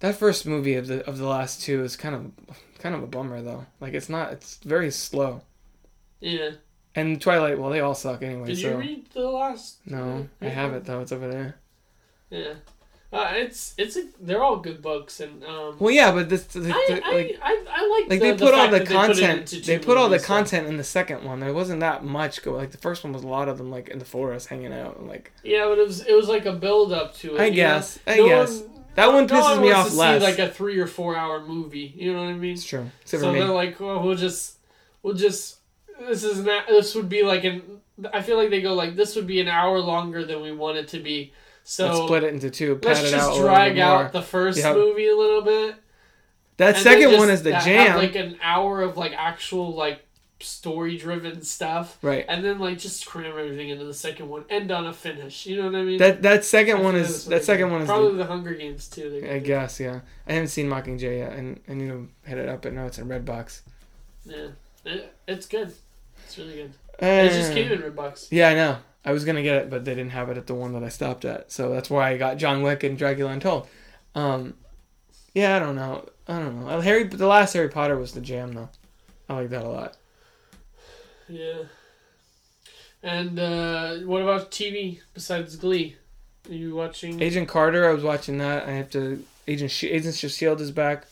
that 0.00 0.16
first 0.16 0.46
movie 0.46 0.74
of 0.74 0.86
the 0.88 1.06
of 1.06 1.18
the 1.18 1.26
last 1.26 1.62
two 1.62 1.84
is 1.84 1.96
kind 1.96 2.14
of 2.14 2.32
kind 2.80 2.94
of 2.94 3.02
a 3.02 3.06
bummer 3.06 3.40
though. 3.42 3.66
Like 3.80 3.94
it's 3.94 4.08
not. 4.08 4.32
It's 4.32 4.56
very 4.64 4.90
slow. 4.90 5.42
Yeah. 6.20 6.50
And 6.94 7.20
Twilight. 7.20 7.58
Well, 7.58 7.70
they 7.70 7.80
all 7.80 7.94
suck 7.94 8.22
anyway. 8.22 8.46
Did 8.46 8.58
so 8.58 8.70
you 8.70 8.76
read 8.78 9.06
the 9.12 9.28
last? 9.28 9.78
no, 9.86 10.28
I 10.40 10.46
have 10.48 10.72
it 10.72 10.84
though. 10.86 11.00
It's 11.00 11.12
over 11.12 11.28
there. 11.28 11.56
Yeah. 12.30 12.54
Uh, 13.12 13.30
it's 13.34 13.72
it's 13.78 13.96
a, 13.96 14.02
they're 14.20 14.42
all 14.42 14.56
good 14.56 14.82
books 14.82 15.20
and 15.20 15.42
um. 15.44 15.76
Well, 15.78 15.92
yeah, 15.92 16.10
but 16.10 16.28
this 16.28 16.44
the, 16.46 16.58
the- 16.60 16.72
I, 16.74 17.00
I, 17.04 17.12
like 17.12 17.38
I, 17.40 17.64
I 17.70 17.88
like 18.00 18.10
like 18.10 18.20
the, 18.20 18.32
they 18.32 18.36
put 18.36 18.52
all 18.52 18.66
the 18.68 18.78
that 18.80 18.88
they 18.88 18.94
put 18.96 19.06
content. 19.06 19.54
They 19.64 19.78
put 19.78 19.96
all 19.96 20.08
the 20.08 20.18
content 20.18 20.66
in 20.66 20.76
the 20.76 20.84
second 20.84 21.22
one. 21.24 21.38
There 21.38 21.54
wasn't 21.54 21.80
that 21.80 22.04
much 22.04 22.42
go. 22.42 22.52
Like 22.52 22.72
the 22.72 22.78
first 22.78 23.04
one 23.04 23.12
was 23.12 23.22
a 23.22 23.28
lot 23.28 23.48
of 23.48 23.58
them 23.58 23.70
like 23.70 23.88
in 23.88 24.00
the 24.00 24.04
forest 24.04 24.48
hanging 24.48 24.72
out 24.72 24.98
and 24.98 25.06
like. 25.08 25.32
Yeah, 25.44 25.66
but 25.66 25.78
it 25.78 25.86
was 25.86 26.04
it 26.04 26.14
was 26.14 26.28
like 26.28 26.46
a 26.46 26.52
build 26.52 26.92
up 26.92 27.14
to 27.18 27.36
it. 27.36 27.40
I 27.40 27.44
you 27.44 27.50
know? 27.52 27.56
guess. 27.56 27.98
I 28.08 28.16
No 28.16 28.26
guess. 28.28 28.60
one- 28.60 28.70
That 28.96 29.12
one 29.12 29.26
no 29.26 29.34
pisses 29.34 29.62
me 29.62 29.70
off 29.70 29.86
to 29.86 29.92
see, 29.92 29.98
less. 29.98 30.22
like 30.22 30.38
a 30.40 30.48
three 30.50 30.78
or 30.80 30.88
four 30.88 31.16
hour 31.16 31.40
movie. 31.46 31.94
You 31.96 32.12
know 32.12 32.20
what 32.22 32.30
I 32.30 32.34
mean? 32.34 32.54
It's 32.54 32.64
true. 32.64 32.90
Except 33.02 33.22
so 33.22 33.32
they're 33.32 33.44
like, 33.46 33.78
well, 33.78 34.02
we'll 34.02 34.16
just, 34.16 34.58
we'll 35.02 35.14
just. 35.14 35.58
This 36.00 36.24
is 36.24 36.40
not. 36.44 36.66
This 36.66 36.94
would 36.96 37.08
be 37.08 37.22
like 37.22 37.44
an. 37.44 37.62
I 38.12 38.20
feel 38.20 38.36
like 38.36 38.50
they 38.50 38.60
go 38.60 38.74
like 38.74 38.96
this 38.96 39.14
would 39.14 39.28
be 39.28 39.40
an 39.40 39.48
hour 39.48 39.78
longer 39.78 40.24
than 40.26 40.42
we 40.42 40.50
want 40.52 40.76
it 40.76 40.88
to 40.88 40.98
be. 40.98 41.32
So 41.68 41.86
Let's 41.88 41.98
split 42.04 42.22
it 42.22 42.32
into 42.32 42.48
two. 42.48 42.78
let's 42.84 43.00
out 43.00 43.10
just 43.10 43.38
a 43.38 43.42
drag 43.42 43.76
out 43.78 44.12
the 44.12 44.22
first 44.22 44.58
Yep. 44.58 44.76
movie 44.76 45.08
a 45.08 45.16
little 45.16 45.42
bit. 45.42 45.74
That 46.58 46.76
second 46.76 47.10
then 47.10 47.18
one 47.18 47.28
is 47.28 47.42
the 47.42 47.50
jam. 47.50 47.96
like 47.96 48.14
an 48.14 48.38
hour 48.40 48.82
of 48.82 48.96
like 48.96 49.12
actual 49.12 49.74
like 49.74 50.00
story 50.38 50.96
driven 50.96 51.42
stuff, 51.42 51.98
right. 52.02 52.24
and 52.28 52.44
then 52.44 52.60
like 52.60 52.78
just 52.78 53.04
cram 53.04 53.26
everything 53.36 53.68
into 53.70 53.84
the 53.84 53.92
second 53.94 54.28
one, 54.28 54.44
end 54.48 54.70
on 54.70 54.86
a 54.86 54.92
finish. 54.92 55.44
You 55.46 55.56
know 55.56 55.64
what 55.66 55.74
I 55.74 55.82
mean? 55.82 55.98
That 55.98 56.22
that 56.22 56.44
second 56.44 56.84
one 56.84 56.94
is 56.94 57.26
that 57.26 57.44
second 57.44 57.72
one 57.72 57.82
is. 57.82 57.86
probably 57.88 58.12
the- 58.12 58.18
the 58.18 58.26
Hunger 58.26 58.54
Games 58.54 58.86
too. 58.88 59.26
I 59.28 59.40
guess 59.40 59.80
yeah. 59.80 60.00
I 60.28 60.34
haven't 60.34 60.48
seen 60.48 60.68
Mockingjay 60.68 61.18
yet, 61.18 61.32
and 61.32 61.58
I 61.68 61.74
need 61.74 61.88
to 61.88 62.08
hit 62.24 62.38
it 62.38 62.48
up. 62.48 62.62
But 62.62 62.74
no, 62.74 62.86
it's 62.86 62.98
in 62.98 63.08
Redbox. 63.08 63.62
Yeah, 64.24 64.48
it, 64.84 65.12
it's 65.26 65.46
good. 65.46 65.72
It's 66.24 66.38
really 66.38 66.54
good. 66.54 66.72
Uh, 67.02 67.06
It 67.26 67.30
just 67.30 67.52
came 67.52 67.72
in 67.72 67.80
Redbox. 67.80 68.28
Yeah, 68.30 68.50
I 68.50 68.54
know. 68.54 68.78
I 69.06 69.12
was 69.12 69.24
gonna 69.24 69.42
get 69.42 69.56
it, 69.56 69.70
but 69.70 69.84
they 69.84 69.94
didn't 69.94 70.10
have 70.10 70.28
it 70.30 70.36
at 70.36 70.48
the 70.48 70.54
one 70.54 70.72
that 70.72 70.82
I 70.82 70.88
stopped 70.88 71.24
at. 71.24 71.52
So 71.52 71.70
that's 71.70 71.88
why 71.88 72.10
I 72.10 72.18
got 72.18 72.38
John 72.38 72.60
Wick 72.62 72.82
and 72.82 72.98
Dracula 72.98 73.30
Untold. 73.30 73.68
Um, 74.16 74.54
yeah, 75.32 75.56
I 75.56 75.60
don't 75.60 75.76
know. 75.76 76.08
I 76.26 76.40
don't 76.40 76.60
know. 76.60 76.68
Uh, 76.68 76.80
Harry, 76.80 77.04
the 77.04 77.26
last 77.26 77.52
Harry 77.52 77.68
Potter 77.68 77.96
was 77.96 78.12
the 78.12 78.20
jam 78.20 78.52
though. 78.54 78.68
I 79.28 79.34
like 79.34 79.50
that 79.50 79.64
a 79.64 79.68
lot. 79.68 79.96
Yeah. 81.28 81.62
And 83.02 83.38
uh, 83.38 83.98
what 83.98 84.22
about 84.22 84.50
TV 84.50 85.00
besides 85.14 85.54
Glee? 85.54 85.96
Are 86.48 86.54
you 86.54 86.74
watching 86.74 87.20
Agent 87.20 87.48
Carter, 87.48 87.88
I 87.88 87.92
was 87.92 88.02
watching 88.02 88.38
that. 88.38 88.68
I 88.68 88.72
have 88.72 88.90
to. 88.90 89.24
Agent 89.46 89.70
Sh- 89.70 89.84
Agents 89.84 90.22
of 90.24 90.30
Shield 90.32 90.60
is 90.60 90.72
back. 90.72 91.06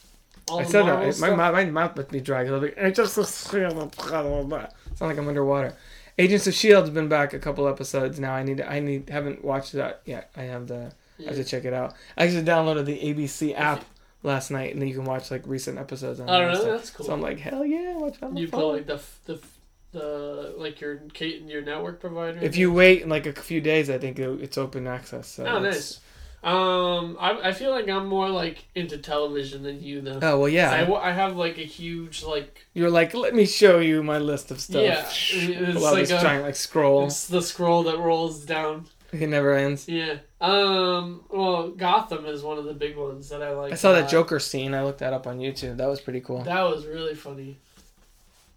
all 0.50 0.58
I 0.60 0.64
said 0.64 0.86
that. 0.86 1.20
My, 1.20 1.30
my, 1.30 1.50
my 1.50 1.64
mouth 1.66 1.96
must 1.96 2.10
be 2.10 2.20
dry. 2.20 2.42
I'm 2.42 2.60
like, 2.60 2.74
Agents 2.76 3.16
of 3.16 3.28
Shield. 3.28 3.94
Sound 3.94 4.50
like 4.50 5.18
I'm 5.18 5.28
underwater. 5.28 5.74
Agents 6.18 6.46
of 6.46 6.54
Shield's 6.54 6.90
been 6.90 7.08
back 7.08 7.32
a 7.32 7.38
couple 7.38 7.66
episodes 7.66 8.20
now. 8.20 8.32
I 8.34 8.42
need. 8.42 8.58
to, 8.58 8.70
I 8.70 8.80
need. 8.80 9.08
Haven't 9.10 9.44
watched 9.44 9.72
that 9.72 10.02
yet. 10.04 10.30
I 10.36 10.42
have 10.42 10.68
the. 10.68 10.92
I 11.20 11.24
have 11.24 11.36
to 11.36 11.44
check 11.44 11.64
it 11.64 11.72
out. 11.72 11.94
I 12.16 12.24
actually 12.24 12.42
downloaded 12.44 12.86
the 12.86 12.98
ABC 12.98 13.56
app 13.58 13.84
last 14.22 14.50
night, 14.50 14.72
and 14.72 14.80
then 14.80 14.88
you 14.88 14.94
can 14.94 15.04
watch 15.04 15.30
like 15.30 15.42
recent 15.46 15.78
episodes. 15.78 16.20
On 16.20 16.28
oh, 16.28 16.40
don't 16.40 16.48
know. 16.48 16.54
stuff. 16.54 16.68
Oh, 16.68 16.72
That's 16.76 16.90
cool. 16.90 17.06
So 17.06 17.12
I'm 17.12 17.20
like, 17.20 17.38
hell 17.40 17.64
yeah, 17.64 17.96
watch 17.96 18.16
on 18.22 18.36
you 18.36 18.48
put 18.48 18.66
like 18.66 18.86
the 18.86 18.94
f- 18.94 19.20
the 19.26 19.34
f- 19.34 19.58
the 19.92 20.54
like 20.56 20.80
your 20.80 20.96
Kate 21.12 21.42
your 21.42 21.62
network 21.62 22.00
provider. 22.00 22.40
If 22.40 22.56
you 22.56 22.72
wait 22.72 23.06
like 23.08 23.26
a 23.26 23.32
few 23.32 23.60
days, 23.60 23.90
I 23.90 23.98
think 23.98 24.18
it- 24.18 24.40
it's 24.40 24.58
open 24.58 24.86
access. 24.86 25.28
So 25.28 25.46
Oh, 25.46 25.58
nice. 25.60 26.00
Um, 26.44 27.16
I, 27.18 27.48
I 27.48 27.52
feel 27.52 27.70
like 27.70 27.88
I'm 27.88 28.06
more 28.06 28.28
like 28.28 28.66
into 28.74 28.98
television 28.98 29.62
than 29.62 29.82
you 29.82 30.02
though. 30.02 30.18
Oh 30.20 30.38
well, 30.40 30.48
yeah. 30.48 30.86
wa- 30.88 30.98
I 31.00 31.12
have 31.12 31.36
like 31.36 31.56
a 31.56 31.62
huge 31.64 32.22
like 32.22 32.66
You're 32.74 32.90
like, 32.90 33.14
let 33.14 33.34
me 33.34 33.46
show 33.46 33.78
you 33.80 34.02
my 34.02 34.18
list 34.18 34.50
of 34.50 34.60
stuff. 34.60 34.82
Yeah, 34.82 35.06
it's 35.10 35.80
like 35.80 35.96
this 36.08 36.10
a- 36.10 36.20
giant 36.20 36.44
like 36.44 36.56
scroll. 36.56 37.06
it's 37.06 37.26
the 37.28 37.40
scroll 37.40 37.84
that 37.84 37.98
rolls 37.98 38.44
down. 38.44 38.86
It 39.12 39.28
never 39.28 39.54
ends. 39.54 39.88
Yeah. 39.88 40.16
Um. 40.40 41.22
Well, 41.30 41.70
Gotham 41.70 42.26
is 42.26 42.42
one 42.42 42.58
of 42.58 42.64
the 42.64 42.74
big 42.74 42.96
ones 42.96 43.28
that 43.30 43.42
I 43.42 43.52
like. 43.52 43.72
I 43.72 43.76
saw 43.76 43.92
that. 43.92 44.10
Joker 44.10 44.38
scene. 44.40 44.74
I 44.74 44.82
looked 44.84 44.98
that 44.98 45.12
up 45.12 45.26
on 45.26 45.38
YouTube. 45.38 45.76
That 45.78 45.88
was 45.88 46.00
pretty 46.00 46.20
cool. 46.20 46.42
That 46.42 46.62
was 46.64 46.84
really 46.84 47.14
funny. 47.14 47.56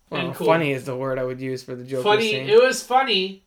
Well, 0.10 0.26
and 0.26 0.36
cool. 0.36 0.48
Funny 0.48 0.72
is 0.72 0.84
the 0.86 0.96
word 0.96 1.20
I 1.20 1.24
would 1.24 1.40
use 1.40 1.64
for 1.64 1.76
the 1.76 1.84
Joker 1.84 2.04
funny. 2.04 2.32
scene. 2.32 2.50
It 2.50 2.62
was 2.62 2.82
funny 2.84 3.44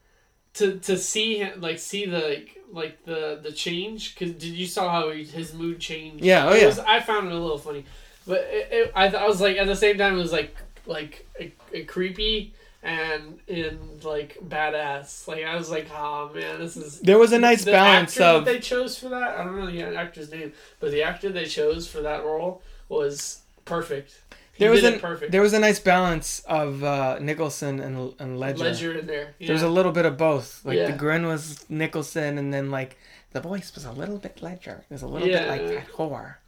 to 0.55 0.79
to 0.79 0.97
see 0.97 1.39
him 1.39 1.61
like 1.61 1.79
see 1.79 2.07
the 2.07 2.21
like, 2.21 2.60
like 2.73 3.05
the 3.05 3.39
the 3.43 3.53
change 3.53 4.15
because 4.15 4.33
did 4.35 4.53
you 4.55 4.67
saw 4.67 4.91
how 4.91 5.11
he, 5.11 5.25
his 5.25 5.53
mood 5.55 5.81
changed? 5.81 6.25
Yeah, 6.25 6.49
oh 6.49 6.53
It 6.53 6.61
yeah. 6.61 6.67
was- 6.67 6.79
I 6.79 7.01
found 7.01 7.27
it 7.29 7.33
a 7.33 7.39
little 7.39 7.59
funny, 7.59 7.85
but 8.27 8.41
it, 8.51 8.69
it, 8.71 8.93
I 8.95 9.09
I 9.09 9.27
was 9.27 9.41
like 9.41 9.57
at 9.57 9.67
the 9.67 9.77
same 9.77 9.99
time 9.99 10.15
it 10.15 10.23
was 10.23 10.33
like 10.33 10.57
like 10.87 11.27
a, 11.39 11.53
a 11.73 11.85
creepy 11.85 12.53
and 12.83 13.39
in 13.47 13.79
like 14.03 14.39
badass. 14.47 15.29
Like 15.29 15.45
I 15.45 15.55
was 15.57 15.71
like, 15.71 15.89
oh 15.95 16.31
man, 16.35 16.59
this 16.59 16.77
is. 16.77 17.01
There 17.01 17.19
was 17.19 17.33
a 17.33 17.39
nice 17.39 17.65
the 17.65 17.73
balance 17.73 18.19
of 18.19 18.45
they 18.45 18.59
chose 18.59 18.99
for 18.99 19.09
that. 19.11 19.37
I 19.39 19.45
don't 19.45 19.59
know 19.59 19.71
the 19.71 19.83
actor's 19.97 20.31
name, 20.31 20.53
but 20.81 20.91
the 20.91 21.03
actor 21.03 21.29
they 21.31 21.45
chose 21.45 21.87
for 21.89 22.01
that 22.01 22.25
role 22.25 22.63
was 22.89 23.41
perfect. 23.65 24.23
He 24.61 24.65
there 24.67 24.71
was 24.75 24.85
an 24.85 25.01
perfect. 25.01 25.33
there 25.33 25.41
was 25.41 25.55
a 25.55 25.59
nice 25.59 25.81
balance 25.81 26.41
of 26.47 26.85
uh, 26.85 27.19
Nicholson 27.19 27.81
and 27.81 28.15
and 28.21 28.39
Ledger. 28.39 28.65
Ledger 28.65 28.93
in 28.99 29.07
there. 29.07 29.35
Yeah. 29.39 29.47
There 29.49 29.55
was 29.55 29.63
a 29.63 29.69
little 29.71 29.91
bit 29.93 30.05
of 30.05 30.19
both. 30.19 30.63
Like 30.67 30.87
the 30.87 30.93
grin 30.93 31.25
was 31.27 31.65
Nicholson, 31.71 32.37
and 32.37 32.53
then 32.53 32.71
like 32.71 32.99
the 33.33 33.41
voice 33.41 33.75
was 33.75 33.87
a 33.87 33.93
little 33.93 34.19
bit 34.19 34.43
Ledger. 34.43 34.85
It 34.91 34.93
was 34.93 35.01
a 35.03 35.07
little 35.07 35.27
Yeah. 35.29 35.41
bit 35.41 35.49
like 35.49 35.67
that 35.69 35.89
horror. 35.95 36.39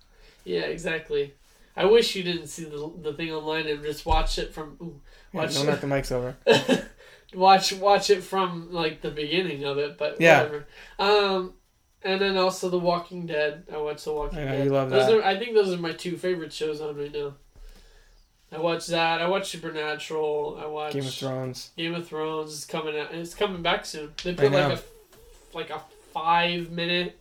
Yeah, 0.44 0.66
exactly. 0.76 1.32
I 1.74 1.86
wish 1.86 2.14
you 2.14 2.22
didn't 2.22 2.48
see 2.48 2.64
the, 2.64 2.92
the 3.00 3.14
thing 3.14 3.30
online 3.32 3.66
and 3.66 3.82
just 3.82 4.04
watch 4.04 4.38
it 4.38 4.52
from 4.52 4.76
ooh, 4.82 5.00
Yeah, 5.32 5.40
watch 5.40 5.54
don't 5.54 5.66
knock 5.66 5.80
the 5.80 5.86
mics 5.86 6.12
over. 6.12 6.36
watch 7.34 7.72
watch 7.72 8.10
it 8.10 8.22
from 8.22 8.72
like 8.72 9.00
the 9.00 9.10
beginning 9.10 9.64
of 9.64 9.78
it, 9.78 9.96
but 9.96 10.20
Yeah. 10.20 10.42
whatever. 10.42 10.66
Um, 10.98 11.54
and 12.02 12.20
then 12.20 12.36
also 12.36 12.68
The 12.68 12.78
Walking 12.78 13.26
Dead. 13.26 13.64
I 13.72 13.78
watched 13.78 14.04
The 14.04 14.12
Walking 14.12 14.38
I 14.40 14.44
know, 14.44 14.50
Dead. 14.50 14.64
you 14.64 14.70
love 14.70 14.90
those 14.90 15.06
that. 15.06 15.16
Are, 15.18 15.24
I 15.24 15.38
think 15.38 15.54
those 15.54 15.72
are 15.72 15.78
my 15.78 15.92
two 15.92 16.16
favorite 16.18 16.52
shows 16.52 16.80
on 16.80 16.96
right 16.96 17.12
now. 17.12 17.34
I 18.52 18.58
watched 18.58 18.88
that. 18.88 19.20
I 19.20 19.28
watched 19.28 19.46
Supernatural. 19.46 20.58
I 20.62 20.66
watched 20.66 20.94
Game 20.94 21.06
of 21.06 21.14
Thrones. 21.14 21.70
Game 21.76 21.94
of 21.94 22.06
Thrones 22.06 22.52
is 22.52 22.64
coming 22.64 22.98
out. 22.98 23.14
It's 23.14 23.34
coming 23.34 23.62
back 23.62 23.86
soon. 23.86 24.12
They 24.22 24.34
put 24.34 24.52
like 24.52 24.78
a 24.78 24.82
like 25.54 25.70
a 25.70 25.80
five 26.12 26.70
minute 26.70 27.18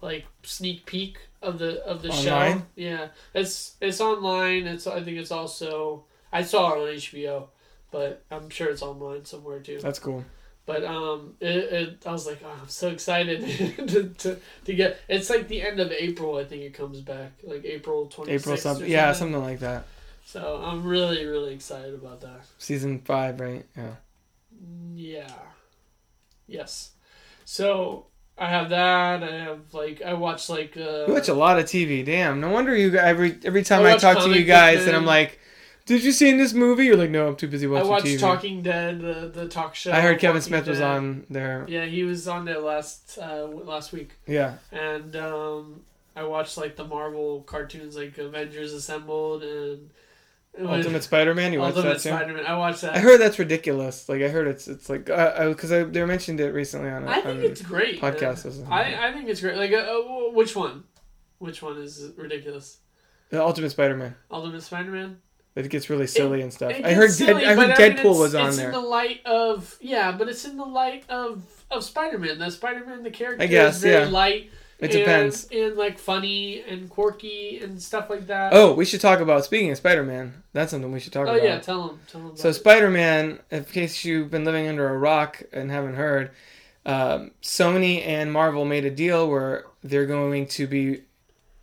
like 0.00 0.26
sneak 0.42 0.86
peek 0.86 1.18
of 1.42 1.58
the 1.58 1.84
of 1.84 2.02
the 2.02 2.12
show. 2.12 2.62
Yeah, 2.76 3.08
it's 3.34 3.76
it's 3.80 4.00
online. 4.00 4.66
It's 4.66 4.86
I 4.86 5.02
think 5.02 5.18
it's 5.18 5.30
also 5.30 6.04
I 6.32 6.42
saw 6.42 6.74
it 6.74 6.78
on 6.78 6.88
HBO, 6.96 7.48
but 7.90 8.22
I'm 8.30 8.50
sure 8.50 8.68
it's 8.68 8.82
online 8.82 9.24
somewhere 9.24 9.60
too. 9.60 9.78
That's 9.80 9.98
cool. 9.98 10.24
But 10.66 10.84
um, 10.84 11.34
it, 11.40 11.46
it 11.48 12.06
I 12.06 12.12
was 12.12 12.26
like, 12.26 12.42
oh, 12.44 12.58
I'm 12.62 12.68
so 12.68 12.90
excited 12.90 13.40
to, 13.88 14.08
to 14.08 14.38
to 14.66 14.74
get. 14.74 15.00
It's 15.08 15.30
like 15.30 15.48
the 15.48 15.62
end 15.62 15.80
of 15.80 15.90
April. 15.90 16.36
I 16.36 16.44
think 16.44 16.62
it 16.62 16.74
comes 16.74 17.00
back, 17.00 17.32
like 17.42 17.64
April 17.64 18.06
twenty. 18.06 18.32
April 18.32 18.56
something. 18.56 18.88
Yeah, 18.88 19.12
something 19.12 19.40
like 19.40 19.60
that. 19.60 19.86
So 20.30 20.62
I'm 20.64 20.84
really 20.84 21.26
really 21.26 21.52
excited 21.52 21.92
about 21.92 22.20
that. 22.20 22.42
Season 22.56 23.00
five, 23.00 23.40
right? 23.40 23.66
Yeah. 23.76 23.94
Yeah. 24.94 25.32
Yes. 26.46 26.92
So 27.44 28.06
I 28.38 28.46
have 28.48 28.70
that. 28.70 29.24
I 29.24 29.32
have 29.32 29.74
like 29.74 30.02
I 30.02 30.12
watch 30.12 30.48
like 30.48 30.76
uh, 30.76 31.06
You 31.08 31.14
watch 31.14 31.26
a 31.26 31.34
lot 31.34 31.58
of 31.58 31.64
TV. 31.64 32.04
Damn. 32.04 32.40
No 32.40 32.48
wonder 32.48 32.76
you 32.76 32.96
every 32.96 33.40
every 33.44 33.64
time 33.64 33.84
I 33.84 33.94
I, 33.94 33.96
talk 33.96 34.22
to 34.22 34.30
you 34.30 34.44
guys 34.44 34.86
and 34.86 34.94
I'm 34.94 35.04
like, 35.04 35.40
"Did 35.84 36.04
you 36.04 36.12
see 36.12 36.36
this 36.36 36.52
movie?" 36.52 36.84
You're 36.84 36.96
like, 36.96 37.10
"No, 37.10 37.26
I'm 37.26 37.34
too 37.34 37.48
busy 37.48 37.66
watching. 37.66 37.88
I 37.88 37.90
watched 37.90 38.06
TV." 38.06 38.20
Talking 38.20 38.62
Dead, 38.62 39.00
the 39.00 39.32
the 39.34 39.48
talk 39.48 39.74
show. 39.74 39.90
I 39.90 40.00
heard 40.00 40.20
Kevin 40.20 40.42
Smith 40.42 40.68
was 40.68 40.80
on 40.80 41.26
there. 41.28 41.66
Yeah, 41.68 41.86
he 41.86 42.04
was 42.04 42.28
on 42.28 42.44
there 42.44 42.60
last 42.60 43.18
uh, 43.20 43.46
last 43.46 43.92
week, 43.92 44.10
Yeah. 44.28 44.58
and 44.70 45.16
um, 45.16 45.80
I 46.14 46.22
watched 46.22 46.56
like 46.56 46.76
the 46.76 46.84
Marvel 46.84 47.42
cartoons, 47.42 47.96
like 47.96 48.16
Avengers 48.16 48.72
Assembled 48.72 49.42
and 49.42 49.90
Ultimate 50.58 51.02
Spider-Man. 51.02 51.52
You 51.52 51.60
watched 51.60 51.76
Ultimate 51.76 51.94
that 51.94 52.02
too? 52.02 52.08
Spider-Man. 52.10 52.46
I 52.46 52.56
watched 52.58 52.82
that. 52.82 52.94
I 52.94 52.98
heard 52.98 53.20
that's 53.20 53.38
ridiculous. 53.38 54.08
Like 54.08 54.22
I 54.22 54.28
heard 54.28 54.48
it's 54.48 54.68
it's 54.68 54.88
like 54.88 55.06
because 55.06 55.72
I, 55.72 55.84
they 55.84 56.04
mentioned 56.04 56.40
it 56.40 56.52
recently 56.52 56.90
on 56.90 57.04
a 57.04 57.10
I 57.10 57.20
think 57.20 57.42
it's 57.42 57.62
great. 57.62 58.00
podcast. 58.00 58.38
something. 58.38 58.66
I 58.70 59.08
I 59.08 59.12
think 59.12 59.28
it's 59.28 59.40
great. 59.40 59.56
Like, 59.56 59.72
uh, 59.72 59.76
uh, 59.76 60.30
which 60.32 60.54
one? 60.56 60.84
Which 61.38 61.62
one 61.62 61.78
is 61.78 62.12
ridiculous? 62.16 62.78
the 63.30 63.42
Ultimate 63.42 63.70
Spider-Man. 63.70 64.14
Ultimate 64.30 64.62
Spider-Man. 64.62 65.18
It 65.56 65.68
gets 65.68 65.90
really 65.90 66.06
silly 66.06 66.42
and 66.42 66.52
stuff. 66.52 66.72
I 66.72 66.92
heard 66.92 67.06
gets 67.08 67.18
Dead, 67.18 67.26
silly, 67.26 67.44
I 67.46 67.54
heard 67.54 67.68
but 67.70 67.78
mean, 67.78 67.96
Deadpool 67.96 68.18
was 68.18 68.34
on 68.34 68.48
it's 68.48 68.56
there. 68.56 68.68
in 68.68 68.72
the 68.72 68.80
light 68.80 69.20
of 69.26 69.76
yeah, 69.80 70.12
but 70.12 70.28
it's 70.28 70.44
in 70.44 70.56
the 70.56 70.64
light 70.64 71.04
of 71.08 71.44
of 71.70 71.82
Spider-Man. 71.84 72.38
The 72.38 72.50
Spider-Man, 72.50 73.02
the 73.02 73.10
character, 73.10 73.42
I 73.42 73.46
guess, 73.46 73.76
is 73.76 73.82
very 73.82 74.04
yeah. 74.04 74.10
light. 74.10 74.50
It 74.80 74.84
and, 74.84 74.92
depends. 74.92 75.48
And 75.52 75.76
like 75.76 75.98
funny 75.98 76.62
and 76.62 76.88
quirky 76.88 77.58
and 77.58 77.80
stuff 77.80 78.08
like 78.08 78.26
that. 78.28 78.52
Oh, 78.54 78.72
we 78.72 78.84
should 78.84 79.00
talk 79.00 79.20
about 79.20 79.44
speaking 79.44 79.70
of 79.70 79.76
Spider-Man. 79.76 80.42
That's 80.52 80.70
something 80.70 80.90
we 80.90 81.00
should 81.00 81.12
talk 81.12 81.26
Oh 81.28 81.32
about. 81.34 81.42
Oh 81.42 81.44
yeah, 81.44 81.58
tell 81.58 81.90
him, 81.90 82.00
tell 82.08 82.20
him. 82.22 82.36
So. 82.36 82.50
Spider-Man, 82.52 83.40
in 83.50 83.64
case 83.64 84.04
you've 84.04 84.30
been 84.30 84.44
living 84.44 84.66
under 84.68 84.88
a 84.88 84.96
rock 84.96 85.42
and 85.52 85.70
haven't 85.70 85.94
heard, 85.94 86.30
um, 86.86 87.32
Sony 87.42 88.04
and 88.06 88.32
Marvel 88.32 88.64
made 88.64 88.84
a 88.86 88.90
deal 88.90 89.28
where 89.28 89.64
they're 89.84 90.06
going 90.06 90.46
to 90.46 90.66
be 90.66 91.02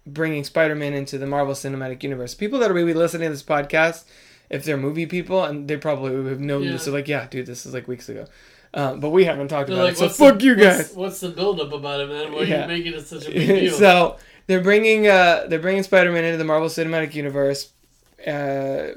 bringing 0.05 0.43
Spider-Man 0.43 0.93
into 0.93 1.17
the 1.17 1.25
Marvel 1.27 1.53
Cinematic 1.55 2.03
Universe. 2.03 2.35
People 2.35 2.59
that 2.59 2.69
are 2.69 2.73
maybe 2.75 2.93
listening 2.93 3.25
to 3.27 3.33
this 3.33 3.43
podcast, 3.43 4.05
if 4.49 4.63
they're 4.63 4.77
movie 4.77 5.07
people, 5.07 5.43
and 5.43 5.67
they 5.67 5.75
probably 5.75 6.15
would 6.15 6.27
have 6.27 6.39
known 6.39 6.63
Yeah. 6.63 6.73
this, 6.73 6.87
are 6.87 6.91
like, 6.91 7.07
yeah, 7.07 7.27
dude, 7.27 7.47
this 7.47 7.65
is 7.65 7.73
like 7.73 7.87
weeks 7.87 8.07
ago. 8.09 8.25
Um, 8.73 8.99
but 8.99 9.09
we 9.09 9.25
haven't 9.25 9.47
talked 9.47 9.67
They're 9.67 9.77
about 9.77 9.85
like, 9.85 9.93
it. 9.93 9.97
So 9.97 10.05
what's 10.05 10.17
fuck 10.17 10.39
the, 10.39 10.45
you 10.45 10.55
guys. 10.55 10.93
What's, 10.93 11.19
the 11.21 11.29
build-up 11.29 11.71
about 11.73 12.01
it, 12.01 12.09
man? 12.09 12.31
Why 12.31 12.39
are 12.39 12.43
Yeah. 12.43 12.61
you 12.63 12.67
making 12.67 12.93
it 12.93 13.07
such 13.07 13.25
a 13.27 13.31
big 13.31 13.47
deal? 13.47 13.73
so 13.73 14.17
they're 14.47 14.61
bringing 14.61 15.07
uh, 15.07 15.45
they're 15.47 15.59
bringing 15.59 15.83
Spider-Man 15.83 16.23
into 16.23 16.37
the 16.37 16.43
Marvel 16.43 16.69
Cinematic 16.69 17.13
Universe 17.15 17.71
uh, 18.25 18.89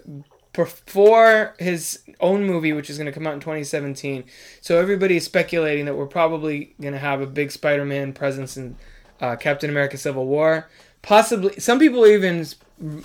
before 0.52 1.54
his 1.58 2.00
own 2.20 2.44
movie, 2.44 2.72
which 2.72 2.90
is 2.90 2.98
going 2.98 3.06
to 3.06 3.12
come 3.12 3.26
out 3.26 3.34
in 3.34 3.40
2017. 3.40 4.24
So 4.60 4.78
everybody 4.78 5.16
is 5.16 5.24
speculating 5.24 5.84
that 5.86 5.96
we're 5.96 6.06
probably 6.06 6.74
going 6.80 6.92
to 6.92 6.98
have 6.98 7.20
a 7.20 7.26
big 7.26 7.50
Spider-Man 7.50 8.12
presence 8.12 8.56
in 8.56 8.76
uh, 9.20 9.36
Captain 9.36 9.70
America: 9.70 9.96
Civil 9.96 10.26
War. 10.26 10.68
Possibly, 11.02 11.58
some 11.60 11.78
people 11.78 12.04
are 12.04 12.08
even 12.12 12.44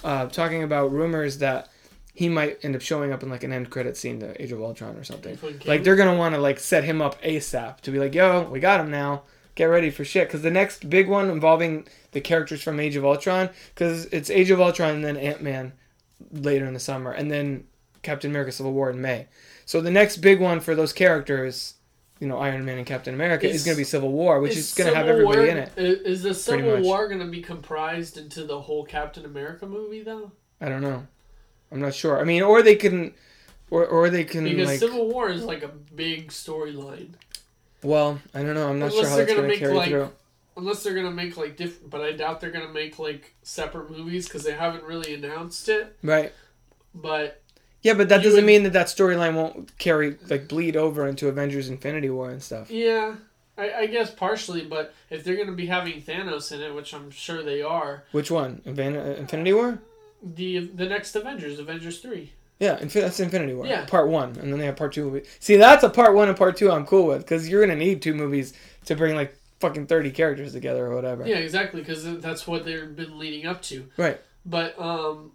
uh, 0.04 0.26
talking 0.28 0.64
about 0.64 0.92
rumors 0.92 1.38
that 1.40 1.70
he 2.16 2.30
might 2.30 2.64
end 2.64 2.76
up 2.76 2.82
showing 2.82 3.12
up 3.12 3.22
in 3.22 3.30
like 3.30 3.44
an 3.44 3.52
end 3.52 3.70
credit 3.70 3.98
scene 3.98 4.20
to 4.22 4.42
Age 4.42 4.52
of 4.54 4.62
Ultron 4.62 4.96
or 4.96 5.04
something. 5.04 5.38
Like 5.66 5.84
they're 5.84 5.98
gonna 5.98 6.16
want 6.16 6.34
to 6.34 6.42
like 6.42 6.60
set 6.60 6.86
him 6.86 7.02
up 7.02 7.22
ASAP 7.22 7.82
to 7.82 7.92
be 7.92 8.00
like, 8.00 8.16
yo, 8.16 8.44
we 8.44 8.60
got 8.60 8.80
him 8.80 8.90
now. 8.90 9.24
Get 9.56 9.66
ready 9.66 9.90
for 9.90 10.04
shit. 10.04 10.28
Because 10.28 10.42
the 10.42 10.52
next 10.52 10.90
big 10.90 11.08
one 11.08 11.30
involving 11.30 11.88
the 12.12 12.22
characters 12.22 12.62
from 12.62 12.80
Age 12.80 12.96
of 12.96 13.06
Ultron, 13.06 13.50
because 13.74 14.06
it's 14.06 14.30
Age 14.30 14.50
of 14.50 14.60
Ultron 14.60 14.96
and 14.96 15.06
then 15.06 15.18
Ant 15.18 15.42
Man 15.42 15.74
later 16.32 16.66
in 16.66 16.74
the 16.74 16.80
summer, 16.80 17.12
and 17.12 17.30
then 17.30 17.66
Captain 18.02 18.32
America: 18.32 18.52
Civil 18.52 18.74
War 18.74 18.90
in 18.90 19.02
May. 19.02 19.28
So 19.66 19.82
the 19.82 19.92
next 19.92 20.18
big 20.18 20.40
one 20.40 20.60
for 20.60 20.76
those 20.76 20.94
characters, 20.94 21.76
you 22.20 22.28
know, 22.28 22.38
Iron 22.38 22.64
Man 22.64 22.78
and 22.78 22.88
Captain 22.88 23.14
America, 23.14 23.48
is, 23.48 23.56
Is- 23.58 23.66
going 23.66 23.76
to 23.76 23.82
be 23.82 23.86
Civil 23.86 24.12
War, 24.12 24.40
which 24.40 24.56
is, 24.56 24.74
going 24.74 24.90
to 24.90 24.96
have 24.96 25.08
everybody 25.08 25.40
War, 25.40 25.48
in 25.48 25.58
it. 25.58 25.72
Is 25.76 26.24
the 26.24 26.34
Civil. 26.34 26.82
War 26.82 27.08
going 27.08 27.20
to 27.20 27.26
be 27.26 27.42
comprised 27.42 28.18
into 28.18 28.46
the 28.46 28.62
whole 28.62 28.86
Captain 28.86 29.26
America 29.26 29.66
movie 29.66 30.04
though? 30.04 30.32
I 30.62 30.70
don't 30.70 30.82
know. 30.82 31.08
I'm 31.72 31.82
not 31.82 31.94
sure. 31.94 32.20
I 32.20 32.24
mean, 32.24 32.42
or 32.44 32.62
they 32.62 32.76
can, 32.76 33.14
or 33.70 33.86
or 33.86 34.10
they 34.10 34.24
can 34.24 34.44
Because 34.46 34.68
like. 34.68 34.80
Civil 34.80 35.10
War 35.10 35.30
is 35.30 35.44
like 35.44 35.64
a 35.64 35.68
big 35.70 36.30
storyline. 36.30 37.10
well, 37.84 38.20
I 38.34 38.44
don't 38.44 38.54
know. 38.54 38.70
I'm 38.70 38.80
not 38.80 38.92
Unless 38.92 38.94
sure 38.94 39.10
how 39.10 39.16
they're 39.18 39.26
that's 39.26 39.38
gonna 39.38 39.48
going 39.48 39.50
to 39.50 39.54
make, 39.54 39.60
carry 39.60 39.74
like, 39.76 39.90
through. 39.90 40.12
Unless 40.58 40.84
they're 40.84 40.96
gonna 40.96 41.12
make 41.12 41.36
like 41.38 41.58
different, 41.58 41.90
but 41.90 42.02
I 42.02 42.14
doubt 42.14 42.40
they're 42.40 42.52
gonna 42.52 42.72
make 42.72 42.98
like 42.98 43.36
separate 43.44 43.92
movies 43.92 44.28
because 44.28 44.44
they 44.44 44.54
haven't 44.54 44.84
really 44.86 45.14
announced 45.14 45.68
it. 45.68 45.98
Right. 46.02 46.32
But 46.94 47.42
Yeah, 47.82 47.94
but 47.96 48.08
that 48.10 48.24
doesn't 48.24 48.36
would- 48.38 48.46
mean 48.46 48.64
that 48.64 48.72
that 48.74 48.88
storyline 48.88 49.36
won't 49.36 49.78
carry 49.78 50.18
like 50.30 50.48
bleed 50.48 50.78
over 50.78 51.06
into 51.08 51.28
Avengers: 51.28 51.68
Infinity 51.68 52.10
War 52.10 52.30
and 52.30 52.42
stuff. 52.42 52.72
yeah, 52.72 53.16
I, 53.58 53.72
I 53.74 53.86
guess 53.88 54.12
partially, 54.12 54.62
but 54.64 54.94
if 55.10 55.24
they're 55.26 55.36
going 55.36 55.48
to 55.48 55.54
be 55.54 55.66
having 55.66 56.02
Thanos 56.02 56.52
in 56.54 56.62
it, 56.62 56.74
which 56.74 56.94
I'm 56.94 57.12
sure 57.12 57.44
they 57.44 57.62
are, 57.62 58.06
Which 58.14 58.32
one? 58.32 58.62
Uh, 58.66 58.72
Infinity 58.72 59.52
War? 59.54 59.80
The 60.26 60.60
the 60.74 60.86
next 60.86 61.16
Avengers, 61.16 61.60
Avengers 61.60 62.00
three. 62.00 62.34
Yeah, 62.60 62.76
that's 62.76 63.20
Infinity 63.20 63.54
War. 63.54 63.68
Yeah. 63.68 63.86
Part 63.86 64.08
one, 64.08 64.38
and 64.38 64.52
then 64.52 64.58
they 64.60 64.66
have 64.66 64.78
part 64.78 64.94
two. 64.94 65.22
See, 65.40 65.58
that's 65.58 65.84
a 65.84 65.90
part 65.90 66.16
one 66.16 66.30
and 66.30 66.38
part 66.38 66.56
two. 66.58 66.72
I'm 66.72 66.86
cool 66.86 67.06
with 67.08 67.20
because 67.20 67.50
you're 67.50 67.62
gonna 67.66 67.76
need 67.78 68.02
two 68.02 68.14
movies 68.14 68.54
to 68.86 68.96
bring 68.96 69.16
like 69.16 69.38
fucking 69.60 69.88
thirty 69.88 70.12
characters 70.12 70.54
together 70.54 70.86
or 70.86 70.96
whatever. 70.96 71.28
Yeah, 71.28 71.38
exactly, 71.38 71.82
because 71.82 72.20
that's 72.20 72.48
what 72.48 72.64
they've 72.66 72.96
been 72.96 73.20
leading 73.20 73.46
up 73.46 73.62
to. 73.64 73.90
Right. 73.98 74.22
But 74.46 74.80
um, 74.80 75.34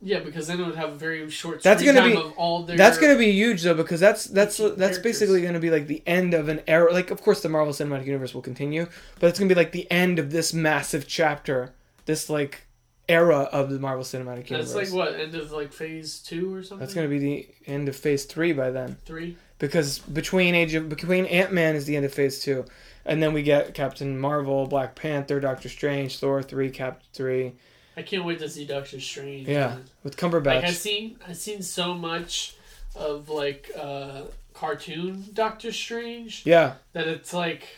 yeah, 0.00 0.20
because 0.20 0.46
then 0.46 0.60
it 0.60 0.66
would 0.66 0.76
have 0.76 0.92
a 0.92 0.94
very 0.96 1.28
short. 1.30 1.62
That's 1.62 1.82
gonna 1.82 2.00
time 2.00 2.10
be- 2.12 2.16
of 2.16 2.32
all 2.38 2.62
their. 2.62 2.76
That's 2.76 2.98
gonna 2.98 3.18
be 3.18 3.30
huge 3.32 3.62
though 3.62 3.74
because 3.74 4.00
that's 4.00 4.24
that's 4.24 4.56
that's 4.56 4.76
characters. 4.76 4.98
basically 5.00 5.42
gonna 5.42 5.60
be 5.60 5.70
like 5.70 5.86
the 5.86 6.02
end 6.06 6.32
of 6.32 6.48
an 6.48 6.62
era. 6.66 6.92
Like, 6.92 7.10
of 7.10 7.20
course, 7.20 7.42
the 7.42 7.48
Marvel 7.50 7.74
Cinematic 7.74 8.06
Universe 8.06 8.32
will 8.34 8.42
continue, 8.42 8.86
but 9.20 9.28
it's 9.28 9.38
gonna 9.38 9.48
be 9.48 9.54
like 9.54 9.72
the 9.72 9.90
end 9.90 10.18
of 10.18 10.30
this 10.30 10.54
massive 10.54 11.06
chapter, 11.06 11.74
this 12.06 12.30
like 12.30 12.66
era 13.08 13.48
of 13.52 13.70
the 13.70 13.78
Marvel 13.78 14.04
Cinematic 14.04 14.48
Universe. 14.50 14.72
That's 14.72 14.92
like 14.92 14.92
what 14.92 15.18
end 15.18 15.34
of 15.34 15.52
like 15.52 15.72
phase 15.72 16.18
two 16.20 16.54
or 16.54 16.62
something. 16.62 16.78
That's 16.78 16.94
gonna 16.94 17.08
be 17.08 17.18
the 17.18 17.48
end 17.66 17.88
of 17.88 17.96
Phase 17.96 18.24
Three 18.24 18.52
by 18.52 18.70
then. 18.70 18.96
three. 19.04 19.36
because 19.58 19.98
between 19.98 20.54
Age 20.54 20.74
of 20.74 20.88
between 20.88 21.26
Ant 21.26 21.52
Man 21.52 21.76
is 21.76 21.84
the 21.86 21.96
end 21.96 22.04
of 22.04 22.12
Phase 22.14 22.40
Two, 22.40 22.64
and 23.04 23.22
then 23.22 23.32
we 23.32 23.42
get 23.42 23.74
Captain 23.74 24.18
Marvel, 24.18 24.66
Black 24.66 24.94
Panther, 24.94 25.40
Doctor 25.40 25.68
Strange, 25.68 26.18
Thor 26.18 26.42
three, 26.42 26.70
Cap 26.70 27.02
three, 27.12 27.54
I 27.96 28.02
can't 28.02 28.24
wait 28.24 28.38
to 28.40 28.48
see 28.48 28.64
Doctor 28.64 29.00
Strange. 29.00 29.48
Yeah. 29.48 29.68
man. 29.68 29.84
with 30.02 30.20
Like 30.20 30.32
Cumberbatch. 30.32 30.64
I've 30.64 30.76
seen, 30.76 31.16
I've 31.26 31.36
seen 31.36 31.62
so 31.62 31.94
much 31.94 32.56
of 32.96 33.28
like 33.28 33.70
uh 33.76 34.22
cartoon 34.52 35.24
Doctor 35.32 35.72
Strange 35.72 36.42
yeah. 36.44 36.74
that 36.92 37.06
it's 37.06 37.32
like. 37.32 37.68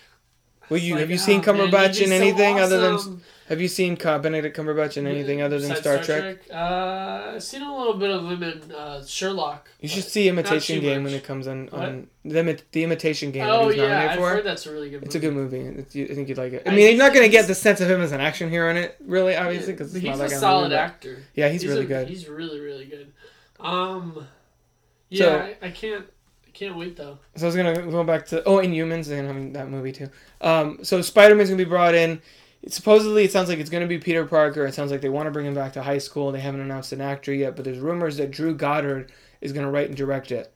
Well, 0.68 0.80
you 0.80 0.94
like, 0.94 1.02
have 1.02 1.10
you 1.10 1.16
oh, 1.16 1.18
seen 1.18 1.40
man, 1.40 1.44
Cumberbatch 1.44 1.96
he'd 1.96 2.04
in 2.04 2.10
be 2.10 2.16
so 2.16 2.22
anything 2.22 2.58
other 2.58 2.80
than 2.80 2.94
awesome. 2.94 3.22
Have 3.48 3.60
you 3.60 3.68
seen 3.68 3.94
Benedict 3.94 4.56
Cumberbatch 4.56 4.96
in 4.96 5.06
anything 5.06 5.40
other 5.40 5.60
than 5.60 5.68
Besides 5.70 6.04
Star, 6.04 6.20
Trek? 6.20 6.38
Uh, 6.50 7.34
I've 7.34 7.42
seen 7.42 7.62
a 7.62 7.76
little 7.76 7.94
bit 7.94 8.10
of 8.10 8.24
him 8.28 8.42
in 8.42 8.72
uh, 8.72 9.04
Sherlock. 9.04 9.68
You 9.80 9.88
should 9.88 10.04
see 10.04 10.28
Imitation 10.28 10.80
Game 10.80 11.02
much. 11.02 11.12
when 11.12 11.20
it 11.20 11.24
comes 11.24 11.46
on 11.46 11.68
on 11.68 12.08
the, 12.24 12.60
the 12.72 12.82
Imitation 12.82 13.30
Game. 13.30 13.46
Oh 13.46 13.66
that 13.66 13.74
he's 13.74 13.82
yeah, 13.82 14.08
I've 14.10 14.18
for. 14.18 14.30
heard 14.30 14.44
that's 14.44 14.66
a 14.66 14.72
really 14.72 14.90
good. 14.90 15.04
It's 15.04 15.14
a 15.14 15.20
movie. 15.30 15.62
good 15.62 15.76
movie. 15.76 16.10
I 16.10 16.14
think 16.14 16.28
you'd 16.28 16.38
like 16.38 16.54
it. 16.54 16.62
I 16.66 16.70
I 16.70 16.74
mean, 16.74 16.88
you're 16.88 16.98
not 16.98 17.14
going 17.14 17.24
to 17.24 17.30
get 17.30 17.46
the 17.46 17.54
sense 17.54 17.80
of 17.80 17.88
him 17.88 18.00
as 18.00 18.10
an 18.10 18.20
action 18.20 18.50
hero 18.50 18.68
in 18.70 18.76
it, 18.76 18.96
really, 19.04 19.36
obviously, 19.36 19.74
because 19.74 19.92
he's 19.92 20.02
not 20.02 20.16
a 20.16 20.28
kind 20.28 20.32
solid 20.32 20.62
movie, 20.64 20.74
actor. 20.76 21.22
Yeah, 21.34 21.48
he's, 21.48 21.64
really 21.64 21.84
a- 21.84 21.88
good. 21.88 22.08
He's 22.08 22.28
really 22.28 22.58
really 22.58 22.86
good. 22.86 23.12
Um, 23.60 24.26
yeah, 25.08 25.24
So- 25.24 25.38
I, 25.62 25.66
I 25.66 25.70
can't. 25.70 26.04
I 26.46 26.58
can't 26.58 26.76
wait 26.76 26.96
though. 26.96 27.18
So 27.36 27.44
I 27.44 27.46
was 27.46 27.54
gonna 27.56 27.82
go 27.82 28.02
back 28.02 28.26
to 28.28 28.42
oh, 28.44 28.56
Inhumans 28.56 29.10
and 29.10 29.28
I 29.28 29.32
mean 29.32 29.52
that 29.52 29.68
movie 29.68 29.92
too. 29.92 30.08
Um, 30.40 30.78
so 30.82 31.02
Spider 31.02 31.34
Man's 31.34 31.50
gonna 31.50 31.58
be 31.62 31.68
brought 31.68 31.94
in. 31.94 32.20
Supposedly, 32.68 33.24
it 33.24 33.32
sounds 33.32 33.48
like 33.48 33.58
it's 33.58 33.70
gonna 33.70 33.86
be 33.86 33.98
Peter 33.98 34.24
Parker. 34.24 34.66
It 34.66 34.74
sounds 34.74 34.90
like 34.90 35.00
they 35.00 35.08
want 35.08 35.26
to 35.26 35.30
bring 35.30 35.46
him 35.46 35.54
back 35.54 35.72
to 35.74 35.82
high 35.82 35.98
school. 35.98 36.32
They 36.32 36.40
haven't 36.40 36.60
announced 36.60 36.92
an 36.92 37.00
actor 37.00 37.32
yet, 37.32 37.54
but 37.54 37.64
there's 37.64 37.78
rumors 37.78 38.16
that 38.16 38.30
Drew 38.30 38.54
Goddard 38.54 39.12
is 39.40 39.52
gonna 39.52 39.70
write 39.70 39.88
and 39.88 39.96
direct 39.96 40.32
it, 40.32 40.52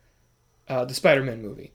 uh, 0.69 0.85
the 0.85 0.95
Spider 0.95 1.23
Man 1.23 1.41
movie, 1.41 1.73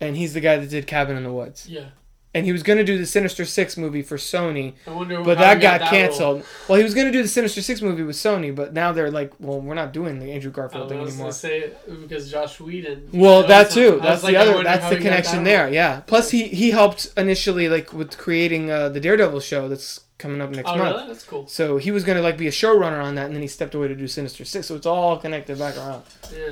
and 0.00 0.16
he's 0.16 0.34
the 0.34 0.40
guy 0.40 0.56
that 0.58 0.68
did 0.68 0.86
Cabin 0.86 1.16
in 1.16 1.24
the 1.24 1.32
Woods. 1.32 1.66
Yeah, 1.68 1.90
And 2.32 2.46
he 2.46 2.52
was 2.52 2.62
gonna 2.62 2.84
do 2.84 2.96
the 2.96 3.06
Sinister 3.06 3.44
Six 3.44 3.76
movie 3.76 4.02
for 4.02 4.16
Sony, 4.16 4.74
I 4.86 4.92
wonder. 4.92 5.20
but 5.24 5.38
that 5.38 5.60
got, 5.60 5.80
canceled. 5.80 6.44
Well, 6.68 6.78
he 6.78 6.84
was 6.84 6.94
gonna 6.94 7.10
do 7.10 7.22
the 7.22 7.28
Sinister 7.28 7.60
Six 7.60 7.82
movie 7.82 8.04
with 8.04 8.14
Sony, 8.14 8.54
but 8.54 8.72
now 8.72 8.92
they're 8.92 9.10
like, 9.10 9.32
well, 9.40 9.60
we're 9.60 9.74
not 9.74 9.92
doing 9.92 10.20
the 10.20 10.30
Andrew 10.30 10.52
Garfield 10.52 10.86
I 10.86 10.88
thing 10.90 11.00
was 11.00 11.08
anymore. 11.10 11.24
gonna 11.24 11.32
say 11.32 11.72
because 12.00 12.30
Joss 12.30 12.60
Whedon. 12.60 13.08
Well, 13.12 13.42
that 13.48 13.70
too. 13.72 13.98
That's 14.00 14.22
the 14.22 14.36
I 14.36 14.42
other. 14.46 14.62
That's 14.62 14.88
the 14.88 14.96
connection 14.98 15.42
there. 15.42 15.64
role. 15.64 15.72
Yeah. 15.74 16.00
Plus, 16.06 16.30
he 16.30 16.44
he 16.46 16.70
helped 16.70 17.12
initially 17.16 17.68
like 17.68 17.92
with 17.92 18.16
creating 18.16 18.70
uh, 18.70 18.90
the 18.90 19.00
Daredevil 19.00 19.40
show 19.40 19.66
that's 19.68 20.02
coming 20.18 20.40
up 20.40 20.50
next 20.50 20.68
Oh 20.68 20.76
month. 20.78 20.94
really? 20.98 21.08
That's 21.08 21.24
cool. 21.24 21.48
So 21.48 21.78
he 21.78 21.90
was 21.90 22.04
gonna 22.04 22.22
like 22.22 22.38
be 22.38 22.46
a 22.46 22.52
showrunner 22.52 23.02
on 23.02 23.16
that, 23.16 23.26
and 23.26 23.34
then 23.34 23.42
he 23.42 23.48
stepped 23.48 23.74
away 23.74 23.88
to 23.88 23.96
do 23.96 24.06
Sinister 24.06 24.44
Six. 24.44 24.68
So 24.68 24.76
it's 24.76 24.86
all 24.86 25.18
connected 25.18 25.58
back 25.58 25.76
around. 25.76 26.04
Yeah. 26.32 26.50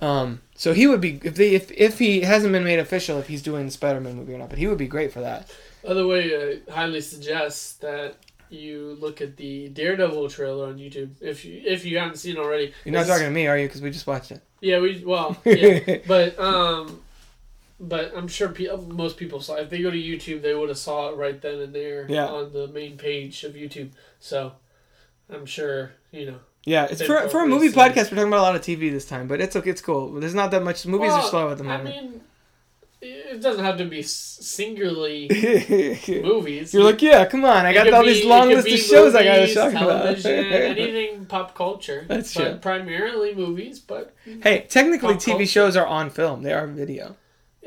Um, 0.00 0.42
so 0.54 0.72
he 0.74 0.86
would 0.86 1.00
be 1.00 1.20
if 1.24 1.34
they 1.36 1.50
if 1.54 1.70
if 1.72 1.98
he 1.98 2.20
hasn't 2.20 2.52
been 2.52 2.64
made 2.64 2.78
official 2.78 3.18
if 3.18 3.28
he's 3.28 3.42
doing 3.42 3.64
the 3.66 3.72
Spider 3.72 4.00
Man 4.00 4.16
movie 4.16 4.34
or 4.34 4.38
not, 4.38 4.50
but 4.50 4.58
he 4.58 4.66
would 4.66 4.78
be 4.78 4.86
great 4.88 5.12
for 5.12 5.20
that. 5.20 5.50
Other 5.86 6.06
way, 6.06 6.60
I 6.68 6.70
highly 6.70 7.00
suggest 7.00 7.80
that 7.80 8.16
you 8.50 8.96
look 9.00 9.20
at 9.20 9.36
the 9.36 9.68
Daredevil 9.70 10.28
trailer 10.30 10.66
on 10.68 10.78
YouTube 10.78 11.10
if 11.20 11.44
you 11.44 11.62
if 11.64 11.84
you 11.84 11.98
haven't 11.98 12.16
seen 12.18 12.36
it 12.36 12.38
already. 12.38 12.72
You're 12.84 12.92
not 12.94 13.06
talking 13.06 13.24
to 13.24 13.30
me, 13.30 13.46
are 13.46 13.58
you? 13.58 13.66
Because 13.66 13.82
we 13.82 13.90
just 13.90 14.06
watched 14.06 14.30
it. 14.32 14.42
Yeah, 14.60 14.80
we 14.80 15.02
well, 15.04 15.36
yeah, 15.44 15.98
but 16.06 16.38
um, 16.38 17.00
but 17.80 18.12
I'm 18.16 18.28
sure 18.28 18.48
pe- 18.48 18.68
most 18.88 19.16
people 19.16 19.40
saw. 19.40 19.56
If 19.56 19.70
they 19.70 19.80
go 19.82 19.90
to 19.90 19.96
YouTube, 19.96 20.42
they 20.42 20.54
would 20.54 20.68
have 20.68 20.78
saw 20.78 21.10
it 21.10 21.16
right 21.16 21.40
then 21.40 21.60
and 21.60 21.74
there 21.74 22.06
Yeah. 22.08 22.26
on 22.26 22.52
the 22.52 22.68
main 22.68 22.96
page 22.98 23.44
of 23.44 23.54
YouTube. 23.54 23.90
So 24.20 24.52
I'm 25.30 25.46
sure 25.46 25.92
you 26.10 26.26
know. 26.26 26.38
Yeah, 26.66 26.88
it's 26.90 27.00
for 27.02 27.28
for 27.28 27.42
a 27.44 27.46
movie 27.46 27.68
podcast. 27.68 28.10
We're 28.10 28.16
talking 28.18 28.28
about 28.28 28.40
a 28.40 28.48
lot 28.48 28.56
of 28.56 28.60
TV 28.62 28.90
this 28.90 29.04
time, 29.06 29.28
but 29.28 29.40
it's 29.40 29.54
okay. 29.56 29.70
It's 29.70 29.80
cool. 29.80 30.12
There's 30.20 30.34
not 30.34 30.50
that 30.50 30.62
much. 30.64 30.84
Movies 30.84 31.12
are 31.12 31.22
slow 31.22 31.50
at 31.52 31.58
the 31.58 31.64
moment. 31.64 31.94
I 31.96 32.00
mean, 32.00 32.20
it 33.00 33.40
doesn't 33.40 33.64
have 33.64 33.78
to 33.78 33.84
be 33.84 34.02
singularly 34.02 35.28
movies. 36.24 36.74
You're 36.74 36.82
like, 36.82 37.00
yeah, 37.02 37.24
come 37.26 37.44
on. 37.44 37.66
I 37.66 37.70
It 37.70 37.74
got 37.74 37.92
all 37.92 38.02
be- 38.02 38.14
these 38.14 38.24
long 38.24 38.48
list 38.48 38.66
of 38.68 38.78
shows 38.80 39.14
I 39.14 39.22
gotta 39.22 39.40
movies, 39.42 39.54
talk 39.54 39.72
about. 39.72 40.06
anything 40.26 41.26
pop 41.26 41.54
culture. 41.54 42.04
That's 42.08 42.34
but 42.34 42.42
true. 42.42 42.58
Primarily 42.58 43.34
movies, 43.34 43.78
but 43.78 44.12
hey, 44.42 44.66
technically, 44.68 45.14
TV 45.14 45.24
culture. 45.30 45.46
shows 45.46 45.76
are 45.76 45.86
on 45.86 46.10
film. 46.10 46.42
They 46.42 46.52
are 46.52 46.66
video. 46.66 47.16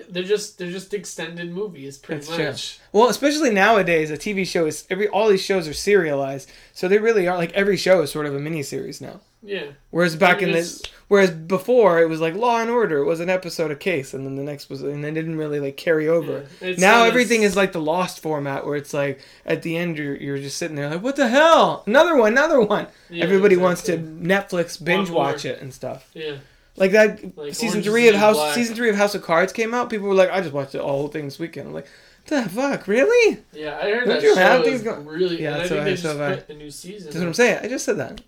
They're 0.10 0.24
just 0.24 0.58
they're 0.58 0.72
just 0.72 0.94
extended 0.94 1.52
movies, 1.52 1.98
pretty 1.98 2.22
That's 2.26 2.36
true. 2.36 2.46
much. 2.46 2.80
Well, 2.94 3.10
especially 3.10 3.50
nowadays, 3.52 4.12
a 4.12 4.18
TV 4.18 4.46
show 4.48 4.66
is 4.66 4.86
every 4.90 5.08
all 5.08 5.30
these 5.30 5.42
shows 5.44 5.68
are 5.68 5.74
serialized, 5.74 6.52
so 6.74 6.88
they 6.88 6.98
really 7.00 7.28
are 7.28 7.38
like 7.38 7.52
every 7.54 7.78
show 7.78 8.02
is 8.02 8.12
sort 8.12 8.26
of 8.26 8.36
a 8.36 8.40
mini 8.40 8.64
series 8.64 9.02
now. 9.02 9.20
Yeah, 9.42 9.68
Whereas 9.92 10.18
back 10.18 10.42
in 10.42 10.52
this, 10.52 10.84
whereas 11.08 11.32
before 11.32 12.02
it 12.02 12.10
was 12.10 12.20
like 12.20 12.34
Law 12.34 12.60
and 12.60 12.70
Order, 12.70 12.98
it 12.98 13.06
was 13.06 13.22
an 13.22 13.30
episode 13.30 13.72
a 13.72 13.76
case, 13.78 14.14
and 14.14 14.26
then 14.26 14.36
the 14.36 14.44
next 14.44 14.70
was, 14.70 14.82
and 14.82 15.02
they 15.02 15.12
didn't 15.12 15.38
really 15.38 15.62
like 15.62 15.78
carry 15.78 16.10
over. 16.10 16.46
yeah. 16.60 16.76
Now 16.78 17.06
everything 17.06 17.44
is 17.44 17.56
like 17.56 17.72
the 17.72 17.80
Lost 17.80 18.20
format, 18.20 18.66
where 18.66 18.76
it's 18.76 18.94
like 18.94 19.22
at 19.46 19.62
the 19.62 19.78
end 19.78 19.98
you're, 19.98 20.18
you're 20.18 20.40
just 20.40 20.58
sitting 20.58 20.76
there 20.76 20.90
like, 20.90 21.02
what 21.02 21.16
the 21.16 21.30
hell? 21.30 21.84
Another 21.88 22.18
one, 22.18 22.34
another 22.34 22.60
one. 22.60 22.88
yeah, 23.10 23.24
Everybody 23.24 23.56
wants 23.56 23.82
to. 23.84 23.98
Netflix 23.98 24.84
binge 24.84 25.10
watch 25.10 25.46
it 25.46 25.62
and 25.62 25.74
stuff. 25.74 26.10
Yeah, 26.14 26.36
Like 26.80 26.92
that 26.92 27.38
Like 27.38 27.54
season 27.54 27.84
three 27.84 28.08
of 28.08 28.16
House 28.16 28.38
Black. 28.38 28.56
season 28.56 28.76
three 28.76 28.90
of 28.90 28.96
House 28.96 29.14
of 29.16 29.22
Cards 29.22 29.52
came 29.54 29.74
out. 29.74 29.90
People 29.90 30.08
were 30.08 30.16
like, 30.16 30.32
I 30.32 30.40
just 30.42 30.54
watched 30.54 30.72
the 30.72 30.82
whole 30.82 31.08
thing 31.10 31.26
this 31.26 31.38
weekend. 31.38 31.68
I'm 31.68 31.74
like, 31.74 31.88
the 32.28 32.48
fuck, 32.50 32.88
really? 32.88 33.40
yeah. 33.54 33.78
I 33.82 33.90
heard 33.92 34.06
Don't 34.06 34.08
that 34.10 34.24
you 34.24 34.36
have 34.36 34.64
things 34.64 34.82
going? 34.84 35.06
really. 35.06 35.42
Yeah, 35.42 35.56
I 35.56 35.58
that's 35.60 35.70
think 35.70 35.82
I- 35.82 35.90
just 35.92 36.04
so 36.04 36.24
I. 36.24 36.52
a 36.54 36.56
new 36.56 36.72
season. 36.72 37.06
That's 37.08 37.18
what 37.18 37.28
I'm 37.28 37.34
saying. 37.34 37.60
I 37.64 37.68
just 37.68 37.86
said 37.86 37.98
that. 37.98 38.22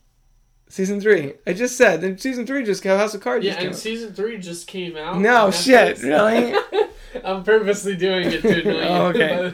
Season 0.70 1.02
three. 1.02 1.34
I 1.46 1.54
just 1.54 1.76
said. 1.78 2.00
Then 2.02 2.18
season 2.18 2.46
three 2.48 2.64
just 2.64 2.82
came. 2.82 2.98
House 2.98 3.14
of 3.14 3.22
Cards 3.22 3.44
Yeah, 3.46 3.52
just 3.52 3.60
came 3.60 3.68
and 3.68 3.76
out. 3.76 3.80
season 3.82 4.14
three 4.14 4.38
just 4.38 4.68
came 4.68 4.96
out. 4.98 5.20
No 5.20 5.52
shit, 5.52 6.02
really? 6.02 6.56
I'm 7.26 7.44
purposely 7.44 7.96
doing 7.98 8.32
it 8.32 8.42
to 8.42 8.62
annoy. 8.62 8.82
Oh, 8.88 9.06
okay. 9.08 9.54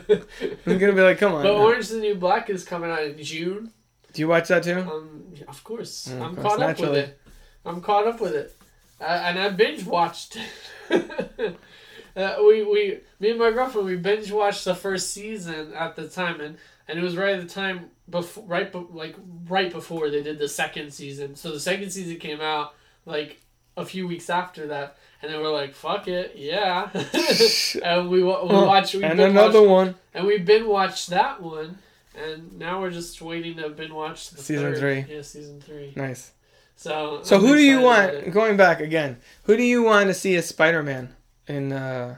I'm 0.67 0.77
gonna 0.77 0.93
be 0.93 1.01
like, 1.01 1.17
come 1.17 1.33
on. 1.33 1.41
but 1.43 1.53
now. 1.53 1.63
Orange 1.63 1.85
is 1.85 1.89
the 1.89 1.97
New 1.99 2.13
Black 2.15 2.49
is 2.51 2.63
coming 2.63 2.91
out 2.91 3.01
in 3.01 3.21
June. 3.23 3.71
Do 4.13 4.21
you 4.21 4.27
watch 4.27 4.47
that 4.49 4.63
too? 4.63 4.79
Um, 4.79 5.23
of 5.47 5.63
course, 5.63 6.07
Mm, 6.07 6.15
of 6.17 6.21
I'm 6.21 6.35
course, 6.35 6.47
caught 6.55 6.61
up 6.61 6.79
with 6.79 6.95
it. 6.95 7.19
I'm 7.65 7.81
caught 7.81 8.07
up 8.07 8.21
with 8.21 8.33
it, 8.35 8.55
uh, 9.01 9.03
and 9.03 9.39
I 9.39 9.49
binge 9.49 9.85
watched. 9.85 10.37
uh, 10.89 12.35
we 12.39 12.63
we 12.63 12.99
me 13.19 13.31
and 13.31 13.39
my 13.39 13.51
girlfriend 13.51 13.87
we 13.87 13.95
binge 13.95 14.31
watched 14.31 14.65
the 14.65 14.75
first 14.75 15.13
season 15.13 15.73
at 15.73 15.95
the 15.95 16.07
time, 16.07 16.41
and 16.41 16.57
and 16.87 16.97
it 16.99 17.03
was 17.03 17.15
right 17.17 17.35
at 17.35 17.41
the 17.41 17.47
time 17.53 17.89
before 18.09 18.43
right 18.45 18.71
be, 18.71 18.85
like 18.91 19.15
right 19.47 19.71
before 19.71 20.09
they 20.09 20.23
did 20.23 20.39
the 20.39 20.47
second 20.47 20.91
season. 20.93 21.35
So 21.35 21.51
the 21.51 21.59
second 21.59 21.91
season 21.91 22.17
came 22.17 22.41
out 22.41 22.73
like 23.05 23.39
a 23.75 23.85
few 23.85 24.07
weeks 24.07 24.29
after 24.29 24.67
that. 24.67 24.97
And 25.19 25.33
then 25.33 25.41
we're 25.41 25.51
like, 25.51 25.73
"Fuck 25.73 26.07
it, 26.07 26.33
yeah!" 26.35 26.91
and 27.83 28.07
we 28.07 28.19
we 28.19 28.23
watched, 28.23 28.93
we 28.93 29.03
and 29.03 29.19
another 29.19 29.61
watched- 29.63 29.69
one. 29.87 29.95
and 30.13 30.27
we 30.27 30.37
binge 30.37 30.67
watched 30.67 31.09
that 31.09 31.41
one, 31.41 31.79
and 32.15 32.59
now 32.59 32.81
we're 32.81 32.91
just 32.91 33.19
waiting 33.19 33.57
to 33.57 33.69
binge 33.69 33.89
watch 33.91 34.29
the 34.29 34.43
Season 34.43 34.75
third. 34.75 34.77
three. 34.77 35.15
Yeah, 35.15 35.23
season 35.23 35.59
three. 35.59 35.91
Nice. 35.95 36.33
So, 36.77 37.19
So 37.23 37.39
who 37.39 37.55
do 37.55 37.61
you 37.61 37.81
want? 37.81 38.13
it. 38.13 38.31
Going 38.31 38.55
back 38.55 38.79
again, 38.79 39.17
who 39.43 39.57
do 39.57 39.63
you 39.63 39.83
want 39.83 40.07
to 40.07 40.13
see 40.13 40.35
as 40.35 40.47
Spider-Man 40.47 41.15
in 41.47 41.71
uh, 41.73 42.15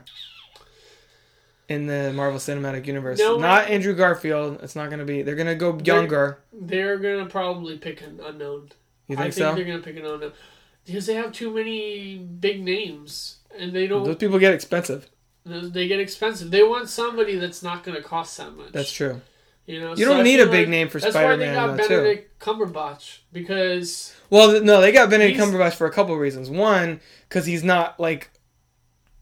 in 1.68 1.86
the 1.86 2.12
Marvel 2.12 2.38
Cinematic 2.38 2.86
Universe? 2.86 3.18
No, 3.18 3.38
not 3.38 3.62
I- 3.62 3.70
Andrew 3.70 3.94
Garfield. 3.94 4.60
It's 4.62 4.76
not 4.76 4.90
gonna 4.90 5.04
be. 5.04 5.22
They're 5.22 5.34
gonna 5.34 5.54
go 5.54 5.78
younger. 5.82 6.40
They're 6.52 6.98
gonna 6.98 7.26
probably 7.26 7.78
pick 7.78 8.02
an 8.02 8.20
unknown. 8.22 8.70
You 9.08 9.16
think, 9.16 9.20
I 9.20 9.22
think 9.24 9.34
so? 9.34 9.54
they're 9.54 9.64
gonna 9.64 9.78
pick 9.82 9.96
an 9.96 10.04
unknown 10.04 10.32
because 10.84 11.06
they 11.06 11.14
have 11.14 11.32
too 11.32 11.52
many 11.54 12.18
big 12.18 12.62
names, 12.62 13.38
and 13.58 13.72
they 13.72 13.86
don't. 13.86 14.04
Those 14.04 14.16
people 14.16 14.38
get 14.38 14.52
expensive. 14.54 15.08
They 15.46 15.88
get 15.88 16.00
expensive. 16.00 16.50
They 16.50 16.62
want 16.62 16.88
somebody 16.90 17.36
that's 17.36 17.62
not 17.62 17.82
gonna 17.82 18.02
cost 18.02 18.36
that 18.36 18.54
much. 18.54 18.72
That's 18.72 18.92
true. 18.92 19.22
You 19.66 19.80
know, 19.80 19.90
You 19.90 20.04
So 20.04 20.10
don't 20.10 20.20
I 20.20 20.22
need 20.22 20.40
a 20.40 20.46
big 20.46 20.66
like 20.66 20.68
name 20.68 20.88
for 20.88 20.98
Spider-Man. 21.00 21.38
That's 21.38 21.40
why 21.40 21.46
they 21.46 21.54
got 21.54 21.76
though, 21.76 21.82
too. 21.88 22.02
Benedict 22.02 22.40
Cumberbatch 22.40 23.18
because 23.32 24.14
Well, 24.30 24.62
no, 24.62 24.80
they 24.80 24.92
got 24.92 25.10
Benedict 25.10 25.36
He's- 25.38 25.48
Cumberbatch 25.50 25.74
for 25.74 25.86
a 25.86 25.92
couple 25.92 26.14
of 26.14 26.20
reasons. 26.20 26.48
One, 26.48 27.00
because 27.28 27.46
he's 27.46 27.64
not 27.64 27.98
like 28.00 28.30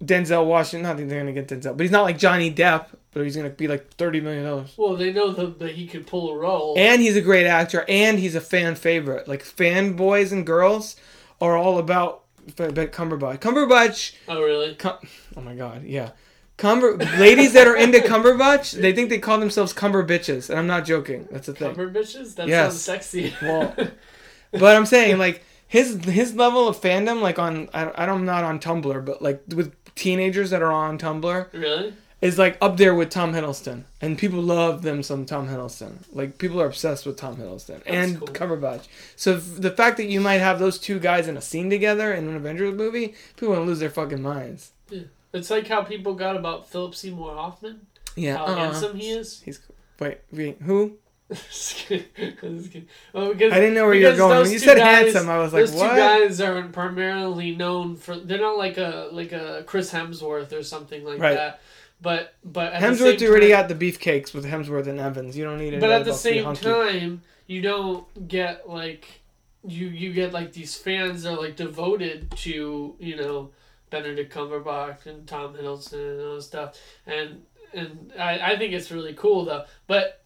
Denzel 0.05 0.47
Washington. 0.47 0.83
Not 0.83 0.97
that 0.99 1.09
they're 1.09 1.19
gonna 1.21 1.33
get 1.33 1.49
Denzel, 1.49 1.77
but 1.77 1.83
he's 1.83 1.91
not 1.91 2.03
like 2.03 2.19
Johnny 2.19 2.53
Depp 2.53 2.87
but 3.13 3.25
he's 3.25 3.35
gonna 3.37 3.51
be 3.51 3.67
like 3.67 3.91
thirty 3.95 4.21
million 4.21 4.45
dollars. 4.45 4.75
Well, 4.77 4.95
they 4.95 5.13
know 5.13 5.33
that, 5.33 5.59
that 5.59 5.73
he 5.73 5.87
could 5.89 6.07
pull 6.07 6.31
a 6.31 6.37
role. 6.37 6.75
And 6.79 7.01
he's 7.03 7.17
a 7.17 7.21
great 7.21 7.47
actor, 7.47 7.85
and 7.89 8.19
he's 8.19 8.35
a 8.37 8.41
fan 8.41 8.75
favorite. 8.77 9.27
Like 9.27 9.43
fanboys 9.45 10.31
and 10.31 10.47
girls 10.47 10.95
are 11.41 11.57
all 11.57 11.79
about 11.79 12.23
about 12.59 12.75
Cumberbatch. 12.93 13.41
Cumberbatch. 13.41 14.15
oh, 14.29 14.41
really? 14.43 14.75
Cum- 14.77 14.99
oh 15.37 15.41
my 15.41 15.55
god, 15.55 15.85
yeah. 15.85 16.11
Cumber 16.59 16.97
ladies 16.97 17.53
that 17.55 17.67
are 17.67 17.77
into 17.77 17.99
Cumberbatch, 17.99 18.81
they 18.81 18.93
think 18.93 19.11
they 19.11 19.19
call 19.19 19.39
themselves 19.39 19.73
Cumber 19.73 20.05
bitches, 20.07 20.49
and 20.51 20.59
I'm 20.59 20.67
not 20.67 20.85
joking. 20.85 21.27
That's 21.31 21.49
a 21.49 21.55
thing. 21.55 21.75
Cumber 21.75 21.91
bitches? 21.91 22.35
That 22.37 22.47
Yes. 22.49 22.73
sounds 22.75 22.83
sexy. 22.83 23.33
Well, 23.43 23.75
but 24.53 24.77
I'm 24.77 24.87
saying 24.87 25.19
like 25.19 25.45
his 25.67 26.03
his 26.05 26.35
level 26.35 26.69
of 26.69 26.81
fandom, 26.81 27.21
like 27.21 27.39
on 27.39 27.69
I, 27.75 27.91
I 28.03 28.07
don't 28.07 28.21
I'm 28.21 28.25
not 28.25 28.45
on 28.45 28.59
Tumblr, 28.59 29.05
but 29.05 29.23
like 29.23 29.43
with 29.55 29.75
teenagers 29.95 30.51
that 30.51 30.63
are 30.63 30.73
on 30.73 30.99
Tumblr, 30.99 31.53
really? 31.53 31.95
is 32.21 32.39
like 32.39 32.57
up 32.61 32.77
there 32.77 32.95
with 32.95 33.11
Tom 33.11 33.33
Hiddleston, 33.33 33.85
and 34.01 34.19
people 34.19 34.41
love 34.41 34.83
them 34.83 35.03
some 35.03 35.27
Tom 35.27 35.49
Hiddleston. 35.49 35.99
Like 36.13 36.39
people 36.39 36.61
are 36.61 36.67
obsessed 36.67 37.07
with 37.07 37.17
Tom 37.17 37.37
Hiddleston 37.37 37.83
and 37.87 38.19
cool. 38.19 38.29
Cumberbatch. 38.29 38.87
So 39.17 39.37
f- 39.37 39.43
the 39.57 39.71
fact 39.71 39.97
that 39.99 40.07
you 40.07 40.21
might 40.21 40.39
have 40.39 40.59
those 40.59 40.79
two 40.79 40.99
guys 40.99 41.29
in 41.29 41.37
a 41.37 41.43
scene 41.43 41.69
together 41.71 42.13
in 42.13 42.29
an 42.29 42.37
Avengers 42.37 42.75
movie, 42.75 43.15
people 43.37 43.51
want 43.51 43.63
to 43.63 43.67
lose 43.67 43.79
their 43.81 43.91
fucking 43.91 44.23
minds. 44.23 44.73
Yeah. 44.91 45.03
It's 45.33 45.51
like 45.51 45.69
how 45.69 45.83
people 45.83 46.15
got 46.15 46.37
about 46.37 46.69
Philip 46.71 46.95
Seymour 46.95 47.35
Hoffman. 47.35 47.87
Yeah, 48.17 48.39
How 48.39 48.47
uh, 48.47 48.55
handsome 48.57 48.97
he 48.97 49.11
is. 49.11 49.43
he's 49.43 49.61
wait, 50.01 50.19
wait 50.33 50.57
who? 50.63 50.97
Just 51.33 51.77
kidding. 51.77 52.07
Just 52.41 52.73
kidding. 52.73 52.89
Well, 53.13 53.33
because, 53.33 53.53
I 53.53 53.57
didn't 53.57 53.75
know 53.75 53.85
where 53.85 53.95
you 53.95 54.07
were 54.07 54.17
going. 54.17 54.39
When 54.41 54.51
you 54.51 54.59
said 54.59 54.79
guys- 54.79 55.13
handsome, 55.13 55.29
I 55.29 55.39
was 55.39 55.53
like, 55.53 55.67
those 55.67 55.75
what? 55.75 55.91
two 55.91 55.97
guys 55.97 56.41
are 56.41 56.63
primarily 56.69 57.55
known 57.55 57.97
for. 57.97 58.17
They're 58.17 58.39
not 58.41 58.57
like 58.57 58.79
a 58.79 59.09
like 59.13 59.33
a 59.33 59.63
Chris 59.67 59.93
Hemsworth 59.93 60.53
or 60.53 60.63
something 60.63 61.05
like 61.05 61.21
Right. 61.21 61.35
that. 61.35 61.61
But 62.01 62.35
but 62.45 62.73
Hemsworth 62.73 63.19
same 63.19 63.29
already 63.31 63.51
time, 63.51 63.69
got 63.69 63.69
the 63.69 63.75
beefcakes 63.93 64.33
with 64.33 64.47
Hemsworth 64.47 64.87
and 64.87 65.01
Evans. 65.01 65.37
You 65.37 65.45
don't 65.45 65.59
need 65.59 65.75
it. 65.75 65.81
But 65.81 65.91
at 65.91 66.05
the 66.05 66.15
same 66.15 66.55
time, 66.55 67.23
you 67.47 67.61
don't 67.61 68.29
get 68.29 68.69
like 68.69 69.21
you 69.67 69.89
you 69.89 70.13
get 70.13 70.33
like 70.33 70.53
these 70.53 70.77
fans 70.77 71.25
that 71.25 71.35
are 71.35 71.41
like 71.43 71.57
devoted 71.57 72.31
to 72.39 72.95
you 72.99 73.17
know 73.17 73.51
Benedict 73.91 74.33
Cumberbatch 74.33 75.07
and 75.07 75.27
Tom 75.27 75.55
Hiddleston 75.55 76.19
and 76.19 76.27
all 76.27 76.37
this 76.37 76.47
stuff, 76.47 76.79
and 77.07 77.43
and 77.75 78.13
I 78.19 78.53
I 78.53 78.57
think 78.57 78.73
it's 78.73 78.91
really 78.91 79.15
cool 79.15 79.45
though. 79.45 79.65
But 79.89 80.18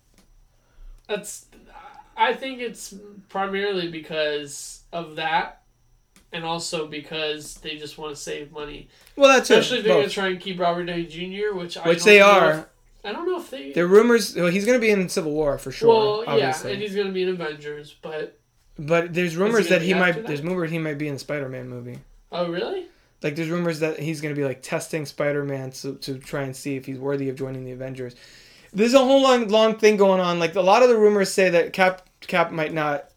that's 1.09 1.47
I 2.17 2.35
think 2.35 2.61
it's 2.61 2.95
primarily 3.29 3.89
because 3.91 4.83
of 4.93 5.17
that. 5.17 5.59
And 6.35 6.45
also 6.47 6.87
because 6.87 7.57
they 7.57 7.77
just 7.77 7.99
want 7.99 8.17
to 8.17 8.21
save 8.21 8.53
money, 8.53 8.89
well, 9.17 9.29
that's 9.31 9.51
especially 9.51 9.79
if 9.81 9.85
they're 9.85 9.93
going 9.97 10.09
to 10.09 10.15
try 10.15 10.29
and 10.29 10.41
keep 10.41 10.59
Robert 10.59 10.85
Downey 10.87 11.05
Jr., 11.05 11.55
which 11.55 11.77
I 11.77 11.87
Which 11.87 12.05
they 12.05 12.21
are. 12.23 12.51
if- 12.53 12.65
I 13.05 13.13
don't 13.13 13.27
know 13.27 13.39
if 13.39 13.51
they. 13.51 13.73
The 13.73 13.87
rumors. 13.87 14.35
Well, 14.35 14.47
he's 14.47 14.65
going 14.65 14.79
to 14.79 14.81
be 14.81 14.91
in 14.91 15.09
Civil 15.11 15.33
War 15.33 15.59
for 15.59 15.71
sure. 15.73 15.89
well, 15.89 16.25
obviously. 16.27 16.71
yeah, 16.71 16.75
and 16.75 16.83
he's 16.83 16.95
going 16.95 17.09
to 17.09 17.13
be 17.13 17.23
in 17.25 17.29
Avengers, 17.31 17.97
but 18.01 18.39
But 18.79 19.13
there's 19.13 19.37
rumors 19.37 19.69
that 19.69 19.83
he 19.83 19.93
might. 19.93 20.13
that? 20.13 20.27
There's 20.27 20.41
rumors 20.41 20.71
he 20.71 20.79
might 20.79 20.97
be 20.99 21.09
in 21.09 21.15
the 21.15 21.21
Spider-Man 21.21 21.69
movie. 21.69 21.99
oh 22.31 22.49
really? 22.49 22.87
Like 23.23 23.37
there's 23.37 23.51
rumors 23.51 23.81
that 23.81 23.99
he's 23.99 24.21
going 24.23 24.35
to 24.35 24.41
be 24.41 24.45
like 24.47 24.63
testing 24.63 25.05
Spider-Man 25.05 25.73
to, 25.73 25.97
to 25.97 26.17
try 26.19 26.43
and 26.45 26.57
see 26.57 26.77
if 26.77 26.87
he's 26.87 26.99
worthy 26.99 27.29
of 27.29 27.37
joining 27.37 27.65
the 27.67 27.73
Avengers. 27.73 28.15
There's 28.73 28.95
a 28.95 28.99
whole 28.99 29.23
long 29.23 29.49
long 29.49 29.77
thing 29.79 29.97
going 29.97 30.21
on. 30.21 30.39
Like 30.39 30.55
a 30.55 30.61
lot 30.61 30.83
of 30.83 30.89
the 30.89 30.97
rumors 30.97 31.33
say 31.33 31.51
that 31.51 31.73
Cap 31.73 32.09
Cap 32.21 32.51
might 32.51 32.73
not 32.73 33.09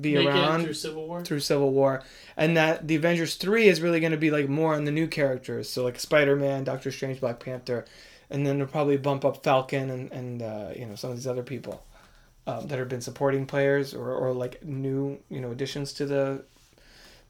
be 0.00 0.14
Make 0.14 0.26
around 0.26 0.64
through 0.64 0.74
Civil 0.74 1.06
War. 1.06 1.24
through 1.24 1.40
Civil 1.40 1.70
War, 1.70 2.02
and 2.36 2.56
that 2.56 2.88
the 2.88 2.96
Avengers 2.96 3.36
three 3.36 3.68
is 3.68 3.80
really 3.80 4.00
going 4.00 4.12
to 4.12 4.18
be 4.18 4.30
like 4.30 4.48
more 4.48 4.74
on 4.74 4.84
the 4.84 4.90
new 4.90 5.06
characters. 5.06 5.68
So 5.68 5.84
like 5.84 5.98
Spider-Man, 5.98 6.64
Doctor 6.64 6.90
Strange, 6.90 7.20
Black 7.20 7.40
Panther, 7.40 7.84
and 8.30 8.46
then 8.46 8.58
they'll 8.58 8.66
probably 8.66 8.96
bump 8.96 9.24
up 9.24 9.42
Falcon 9.44 9.90
and 9.90 10.12
and 10.12 10.42
uh, 10.42 10.70
you 10.76 10.86
know 10.86 10.96
some 10.96 11.10
of 11.10 11.16
these 11.16 11.26
other 11.26 11.44
people 11.44 11.84
um, 12.46 12.66
that 12.66 12.78
have 12.78 12.88
been 12.88 13.00
supporting 13.00 13.46
players 13.46 13.94
or 13.94 14.12
or 14.12 14.32
like 14.32 14.64
new 14.64 15.18
you 15.28 15.40
know 15.40 15.52
additions 15.52 15.92
to 15.94 16.06
the 16.06 16.44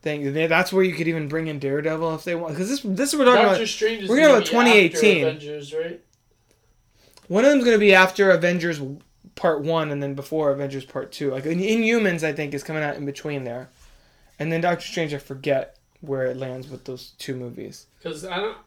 thing. 0.01 0.33
That's 0.33 0.73
where 0.73 0.85
you 0.85 0.95
could 0.95 1.09
even 1.09 1.29
bring 1.29 1.49
in 1.49 1.59
Daredevil 1.59 2.15
if 2.15 2.25
they 2.25 2.35
want 2.35 2.55
because 2.55 2.71
this 2.71 2.81
this 2.83 3.15
we're 3.15 3.25
talking 3.27 3.43
Doctor 3.43 3.57
about. 3.57 3.69
Strange 3.69 4.05
is 4.05 4.09
we're 4.09 4.21
talking 4.21 4.37
about 4.37 4.51
be 4.51 4.87
after 4.87 4.97
2018. 4.97 5.25
Avengers, 5.27 5.75
right? 5.75 6.01
One 7.29 7.45
of 7.45 7.51
them's 7.51 7.65
going 7.65 7.77
to 7.77 7.81
be 7.81 7.95
after 7.95 8.31
Avengers 8.31 8.81
Part 9.35 9.63
One, 9.63 9.91
and 9.91 10.03
then 10.03 10.15
before 10.15 10.51
Avengers 10.51 10.85
Part 10.85 11.13
Two. 11.13 11.31
Like 11.31 11.47
in 11.47 11.59
Inhumans, 11.59 12.23
I 12.23 12.33
think 12.33 12.55
is 12.55 12.63
coming 12.63 12.83
out 12.83 12.97
in 12.97 13.07
between 13.07 13.45
there, 13.45 13.69
and 14.39 14.53
then 14.53 14.61
Doctor 14.61 14.87
Strange. 14.87 15.15
I 15.15 15.19
forget 15.19 15.77
where 16.01 16.27
it 16.27 16.37
lands 16.37 16.69
with 16.69 16.85
those 16.85 17.13
two 17.19 17.35
movies. 17.35 17.87
Because 17.99 18.25
I 18.25 18.37
don't, 18.37 18.59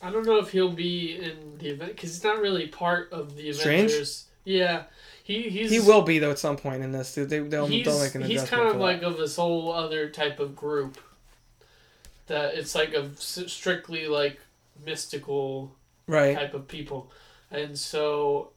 I 0.00 0.10
don't 0.10 0.26
know 0.26 0.38
if 0.38 0.50
he'll 0.50 0.72
be 0.72 1.16
in 1.16 1.58
the 1.58 1.70
event 1.70 1.96
because 1.96 2.10
he's 2.10 2.24
not 2.24 2.40
really 2.40 2.68
part 2.68 3.12
of 3.12 3.36
the 3.36 3.52
Strange? 3.52 3.90
Avengers. 3.90 4.26
Yeah, 4.44 4.82
he 5.22 5.48
he's 5.48 5.70
He 5.70 5.80
will 5.80 6.02
be 6.02 6.18
though 6.18 6.30
at 6.30 6.38
some 6.38 6.56
point 6.56 6.82
in 6.82 6.92
this. 6.92 7.14
They 7.14 7.24
they'll, 7.24 7.66
he's, 7.66 7.84
they'll 7.84 8.00
make 8.00 8.14
an 8.14 8.22
he's 8.22 8.44
kind 8.44 8.68
of 8.68 8.76
like 8.76 9.00
that. 9.00 9.06
of 9.06 9.16
this 9.16 9.36
whole 9.36 9.72
other 9.72 10.10
type 10.10 10.38
of 10.38 10.54
group 10.54 10.98
that 12.26 12.54
it's 12.54 12.74
like 12.74 12.94
a 12.94 13.10
strictly 13.16 14.06
like 14.06 14.40
mystical 14.84 15.74
right. 16.06 16.36
type 16.36 16.54
of 16.54 16.68
people 16.68 17.10
and 17.54 17.78
so 17.78 18.50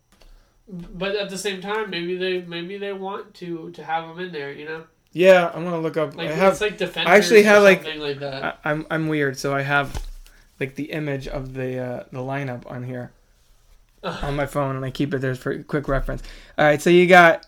but 0.67 1.15
at 1.15 1.29
the 1.29 1.37
same 1.37 1.61
time 1.61 1.89
maybe 1.89 2.17
they 2.17 2.41
maybe 2.41 2.77
they 2.77 2.91
want 2.93 3.33
to 3.35 3.71
to 3.71 3.83
have 3.83 4.03
him 4.09 4.19
in 4.19 4.31
there 4.31 4.51
you 4.51 4.65
know 4.65 4.83
Yeah, 5.13 5.49
I'm 5.53 5.63
gonna 5.63 5.79
look 5.79 5.97
up. 5.97 6.15
like 6.15 6.29
I 6.29 6.33
have. 6.33 6.53
it's 6.53 6.61
like 6.61 6.77
defenders 6.77 7.09
I 7.11 7.15
actually 7.17 7.43
have, 7.43 7.63
like- 7.63 7.83
something 7.83 8.01
like 8.01 8.19
that 8.19 8.43
I, 8.43 8.69
I'm 8.69 8.85
I'm 8.91 9.07
weird, 9.07 9.37
so 9.37 9.55
I 9.55 9.61
have 9.61 10.03
like 10.59 10.75
the 10.75 10.91
image 10.91 11.27
of 11.27 11.53
the 11.53 11.77
uh, 11.79 12.03
the 12.11 12.19
lineup 12.19 12.69
on 12.69 12.83
here 12.83 13.11
on 14.03 14.35
my 14.35 14.45
phone, 14.45 14.75
and 14.75 14.85
I 14.85 14.91
keep 14.91 15.13
it 15.13 15.19
there 15.21 15.35
for 15.35 15.61
quick 15.63 15.87
reference. 15.87 16.23
All 16.57 16.65
right, 16.65 16.81
so 16.81 16.89
you 16.89 17.07
got 17.07 17.45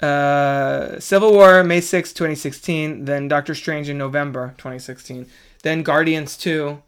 uh, 0.00 0.98
Civil 1.00 1.32
War 1.32 1.64
May 1.64 1.80
6, 1.80 2.12
2016, 2.12 3.04
then 3.04 3.28
Doctor 3.28 3.54
Strange 3.54 3.88
in 3.88 3.98
November 3.98 4.54
2016, 4.58 5.26
then 5.62 5.82
Guardians 5.82 6.36
2, 6.36 6.80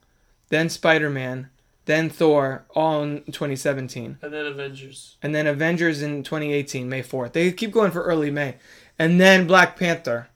then 0.49 0.69
Spider 0.69 1.11
Man, 1.11 1.51
then 1.91 2.09
Thor, 2.09 2.65
all 2.75 3.03
in 3.03 3.23
2017, 3.25 4.19
and 4.23 4.33
then 4.33 4.47
Avengers 4.47 5.17
and 5.23 5.35
then 5.35 5.47
Avengers 5.47 6.03
in 6.03 6.23
2018, 6.23 6.89
May 6.89 7.03
4th. 7.03 7.33
They 7.33 7.51
keep 7.53 7.73
going 7.73 7.91
for 7.91 8.03
early 8.03 8.31
May, 8.31 8.57
and 8.99 9.21
then 9.21 9.47
Black 9.47 9.77
Panther, 9.77 10.29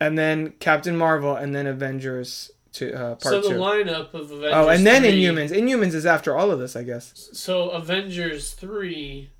and 0.00 0.18
then 0.18 0.50
Captain 0.58 0.96
Marvel, 0.96 1.36
and 1.36 1.54
then 1.54 1.66
Avengers 1.66 2.50
to 2.72 2.92
uh, 2.92 3.14
part 3.14 3.22
so 3.22 3.40
the 3.40 3.48
two. 3.50 3.54
lineup 3.54 4.12
of 4.12 4.30
Avengers 4.30 4.52
Oh, 4.54 4.68
and 4.68 4.86
then 4.86 5.02
3, 5.02 5.12
Inhumans. 5.12 5.50
Inhumans 5.50 5.94
is 5.94 6.04
after 6.04 6.36
all 6.36 6.50
of 6.50 6.58
this, 6.58 6.76
I 6.76 6.82
guess. 6.82 7.30
so 7.32 7.70
Avengers 7.70 8.52
3 8.52 9.30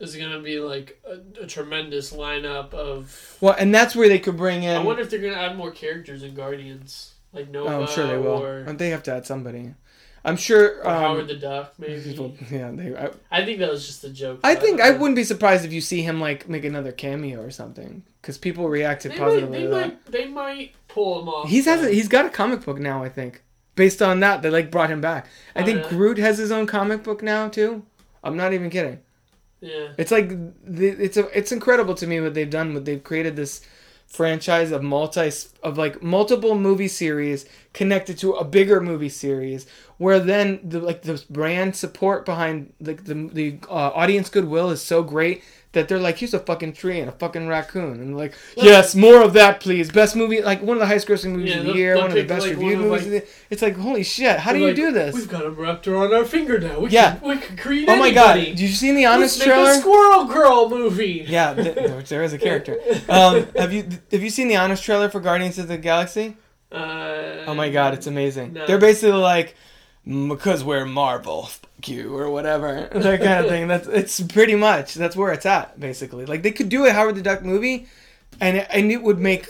is 0.00 0.14
gonna 0.16 0.40
be 0.40 0.60
like 0.60 1.00
a, 1.06 1.42
a 1.42 1.46
tremendous 1.46 2.12
lineup 2.12 2.74
of 2.74 3.36
Well, 3.40 3.56
and 3.58 3.74
that's 3.74 3.96
where 3.96 4.08
they 4.08 4.18
could 4.18 4.36
bring 4.36 4.64
in. 4.64 4.76
I 4.76 4.82
wonder 4.84 5.02
if 5.02 5.10
they're 5.10 5.18
gonna 5.18 5.34
add 5.34 5.56
more 5.56 5.70
characters 5.70 6.22
in 6.22 6.34
Guardians 6.34 7.14
like 7.32 7.50
Nova 7.50 7.74
oh, 7.74 7.80
I'm 7.82 7.86
sure 7.88 8.06
they 8.06 8.18
will. 8.18 8.42
or, 8.42 8.64
They 8.72 8.90
have 8.90 9.02
to 9.04 9.12
add 9.12 9.26
somebody. 9.26 9.74
I'm 10.24 10.36
sure. 10.36 10.86
Um, 10.88 10.94
Howard 11.02 11.28
the 11.28 11.36
Duck 11.36 11.74
maybe 11.78 12.00
people- 12.02 12.34
yeah, 12.50 12.70
they. 12.72 12.94
I, 12.96 13.10
I 13.30 13.44
think 13.44 13.58
that 13.60 13.70
was 13.70 13.86
just 13.86 14.04
a 14.04 14.10
joke 14.10 14.40
I 14.42 14.54
think 14.54 14.80
I 14.80 14.90
wouldn't 14.90 15.16
be 15.16 15.24
surprised 15.24 15.64
if 15.64 15.72
you 15.72 15.80
see 15.80 16.02
him 16.02 16.20
like 16.20 16.48
make 16.48 16.64
another 16.64 16.92
cameo 16.92 17.40
or 17.40 17.50
something 17.50 18.02
because 18.20 18.36
people 18.38 18.68
reacted 18.68 19.12
They 19.12 19.18
might, 19.18 19.24
positively 19.24 19.58
they, 19.58 19.64
to 19.64 19.68
that. 19.70 19.86
might, 19.86 20.06
they 20.06 20.26
might 20.26 20.74
pull 20.88 21.22
him 21.22 21.28
off. 21.28 21.48
He's 21.48 21.64
has 21.66 21.82
a, 21.84 21.90
he's 21.90 22.08
got 22.08 22.26
a 22.26 22.30
comic 22.30 22.64
book 22.64 22.78
now. 22.78 23.02
I 23.04 23.08
think 23.08 23.42
based 23.76 24.02
on 24.02 24.20
that 24.20 24.42
they 24.42 24.50
like 24.50 24.70
brought 24.70 24.90
him 24.90 25.00
back. 25.00 25.26
I 25.54 25.62
Oh, 25.62 25.64
think 25.64 25.82
yeah. 25.84 25.88
Groot 25.90 26.18
has 26.18 26.36
his 26.38 26.50
own 26.50 26.66
comic 26.66 27.02
book 27.04 27.22
now 27.22 27.48
too. 27.48 27.84
I'm 28.24 28.36
not 28.36 28.52
even 28.52 28.68
kidding. 28.70 28.98
yeah. 29.60 29.92
It's 29.96 30.10
like 30.10 30.28
the, 30.64 30.88
it's 30.88 31.16
a, 31.16 31.26
it's 31.38 31.52
incredible 31.52 31.94
to 31.94 32.06
me 32.06 32.20
what 32.20 32.34
they've 32.34 32.50
done. 32.50 32.74
What 32.74 32.84
they've 32.84 33.02
created 33.02 33.36
this 33.36 33.60
franchise 34.08 34.72
of 34.72 34.82
multi 34.82 35.30
of 35.62 35.76
like 35.76 36.02
multiple 36.02 36.54
movie 36.54 36.88
series 36.88 37.44
connected 37.74 38.16
to 38.16 38.32
a 38.32 38.42
bigger 38.42 38.80
movie 38.80 39.08
series 39.08 39.66
where 39.98 40.18
then 40.18 40.58
the 40.64 40.80
like 40.80 41.02
the 41.02 41.22
brand 41.28 41.76
support 41.76 42.24
behind 42.24 42.72
like 42.80 43.04
the 43.04 43.14
the 43.14 43.58
uh, 43.68 43.90
audience 43.94 44.30
goodwill 44.30 44.70
is 44.70 44.80
so 44.80 45.02
great 45.02 45.44
that 45.78 45.88
they're 45.88 45.98
like 45.98 46.18
here's 46.18 46.34
a 46.34 46.38
fucking 46.38 46.72
tree 46.72 46.98
and 47.00 47.08
a 47.08 47.12
fucking 47.12 47.48
raccoon 47.48 48.00
and 48.00 48.16
like 48.16 48.34
yes 48.56 48.94
more 48.94 49.22
of 49.22 49.32
that 49.32 49.60
please 49.60 49.90
best 49.90 50.14
movie 50.16 50.42
like 50.42 50.60
one 50.60 50.76
of 50.76 50.80
the 50.80 50.86
highest 50.86 51.06
grossing 51.08 51.32
movies 51.32 51.52
Yeah, 51.54 51.60
of 51.60 51.66
the 51.66 51.72
year 51.74 51.96
one 51.96 52.06
of 52.06 52.12
the 52.14 52.24
best 52.24 52.46
like, 52.46 52.56
reviewed 52.56 52.78
one 52.78 52.84
of, 52.86 52.90
movies 52.90 53.06
of 53.06 53.12
the, 53.12 53.26
it's 53.50 53.62
like 53.62 53.76
holy 53.76 54.02
shit 54.02 54.38
how 54.40 54.52
do 54.52 54.58
you 54.58 54.66
like, 54.66 54.76
do 54.76 54.92
this 54.92 55.14
We've 55.14 55.28
got 55.28 55.46
a 55.46 55.50
raptor 55.50 55.98
on 56.04 56.12
our 56.12 56.24
finger 56.24 56.58
now. 56.58 56.80
We 56.80 56.90
Yeah. 56.90 57.16
can, 57.16 57.28
we 57.28 57.36
can 57.38 57.56
create 57.56 57.88
oh 57.88 57.96
my 57.96 58.10
god 58.12 58.34
did 58.34 58.60
you 58.60 58.68
see 58.68 58.92
the 58.92 59.06
honest 59.06 59.38
Let's 59.38 59.46
make 59.48 59.54
trailer 59.54 59.70
a 59.70 59.74
Squirrel 59.80 60.24
Girl 60.26 60.68
movie. 60.68 61.24
Yeah, 61.28 61.54
th- 61.54 62.08
there 62.08 62.22
is 62.22 62.32
a 62.32 62.38
character. 62.38 62.78
Um, 63.08 63.46
have 63.56 63.72
you 63.72 63.88
have 64.12 64.22
you 64.22 64.30
seen 64.30 64.48
the 64.48 64.56
honest 64.56 64.82
trailer 64.84 65.08
for 65.08 65.20
Guardians 65.20 65.58
of 65.58 65.68
the 65.68 65.78
Galaxy? 65.78 66.36
Uh, 66.70 67.44
Oh 67.46 67.54
my 67.54 67.70
god, 67.70 67.94
it's 67.94 68.06
amazing. 68.06 68.52
No. 68.52 68.66
They're 68.66 68.78
basically 68.78 69.12
like 69.18 69.54
because 70.08 70.64
we're 70.64 70.86
Marvel, 70.86 71.44
fuck 71.46 71.88
you 71.88 72.16
or 72.16 72.30
whatever 72.30 72.88
that 72.92 73.20
kind 73.20 73.44
of 73.44 73.48
thing. 73.50 73.68
That's 73.68 73.86
it's 73.86 74.20
pretty 74.20 74.54
much 74.54 74.94
that's 74.94 75.14
where 75.16 75.32
it's 75.32 75.46
at 75.46 75.78
basically. 75.78 76.24
Like 76.26 76.42
they 76.42 76.50
could 76.50 76.68
do 76.68 76.86
a 76.86 76.92
Howard 76.92 77.16
the 77.16 77.22
Duck 77.22 77.42
movie, 77.42 77.86
and 78.40 78.56
it, 78.58 78.66
and 78.70 78.90
it 78.90 79.02
would 79.02 79.18
make 79.18 79.46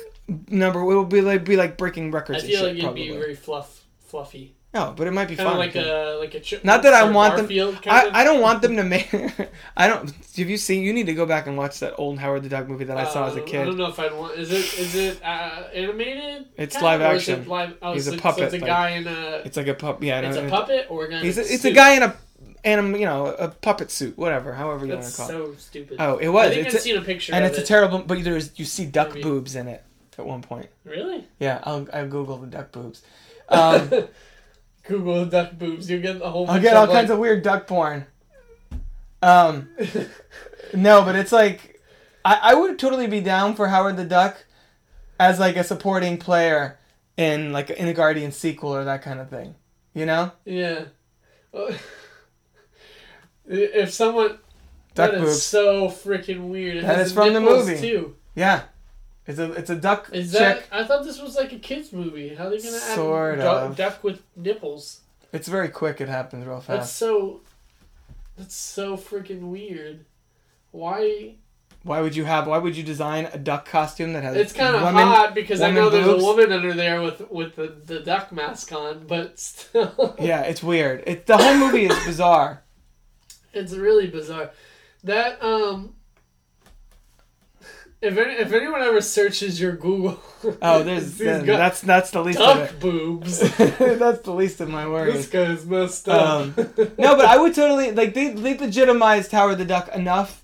number 0.48 0.80
it 0.80 0.84
would 0.98 1.08
be 1.08 1.20
like 1.20 1.44
be 1.44 1.56
like 1.56 1.76
breaking 1.76 2.08
I 2.08 2.14
records. 2.18 2.42
and 2.42 2.50
feel 2.50 2.58
shit, 2.60 2.66
like 2.68 2.72
it'd 2.72 2.84
probably. 2.84 3.08
be 3.08 3.16
very 3.16 3.34
fluff, 3.36 3.84
fluffy. 4.06 4.54
No, 4.78 4.94
but 4.96 5.06
it 5.06 5.10
might 5.12 5.28
be 5.28 5.36
Kind 5.36 5.48
of 5.48 5.52
fun. 5.54 5.58
like 5.58 5.74
a 5.76 6.16
like 6.20 6.34
a 6.34 6.40
chip. 6.40 6.64
Not 6.64 6.82
that 6.84 6.94
I 6.94 7.10
want 7.10 7.36
them- 7.48 7.68
of. 7.68 7.78
I, 7.86 8.10
I 8.20 8.24
don't 8.24 8.40
want 8.40 8.62
them 8.62 8.76
to 8.76 8.84
make. 8.84 9.12
I 9.76 9.88
don't. 9.88 10.10
Have 10.36 10.48
you 10.48 10.56
seen? 10.56 10.82
You 10.82 10.92
need 10.92 11.06
to 11.06 11.14
go 11.14 11.26
back 11.26 11.46
and 11.46 11.56
watch 11.56 11.80
that 11.80 11.94
old 11.98 12.18
Howard 12.18 12.42
the 12.44 12.48
Duck 12.48 12.68
movie 12.68 12.84
that 12.84 12.96
I 12.96 13.04
saw 13.12 13.26
as 13.28 13.36
a 13.36 13.40
kid. 13.40 13.62
I 13.62 13.64
don't 13.64 13.76
know 13.76 13.88
if 13.88 13.98
I'd 13.98 14.14
want. 14.14 14.38
Is 14.38 14.50
it 14.52 14.78
is 14.78 14.94
it 14.94 15.20
uh, 15.24 15.64
animated? 15.74 16.46
It's 16.56 16.74
kind 16.74 16.84
live 16.84 17.00
of, 17.00 17.16
action. 17.16 17.40
it 17.40 17.48
live, 17.48 17.76
oh, 17.82 17.94
He's 17.94 18.04
so, 18.06 18.12
a 18.12 18.14
So 18.14 18.20
puppet, 18.20 18.44
it's 18.44 18.54
a 18.54 18.58
like- 18.58 18.66
guy 18.66 18.90
in 18.90 19.06
a. 19.06 19.42
It's 19.44 19.56
like 19.56 19.66
a 19.68 19.74
pup. 19.74 20.02
Yeah, 20.02 20.20
It's 20.20 20.36
a 20.36 20.48
puppet 20.48 20.86
or 20.90 21.04
a 21.06 21.10
guy. 21.10 21.18
in 21.18 21.24
He's 21.24 21.38
a, 21.38 21.42
a 21.42 21.44
it's 21.44 21.64
a 21.64 21.72
guy 21.72 21.94
in 21.94 22.02
a 22.04 22.16
anim, 22.64 22.94
you 22.96 23.06
know, 23.06 23.26
a 23.26 23.48
puppet 23.48 23.90
suit, 23.90 24.16
whatever, 24.18 24.52
however 24.52 24.84
you 24.86 24.92
want 24.92 25.02
That's 25.04 25.16
to 25.16 25.22
call 25.22 25.30
it. 25.30 25.32
so 25.32 25.54
stupid. 25.58 25.96
Oh, 26.00 26.18
it 26.18 26.28
was. 26.28 26.46
I 26.50 26.54
think 26.54 26.66
It's 26.66 26.74
I've 26.76 26.80
a- 26.80 26.84
seen 26.84 26.96
a 26.98 27.02
picture. 27.02 27.34
and 27.34 27.44
of 27.44 27.50
it's 27.50 27.58
a 27.60 27.64
terrible. 27.64 27.98
But 28.00 28.22
there's 28.22 28.56
you 28.58 28.64
see 28.64 28.84
duck 28.86 29.08
Maybe. 29.10 29.22
boobs 29.22 29.54
in 29.56 29.66
it 29.68 29.82
at 30.18 30.26
one 30.26 30.42
point. 30.42 30.68
Really? 30.84 31.26
Yeah, 31.40 31.60
I'll 31.64 31.86
I'll 31.92 32.08
Google 32.08 32.36
the 32.38 32.46
duck 32.48 32.70
boobs. 32.72 33.02
Um, 33.48 33.90
Google 34.88 35.26
duck 35.26 35.52
boobs. 35.58 35.88
You 35.88 36.00
get 36.00 36.18
the 36.18 36.30
whole. 36.30 36.50
I'll 36.50 36.60
get 36.60 36.76
all 36.76 36.86
kinds 36.86 37.10
of 37.10 37.18
weird 37.18 37.42
duck 37.42 37.66
porn. 37.66 38.06
Um, 39.22 39.68
no, 40.74 41.02
but 41.04 41.14
it's 41.14 41.32
like 41.32 41.80
I, 42.24 42.38
I 42.42 42.54
would 42.54 42.78
totally 42.78 43.06
be 43.06 43.20
down 43.20 43.54
for 43.54 43.68
Howard 43.68 43.96
the 43.96 44.04
Duck 44.04 44.44
as 45.20 45.38
like 45.38 45.56
a 45.56 45.64
supporting 45.64 46.16
player 46.18 46.78
in 47.16 47.52
like 47.52 47.70
in 47.70 47.86
a 47.88 47.92
Guardian 47.94 48.32
sequel 48.32 48.74
or 48.74 48.84
that 48.84 49.02
kind 49.02 49.20
of 49.20 49.28
thing. 49.28 49.54
You 49.94 50.06
know, 50.06 50.32
Yeah. 50.44 50.84
If 53.50 53.92
someone. 53.94 54.38
duck 54.94 55.12
that 55.12 55.14
is 55.14 55.20
boobs. 55.22 55.42
so 55.42 55.88
freaking 55.88 56.48
weird. 56.48 56.78
It 56.78 56.82
That 56.82 57.00
is 57.00 57.12
from 57.12 57.32
the 57.32 57.40
movie. 57.40 57.80
Too. 57.80 58.14
Yeah, 58.34 58.64
it's 59.28 59.38
a 59.38 59.52
it's 59.52 59.70
a 59.70 59.76
duck 59.76 60.08
Is 60.12 60.32
chick. 60.32 60.40
that? 60.40 60.62
I 60.72 60.82
thought 60.84 61.04
this 61.04 61.20
was 61.20 61.36
like 61.36 61.52
a 61.52 61.58
kids 61.58 61.92
movie. 61.92 62.34
How 62.34 62.46
are 62.46 62.50
they 62.50 62.56
gonna 62.58 62.70
Sort 62.78 63.38
add 63.38 63.46
of. 63.46 63.76
duck 63.76 64.02
with 64.02 64.22
nipples? 64.34 65.00
It's 65.32 65.46
very 65.46 65.68
quick. 65.68 66.00
It 66.00 66.08
happens 66.08 66.44
real 66.46 66.56
fast. 66.60 66.66
That's 66.68 66.90
so. 66.90 67.40
That's 68.36 68.54
so 68.56 68.96
freaking 68.96 69.42
weird. 69.50 70.04
Why? 70.70 71.34
Why 71.82 72.00
would 72.00 72.16
you 72.16 72.24
have? 72.24 72.46
Why 72.46 72.58
would 72.58 72.76
you 72.76 72.82
design 72.82 73.28
a 73.32 73.38
duck 73.38 73.66
costume 73.66 74.12
that 74.14 74.22
has? 74.22 74.36
It's 74.36 74.52
kind 74.52 74.74
of 74.74 74.82
hot 74.82 75.34
because 75.34 75.60
I 75.60 75.70
know 75.70 75.90
there's 75.90 76.06
boobs? 76.06 76.22
a 76.22 76.26
woman 76.26 76.52
under 76.52 76.72
there 76.72 77.02
with 77.02 77.30
with 77.30 77.54
the, 77.56 77.76
the 77.84 78.00
duck 78.00 78.32
mask 78.32 78.72
on, 78.72 79.06
but 79.06 79.38
still, 79.38 80.16
Yeah, 80.20 80.42
it's 80.42 80.62
weird. 80.62 81.04
It 81.06 81.26
the 81.26 81.36
whole 81.36 81.56
movie 81.56 81.86
is 81.86 81.98
bizarre. 82.06 82.62
it's 83.52 83.72
really 83.74 84.06
bizarre. 84.08 84.50
That 85.04 85.42
um, 85.42 85.94
if 88.00 88.16
any, 88.16 88.34
if 88.34 88.52
anyone 88.52 88.80
ever 88.82 89.00
searches 89.00 89.60
your 89.60 89.72
Google, 89.72 90.20
Oh, 90.62 90.82
there's 90.84 91.16
then 91.18 91.44
that's 91.46 91.80
that's 91.80 92.10
the 92.10 92.22
least 92.22 92.38
of 92.40 92.56
duck 92.68 92.78
boobs. 92.80 93.40
that's 93.40 94.20
the 94.22 94.32
least 94.32 94.60
of 94.60 94.68
my 94.68 94.86
worries. 94.88 95.14
this 95.14 95.28
guy's 95.28 95.66
messed 95.66 96.08
up. 96.08 96.56
Um, 96.58 96.68
no, 96.98 97.16
but 97.16 97.24
I 97.26 97.36
would 97.38 97.54
totally 97.54 97.92
like 97.92 98.14
they 98.14 98.28
they 98.30 98.56
legitimized 98.56 99.32
Howard 99.32 99.58
the 99.58 99.64
Duck 99.64 99.88
enough 99.94 100.42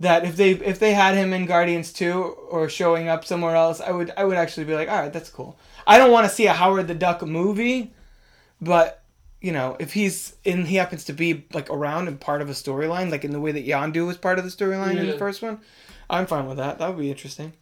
that 0.00 0.24
if 0.24 0.36
they 0.36 0.50
if 0.50 0.78
they 0.78 0.92
had 0.94 1.14
him 1.14 1.32
in 1.32 1.46
Guardians 1.46 1.92
two 1.92 2.12
or 2.50 2.68
showing 2.68 3.08
up 3.08 3.24
somewhere 3.24 3.54
else, 3.54 3.80
I 3.80 3.92
would 3.92 4.12
I 4.16 4.24
would 4.24 4.36
actually 4.36 4.64
be 4.64 4.74
like, 4.74 4.88
all 4.88 4.98
right, 5.00 5.12
that's 5.12 5.30
cool. 5.30 5.58
I 5.86 5.98
don't 5.98 6.10
want 6.10 6.28
to 6.28 6.34
see 6.34 6.46
a 6.46 6.52
Howard 6.52 6.88
the 6.88 6.94
Duck 6.94 7.22
movie, 7.22 7.94
but 8.60 9.02
you 9.40 9.52
know, 9.52 9.76
if 9.78 9.92
he's 9.92 10.34
in, 10.44 10.64
he 10.64 10.76
happens 10.76 11.04
to 11.04 11.12
be 11.12 11.44
like 11.52 11.70
around 11.70 12.08
and 12.08 12.18
part 12.20 12.42
of 12.42 12.48
a 12.48 12.52
storyline, 12.52 13.10
like 13.12 13.24
in 13.24 13.30
the 13.30 13.38
way 13.40 13.52
that 13.52 13.66
Yondu 13.66 14.04
was 14.06 14.16
part 14.16 14.38
of 14.38 14.44
the 14.44 14.50
storyline 14.50 14.96
in 14.96 15.06
the 15.06 15.18
first 15.18 15.40
one. 15.42 15.60
I'm 16.08 16.26
fine 16.26 16.46
with 16.46 16.58
that. 16.58 16.78
That 16.78 16.88
would 16.88 16.98
be 16.98 17.10
interesting. 17.10 17.52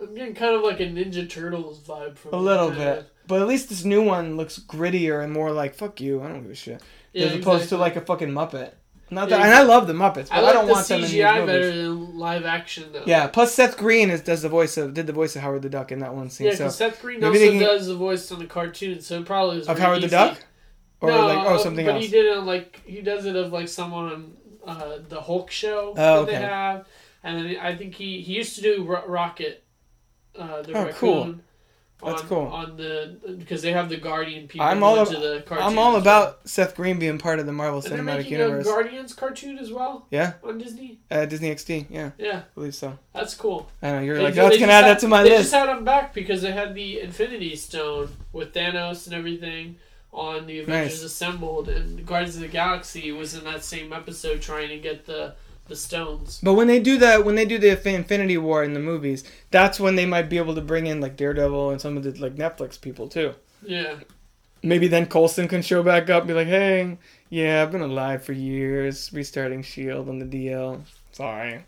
I'm 0.00 0.14
getting 0.14 0.34
kind 0.34 0.54
of 0.54 0.62
like 0.62 0.80
a 0.80 0.84
Ninja 0.86 1.28
Turtles 1.28 1.80
vibe 1.80 2.16
from 2.18 2.34
A 2.34 2.36
little 2.36 2.70
bit. 2.70 3.08
But 3.26 3.40
at 3.40 3.48
least 3.48 3.68
this 3.70 3.84
new 3.84 4.02
one 4.02 4.36
looks 4.36 4.58
grittier 4.58 5.22
and 5.24 5.32
more 5.32 5.50
like 5.52 5.74
fuck 5.74 6.00
you. 6.00 6.22
I 6.22 6.28
don't 6.28 6.42
give 6.42 6.50
a 6.50 6.54
shit. 6.54 6.82
Yeah, 7.12 7.26
as 7.26 7.32
opposed 7.36 7.64
exactly. 7.64 7.68
to 7.68 7.76
like 7.78 7.96
a 7.96 8.00
fucking 8.02 8.28
Muppet. 8.30 8.72
Not 9.10 9.28
Yeah, 9.30 9.36
that, 9.36 9.46
and 9.46 9.54
I 9.54 9.62
love 9.62 9.86
the 9.86 9.92
Muppets, 9.92 10.28
but 10.28 10.32
I 10.32 10.38
I, 10.38 10.40
like 10.40 10.52
don't 10.54 10.66
the 10.66 10.72
want 10.72 10.88
them 10.88 10.96
in 10.96 11.02
these 11.02 11.12
CGI 11.14 11.34
movies. 11.40 11.46
better 11.46 11.76
than 11.76 12.18
live 12.18 12.44
action 12.44 12.84
though. 12.92 13.04
Yeah. 13.06 13.28
Plus, 13.28 13.54
Seth 13.54 13.76
Green 13.76 14.10
is 14.10 14.20
does 14.22 14.42
the 14.42 14.48
voice 14.48 14.76
of 14.76 14.92
did 14.94 15.06
the 15.06 15.12
voice 15.12 15.36
of 15.36 15.42
Howard 15.42 15.62
the 15.62 15.68
Duck 15.70 15.92
in 15.92 16.00
that 16.00 16.14
one 16.14 16.28
scene. 16.30 16.48
Yeah, 16.48 16.52
so 16.54 16.58
because 16.64 16.76
Seth 16.76 17.00
Green 17.00 17.22
also 17.24 17.38
can- 17.38 17.58
does 17.60 17.86
the 17.86 17.94
voice 17.94 18.30
on 18.32 18.38
the 18.40 18.46
cartoon, 18.46 19.00
so 19.00 19.20
it 19.20 19.26
probably 19.26 19.58
was 19.58 19.68
of 19.68 19.78
Howard 19.78 20.02
the. 20.02 20.08
Duck, 20.08 20.38
or 21.00 21.10
no, 21.10 21.26
like 21.26 21.38
oh 21.46 21.54
uh, 21.54 21.58
something 21.58 21.84
but 21.86 21.94
else. 21.96 22.04
he 22.04 22.10
did 22.10 22.26
it 22.26 22.36
on 22.36 22.46
like 22.46 22.80
he 22.84 23.00
does 23.02 23.24
it 23.26 23.36
of 23.36 23.52
like 23.52 23.68
someone 23.68 24.12
on 24.12 24.36
uh, 24.66 24.98
the 25.08 25.20
Hulk 25.20 25.50
show 25.50 25.94
Oh, 25.96 26.24
that 26.24 26.26
they 26.26 26.34
have, 26.36 26.86
and 27.24 27.44
then 27.44 27.56
I 27.60 27.74
think 27.74 27.94
he 27.96 28.20
he 28.20 28.34
used 28.34 28.54
to 28.56 28.62
do 28.62 28.84
Ro- 28.84 29.06
Rocket, 29.08 29.64
uh, 30.38 30.62
the 30.62 30.72
Oh, 30.74 30.84
raccoon. 30.84 30.92
cool. 30.94 31.34
That's 32.04 32.22
on, 32.22 32.28
cool. 32.28 32.46
On 32.48 32.76
the 32.76 33.16
because 33.38 33.62
they 33.62 33.72
have 33.72 33.88
the 33.88 33.96
Guardian 33.96 34.46
people. 34.46 34.66
I'm 34.66 34.82
all 34.82 34.98
ab- 35.00 35.08
the 35.08 35.42
cartoon 35.46 35.66
I'm 35.66 35.78
all 35.78 35.96
about 35.96 36.46
Seth 36.46 36.74
Green 36.76 36.98
being 36.98 37.18
part 37.18 37.38
of 37.38 37.46
the 37.46 37.52
Marvel. 37.52 37.78
And 37.78 37.86
Cinematic 37.86 38.28
Universe. 38.28 38.66
a 38.66 38.68
Guardians 38.68 39.14
cartoon 39.14 39.58
as 39.58 39.72
well. 39.72 40.06
Yeah. 40.10 40.34
On 40.42 40.58
Disney. 40.58 40.98
Uh, 41.10 41.24
Disney 41.24 41.50
XD, 41.54 41.86
yeah, 41.88 42.10
Yeah, 42.18 42.38
I 42.38 42.42
believe 42.54 42.74
so. 42.74 42.98
that's 43.14 43.34
cool. 43.34 43.70
I 43.80 43.92
know 43.92 44.00
you're 44.00 44.16
They 44.18 44.24
like, 44.24 44.36
oh, 44.36 44.46
it's 44.48 44.56
they 44.56 44.60
gonna 44.60 44.72
add 44.72 44.84
had- 44.84 44.96
that 44.96 45.00
to 45.00 45.08
my 45.08 45.22
they 45.22 45.30
list. 45.30 45.42
just 45.44 45.54
had 45.54 45.68
them 45.68 45.84
back 45.84 46.12
because 46.12 46.42
they 46.42 46.52
had 46.52 46.74
the 46.74 47.00
Infinity 47.00 47.56
Stone 47.56 48.10
with 48.32 48.52
Thanos 48.52 49.06
and 49.06 49.14
everything 49.14 49.76
on 50.12 50.46
the 50.46 50.58
Avengers 50.60 51.00
Nice. 51.00 51.02
Assembled, 51.04 51.68
and 51.70 52.04
Guardians 52.04 52.34
of 52.36 52.42
the 52.42 52.48
Galaxy 52.48 53.12
was 53.12 53.34
in 53.34 53.44
that 53.44 53.64
same 53.64 53.92
episode 53.94 54.42
trying 54.42 54.68
to 54.68 54.78
get 54.78 55.06
the 55.06 55.34
the 55.66 55.76
stones. 55.76 56.40
But 56.42 56.54
when 56.54 56.66
they 56.66 56.78
do 56.80 56.98
that, 56.98 57.24
when 57.24 57.34
they 57.36 57.44
do 57.44 57.58
the 57.58 57.70
Infinity 57.94 58.36
War 58.38 58.62
in 58.64 58.74
the 58.74 58.80
movies, 58.80 59.24
that's 59.50 59.80
when 59.80 59.96
they 59.96 60.06
might 60.06 60.28
be 60.28 60.38
able 60.38 60.54
to 60.54 60.60
bring 60.60 60.86
in 60.86 61.00
like 61.00 61.16
Daredevil 61.16 61.70
and 61.70 61.80
some 61.80 61.96
of 61.96 62.02
the 62.02 62.12
like 62.20 62.34
Netflix 62.36 62.80
people 62.80 63.08
too. 63.08 63.34
Yeah, 63.64 63.96
Maybe 64.62 64.88
then 64.88 65.06
Coulson 65.06 65.46
can 65.48 65.60
show 65.62 65.82
back 65.82 66.08
up, 66.10 66.22
and 66.22 66.28
be 66.28 66.34
like, 66.34 66.46
"Hey, 66.48 66.96
yeah, 67.28 67.62
I've 67.62 67.70
been 67.72 67.82
alive 67.82 68.24
for 68.24 68.32
years, 68.32 69.12
restarting 69.12 69.62
Shield 69.62 70.08
on 70.08 70.18
the 70.18 70.24
DL. 70.26 70.80
Sorry." 71.12 71.64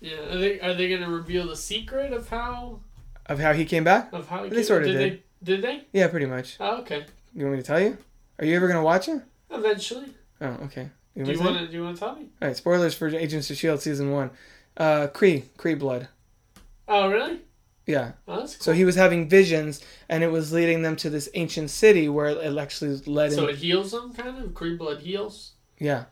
yeah. 0.00 0.16
Are 0.32 0.36
they 0.38 0.60
are 0.60 0.74
they 0.74 0.88
gonna 0.88 1.10
reveal 1.10 1.46
the 1.48 1.56
secret 1.56 2.12
of 2.12 2.28
how 2.28 2.80
Of 3.26 3.38
how 3.40 3.52
he 3.52 3.64
came 3.64 3.82
back? 3.84 4.12
of 4.12 4.28
how 4.28 4.44
he 4.44 4.50
They 4.50 4.56
came- 4.56 4.64
sorta 4.64 4.86
did. 4.86 4.98
did. 4.98 5.12
They, 5.12 5.22
did 5.56 5.62
they? 5.62 5.84
Yeah, 5.92 6.08
pretty 6.08 6.26
much. 6.26 6.56
Oh, 6.60 6.78
okay. 6.78 7.04
You 7.34 7.44
want 7.44 7.56
me 7.56 7.62
to 7.62 7.66
tell 7.66 7.80
you? 7.80 7.98
Are 8.38 8.44
you 8.44 8.54
ever 8.56 8.66
gonna 8.68 8.82
watch 8.84 9.08
it? 9.08 9.20
Eventually. 9.50 10.06
Oh, 10.40 10.56
okay. 10.66 10.90
Do 11.16 11.30
you 11.32 11.40
want 11.40 11.58
to 11.58 11.66
do 11.66 11.72
you 11.72 11.82
want 11.82 11.96
to 11.96 12.00
tell 12.00 12.14
me? 12.14 12.26
All 12.40 12.48
right, 12.48 12.56
spoilers 12.56 12.94
for 12.94 13.08
Agents 13.08 13.50
of 13.50 13.56
Shield 13.56 13.80
season 13.82 14.12
one. 14.12 14.30
Uh, 14.76 15.08
Kree, 15.08 15.44
Kree 15.58 15.76
blood. 15.78 16.08
Oh, 16.86 17.08
really? 17.10 17.40
Yeah. 17.86 18.12
Oh, 18.28 18.40
that's 18.40 18.56
cool. 18.56 18.64
So 18.64 18.72
he 18.72 18.84
was 18.84 18.94
having 18.94 19.28
visions, 19.28 19.80
and 20.08 20.22
it 20.22 20.28
was 20.28 20.52
leading 20.52 20.82
them 20.82 20.94
to 20.96 21.10
this 21.10 21.28
ancient 21.34 21.70
city 21.70 22.08
where 22.08 22.26
it 22.26 22.56
actually 22.58 22.96
led 23.06 23.32
So 23.32 23.44
him. 23.44 23.48
it 23.50 23.56
heals 23.56 23.90
them, 23.92 24.12
kind 24.12 24.38
of. 24.38 24.50
Kree 24.50 24.76
blood 24.78 25.00
heals. 25.00 25.52
Yeah. 25.78 26.04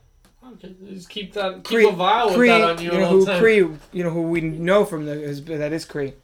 Okay, 0.44 0.74
just 0.90 1.08
keep 1.08 1.32
that. 1.34 1.62
Kree- 1.64 1.82
keep 1.84 1.92
a 1.92 1.96
vial 1.96 2.36
with 2.36 2.46
that 2.48 2.60
on 2.62 2.76
Kree, 2.78 2.82
you, 2.84 2.92
you 2.92 2.98
know 2.98 3.08
who 3.08 3.26
time. 3.26 3.42
Kree, 3.42 3.78
you 3.92 4.04
know 4.04 4.10
who 4.10 4.22
we 4.22 4.40
know 4.40 4.84
from 4.84 5.04
the 5.06 5.12
is, 5.12 5.44
that 5.44 5.72
is 5.72 5.84
Kree, 5.84 6.14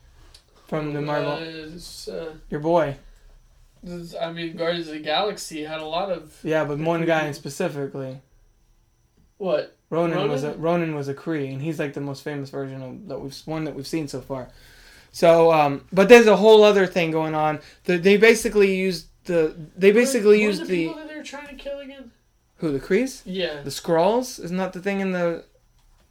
from 0.69 0.93
the 0.95 1.01
Marvel. 1.03 1.33
Uh, 1.33 2.11
uh, 2.13 2.33
Your 2.51 2.61
boy. 2.61 2.97
I 4.21 4.31
mean, 4.33 4.57
Guardians 4.57 4.87
of 4.87 4.95
the 4.95 5.01
Galaxy 5.01 5.65
had 5.65 5.81
a 5.81 5.85
lot 5.85 6.11
of 6.11 6.39
Yeah, 6.45 6.65
but 6.65 6.79
one 6.79 7.05
guy 7.05 7.33
specifically. 7.33 8.21
What? 9.43 9.77
Ronan, 9.91 10.31
was 10.31 10.45
a 10.45 10.49
Ronan? 10.51 10.61
Ronan 10.63 10.95
was 10.95 11.09
a 11.09 11.15
Kree, 11.15 11.53
and 11.53 11.61
he's 11.61 11.79
like 11.81 11.95
the 11.95 12.01
most 12.01 12.23
famous 12.23 12.49
version 12.51 12.81
of 12.81 13.09
that 13.09 13.19
we've 13.21 13.37
one 13.45 13.65
that 13.65 13.75
we've 13.75 13.87
seen 13.87 14.07
so 14.07 14.21
far. 14.21 14.49
So, 15.11 15.53
um, 15.53 15.85
but 15.93 16.09
there's 16.09 16.29
a 16.29 16.37
whole 16.37 16.63
other 16.63 16.87
thing 16.87 17.11
going 17.11 17.35
on. 17.35 17.59
The, 17.85 17.99
they 17.99 18.17
basically 18.17 18.75
used 18.77 19.09
the 19.25 19.55
they 19.77 19.91
basically 19.91 20.39
What 20.39 20.47
used 20.49 20.61
the 20.63 20.67
the 20.67 20.87
people 20.87 21.01
that 21.01 21.09
they 21.09 21.17
were 21.17 21.25
trying 21.25 21.49
to 21.49 21.55
kill 21.55 21.81
again. 21.81 22.13
who 22.59 22.71
the 22.71 22.79
Krees 22.81 23.23
Yeah, 23.25 23.63
the 23.63 23.71
Skrulls 23.71 24.39
isn't 24.45 24.57
that 24.59 24.73
the 24.73 24.81
thing 24.81 25.01
in 25.01 25.11
the 25.13 25.45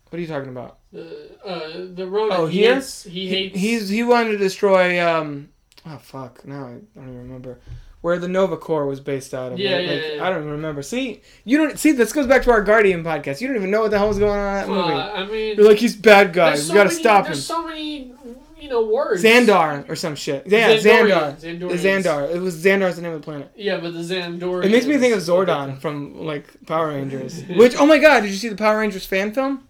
what 0.09 0.17
are 0.17 0.21
you 0.21 0.27
talking 0.27 0.49
about? 0.49 0.79
the 0.91 1.07
uh, 1.45 1.87
the 1.95 2.05
Ronan. 2.05 2.37
Oh, 2.37 2.45
he 2.47 2.59
here? 2.59 2.75
hates, 2.75 3.03
he 3.03 3.27
hates. 3.29 3.57
He's 3.57 3.87
he 3.89 4.03
wanted 4.03 4.31
to 4.33 4.37
destroy 4.37 4.99
um 4.99 5.49
oh 5.85 5.97
fuck 5.97 6.45
now 6.45 6.65
I 6.65 6.71
don't 6.95 7.07
even 7.09 7.17
remember 7.17 7.59
where 8.01 8.17
the 8.17 8.27
Nova 8.27 8.57
Corps 8.57 8.85
was 8.85 8.99
based 8.99 9.33
out 9.33 9.51
of. 9.53 9.59
Yeah, 9.59 9.75
right? 9.75 9.85
yeah, 9.85 9.91
Like, 9.91 10.03
yeah. 10.15 10.25
I 10.25 10.29
don't 10.29 10.39
even 10.39 10.51
remember. 10.51 10.81
See, 10.81 11.21
you 11.45 11.57
don't 11.57 11.77
see. 11.79 11.91
This 11.91 12.11
goes 12.11 12.27
back 12.27 12.43
to 12.43 12.51
our 12.51 12.61
Guardian 12.63 13.03
podcast. 13.03 13.41
You 13.41 13.47
don't 13.47 13.57
even 13.57 13.71
know 13.71 13.81
what 13.81 13.91
the 13.91 13.97
hell's 13.99 14.17
going 14.19 14.31
on 14.39 14.47
in 14.47 14.53
that 14.55 14.67
Well, 14.69 14.87
movie. 14.87 14.99
I 14.99 15.25
mean, 15.25 15.57
You're 15.57 15.67
like 15.67 15.77
he's 15.77 15.95
bad 15.95 16.33
guy. 16.33 16.55
so 16.55 16.73
gotta 16.73 16.89
many- 16.89 16.99
stop 16.99 17.25
him. 17.25 17.33
There's 17.33 17.45
so 17.45 17.65
many, 17.65 18.13
you 18.59 18.69
know, 18.69 18.85
words. 18.85 19.23
Xandar 19.23 19.87
or 19.89 19.95
some 19.95 20.15
shit. 20.15 20.47
Yeah, 20.47 20.75
Xandar. 20.77 21.39
The. 21.39 21.47
Xandar. 21.57 22.33
It 22.35 22.39
was 22.41 22.63
Xandar's 22.63 22.95
the 22.95 23.01
name 23.03 23.13
of 23.13 23.21
the 23.21 23.25
planet. 23.25 23.51
Yeah, 23.55 23.77
but 23.79 23.93
the 23.93 23.99
Xandarians. 23.99 24.65
It 24.65 24.71
makes 24.71 24.85
me 24.85 24.97
think 24.97 25.13
of 25.15 25.19
Zordon 25.21 25.79
from 25.79 26.25
like 26.25 26.45
Power 26.65 26.87
Rangers. 26.89 27.43
Which 27.49 27.75
oh 27.77 27.85
my 27.85 27.97
god, 27.99 28.21
did 28.21 28.29
you 28.31 28.37
see 28.37 28.49
the 28.49 28.55
Power 28.55 28.79
Rangers 28.79 29.05
fan 29.05 29.33
film? 29.33 29.67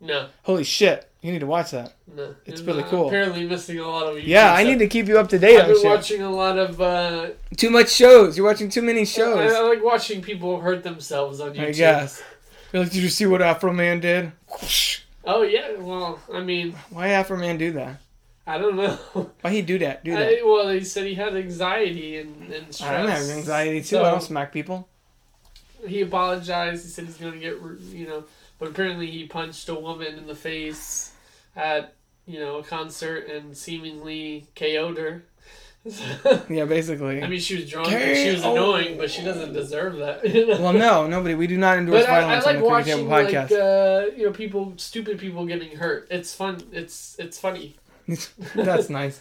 No, 0.00 0.28
Holy 0.42 0.64
shit. 0.64 1.08
You 1.22 1.30
need 1.30 1.38
to 1.38 1.46
watch 1.46 1.70
that. 1.70 1.94
no. 2.14 2.34
It's 2.44 2.60
I'm, 2.60 2.66
really 2.66 2.82
uh, 2.82 2.88
cool. 2.88 3.06
Apparently 3.06 3.46
missing 3.46 3.78
a 3.78 3.88
lot 3.88 4.08
of. 4.08 4.16
YouTube 4.16 4.26
Yeah, 4.26 4.52
I 4.52 4.62
stuff. 4.62 4.68
need 4.72 4.78
to 4.80 4.88
keep 4.88 5.06
you 5.06 5.18
up 5.18 5.28
to 5.28 5.38
date 5.38 5.56
I've 5.56 5.62
on 5.66 5.72
been 5.72 5.82
shit. 5.82 5.90
watching 5.90 6.22
a 6.22 6.30
lot 6.30 6.58
of. 6.58 6.80
Uh, 6.80 7.30
Too 7.56 7.70
much 7.70 7.90
shows. 7.90 8.36
You're 8.36 8.46
watching 8.46 8.68
too 8.68 8.82
many 8.82 9.04
shows. 9.04 9.52
I 9.52 9.60
like 9.60 9.84
watching 9.84 10.20
people 10.20 10.60
hurt 10.60 10.82
themselves 10.82 11.40
on 11.40 11.54
YouTube. 11.54 11.68
I 11.68 11.70
guess. 11.70 12.22
You're 12.72 12.82
like, 12.82 12.92
did 12.92 13.02
you 13.02 13.08
see 13.08 13.26
what 13.26 13.40
Afroman 13.40 14.00
did? 14.00 14.32
Oh 15.24 15.42
yeah, 15.42 15.76
well, 15.78 16.18
I 16.32 16.40
mean, 16.40 16.72
Why 16.90 17.08
Afroman 17.10 17.56
do 17.56 17.70
that? 17.72 18.00
I 18.44 18.58
don't 18.58 18.74
know. 18.74 18.98
Why 19.42 19.50
he 19.52 19.62
do 19.62 19.78
that? 19.78 20.02
Do 20.04 20.10
that. 20.12 20.40
I, 20.40 20.42
well, 20.42 20.68
he 20.70 20.82
said 20.82 21.06
he 21.06 21.14
had 21.14 21.36
anxiety 21.36 22.16
and, 22.18 22.52
and 22.52 22.74
stress. 22.74 22.90
I 22.90 22.96
don't 22.98 23.08
have 23.08 23.28
anxiety 23.28 23.80
too. 23.80 23.86
So, 23.86 24.04
I 24.04 24.10
don't 24.10 24.22
smack 24.22 24.52
people. 24.52 24.88
He 25.86 26.00
apologized. 26.00 26.82
He 26.84 26.90
said 26.90 27.04
he's 27.04 27.16
gonna 27.18 27.36
get, 27.36 27.54
you 27.90 28.08
know, 28.08 28.24
but 28.58 28.68
apparently 28.68 29.08
he 29.08 29.26
punched 29.26 29.68
a 29.68 29.74
woman 29.74 30.18
in 30.18 30.26
the 30.26 30.34
face 30.34 31.11
at, 31.56 31.94
you 32.26 32.38
know, 32.38 32.58
a 32.58 32.62
concert 32.62 33.28
and 33.28 33.56
seemingly 33.56 34.46
KO'd 34.54 34.98
her. 34.98 35.24
Yeah, 36.48 36.64
basically. 36.66 37.20
I 37.22 37.26
mean, 37.26 37.40
she 37.40 37.56
was 37.56 37.68
drunk 37.68 37.90
and 37.90 38.16
she 38.16 38.30
was 38.30 38.44
annoying, 38.44 38.96
but 38.98 39.10
she 39.10 39.24
doesn't 39.24 39.52
deserve 39.52 39.96
that. 39.96 40.24
You 40.24 40.46
know? 40.54 40.60
well, 40.60 40.72
no, 40.72 41.06
nobody. 41.08 41.34
We 41.34 41.48
do 41.48 41.58
not 41.58 41.76
endorse 41.78 42.04
But 42.06 42.10
I, 42.10 42.18
I 42.18 42.20
violence 42.20 42.46
like 42.46 42.56
on 42.56 42.62
the 42.62 42.68
watching 42.68 42.96
Table 42.98 43.08
like 43.08 43.26
podcast. 43.28 43.50
uh, 43.52 44.14
you 44.16 44.26
know 44.26 44.30
people, 44.32 44.74
stupid 44.76 45.18
people 45.18 45.44
getting 45.44 45.76
hurt. 45.76 46.06
It's 46.08 46.32
fun. 46.34 46.62
It's 46.70 47.16
it's 47.18 47.36
funny. 47.38 47.74
That's 48.54 48.90
nice. 48.90 49.20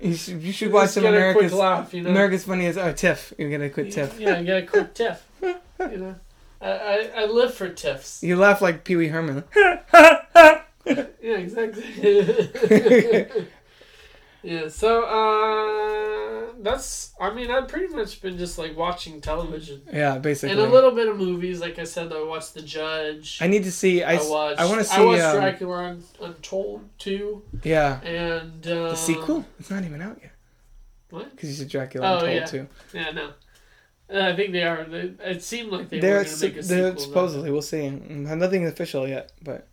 You 0.00 0.14
should, 0.14 0.42
you 0.42 0.50
should 0.52 0.72
watch 0.72 0.90
some 0.90 1.06
America's 1.06 1.52
quick 1.52 1.60
laugh, 1.60 1.94
you 1.94 2.02
know. 2.02 2.10
America's 2.10 2.44
Funniest. 2.44 2.76
Oh, 2.78 2.92
Tiff. 2.92 3.32
You're 3.38 3.50
gonna 3.50 3.70
quit 3.70 3.92
Tiff. 3.92 4.18
Yeah, 4.18 4.40
you 4.40 4.46
get 4.46 4.64
a 4.64 4.66
quick 4.66 4.94
tiff. 4.94 5.24
you 5.40 5.56
know, 5.78 6.16
I, 6.60 6.70
I 6.70 7.10
I 7.18 7.24
live 7.26 7.54
for 7.54 7.68
tiffs. 7.68 8.20
You 8.22 8.34
laugh 8.36 8.60
like 8.60 8.82
Pee 8.82 8.96
Wee 8.96 9.08
Herman. 9.08 9.44
Yeah, 11.22 11.38
exactly. 11.38 11.82
yeah, 14.42 14.68
so 14.68 15.02
uh 15.04 16.52
that's 16.62 17.12
I 17.20 17.32
mean 17.34 17.50
I've 17.50 17.68
pretty 17.68 17.92
much 17.94 18.20
been 18.22 18.38
just 18.38 18.58
like 18.58 18.76
watching 18.76 19.20
television. 19.20 19.82
yeah, 19.92 20.18
basically. 20.18 20.52
And 20.52 20.60
a 20.60 20.72
little 20.72 20.92
bit 20.92 21.08
of 21.08 21.16
movies, 21.16 21.60
like 21.60 21.78
I 21.78 21.84
said, 21.84 22.12
I 22.12 22.22
watched 22.22 22.54
The 22.54 22.62
Judge. 22.62 23.38
I 23.40 23.46
need 23.48 23.64
to 23.64 23.72
see. 23.72 24.02
I, 24.02 24.14
I 24.16 24.28
watched. 24.28 24.60
I 24.60 24.64
want 24.66 24.78
to 24.78 24.84
see. 24.84 24.96
I 24.96 25.04
watched 25.04 25.22
um, 25.22 25.40
Dracula 25.40 25.96
Untold 26.20 26.88
too, 26.98 27.42
yeah, 27.64 28.00
and 28.02 28.64
uh, 28.66 28.90
the 28.90 28.94
sequel. 28.94 29.44
It's 29.58 29.70
not 29.70 29.84
even 29.84 30.00
out 30.00 30.18
yet 30.22 30.32
What? 31.10 31.30
because 31.32 31.48
you 31.50 31.54
said 31.56 31.68
Dracula 31.68 32.06
Oh, 32.08 32.14
Untold 32.18 32.32
yeah. 32.34 32.44
too. 32.44 32.66
Yeah, 32.94 33.10
no. 33.10 33.30
Uh, 34.08 34.20
I 34.32 34.36
think 34.36 34.52
they 34.52 34.62
are. 34.62 34.84
They, 34.84 35.12
it 35.24 35.42
seemed 35.42 35.72
like 35.72 35.88
they 35.88 35.98
They're, 35.98 36.18
were 36.18 36.24
going 36.24 36.36
to 36.36 36.44
make 36.48 36.56
a 36.58 36.62
sequel. 36.62 36.96
supposedly. 36.98 37.50
We'll 37.50 37.60
see. 37.62 37.90
Nothing 37.90 38.64
official 38.66 39.08
yet, 39.08 39.32
but 39.42 39.66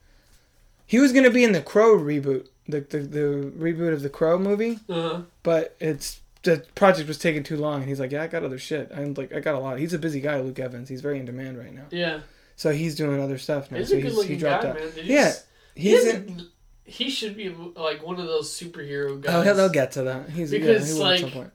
he 0.86 1.00
was 1.00 1.12
gonna 1.14 1.30
be 1.32 1.44
in 1.44 1.52
the 1.54 1.62
Crow 1.62 1.98
reboot, 1.98 2.48
the 2.68 2.82
the, 2.82 3.00
the 3.00 3.52
reboot 3.58 3.94
of 3.94 4.02
the 4.02 4.10
Crow 4.10 4.38
movie, 4.38 4.80
Uh-huh. 4.90 5.22
but 5.44 5.76
it's 5.80 6.20
the 6.44 6.66
project 6.76 7.08
was 7.08 7.18
taking 7.18 7.42
too 7.44 7.56
long, 7.58 7.80
and 7.82 7.90
he's 7.90 8.00
like, 8.00 8.12
"Yeah, 8.12 8.24
I 8.24 8.28
got 8.28 8.44
other 8.44 8.60
shit. 8.60 8.92
I'm 8.94 9.14
like, 9.14 9.34
I 9.34 9.40
got 9.40 9.56
a 9.56 9.60
lot." 9.60 9.80
He's 9.80 9.94
a 9.94 10.00
busy 10.00 10.20
guy, 10.20 10.40
Luke 10.42 10.60
Evans. 10.60 10.90
He's 10.90 11.02
very 11.02 11.18
in 11.20 11.26
demand 11.26 11.58
right 11.58 11.74
now, 11.74 11.86
Yeah, 11.90 12.20
so 12.58 12.72
he's 12.72 12.96
doing 12.96 13.22
other 13.22 13.38
stuff 13.38 13.72
now. 13.72 13.78
he's 13.78 13.90
so 13.90 13.98
a 13.98 14.02
good 14.02 14.14
looking 14.14 14.32
he 14.32 14.38
guy, 14.38 14.50
dropped 14.50 14.66
out. 14.66 14.76
man. 14.76 14.92
Did 14.94 15.06
Yeah, 15.06 15.34
he, 15.76 15.90
He's 15.92 16.06
in, 16.06 16.46
he 16.86 17.10
should 17.10 17.38
be 17.38 17.48
like 17.78 18.06
one 18.06 18.20
of 18.20 18.28
those 18.28 18.52
superhero 18.52 19.20
guys. 19.22 19.48
oh, 19.48 19.54
they'll 19.54 19.70
get 19.70 19.94
to 19.94 20.04
that. 20.04 20.30
He's 20.30 20.52
Because, 20.52 20.90
yeah, 20.90 20.96
he 20.96 21.02
like, 21.02 21.14
at 21.16 21.20
some 21.22 21.32
point. 21.32 21.52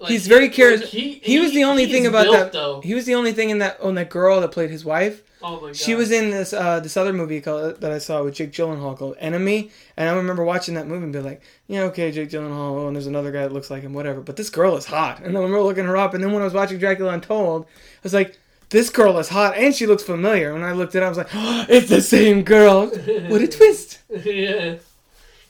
Like, 0.00 0.10
he's 0.12 0.26
very 0.26 0.44
like, 0.46 0.52
charis- 0.54 0.90
he, 0.90 1.20
he 1.22 1.38
was 1.38 1.52
the 1.52 1.64
only 1.64 1.86
thing 1.86 2.06
about 2.06 2.24
built, 2.24 2.36
that- 2.36 2.52
Though. 2.52 2.80
He 2.80 2.94
was 2.94 3.04
the 3.04 3.14
only 3.14 3.32
thing 3.32 3.50
in 3.50 3.58
that 3.58 3.78
on 3.80 3.94
that 3.96 4.08
girl 4.10 4.40
that 4.40 4.50
played 4.50 4.70
his 4.70 4.84
wife. 4.84 5.22
Oh 5.42 5.60
my 5.60 5.68
god. 5.68 5.76
She 5.76 5.94
was 5.94 6.10
in 6.10 6.30
this 6.30 6.52
uh, 6.52 6.80
this 6.80 6.96
other 6.96 7.12
movie 7.12 7.40
called, 7.40 7.80
that 7.80 7.92
I 7.92 7.98
saw 7.98 8.22
with 8.22 8.34
Jake 8.34 8.52
Gyllenhaal 8.52 8.96
called 8.96 9.16
Enemy, 9.18 9.70
and 9.96 10.08
I 10.08 10.12
remember 10.14 10.44
watching 10.44 10.74
that 10.74 10.86
movie 10.86 11.04
and 11.04 11.12
be 11.12 11.20
like, 11.20 11.42
yeah, 11.66 11.82
okay, 11.84 12.10
Jake 12.12 12.30
Gyllenhaal, 12.30 12.76
oh, 12.82 12.86
and 12.88 12.96
there's 12.96 13.06
another 13.06 13.30
guy 13.32 13.42
that 13.42 13.52
looks 13.52 13.70
like 13.70 13.82
him, 13.82 13.92
whatever. 13.94 14.20
But 14.20 14.36
this 14.36 14.50
girl 14.50 14.76
is 14.76 14.86
hot, 14.86 15.18
and 15.18 15.26
then 15.28 15.36
I 15.36 15.40
remember 15.40 15.62
looking 15.62 15.84
her 15.86 15.96
up, 15.96 16.12
and 16.14 16.22
then 16.22 16.32
when 16.32 16.42
I 16.42 16.44
was 16.44 16.54
watching 16.54 16.78
Dracula 16.78 17.12
Untold, 17.12 17.64
I 17.64 17.68
was 18.02 18.12
like, 18.14 18.38
this 18.70 18.88
girl 18.90 19.18
is 19.18 19.28
hot, 19.30 19.56
and 19.56 19.74
she 19.74 19.86
looks 19.86 20.02
familiar. 20.02 20.52
When 20.52 20.62
I 20.62 20.72
looked 20.72 20.94
it 20.94 21.02
up, 21.02 21.06
I 21.06 21.08
was 21.08 21.18
like, 21.18 21.30
oh, 21.34 21.66
it's 21.68 21.88
the 21.88 22.02
same 22.02 22.42
girl. 22.42 22.86
what 22.88 23.40
a 23.42 23.48
twist! 23.58 23.98
yeah. 24.10 24.76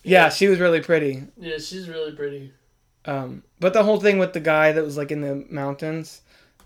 Yeah, 0.02 0.28
she 0.30 0.46
was 0.48 0.58
really 0.60 0.80
pretty. 0.80 1.24
Yeah, 1.36 1.58
she's 1.58 1.88
really 1.88 2.12
pretty. 2.12 2.52
Um, 3.06 3.42
but 3.58 3.72
the 3.72 3.82
whole 3.84 3.98
thing 4.00 4.18
with 4.18 4.32
the 4.32 4.40
guy 4.40 4.72
that 4.72 4.84
was 4.84 4.96
like 4.96 5.10
in 5.10 5.20
the 5.22 5.46
mountains, 5.50 6.20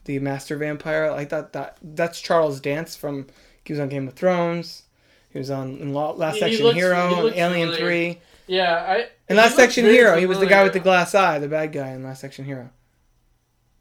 the 0.05 0.19
master 0.19 0.57
vampire, 0.57 1.11
I 1.11 1.25
thought 1.25 1.53
that 1.53 1.79
that's 1.83 2.21
Charles 2.21 2.61
Dance 2.61 2.97
from 2.97 3.27
he 3.65 3.73
was 3.73 3.81
on 3.81 3.89
Game 3.89 4.09
of 4.09 4.15
Thrones. 4.15 4.83
He 5.31 5.39
was 5.39 5.51
on 5.51 5.79
in 5.79 5.93
Last 5.95 6.43
Action 6.43 6.65
looks- 6.65 6.77
Hero, 6.77 7.31
Alien 7.35 7.71
familiar. 7.71 7.77
Three, 7.77 8.21
Yeah, 8.47 8.85
I. 8.87 9.09
and 9.29 9.37
Last 9.37 9.57
very 9.57 9.69
Hero. 9.95 10.17
He 10.19 10.27
was 10.27 10.39
the 10.39 10.47
guy 10.47 10.63
with 10.65 10.73
the 10.73 10.81
glass 10.81 11.15
eye, 11.15 11.39
the 11.39 11.49
bad 11.49 11.73
guy 11.73 11.89
in 11.91 12.03
Last 12.05 12.23
Action 12.25 12.45
Hero. 12.45 12.71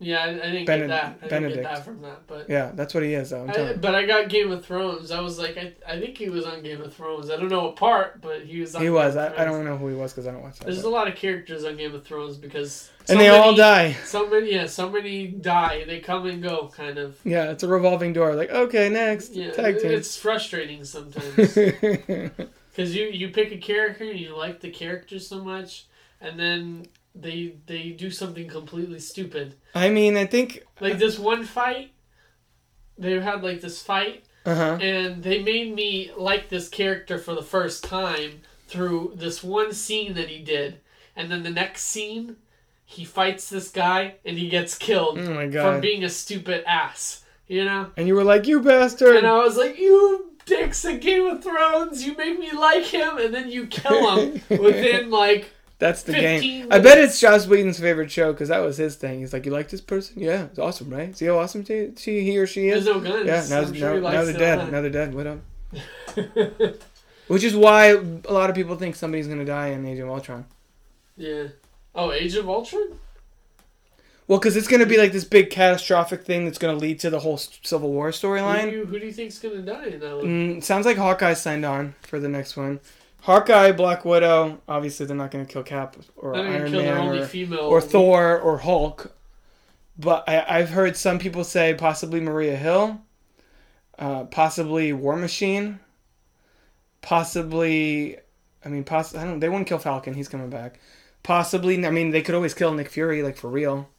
Yeah, 0.04 0.20
I, 0.24 0.28
I 0.30 0.34
didn't 0.34 0.66
Bened- 0.66 0.66
get 0.82 0.88
that. 0.88 1.06
I 1.06 1.12
didn't 1.12 1.30
Benedict. 1.30 1.62
get 1.64 1.76
that 1.76 1.86
from 1.86 2.02
that, 2.02 2.28
but. 2.28 2.50
Yeah, 2.50 2.72
that's 2.76 2.94
what 2.94 3.04
he 3.04 3.14
is. 3.14 3.30
Though, 3.32 3.48
I, 3.48 3.74
but 3.74 3.96
I 3.96 4.06
got 4.06 4.30
Game 4.30 4.52
of 4.52 4.66
Thrones. 4.66 5.12
I 5.12 5.22
was 5.22 5.40
like, 5.40 5.58
I, 5.58 5.74
I 5.88 6.00
think 6.00 6.18
he 6.18 6.30
was 6.30 6.46
on 6.46 6.62
Game 6.64 6.82
of 6.82 6.94
Thrones. 6.94 7.30
I 7.30 7.38
don't 7.38 7.50
know 7.50 7.64
what 7.66 7.76
part, 7.76 8.22
but 8.22 8.42
he 8.44 8.60
was. 8.62 8.76
On 8.76 8.82
He 8.82 8.88
Game 8.88 8.94
was. 8.94 9.16
I, 9.16 9.34
I 9.36 9.46
don't 9.46 9.66
know 9.66 9.78
who 9.78 9.88
he 9.88 9.96
was 9.96 10.12
because 10.14 10.28
I 10.28 10.32
don't 10.32 10.42
watch 10.44 10.60
that. 10.60 10.66
There's 10.66 10.82
but- 10.82 10.88
a 10.90 10.92
lot 10.92 11.08
of 11.08 11.16
characters 11.16 11.64
on 11.66 11.78
Game 11.78 11.94
of 11.96 12.04
Thrones 12.04 12.38
because. 12.38 12.90
and 13.10 13.20
they 13.20 13.30
all 13.30 13.54
die. 13.56 13.94
So 14.06 14.30
many, 14.30 14.52
yeah, 14.54 14.66
so 14.68 14.90
many 14.90 15.28
die. 15.28 15.84
They 15.86 16.00
come 16.00 16.26
and 16.26 16.42
go, 16.42 16.72
kind 16.76 16.98
of. 16.98 17.18
Yeah, 17.24 17.52
it's 17.52 17.64
a 17.64 17.68
revolving 17.68 18.14
door. 18.14 18.36
Like, 18.36 18.50
okay, 18.52 18.90
next 18.90 19.34
Yeah, 19.34 19.52
tag 19.52 19.80
team. 19.80 19.92
it's 19.92 20.16
frustrating 20.18 20.84
sometimes 20.84 21.36
because 21.56 22.96
you 22.96 23.06
you 23.08 23.30
pick 23.30 23.52
a 23.52 23.58
character 23.58 24.10
and 24.10 24.20
you 24.20 24.36
like 24.36 24.60
the 24.62 24.70
character 24.70 25.20
so 25.20 25.44
much, 25.44 25.86
and 26.22 26.40
then 26.40 26.86
they 27.16 27.56
they 27.68 27.90
do 27.90 28.10
something 28.12 28.48
completely 28.48 29.00
stupid. 29.00 29.56
I 29.76 29.90
mean, 29.90 30.18
I 30.18 30.26
think. 30.26 30.64
Like 30.80 30.98
this 31.00 31.18
one 31.20 31.44
fight, 31.44 31.92
they 32.98 33.20
had 33.20 33.44
like 33.44 33.62
this 33.62 33.82
fight, 33.82 34.26
Uh 34.46 34.56
huh. 34.56 34.78
and 34.82 35.24
they 35.24 35.42
made 35.42 35.74
me 35.76 36.12
like 36.18 36.50
this 36.50 36.70
character 36.70 37.18
for 37.18 37.34
the 37.36 37.44
first 37.44 37.84
time 37.84 38.42
through 38.68 39.14
this 39.16 39.44
one 39.44 39.74
scene 39.74 40.14
that 40.16 40.30
he 40.30 40.40
did, 40.40 40.80
and 41.16 41.32
then 41.32 41.44
the 41.44 41.50
next 41.50 41.84
scene, 41.86 42.38
he 42.86 43.06
fights 43.06 43.50
this 43.50 43.70
guy 43.70 44.16
and 44.26 44.38
he 44.38 44.50
gets 44.50 44.78
killed 44.78 45.20
Oh 45.20 45.34
my 45.34 45.46
for 45.46 45.52
god. 45.52 45.82
being 45.82 46.04
a 46.04 46.10
stupid 46.10 46.64
ass. 46.68 47.20
You 47.48 47.66
know. 47.66 47.92
and 47.98 48.08
you 48.08 48.16
were 48.16 48.24
like, 48.24 48.48
you 48.48 48.62
bastard. 48.62 49.18
And 49.18 49.28
I 49.28 49.44
was 49.44 49.58
like, 49.58 49.78
you 49.78 50.32
dicks 50.46 50.86
in 50.86 51.00
Game 51.00 51.28
of 51.28 51.44
Thrones, 51.44 52.04
you 52.06 52.16
make 52.16 52.40
me 52.40 52.52
like 52.54 52.86
him, 52.86 53.18
and 53.18 53.34
then 53.34 53.52
you 53.52 53.68
kill 53.68 54.16
him 54.18 54.42
within 54.50 55.10
like. 55.12 55.52
That's 55.84 56.04
the 56.04 56.14
15 56.14 56.40
game. 56.42 56.68
I 56.72 56.80
bet 56.80 56.98
it's 56.98 57.20
Joss 57.20 57.46
Whedon's 57.46 57.78
favorite 57.78 58.10
show 58.10 58.32
because 58.32 58.48
that 58.48 58.60
was 58.60 58.78
his 58.78 58.96
thing. 58.96 59.20
He's 59.20 59.34
like, 59.34 59.46
"You 59.46 59.52
like 59.52 59.68
this 59.68 59.82
person? 59.82 60.18
Yeah, 60.18 60.44
it's 60.44 60.58
awesome, 60.58 60.90
right? 60.90 61.16
See 61.18 61.26
how 61.26 61.40
awesome 61.40 61.66
she, 61.66 61.92
she 61.98 62.22
he 62.24 62.38
or 62.38 62.48
she 62.48 62.70
There's 62.70 62.84
is? 62.84 62.86
no 62.86 63.02
guns. 63.02 63.26
Yeah, 63.26 63.46
now, 63.50 63.70
sure 63.70 64.00
now, 64.00 64.12
now 64.12 64.24
they're 64.24 64.34
dead. 64.34 64.72
Now 64.72 64.80
they're 64.80 64.90
dead. 64.90 65.14
What 65.14 65.28
up? 65.28 65.40
Which 67.28 67.44
is 67.44 67.54
why 67.54 67.88
a 67.88 68.32
lot 68.32 68.50
of 68.50 68.56
people 68.56 68.78
think 68.78 68.96
somebody's 68.96 69.28
gonna 69.28 69.44
die 69.44 69.68
in 69.68 69.86
Age 69.86 70.00
of 70.00 70.08
Ultron. 70.08 70.46
yeah. 71.18 71.48
Oh, 71.94 72.14
Age 72.14 72.36
of 72.36 72.48
Ultron? 72.50 72.98
Well, 74.30 74.40
because 74.40 74.56
it's 74.56 74.70
gonna 74.70 74.86
be 74.86 74.98
like 74.98 75.12
this 75.12 75.26
big 75.26 75.50
catastrophic 75.50 76.24
thing 76.24 76.46
that's 76.46 76.58
gonna 76.58 76.78
lead 76.78 77.02
to 77.02 77.10
the 77.10 77.20
whole 77.20 77.38
Civil 77.38 77.92
War 77.92 78.06
Who 78.08 78.12
do, 78.14 78.18
storyline. 78.18 78.72
you, 78.72 78.86
who 78.86 79.00
do 79.00 79.06
you 79.06 79.12
think's 79.12 79.38
gonna 79.38 79.62
die 79.62 79.88
in 79.88 80.00
that 80.00 80.16
one? 80.16 80.26
Mm, 80.26 80.64
sounds 80.64 80.86
like 80.86 80.96
Hawkeye 80.96 81.34
signed 81.34 81.66
on 81.66 81.94
for 82.04 82.22
the 82.22 82.30
next 82.30 82.56
one. 82.56 82.80
Hawkeye, 83.24 83.72
Black 83.72 84.04
Widow. 84.06 84.62
Obviously, 84.68 85.06
they're 85.06 85.16
not 85.16 85.32
gonna 85.32 85.46
kill 85.46 85.64
Cap 85.64 85.96
or 86.18 86.36
Iron 86.56 86.72
Man 86.82 86.98
or 87.22 87.26
or 87.70 87.80
Thor 87.92 88.40
or 88.40 88.58
Hulk. 88.60 89.16
But 89.98 90.28
I, 90.28 90.44
I've 90.60 90.70
heard 90.72 90.98
some 90.98 91.20
people 91.20 91.44
say 91.44 91.74
possibly 91.74 92.20
Maria 92.20 92.56
Hill, 92.56 93.02
uh, 93.98 94.26
possibly 94.26 94.92
War 94.92 95.16
Machine, 95.16 95.80
possibly. 97.02 98.18
I 98.66 98.70
mean, 98.70 98.84
poss- 98.84 99.16
I 99.16 99.24
don't. 99.24 99.40
They 99.40 99.50
wouldn't 99.50 99.68
kill 99.68 99.78
Falcon. 99.80 100.14
He's 100.14 100.28
coming 100.30 100.50
back. 100.50 100.80
Possibly. 101.22 101.86
I 101.86 101.92
mean, 101.92 102.12
they 102.12 102.22
could 102.22 102.36
always 102.36 102.54
kill 102.54 102.74
Nick 102.74 102.90
Fury, 102.90 103.24
like 103.24 103.38
for 103.38 103.50
real. 103.50 103.90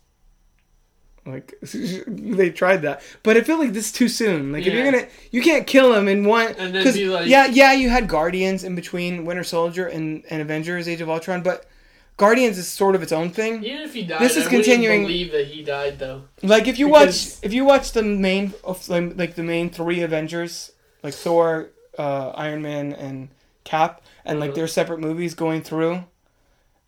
Like 1.27 1.55
they 1.63 2.51
tried 2.51 2.83
that, 2.83 3.03
but 3.23 3.37
I 3.37 3.41
feel 3.41 3.59
like 3.59 3.73
this 3.73 3.87
is 3.87 3.93
too 3.93 4.09
soon. 4.09 4.53
Like 4.53 4.67
if 4.67 4.75
you're 4.75 4.85
gonna, 4.85 5.07
you 5.31 5.41
can't 5.43 5.67
kill 5.67 5.95
him 5.95 6.07
in 6.07 6.25
one. 6.25 6.55
And 6.59 6.75
then 6.75 6.85
'cause, 6.85 6.95
be 6.95 7.07
like- 7.09 7.27
yeah, 7.29 7.47
yeah, 7.47 7.73
you 7.73 7.89
had 7.89 8.09
Guardians 8.09 8.63
in 8.63 8.75
between 8.75 9.25
Winter 9.25 9.45
Soldier 9.45 9.87
and, 9.87 10.23
and 10.29 10.43
Avengers: 10.43 10.87
Age 10.87 11.01
of 11.01 11.09
Ultron, 11.09 11.43
but 11.43 11.65
Guardians 12.19 12.59
is 12.59 12.69
sort 12.69 12.95
of 12.95 13.03
its 13.03 13.11
own 13.11 13.31
thing. 13.31 13.65
Even 13.65 13.81
if 13.83 13.95
he 13.95 14.03
died, 14.03 14.21
This 14.21 14.33
is 14.37 14.45
wouldn't 14.45 14.65
continuing- 14.65 15.03
believe 15.05 15.33
that 15.33 15.47
he 15.47 15.63
died 15.65 15.99
though. 15.99 16.25
Like 16.43 16.69
if 16.69 16.79
you 16.79 16.89
Because- 16.89 17.37
watch 17.37 17.45
if 17.47 17.53
you 17.55 17.65
watch 17.65 17.93
the 17.93 18.03
main 18.03 18.53
of 18.63 18.87
like, 18.91 19.17
like 19.17 19.35
the 19.35 19.43
main 19.43 19.71
three 19.71 20.03
Avengers, 20.03 20.73
like 21.03 21.15
Thor, 21.15 21.71
uh, 21.99 22.31
Iron 22.37 22.61
Man, 22.61 22.93
and 22.93 23.31
Cap, 23.65 24.03
and 24.27 24.41
like 24.41 24.51
Uh-huh. 24.51 24.57
their 24.57 24.67
separate 24.69 25.01
movies 25.01 25.33
going 25.35 25.63
through, 25.63 26.05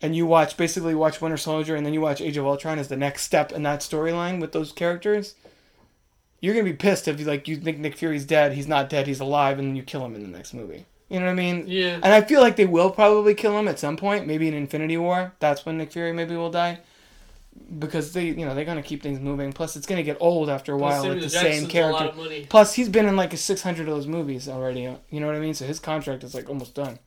and 0.01 0.15
you 0.15 0.25
watch 0.25 0.57
basically 0.57 0.95
watch 0.95 1.21
Winter 1.21 1.37
Soldier, 1.37 1.75
and 1.75 1.85
then 1.85 1.93
you 1.93 2.01
watch 2.01 2.21
Age 2.21 2.37
of 2.37 2.45
Ultron 2.45 2.79
as 2.79 2.87
the 2.87 2.97
next 2.97 3.23
step 3.23 3.51
in 3.51 3.63
that 3.63 3.79
storyline 3.79 4.39
with 4.39 4.51
those 4.51 4.71
characters. 4.71 5.35
You're 6.39 6.53
gonna 6.53 6.65
be 6.65 6.73
pissed 6.73 7.07
if 7.07 7.19
you 7.19 7.25
like 7.25 7.47
you 7.47 7.57
think 7.57 7.79
Nick 7.79 7.97
Fury's 7.97 8.25
dead, 8.25 8.53
he's 8.53 8.67
not 8.67 8.89
dead, 8.89 9.07
he's 9.07 9.19
alive, 9.19 9.57
and 9.57 9.69
then 9.69 9.75
you 9.75 9.83
kill 9.83 10.05
him 10.05 10.15
in 10.15 10.21
the 10.21 10.37
next 10.37 10.53
movie. 10.53 10.85
You 11.09 11.19
know 11.19 11.25
what 11.25 11.31
I 11.31 11.35
mean? 11.35 11.63
Yeah. 11.67 11.95
And 11.95 12.13
I 12.13 12.21
feel 12.21 12.41
like 12.41 12.57
they 12.57 12.65
will 12.65 12.91
probably 12.91 13.33
kill 13.33 13.57
him 13.57 13.67
at 13.67 13.79
some 13.79 13.97
point, 13.97 14.27
maybe 14.27 14.47
in 14.47 14.53
Infinity 14.53 14.97
War. 14.97 15.33
That's 15.39 15.65
when 15.65 15.77
Nick 15.77 15.91
Fury 15.93 16.11
maybe 16.11 16.35
will 16.35 16.51
die. 16.51 16.79
Because 17.79 18.13
they, 18.13 18.25
you 18.25 18.45
know, 18.45 18.53
they're 18.53 18.65
gonna 18.65 18.83
keep 18.83 19.01
things 19.01 19.19
moving. 19.19 19.51
Plus, 19.51 19.75
it's 19.75 19.87
gonna 19.87 20.03
get 20.03 20.17
old 20.19 20.47
after 20.47 20.73
a 20.73 20.77
while, 20.77 21.01
Samuel 21.01 21.21
the 21.21 21.27
Jackson's 21.27 21.59
same 21.61 21.67
character. 21.67 22.03
lot 22.03 22.09
of 22.09 22.17
money. 22.17 22.45
Plus, 22.47 22.75
he's 22.75 22.89
been 22.89 23.07
in 23.07 23.15
like 23.15 23.33
a 23.33 23.37
six 23.37 23.63
hundred 23.63 23.87
of 23.87 23.95
those 23.95 24.05
movies 24.05 24.47
already. 24.47 24.81
You 25.09 25.19
know 25.19 25.25
what 25.25 25.35
I 25.35 25.39
mean? 25.39 25.55
So 25.55 25.65
his 25.65 25.79
contract 25.79 26.23
is 26.23 26.35
like 26.35 26.49
almost 26.49 26.75
done. 26.75 26.99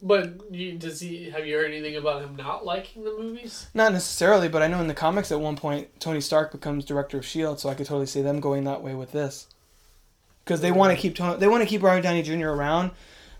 But 0.00 0.52
you, 0.52 0.78
does 0.78 1.00
he? 1.00 1.30
Have 1.30 1.46
you 1.46 1.56
heard 1.56 1.72
anything 1.72 1.96
about 1.96 2.22
him 2.22 2.36
not 2.36 2.64
liking 2.64 3.04
the 3.04 3.16
movies? 3.18 3.66
Not 3.74 3.92
necessarily, 3.92 4.48
but 4.48 4.62
I 4.62 4.68
know 4.68 4.80
in 4.80 4.86
the 4.86 4.94
comics 4.94 5.32
at 5.32 5.40
one 5.40 5.56
point 5.56 5.88
Tony 6.00 6.20
Stark 6.20 6.52
becomes 6.52 6.84
director 6.84 7.18
of 7.18 7.26
Shield, 7.26 7.58
so 7.58 7.68
I 7.68 7.74
could 7.74 7.86
totally 7.86 8.06
see 8.06 8.22
them 8.22 8.38
going 8.40 8.64
that 8.64 8.82
way 8.82 8.94
with 8.94 9.10
this. 9.10 9.48
Because 10.44 10.60
they 10.60 10.72
want 10.72 10.94
to 10.94 11.00
keep 11.00 11.16
Tony, 11.16 11.38
they 11.38 11.48
want 11.48 11.62
to 11.62 11.68
keep 11.68 11.82
Robert 11.82 12.02
Downey 12.02 12.22
Jr. 12.22 12.48
around, 12.48 12.92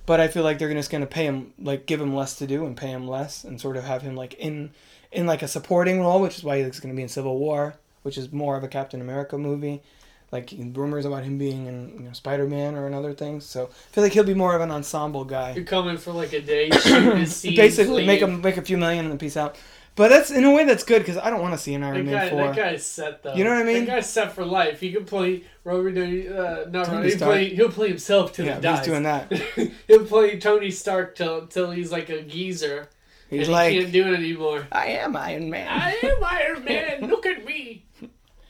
but 0.05 0.21
I 0.21 0.27
feel 0.27 0.43
like 0.43 0.59
they're 0.59 0.73
just 0.73 0.91
going 0.91 1.01
to 1.01 1.07
pay 1.07 1.27
him 1.27 1.53
like 1.61 1.87
give 1.87 2.01
him 2.01 2.15
less 2.15 2.35
to 2.37 2.47
do 2.47 2.67
and 2.67 2.77
pay 2.77 2.89
him 2.89 3.07
less 3.07 3.45
and 3.45 3.61
sort 3.61 3.77
of 3.77 3.85
have 3.85 4.03
him 4.03 4.17
like 4.17 4.35
in 4.35 4.71
in 5.13 5.27
like 5.27 5.43
a 5.43 5.49
supporting 5.49 6.01
role, 6.01 6.21
which 6.21 6.39
is 6.39 6.45
why 6.45 6.63
he's 6.63 6.81
going 6.81 6.93
to 6.93 6.97
be 6.97 7.03
in 7.03 7.09
Civil 7.09 7.39
War, 7.39 7.77
which 8.03 8.19
is 8.19 8.33
more 8.33 8.57
of 8.57 8.65
a 8.65 8.69
Captain 8.69 9.01
America 9.01 9.39
movie. 9.39 9.81
Like 10.31 10.53
rumors 10.59 11.07
about 11.07 11.25
him 11.25 11.39
being 11.39 11.67
in 11.67 11.89
you 11.95 12.01
know, 12.01 12.13
Spider 12.13 12.47
Man 12.47 12.75
or 12.75 12.87
another 12.87 13.15
thing. 13.15 13.41
so 13.41 13.65
I 13.65 13.95
feel 13.95 14.05
like 14.05 14.13
he'll 14.13 14.25
be 14.25 14.35
more 14.35 14.55
of 14.55 14.61
an 14.61 14.71
ensemble 14.71 15.25
guy. 15.25 15.55
You're 15.55 15.65
coming 15.65 15.97
for 15.97 16.13
like 16.13 16.33
a 16.35 16.41
day, 16.43 16.69
shoot 16.71 17.17
his 17.17 17.35
scenes, 17.35 17.57
Basically, 17.57 18.05
make 18.05 18.21
leave. 18.21 18.29
him 18.29 18.41
make 18.43 18.57
a 18.59 18.63
few 18.63 18.77
million 18.77 19.07
and 19.07 19.13
then 19.13 19.19
peace 19.19 19.37
out. 19.39 19.57
But 19.95 20.11
that's 20.11 20.31
in 20.31 20.45
a 20.45 20.53
way 20.53 20.65
that's 20.65 20.85
good 20.85 21.01
because 21.01 21.17
I 21.17 21.29
don't 21.29 21.41
want 21.41 21.55
to 21.55 21.59
see 21.59 21.75
an 21.75 21.81
That 21.81 21.95
Iron 21.95 22.07
Man 22.07 22.15
guy, 22.15 22.31
four. 22.31 22.39
that 22.45 22.55
guy's 22.57 22.87
set 22.87 23.23
though. 23.25 23.35
You 23.35 23.43
know 23.43 23.51
what 23.51 23.59
I 23.59 23.65
mean? 23.65 23.85
That 23.87 23.97
guy's 23.97 24.09
set 24.09 24.33
for 24.33 24.45
life. 24.45 24.79
He 24.79 24.93
can 24.93 25.05
play 25.05 25.43
Robert 25.65 25.91
Downey. 25.93 26.29
Uh, 26.29 26.67
not 26.69 26.87
Tony 26.87 27.11
Robert. 27.11 27.19
Play, 27.19 27.49
he'll 27.55 27.73
play 27.73 27.89
himself 27.89 28.33
till 28.33 28.47
yeah, 28.47 28.57
he 28.57 28.61
dies. 28.61 28.79
he's 28.79 28.87
doing 28.87 29.03
that. 29.03 29.33
he'll 29.89 30.05
play 30.05 30.39
Tony 30.39 30.71
Stark 30.71 31.17
till 31.17 31.47
till 31.49 31.73
he's 31.73 31.91
like 31.91 32.11
a 32.11 32.23
geezer. 32.23 32.91
He's 33.29 33.49
and 33.49 33.53
like, 33.53 33.73
he 33.73 33.81
can't 33.81 33.93
do 33.93 34.07
it 34.07 34.15
anymore. 34.17 34.69
I 34.71 34.87
am 34.87 35.17
Iron 35.17 35.51
Man. 35.51 35.67
I 35.69 35.99
am 36.03 36.23
Iron 36.23 36.65
Man. 36.65 37.11
Look 37.11 37.27
at 37.27 37.45
me. 37.45 37.85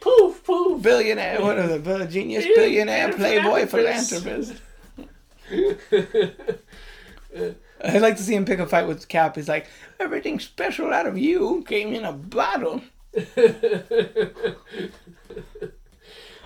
Poof 0.00 0.44
poof. 0.44 0.82
billionaire, 0.82 1.40
one 1.40 1.58
of 1.58 1.84
the 1.84 2.06
genius 2.06 2.46
billionaire 2.54 3.12
playboy 3.12 3.66
philanthropist. 3.66 4.54
I'd 7.84 8.02
like 8.02 8.16
to 8.16 8.22
see 8.22 8.34
him 8.34 8.44
pick 8.44 8.58
a 8.58 8.66
fight 8.66 8.86
with 8.88 9.06
Cap. 9.08 9.36
He's 9.36 9.48
like, 9.48 9.68
everything 10.00 10.40
special 10.40 10.92
out 10.92 11.06
of 11.06 11.16
you 11.18 11.64
came 11.68 11.94
in 11.94 12.04
a 12.04 12.12
bottle. 12.12 12.82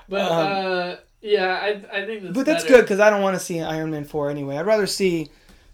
But 0.09 0.31
Um, 0.31 0.33
uh, 0.33 0.97
yeah, 1.23 1.59
I 1.63 1.69
I 2.01 2.05
think 2.07 2.23
that's. 2.23 2.35
But 2.35 2.45
that's 2.47 2.65
better. 2.65 2.77
good 2.77 2.83
because 2.83 3.01
I 3.01 3.09
don't 3.09 3.23
want 3.23 3.37
to 3.39 3.43
see 3.43 3.61
Iron 3.61 3.91
Man 3.93 4.05
4 4.05 4.31
anyway. 4.31 4.59
I'd 4.59 4.67
rather 4.67 4.87
see 4.87 5.31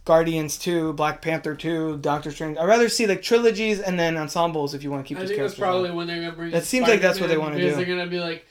Guardians 0.09 0.57
2, 0.57 0.95
Black 0.95 1.21
Panther 1.21 1.55
2, 1.55 1.99
Doctor 1.99 2.31
Strange. 2.31 2.57
I'd 2.57 2.65
rather 2.65 2.89
see 2.89 3.07
like 3.07 3.21
trilogies 3.21 3.79
and 3.79 4.01
then 4.01 4.17
ensembles 4.17 4.73
if 4.73 4.83
you 4.83 4.91
want 4.91 5.05
to 5.05 5.07
keep 5.07 5.19
I 5.19 5.21
those 5.21 5.29
think 5.29 5.43
that's 5.43 5.53
on. 5.53 5.59
probably 5.61 5.91
when 5.91 6.07
they're 6.07 6.23
gonna 6.23 6.33
bring. 6.33 6.51
It 6.55 6.65
seems 6.65 6.89
like 6.89 7.03
that's 7.03 7.21
what 7.21 7.29
they 7.29 7.37
wanna 7.37 7.57
because 7.57 7.73
do. 7.73 7.85
They're 7.85 7.95
gonna 7.95 8.09
be 8.09 8.19
like, 8.19 8.47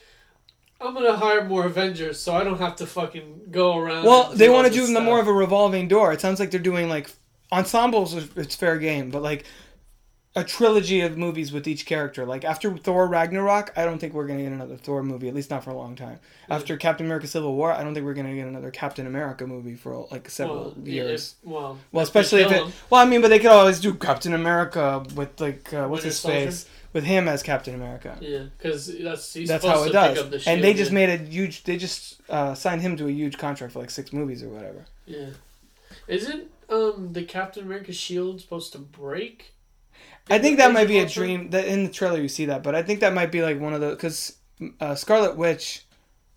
I'm 0.79 0.93
gonna 0.93 1.17
hire 1.17 1.43
more 1.45 1.65
Avengers, 1.65 2.19
so 2.19 2.35
I 2.35 2.43
don't 2.43 2.59
have 2.59 2.75
to 2.75 2.85
fucking 2.85 3.47
go 3.49 3.75
around. 3.75 4.05
Well, 4.05 4.31
they 4.35 4.49
want 4.49 4.67
to 4.67 4.73
do 4.73 4.85
them 4.85 5.03
more 5.03 5.19
of 5.19 5.27
a 5.27 5.33
revolving 5.33 5.87
door. 5.87 6.13
It 6.13 6.21
sounds 6.21 6.39
like 6.39 6.51
they're 6.51 6.59
doing 6.59 6.89
like 6.89 7.09
ensembles. 7.51 8.13
It's 8.37 8.55
fair 8.55 8.77
game, 8.77 9.09
but 9.09 9.23
like 9.23 9.45
a 10.37 10.43
trilogy 10.43 11.01
of 11.01 11.17
movies 11.17 11.51
with 11.51 11.67
each 11.67 11.87
character. 11.87 12.23
Like 12.23 12.45
after 12.45 12.77
Thor 12.77 13.07
Ragnarok, 13.07 13.73
I 13.75 13.85
don't 13.85 13.97
think 13.97 14.13
we're 14.13 14.27
gonna 14.27 14.43
get 14.43 14.51
another 14.51 14.77
Thor 14.77 15.01
movie, 15.01 15.27
at 15.27 15.33
least 15.33 15.49
not 15.49 15.63
for 15.63 15.71
a 15.71 15.75
long 15.75 15.95
time. 15.95 16.19
After 16.47 16.77
Captain 16.77 17.07
America: 17.07 17.25
Civil 17.25 17.55
War, 17.55 17.71
I 17.71 17.83
don't 17.83 17.95
think 17.95 18.05
we're 18.05 18.13
gonna 18.13 18.35
get 18.35 18.47
another 18.47 18.69
Captain 18.69 19.07
America 19.07 19.47
movie 19.47 19.73
for 19.73 20.07
like 20.11 20.29
several 20.29 20.75
well, 20.75 20.87
years. 20.87 21.35
If, 21.41 21.49
well, 21.49 21.79
well, 21.91 22.03
especially 22.03 22.43
if 22.43 22.51
it. 22.51 22.71
Well, 22.91 23.01
I 23.01 23.05
mean, 23.05 23.21
but 23.21 23.29
they 23.29 23.39
could 23.39 23.49
always 23.49 23.79
do 23.79 23.95
Captain 23.95 24.35
America 24.35 25.03
with 25.15 25.41
like 25.41 25.73
uh, 25.73 25.87
what's 25.87 26.03
Winter 26.03 26.05
his 26.05 26.19
Soldier? 26.19 26.45
face 26.45 26.69
with 26.93 27.03
him 27.03 27.27
as 27.27 27.41
Captain 27.41 27.73
America. 27.73 28.15
Yeah, 28.21 28.43
because 28.57 28.95
that's 28.99 29.33
he's 29.33 29.49
That's 29.49 29.63
supposed 29.63 29.93
how 29.95 30.09
it 30.11 30.13
does. 30.13 30.29
The 30.29 30.49
and 30.51 30.63
they 30.63 30.75
just 30.75 30.91
yeah. 30.91 31.07
made 31.07 31.09
a 31.09 31.17
huge. 31.17 31.63
They 31.63 31.77
just 31.77 32.21
uh, 32.29 32.53
signed 32.53 32.83
him 32.83 32.95
to 32.97 33.07
a 33.07 33.11
huge 33.11 33.39
contract 33.39 33.73
for 33.73 33.79
like 33.79 33.89
six 33.89 34.13
movies 34.13 34.43
or 34.43 34.49
whatever. 34.49 34.85
Yeah, 35.07 35.29
isn't 36.07 36.51
um 36.69 37.13
the 37.13 37.23
Captain 37.23 37.63
America 37.63 37.91
shield 37.91 38.39
supposed 38.39 38.71
to 38.73 38.77
break? 38.77 39.53
I 40.29 40.39
think 40.39 40.57
that 40.57 40.71
might 40.73 40.83
of 40.83 40.87
be 40.87 40.99
a 40.99 41.05
dream. 41.07 41.49
That 41.51 41.65
in 41.65 41.83
the 41.83 41.89
trailer 41.91 42.19
you 42.19 42.27
see 42.29 42.45
that, 42.45 42.63
but 42.63 42.75
I 42.75 42.83
think 42.83 42.99
that 43.01 43.13
might 43.13 43.31
be 43.31 43.41
like 43.41 43.59
one 43.59 43.73
of 43.73 43.81
the 43.81 43.89
because 43.91 44.37
uh, 44.79 44.95
Scarlet 44.95 45.37
Witch 45.37 45.83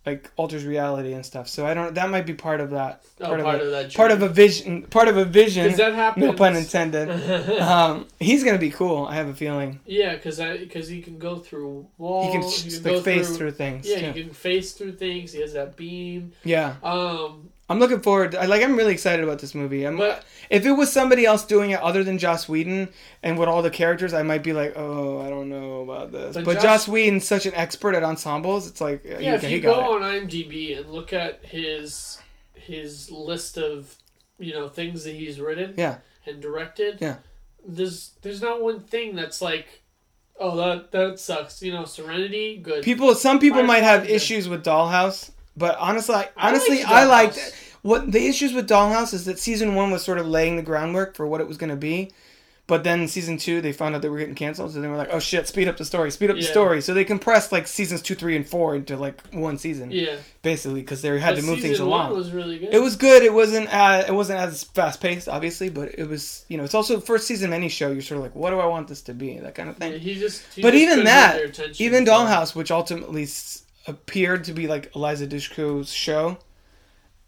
like 0.05 0.31
alters 0.35 0.65
reality 0.65 1.13
and 1.13 1.23
stuff. 1.25 1.47
So 1.47 1.65
I 1.65 1.73
don't. 1.73 1.93
That 1.93 2.09
might 2.09 2.25
be 2.25 2.33
part 2.33 2.59
of 2.59 2.71
that. 2.71 3.03
Oh, 3.19 3.25
Part, 3.25 3.41
part, 3.41 3.55
of, 3.55 3.61
of, 3.61 3.67
a, 3.67 3.71
that. 3.71 3.93
part 3.93 4.11
of 4.11 4.21
a 4.23 4.29
vision. 4.29 4.83
Part 4.83 5.07
of 5.07 5.17
a 5.17 5.25
vision. 5.25 5.65
Because 5.65 5.77
that 5.77 5.93
happens. 5.93 6.25
No 6.25 6.33
pun 6.33 6.55
intended. 6.55 7.09
um, 7.61 8.07
he's 8.19 8.43
gonna 8.43 8.57
be 8.57 8.71
cool. 8.71 9.05
I 9.05 9.15
have 9.15 9.27
a 9.27 9.33
feeling 9.33 9.79
yeah, 9.85 10.15
because 10.15 10.37
because 10.37 10.87
he 10.87 11.01
can 11.01 11.19
go 11.19 11.37
through 11.37 11.87
walls. 11.97 12.25
he 12.25 12.31
can, 12.31 12.49
he 12.49 12.69
can 12.71 12.83
like 12.83 12.93
go 12.93 13.01
face 13.03 13.27
through, 13.27 13.37
through, 13.37 13.51
things. 13.51 13.87
Yeah, 13.87 13.99
too. 13.99 14.11
he 14.13 14.23
can 14.23 14.33
face 14.33 14.71
through 14.73 14.93
things. 14.93 15.33
He 15.33 15.41
has 15.41 15.53
that 15.53 15.75
beam. 15.75 16.31
yeah. 16.43 16.75
Um, 16.83 17.51
I'm 17.71 17.79
looking 17.79 18.01
forward. 18.01 18.35
I 18.35 18.45
like. 18.45 18.61
I'm 18.63 18.75
really 18.75 18.93
excited 18.93 19.23
about 19.23 19.39
this 19.39 19.55
movie. 19.55 19.85
I'm, 19.85 19.97
But- 19.97 20.23
if 20.49 20.65
it 20.65 20.71
was 20.73 20.91
somebody 20.91 21.25
else 21.25 21.45
doing 21.45 21.71
it 21.71 21.79
other 21.79 22.03
than 22.03 22.17
Joss 22.17 22.49
Whedon 22.49 22.89
and 23.23 23.37
with 23.39 23.47
all 23.47 23.61
the 23.61 23.69
characters, 23.69 24.13
I 24.13 24.21
might 24.21 24.43
be 24.43 24.51
like, 24.51 24.73
oh, 24.75 25.21
I 25.21 25.29
don't 25.29 25.47
know 25.47 25.81
about 25.81 26.11
this. 26.11 26.35
But, 26.35 26.43
But 26.43 26.53
Joss, 26.55 26.63
Joss- 26.63 26.87
Whedon's 26.89 27.25
such 27.25 27.45
an 27.45 27.53
expert 27.55 27.95
at 27.95 28.03
ensembles. 28.03 28.67
It's 28.67 28.81
like, 28.81 29.05
uh, 29.05 29.19
yeah, 29.19 29.37
he, 29.37 29.45
if 29.47 29.51
you 29.51 29.59
go 29.61 29.95
it. 29.95 30.01
on 30.01 30.01
IMDb 30.01 30.77
and 30.77 30.89
look 30.91 31.13
at 31.13 31.45
his 31.45 32.19
his 32.53 33.09
list 33.09 33.57
of 33.57 33.95
you 34.39 34.53
know 34.53 34.67
things 34.67 35.03
that 35.05 35.13
he's 35.15 35.39
written 35.39 35.73
Yeah. 35.77 35.97
and 36.25 36.41
directed, 36.41 36.97
Yeah. 36.99 37.15
there's 37.65 38.11
there's 38.21 38.41
not 38.41 38.61
one 38.61 38.81
thing 38.81 39.15
that's 39.15 39.41
like, 39.41 39.81
oh 40.39 40.55
that 40.57 40.91
that 40.91 41.19
sucks. 41.19 41.61
You 41.61 41.71
know, 41.71 41.85
Serenity, 41.85 42.57
good. 42.57 42.83
People, 42.83 43.15
some 43.15 43.39
people 43.39 43.59
Firefly 43.59 43.75
might 43.75 43.83
have 43.83 44.01
good. 44.01 44.11
issues 44.11 44.49
with 44.49 44.63
Dollhouse, 44.65 45.31
but 45.57 45.77
honestly, 45.77 46.15
I, 46.15 46.29
I 46.37 46.49
honestly, 46.49 46.77
liked 46.79 46.89
I 46.89 47.05
liked 47.05 47.55
what 47.81 48.11
the 48.11 48.27
issues 48.27 48.53
with 48.53 48.69
Dollhouse 48.69 49.13
is 49.13 49.25
that 49.25 49.39
season 49.39 49.75
one 49.75 49.91
was 49.91 50.03
sort 50.03 50.17
of 50.17 50.27
laying 50.27 50.55
the 50.55 50.63
groundwork 50.63 51.15
for 51.15 51.25
what 51.27 51.41
it 51.41 51.47
was 51.47 51.57
going 51.57 51.71
to 51.71 51.75
be. 51.75 52.11
But 52.67 52.85
then 52.85 53.09
season 53.09 53.37
two, 53.37 53.59
they 53.59 53.73
found 53.73 53.95
out 53.95 54.01
they 54.01 54.07
were 54.07 54.19
getting 54.19 54.35
canceled, 54.35 54.71
so 54.71 54.79
they 54.79 54.87
were 54.87 54.95
like, 54.95 55.09
"Oh 55.11 55.19
shit, 55.19 55.45
speed 55.45 55.67
up 55.67 55.75
the 55.75 55.83
story, 55.83 56.09
speed 56.09 56.29
up 56.29 56.37
the 56.37 56.43
story." 56.43 56.79
So 56.79 56.93
they 56.93 57.03
compressed 57.03 57.51
like 57.51 57.67
seasons 57.67 58.01
two, 58.01 58.15
three, 58.15 58.37
and 58.37 58.47
four 58.47 58.75
into 58.75 58.95
like 58.95 59.19
one 59.33 59.57
season, 59.57 59.91
yeah, 59.91 60.15
basically, 60.41 60.79
because 60.79 61.01
they 61.01 61.19
had 61.19 61.35
But 61.35 61.41
to 61.41 61.47
move 61.47 61.59
things 61.59 61.79
along. 61.79 62.13
Was 62.15 62.31
really 62.31 62.59
good. 62.59 62.73
It 62.73 62.79
was 62.79 62.95
good. 62.95 63.23
It 63.23 63.33
wasn't 63.33 63.67
as, 63.73 64.07
it 64.07 64.13
wasn't 64.13 64.39
as 64.39 64.63
fast 64.63 65.01
paced, 65.01 65.27
obviously, 65.27 65.69
but 65.69 65.95
it 65.97 66.07
was 66.07 66.45
you 66.47 66.57
know 66.57 66.63
it's 66.63 66.75
also 66.75 67.01
first 67.01 67.27
season 67.27 67.49
of 67.49 67.55
any 67.55 67.67
show. 67.67 67.91
You're 67.91 68.03
sort 68.03 68.19
of 68.19 68.23
like, 68.23 68.35
what 68.35 68.51
do 68.51 68.59
I 68.59 68.67
want 68.67 68.87
this 68.87 69.01
to 69.01 69.13
be? 69.13 69.37
That 69.39 69.53
kind 69.55 69.67
of 69.67 69.75
Yeah, 69.77 69.89
thing. 69.89 69.99
he 69.99 70.15
just. 70.15 70.41
He 70.53 70.61
But 70.61 70.71
just 70.71 70.83
even 70.83 71.03
that, 71.05 71.59
Even. 71.81 72.05
Dollhouse, 72.05 72.55
which 72.55 72.71
ultimately 72.71 73.25
appeared 73.87 74.43
to 74.45 74.53
be 74.53 74.67
like 74.67 74.95
Eliza 74.95 75.27
Dushku's 75.27 75.91
show, 75.91 76.37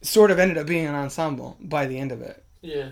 sort 0.02 0.32
of 0.32 0.40
ended 0.40 0.58
up 0.58 0.68
being 0.68 0.86
an 0.86 0.96
ensemble 0.96 1.58
by 1.62 1.86
the 1.86 1.98
end 1.98 2.12
of 2.12 2.22
it. 2.22 2.44
Yeah, 2.62 2.90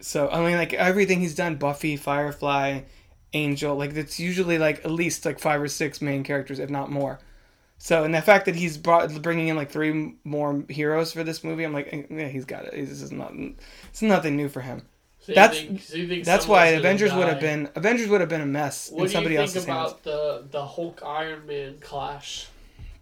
So 0.00 0.28
I 0.28 0.44
mean, 0.44 0.56
like 0.56 0.72
everything 0.74 1.20
he's 1.20 1.34
done, 1.34 1.56
Buffy, 1.56 1.96
Firefly, 1.96 2.82
Angel, 3.32 3.74
like 3.76 3.94
it's 3.94 4.20
usually 4.20 4.58
like 4.58 4.84
at 4.84 4.90
least 4.90 5.24
like 5.24 5.40
five 5.40 5.60
or 5.60 5.68
six 5.68 6.00
main 6.00 6.22
characters, 6.22 6.58
if 6.60 6.70
not 6.70 6.90
more. 6.90 7.18
So 7.78 8.04
and 8.04 8.14
the 8.14 8.22
fact 8.22 8.46
that 8.46 8.54
he's 8.54 8.78
brought 8.78 9.10
bringing 9.20 9.48
in 9.48 9.56
like 9.56 9.70
three 9.70 10.14
more 10.22 10.64
heroes 10.68 11.12
for 11.12 11.24
this 11.24 11.42
movie, 11.42 11.64
I'm 11.64 11.72
like, 11.72 11.88
eh, 11.92 12.02
yeah, 12.08 12.28
he's 12.28 12.44
got 12.44 12.66
it. 12.66 12.72
This 12.72 13.02
is 13.02 13.10
not, 13.10 13.32
it's 13.90 14.00
nothing 14.02 14.36
new 14.36 14.48
for 14.48 14.60
him. 14.60 14.82
so 15.20 15.32
That's- 15.34 15.60
think- 15.60 15.82
so 15.82 16.22
That's 16.30 16.46
why 16.46 16.66
Avengers 16.68 17.12
would 17.12 17.26
have 17.28 17.40
been 17.40 17.68
Avengers 17.74 18.08
would 18.08 18.20
have 18.20 18.30
been 18.30 18.40
a 18.42 18.46
mess 18.46 18.90
What 18.90 19.00
in 19.00 19.06
do 19.06 19.12
somebody 19.12 19.34
you 19.34 19.40
think 19.40 19.48
else's 19.56 19.64
hands. 19.64 19.90
about 19.92 20.02
the 20.04 20.44
the 20.52 20.64
Hulk 20.64 21.02
Iron 21.04 21.46
Man 21.46 21.78
clash 21.80 22.46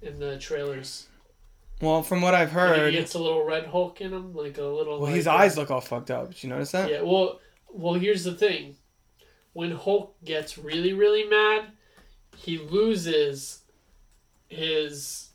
in 0.03 0.19
the 0.19 0.39
trailers? 0.39 1.07
Well, 1.81 2.03
from 2.03 2.23
what 2.23 2.35
I've 2.35 2.53
heard, 2.53 2.93
he 2.93 2.99
gets 2.99 3.15
a 3.15 3.19
little 3.19 3.45
red 3.45 3.67
Hulk 3.67 4.01
in 4.01 4.13
him, 4.13 4.35
like 4.35 4.59
a 4.59 4.63
little. 4.63 5.01
well, 5.01 5.09
like, 5.09 5.17
his 5.17 5.27
uh, 5.27 5.35
eyes 5.35 5.57
look 5.57 5.71
all 5.71 5.81
fucked 5.81 6.11
up. 6.11 6.29
Did 6.29 6.43
you 6.45 6.51
notice 6.51 6.71
that? 6.73 6.89
Yeah, 6.89 7.03
well, 7.03 7.41
well, 7.73 7.95
here's 7.95 8.23
the 8.25 8.35
thing: 8.35 8.77
when 9.53 9.73
Hulk 9.73 10.15
gets 10.25 10.57
really, 10.57 10.93
really 10.93 11.25
mad, 11.25 11.73
he 12.37 12.59
loses 12.59 13.63
his 14.49 15.31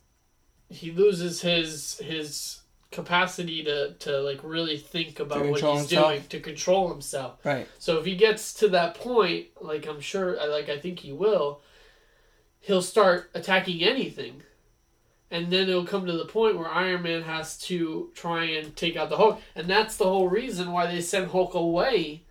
he 0.69 0.91
loses 0.91 1.41
his 1.41 1.97
his 1.97 2.61
capacity 2.91 3.63
to 3.63 3.93
to 3.93 4.21
like 4.21 4.39
really 4.43 4.77
think 4.77 5.19
about 5.19 5.45
what 5.45 5.59
he's 5.59 5.79
himself? 5.79 6.11
doing 6.13 6.23
to 6.29 6.39
control 6.39 6.89
himself. 6.89 7.39
Right. 7.43 7.67
So 7.79 7.99
if 7.99 8.05
he 8.05 8.15
gets 8.15 8.53
to 8.55 8.69
that 8.69 8.95
point, 8.95 9.47
like 9.61 9.85
I'm 9.87 9.99
sure, 9.99 10.37
like 10.47 10.69
I 10.69 10.79
think 10.79 10.99
he 10.99 11.11
will, 11.11 11.61
he'll 12.61 12.81
start 12.81 13.29
attacking 13.33 13.83
anything. 13.83 14.43
And 15.29 15.51
then 15.51 15.67
it'll 15.67 15.85
come 15.85 16.05
to 16.05 16.13
the 16.13 16.25
point 16.25 16.57
where 16.57 16.69
Iron 16.69 17.03
Man 17.03 17.23
has 17.23 17.57
to 17.63 18.09
try 18.15 18.45
and 18.45 18.73
take 18.75 18.95
out 18.95 19.09
the 19.09 19.17
Hulk, 19.17 19.41
and 19.55 19.67
that's 19.67 19.97
the 19.97 20.05
whole 20.05 20.29
reason 20.29 20.71
why 20.71 20.87
they 20.87 21.01
sent 21.01 21.31
Hulk 21.31 21.53
away 21.53 22.23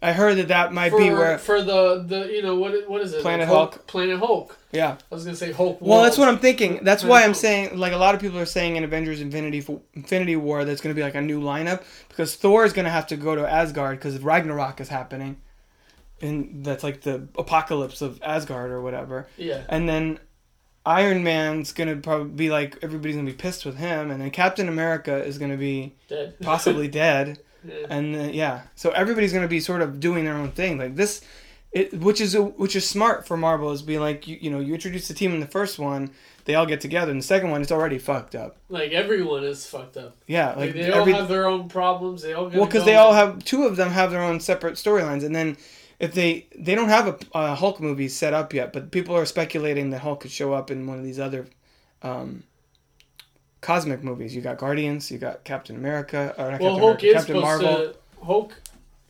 I 0.00 0.12
heard 0.12 0.36
that 0.36 0.48
that 0.48 0.72
might 0.72 0.90
for, 0.90 0.98
be 0.98 1.10
where. 1.10 1.38
for 1.38 1.60
the 1.60 2.04
the 2.06 2.26
you 2.32 2.40
know 2.40 2.54
what 2.54 2.88
what 2.88 3.00
is 3.02 3.12
it 3.12 3.20
Planet 3.22 3.48
Like 3.48 3.56
Hulk? 3.56 3.86
Planet 3.88 4.18
Hulk. 4.20 4.56
Yeah. 4.70 4.96
I 5.10 5.14
was 5.14 5.24
gonna 5.24 5.36
say 5.36 5.50
Hulk. 5.50 5.78
Well, 5.80 6.02
that's 6.02 6.16
what 6.16 6.28
I'm 6.28 6.38
thinking. 6.38 6.84
That's 6.84 7.02
Planet 7.02 7.10
why 7.10 7.18
I'm 7.22 7.30
Hulk. 7.30 7.36
saying, 7.36 7.78
like, 7.78 7.92
a 7.92 7.96
lot 7.96 8.14
of 8.14 8.20
people 8.20 8.38
are 8.38 8.46
saying 8.46 8.76
in 8.76 8.84
Avengers 8.84 9.20
Infinity 9.20 9.64
Infinity 9.94 10.36
War, 10.36 10.64
that's 10.64 10.80
going 10.80 10.94
to 10.94 10.98
be 10.98 11.02
like 11.02 11.16
a 11.16 11.20
new 11.20 11.40
lineup 11.40 11.82
because 12.08 12.36
Thor 12.36 12.64
is 12.64 12.72
going 12.72 12.84
to 12.84 12.92
have 12.92 13.08
to 13.08 13.16
go 13.16 13.34
to 13.34 13.50
Asgard 13.50 13.98
because 13.98 14.20
Ragnarok 14.20 14.80
is 14.80 14.88
happening, 14.88 15.38
and 16.20 16.64
that's 16.64 16.84
like 16.84 17.00
the 17.00 17.26
apocalypse 17.36 18.00
of 18.00 18.22
Asgard 18.22 18.70
or 18.70 18.80
whatever. 18.80 19.26
Yeah, 19.36 19.64
And 19.68 19.88
then 19.88 20.20
Iron 20.88 21.22
Man's 21.22 21.72
going 21.72 21.88
to 21.88 21.96
probably 21.96 22.30
be 22.30 22.50
like 22.50 22.78
everybody's 22.82 23.14
going 23.16 23.26
to 23.26 23.32
be 23.32 23.36
pissed 23.36 23.66
with 23.66 23.76
him, 23.76 24.10
and 24.10 24.20
then 24.20 24.30
Captain 24.30 24.68
America 24.68 25.22
is 25.22 25.36
going 25.36 25.50
to 25.50 25.56
be 25.58 25.94
dead. 26.08 26.36
possibly 26.42 26.88
dead. 26.88 27.38
Yeah. 27.64 27.86
and 27.90 28.16
uh, 28.16 28.18
yeah, 28.32 28.62
so 28.76 28.90
everybody's 28.90 29.32
gonna 29.32 29.48
be 29.48 29.58
sort 29.58 29.82
of 29.82 29.98
doing 29.98 30.24
their 30.24 30.34
own 30.34 30.52
thing 30.52 30.78
like 30.78 30.94
this, 30.94 31.20
it, 31.72 31.92
which 31.92 32.20
is 32.20 32.36
which 32.36 32.76
is 32.76 32.88
smart 32.88 33.26
for 33.26 33.36
Marvel 33.36 33.72
is 33.72 33.82
being 33.82 34.00
like 34.00 34.28
you, 34.28 34.38
you 34.40 34.48
know 34.48 34.60
you 34.60 34.74
introduce 34.74 35.08
the 35.08 35.14
team 35.14 35.32
in 35.32 35.40
the 35.40 35.46
first 35.46 35.76
one, 35.78 36.10
they 36.44 36.54
all 36.54 36.66
get 36.66 36.80
together, 36.80 37.10
in 37.10 37.18
the 37.18 37.22
second 37.24 37.50
one 37.50 37.60
it's 37.60 37.72
already 37.72 37.98
fucked 37.98 38.36
up. 38.36 38.56
Like 38.68 38.92
everyone 38.92 39.42
is 39.42 39.66
fucked 39.66 39.96
up. 39.96 40.16
Yeah, 40.28 40.50
Like, 40.50 40.56
like 40.56 40.72
they 40.74 40.82
every 40.82 41.12
all 41.12 41.18
have 41.18 41.28
their 41.28 41.46
own 41.46 41.68
problems. 41.68 42.22
They 42.22 42.32
all 42.32 42.48
well 42.48 42.64
because 42.64 42.84
they 42.84 42.94
all 42.94 43.12
have 43.12 43.44
two 43.44 43.64
of 43.64 43.74
them 43.74 43.90
have 43.90 44.12
their 44.12 44.22
own 44.22 44.38
separate 44.38 44.74
storylines, 44.74 45.24
and 45.24 45.34
then 45.34 45.56
if 46.00 46.14
they 46.14 46.46
they 46.56 46.74
don't 46.74 46.88
have 46.88 47.08
a, 47.08 47.18
a 47.34 47.54
Hulk 47.54 47.80
movie 47.80 48.08
set 48.08 48.32
up 48.34 48.52
yet, 48.54 48.72
but 48.72 48.90
people 48.90 49.16
are 49.16 49.26
speculating 49.26 49.90
that 49.90 50.00
Hulk 50.00 50.20
could 50.20 50.30
show 50.30 50.52
up 50.52 50.70
in 50.70 50.86
one 50.86 50.98
of 50.98 51.04
these 51.04 51.18
other. 51.20 51.46
Um, 52.02 52.44
Cosmic 53.60 54.04
movies. 54.04 54.34
You 54.36 54.40
got 54.40 54.56
Guardians. 54.58 55.10
You 55.10 55.18
got 55.18 55.42
Captain 55.42 55.74
America. 55.74 56.32
Or 56.38 56.44
Well, 56.44 56.50
Captain 56.50 56.68
Hulk 56.68 56.80
America, 56.82 57.06
is 57.06 57.14
Captain 57.14 57.36
supposed 57.36 57.62
Marvel. 57.62 57.92
to. 57.92 58.24
Hulk 58.24 58.54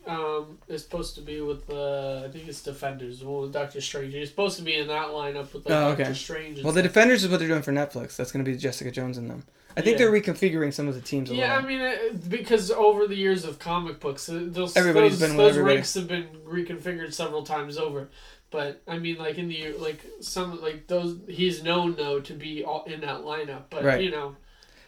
um, 0.07 0.59
is 0.69 0.83
supposed 0.83 1.15
to 1.17 1.21
be 1.21 1.41
with 1.43 1.69
uh, 1.69 2.23
I 2.25 2.29
think 2.33 2.49
it's 2.49 2.63
Defenders. 2.63 3.23
Well, 3.23 3.47
Doctor 3.49 3.81
Strange. 3.83 4.15
He's 4.15 4.31
supposed 4.31 4.57
to 4.57 4.63
be 4.63 4.75
in 4.75 4.87
that 4.89 5.09
lineup 5.09 5.53
with 5.53 5.67
like, 5.67 5.75
Oh, 5.75 5.95
Doctor. 5.95 6.15
Strange. 6.15 6.63
Well, 6.63 6.73
the. 6.73 6.83
Defenders 6.83 7.25
is 7.25 7.31
what 7.31 7.41
they're 7.41 7.49
doing 7.49 7.61
for 7.63 7.73
Netflix. 7.73 8.17
That's 8.17 8.33
going 8.33 8.43
to 8.43 8.51
be 8.51 8.57
Jessica 8.57 8.91
Jones 8.91 9.19
in 9.19 9.29
them. 9.29 9.45
I 9.79 9.81
think 9.81 9.99
Yeah. 9.99 10.07
they're 10.07 10.21
reconfiguring 10.21 10.75
some 10.75 10.89
of 10.89 10.95
the 10.95 11.01
teams 11.01 11.31
a 11.31 11.35
Yeah, 11.35 11.57
I 11.57 11.63
mean, 11.65 11.81
it, 11.81 12.29
because 12.29 12.71
over 12.71 13.07
the 13.07 13.15
years 13.15 13.45
of 13.45 13.59
comic 13.59 14.01
books, 14.01 14.29
uh, 14.29 14.41
those 14.47 14.77
Everybody's 14.77 15.19
those, 15.21 15.37
those 15.37 15.57
ranks 15.57 15.95
have 15.95 16.09
been 16.09 16.27
reconfigured 16.47 17.13
several 17.13 17.43
times 17.45 17.79
over. 17.79 18.09
But 18.51 18.83
I 18.89 18.99
mean, 18.99 19.17
like 19.19 19.39
in 19.39 19.49
the 19.49 19.73
like 19.79 20.05
some 20.21 20.61
like 20.61 20.87
those, 20.89 21.17
he's 21.29 21.63
known 21.63 21.95
though 21.97 22.19
to 22.21 22.33
be 22.35 22.65
all 22.65 22.85
in 22.85 23.01
that 23.03 23.21
lineup. 23.21 23.65
But 23.71 23.85
Right. 23.85 24.03
you 24.03 24.11
know, 24.11 24.37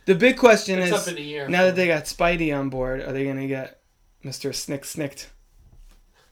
the 0.07 0.15
big 0.15 0.37
question 0.39 0.79
is 0.79 0.93
up 0.93 1.07
in 1.09 1.15
the 1.15 1.37
air. 1.37 1.49
now 1.49 1.65
that 1.67 1.77
they 1.77 1.87
got 1.87 2.05
Spidey 2.05 2.57
on 2.59 2.69
board, 2.69 3.01
are 3.03 3.13
they 3.13 3.25
going 3.25 3.37
to 3.41 3.47
get 3.47 3.81
Mister 4.25 4.53
Snick 4.53 4.85
Snicked 4.85 5.31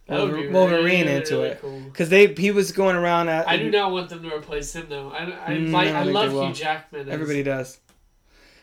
Wolverine 0.09 0.53
really, 0.53 1.01
into 1.13 1.35
really 1.37 1.49
it? 1.51 1.61
cool. 1.61 1.81
Because 1.81 2.09
they 2.09 2.27
he 2.35 2.51
was 2.51 2.73
going 2.73 2.97
around 2.97 3.29
at 3.29 3.47
I 3.49 3.59
do 3.59 3.71
not 3.71 3.93
want 3.93 4.09
them 4.09 4.23
to 4.23 4.35
replace 4.35 4.75
him 4.75 4.87
though. 4.89 5.11
I 5.11 5.25
I, 5.25 5.51
Mm, 5.59 5.71
like, 5.71 5.89
I 5.89 6.01
I 6.01 6.03
love. 6.05 6.33
Hugh 6.33 6.55
Jackman. 6.55 7.09
everybody 7.11 7.43
does. 7.43 7.79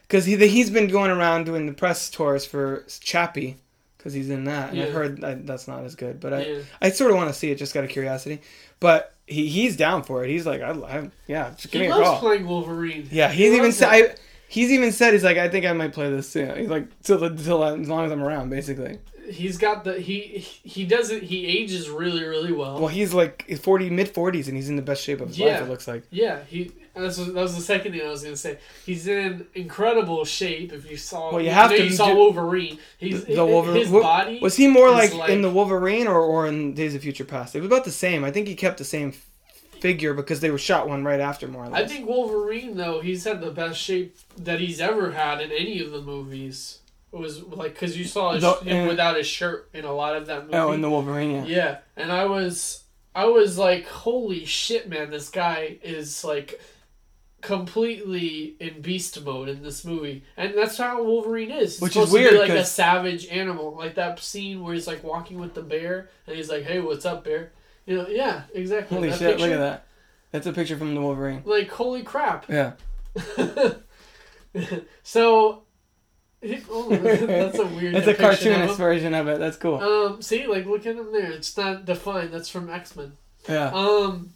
Because 0.07 0.25
he 0.25 0.35
he's 0.47 0.69
been 0.69 0.87
going 0.87 1.11
around 1.11 1.45
doing 1.45 1.65
the 1.65 1.73
press 1.73 2.09
tours 2.09 2.45
for 2.45 2.85
Chappie 2.99 3.57
because 3.97 4.13
he's 4.13 4.29
in 4.29 4.43
that, 4.45 4.71
and 4.71 4.81
I've 4.81 4.93
heard 4.93 5.21
that 5.21 5.47
that's 5.47 5.67
not 5.67 5.83
as 5.83 5.95
good. 5.95 6.19
But 6.19 6.33
I 6.33 6.45
Yeah. 6.45 6.59
I 6.81 6.89
sort 6.91 7.11
of 7.11 7.17
want 7.17 7.29
to 7.29 7.33
see 7.33 7.49
it 7.51 7.55
just 7.55 7.75
out 7.75 7.83
of 7.83 7.89
curiosity. 7.89 8.41
But 8.79 9.13
he 9.25 9.47
he's 9.47 9.75
down 9.75 10.03
for 10.03 10.23
it. 10.23 10.29
He's 10.29 10.45
like 10.45 10.61
I, 10.61 10.71
I 10.71 11.09
yeah, 11.27 11.51
just 11.57 11.71
give 11.71 11.81
He 11.81 11.87
me 11.87 11.91
a 11.93 11.95
loves 11.95 12.07
call. 12.09 12.19
playing 12.19 12.45
Wolverine. 12.47 13.07
Yeah, 13.11 13.31
He 13.31 13.45
he's 13.45 13.53
even 13.53 13.71
said. 13.71 13.89
I, 13.89 14.15
he's 14.47 14.71
even 14.71 14.91
said 14.91 15.13
he's 15.13 15.23
like 15.23 15.37
I 15.37 15.49
think 15.49 15.65
I 15.65 15.73
might 15.73 15.91
play 15.93 16.09
this 16.11 16.29
soon. 16.29 16.55
He's 16.57 16.69
like 16.69 16.85
till 17.01 17.17
till 17.35 17.63
as 17.63 17.87
long 17.89 18.05
as 18.05 18.11
I'm 18.11 18.21
around, 18.23 18.49
basically. 18.51 18.99
He's 19.29 19.57
got 19.57 19.83
the 19.83 19.99
he 19.99 20.39
he 20.63 20.85
doesn't 20.85 21.23
he 21.23 21.45
ages 21.47 21.89
really 21.89 22.23
really 22.23 22.51
well. 22.51 22.79
Well, 22.79 22.87
he's 22.87 23.13
like 23.13 23.49
forty, 23.59 23.89
mid 23.89 24.09
forties, 24.09 24.47
and 24.47 24.55
he's 24.55 24.69
in 24.69 24.75
the 24.75 24.81
best 24.81 25.03
shape 25.03 25.21
of 25.21 25.29
his 25.29 25.39
life. 25.39 25.47
Yeah. 25.47 25.63
It 25.63 25.69
looks 25.69 25.87
like. 25.87 26.03
Yeah, 26.11 26.43
he. 26.47 26.71
That's 26.93 27.17
what, 27.17 27.33
that 27.33 27.41
was 27.41 27.55
the 27.55 27.61
second 27.61 27.91
thing 27.91 28.01
I 28.01 28.09
was 28.09 28.23
gonna 28.23 28.37
say. 28.37 28.57
He's 28.85 29.05
in 29.07 29.47
incredible 29.53 30.23
shape. 30.23 30.71
If 30.71 30.89
you 30.89 30.95
saw, 30.95 31.31
Well, 31.33 31.41
you 31.41 31.49
have 31.49 31.71
know 31.71 31.77
to 31.77 31.83
You 31.83 31.89
saw 31.89 32.07
do- 32.07 32.15
Wolverine. 32.15 32.77
He's 32.97 33.25
The 33.25 33.45
Wolverine- 33.45 33.81
His 33.81 33.91
body 33.91 34.39
Was 34.41 34.55
he 34.55 34.67
more 34.69 34.89
like, 34.91 35.13
like- 35.13 35.29
in 35.29 35.41
the 35.41 35.49
Wolverine 35.49 36.07
or, 36.07 36.21
or 36.21 36.47
in 36.47 36.73
Days 36.73 36.95
of 36.95 37.01
Future 37.01 37.25
Past? 37.25 37.53
It 37.53 37.59
was 37.59 37.67
about 37.67 37.83
the 37.83 37.91
same. 37.91 38.23
I 38.23 38.31
think 38.31 38.47
he 38.47 38.55
kept 38.55 38.77
the 38.77 38.85
same 38.85 39.11
figure 39.81 40.13
because 40.13 40.39
they 40.39 40.49
were 40.49 40.57
shot 40.57 40.87
one 40.87 41.03
right 41.03 41.19
after 41.19 41.49
more 41.49 41.65
or 41.65 41.75
I 41.75 41.85
think 41.85 42.07
Wolverine 42.07 42.77
though 42.77 43.01
he's 43.01 43.25
had 43.25 43.41
the 43.41 43.51
best 43.51 43.77
shape 43.79 44.15
that 44.37 44.61
he's 44.61 44.79
ever 44.79 45.11
had 45.11 45.41
in 45.41 45.51
any 45.51 45.81
of 45.81 45.91
the 45.91 46.01
movies. 46.01 46.79
It 47.15 47.19
was 47.21 47.41
like 47.43 47.73
because 47.73 47.97
you 47.97 48.03
saw 48.03 48.33
his, 48.33 48.43
The- 48.43 48.55
him 48.55 48.85
uh, 48.85 48.89
without 48.89 49.15
his 49.15 49.25
shirt 49.25 49.69
in 49.73 49.85
a 49.85 49.93
lot 49.93 50.17
of 50.17 50.25
that 50.27 50.43
movie. 50.43 50.57
oh, 50.57 50.73
in 50.73 50.81
the 50.81 50.89
Wolverine, 50.89 51.31
yeah. 51.31 51.45
Yeah, 51.45 51.77
and 51.95 52.11
I 52.11 52.25
was 52.25 52.83
I 53.15 53.25
was 53.25 53.57
like, 53.57 53.87
holy 53.87 54.43
shit, 54.43 54.89
man! 54.89 55.09
This 55.11 55.29
guy 55.29 55.77
is 55.81 56.25
like 56.25 56.59
completely 57.41 58.55
in 58.59 58.81
beast 58.81 59.23
mode 59.23 59.47
in 59.47 59.63
this 59.63 59.85
movie, 59.85 60.23
and 60.35 60.53
that's 60.57 60.77
how 60.77 61.01
Wolverine 61.03 61.51
is. 61.51 61.75
He's 61.75 61.81
Which 61.81 61.89
is 61.91 61.93
supposed 62.09 62.11
to 62.11 62.17
be 62.17 62.23
weird, 62.35 62.49
like 62.49 62.59
a 62.59 62.65
savage 62.65 63.27
animal, 63.27 63.75
like 63.77 63.95
that 63.95 64.19
scene 64.19 64.61
where 64.61 64.73
he's 64.73 64.87
like 64.87 65.01
walking 65.01 65.39
with 65.39 65.53
the 65.53 65.61
bear, 65.61 66.09
and 66.27 66.35
he's 66.35 66.49
like, 66.49 66.63
"Hey, 66.63 66.81
what's 66.81 67.05
up, 67.05 67.23
bear?" 67.23 67.53
You 67.85 67.97
know, 67.97 68.07
yeah, 68.09 68.41
exactly. 68.53 68.97
Holy 68.97 69.09
That 69.09 69.19
shit! 69.19 69.29
picture, 69.37 69.45
Look 69.45 69.53
at 69.53 69.59
that. 69.59 69.85
That's 70.31 70.47
a 70.47 70.51
picture 70.51 70.75
from 70.75 70.93
the 70.95 70.99
Wolverine. 71.01 71.43
Like, 71.45 71.69
holy 71.69 72.03
crap! 72.03 72.49
Yeah. 72.49 72.73
so. 75.03 75.61
oh, 76.69 76.89
that's 76.95 77.59
a 77.59 77.65
weird. 77.65 77.95
It's 77.95 78.07
a 78.07 78.13
cartoonist 78.13 78.77
version 78.77 79.13
of 79.13 79.27
it. 79.27 79.39
That's 79.39 79.57
cool. 79.57 79.77
Um, 79.77 80.21
see, 80.21 80.45
like, 80.47 80.65
look 80.65 80.85
at 80.85 80.95
him 80.95 81.11
there. 81.11 81.31
It's 81.31 81.55
not 81.57 81.85
defined. 81.85 82.31
That's 82.33 82.49
from 82.49 82.69
X 82.69 82.95
Men. 82.95 83.13
Yeah. 83.49 83.71
Um. 83.73 84.31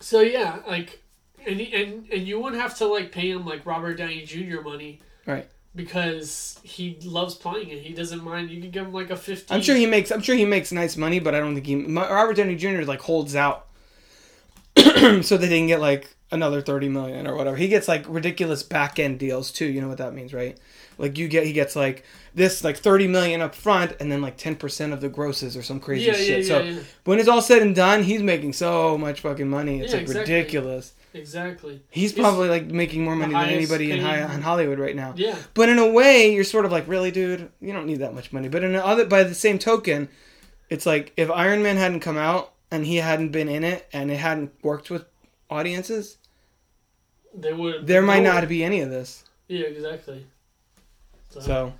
So 0.00 0.20
yeah, 0.20 0.58
like, 0.66 1.02
and 1.46 1.60
and 1.60 2.06
and 2.12 2.26
you 2.26 2.40
wouldn't 2.40 2.60
have 2.60 2.76
to 2.78 2.86
like 2.86 3.12
pay 3.12 3.30
him 3.30 3.46
like 3.46 3.64
Robert 3.64 3.94
Downey 3.94 4.24
Jr. 4.24 4.60
money, 4.60 5.00
Right. 5.26 5.48
Because 5.76 6.60
he 6.62 6.98
loves 7.02 7.34
playing 7.34 7.70
it. 7.70 7.80
He 7.80 7.94
doesn't 7.94 8.22
mind. 8.22 8.50
You 8.50 8.60
could 8.60 8.70
give 8.70 8.86
him 8.86 8.92
like 8.92 9.10
a 9.10 9.16
fifty. 9.16 9.52
I'm 9.52 9.60
sure 9.62 9.74
he 9.74 9.86
makes. 9.86 10.12
I'm 10.12 10.20
sure 10.22 10.36
he 10.36 10.44
makes 10.44 10.70
nice 10.70 10.96
money, 10.96 11.18
but 11.18 11.34
I 11.34 11.40
don't 11.40 11.54
think 11.54 11.66
he. 11.66 11.74
Robert 11.74 12.36
Downey 12.36 12.54
Jr. 12.56 12.82
like 12.82 13.00
holds 13.00 13.34
out, 13.34 13.66
so 14.76 14.84
that 14.84 15.38
they 15.38 15.58
can 15.58 15.66
get 15.66 15.80
like 15.80 16.14
another 16.30 16.60
thirty 16.60 16.88
million 16.88 17.26
or 17.26 17.34
whatever. 17.34 17.56
He 17.56 17.66
gets 17.68 17.88
like 17.88 18.04
ridiculous 18.08 18.62
back 18.62 18.98
end 19.00 19.18
deals 19.18 19.50
too. 19.50 19.66
You 19.66 19.80
know 19.80 19.88
what 19.88 19.98
that 19.98 20.14
means, 20.14 20.32
right? 20.32 20.56
Like 20.98 21.18
you 21.18 21.28
get, 21.28 21.44
he 21.44 21.52
gets 21.52 21.74
like 21.76 22.04
this 22.34 22.62
like 22.64 22.76
thirty 22.76 23.06
million 23.06 23.40
up 23.40 23.54
front, 23.54 23.94
and 24.00 24.10
then 24.12 24.20
like 24.22 24.36
ten 24.36 24.56
percent 24.56 24.92
of 24.92 25.00
the 25.00 25.08
grosses 25.08 25.56
or 25.56 25.62
some 25.62 25.80
crazy 25.80 26.06
Yeah, 26.06 26.12
shit. 26.14 26.38
yeah, 26.40 26.48
so 26.48 26.62
yeah. 26.62 26.78
when 27.04 27.18
it's 27.18 27.28
all 27.28 27.42
said 27.42 27.62
and 27.62 27.74
done, 27.74 28.02
he's 28.02 28.22
making 28.22 28.52
so 28.52 28.96
much 28.98 29.20
fucking 29.20 29.48
money. 29.48 29.80
It's 29.80 29.92
like 29.92 30.02
exactly. 30.02 30.34
ridiculous. 30.34 30.92
Exactly. 31.12 31.80
He's 31.90 32.10
He's 32.10 32.18
probably 32.20 32.48
like 32.48 32.66
making 32.66 33.04
more 33.04 33.14
money 33.14 33.32
than 33.34 33.48
anybody 33.48 33.92
in, 33.92 34.00
high, 34.00 34.18
in 34.34 34.42
Hollywood 34.42 34.80
right 34.80 34.96
now. 34.96 35.14
Yeah. 35.16 35.36
But 35.54 35.68
in 35.68 35.78
a 35.78 35.88
way, 35.88 36.34
you're 36.34 36.42
sort 36.42 36.64
of 36.64 36.72
like, 36.72 36.88
really, 36.88 37.12
dude, 37.12 37.52
you 37.60 37.72
don't 37.72 37.86
need 37.86 38.00
that 38.00 38.14
much 38.14 38.32
money. 38.32 38.48
But 38.48 38.64
in 38.64 38.74
other, 38.74 39.04
by 39.06 39.22
the 39.22 39.32
same 39.34 39.60
token, 39.60 40.08
it's 40.70 40.86
like 40.86 41.12
if 41.16 41.30
Iron 41.30 41.62
Man 41.62 41.76
hadn't 41.76 42.00
come 42.00 42.16
out 42.16 42.52
and 42.72 42.84
he 42.84 42.96
hadn't 42.96 43.28
been 43.30 43.48
in 43.48 43.62
it 43.62 43.86
and 43.92 44.10
it 44.10 44.16
hadn't 44.16 44.52
worked 44.64 44.90
with 44.90 45.04
audiences, 45.48 46.18
They 47.32 47.52
would. 47.52 47.86
there 47.86 48.02
might 48.02 48.24
no- 48.24 48.32
not 48.32 48.48
be 48.48 48.64
any 48.64 48.80
of 48.80 48.90
this. 48.90 49.22
Yeah, 49.46 49.66
exactly. 49.66 50.26
So, 51.34 51.40
So 51.40 51.72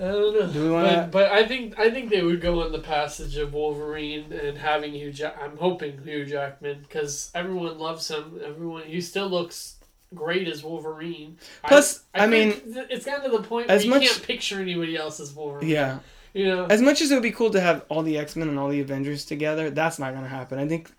I 0.00 0.08
don't 0.12 0.34
know. 0.38 0.46
Do 0.52 0.62
we 0.64 0.70
wanna- 0.70 0.88
But, 0.88 1.10
but 1.10 1.32
I 1.32 1.46
think 1.46 1.78
I 1.78 1.90
think 1.90 2.10
they 2.10 2.22
would 2.22 2.40
go 2.40 2.62
on 2.62 2.72
the 2.72 2.78
passage 2.78 3.36
of 3.36 3.52
Wolverine 3.52 4.32
and 4.32 4.56
having 4.56 4.92
Hugh. 4.92 5.12
Jack- 5.12 5.36
I'm 5.42 5.56
hoping 5.56 6.00
Hugh 6.04 6.24
Jackman 6.24 6.80
because 6.82 7.30
everyone 7.34 7.78
loves 7.78 8.08
him. 8.08 8.40
Everyone 8.44 8.82
he 8.84 9.00
still 9.00 9.28
looks 9.28 9.74
great 10.14 10.46
as 10.48 10.62
Wolverine. 10.62 11.36
Plus, 11.66 12.04
I 12.14 12.28
think 12.28 12.64
th- 12.72 12.86
it's 12.90 13.04
gotten 13.04 13.30
to 13.30 13.36
the 13.36 13.42
point 13.42 13.68
as 13.70 13.80
where 13.84 13.86
you 13.86 13.90
much- 14.00 14.08
can't 14.08 14.22
picture 14.22 14.60
anybody 14.60 14.96
else 14.96 15.18
as 15.20 15.32
Wolverine. 15.34 15.68
yeah, 15.68 15.98
you 16.32 16.46
know. 16.46 16.66
as 16.66 16.80
much 16.80 17.02
as 17.02 17.10
it 17.10 17.14
would 17.14 17.22
be 17.22 17.32
cool 17.32 17.50
to 17.50 17.60
have 17.60 17.84
all 17.88 18.02
the 18.02 18.16
X 18.18 18.36
Men 18.36 18.48
and 18.48 18.58
all 18.58 18.68
the 18.68 18.80
Avengers 18.80 19.24
together, 19.24 19.68
that's 19.70 19.98
not 19.98 20.12
going 20.12 20.22
to 20.24 20.30
happen. 20.30 20.58
I 20.60 20.68
think 20.68 20.90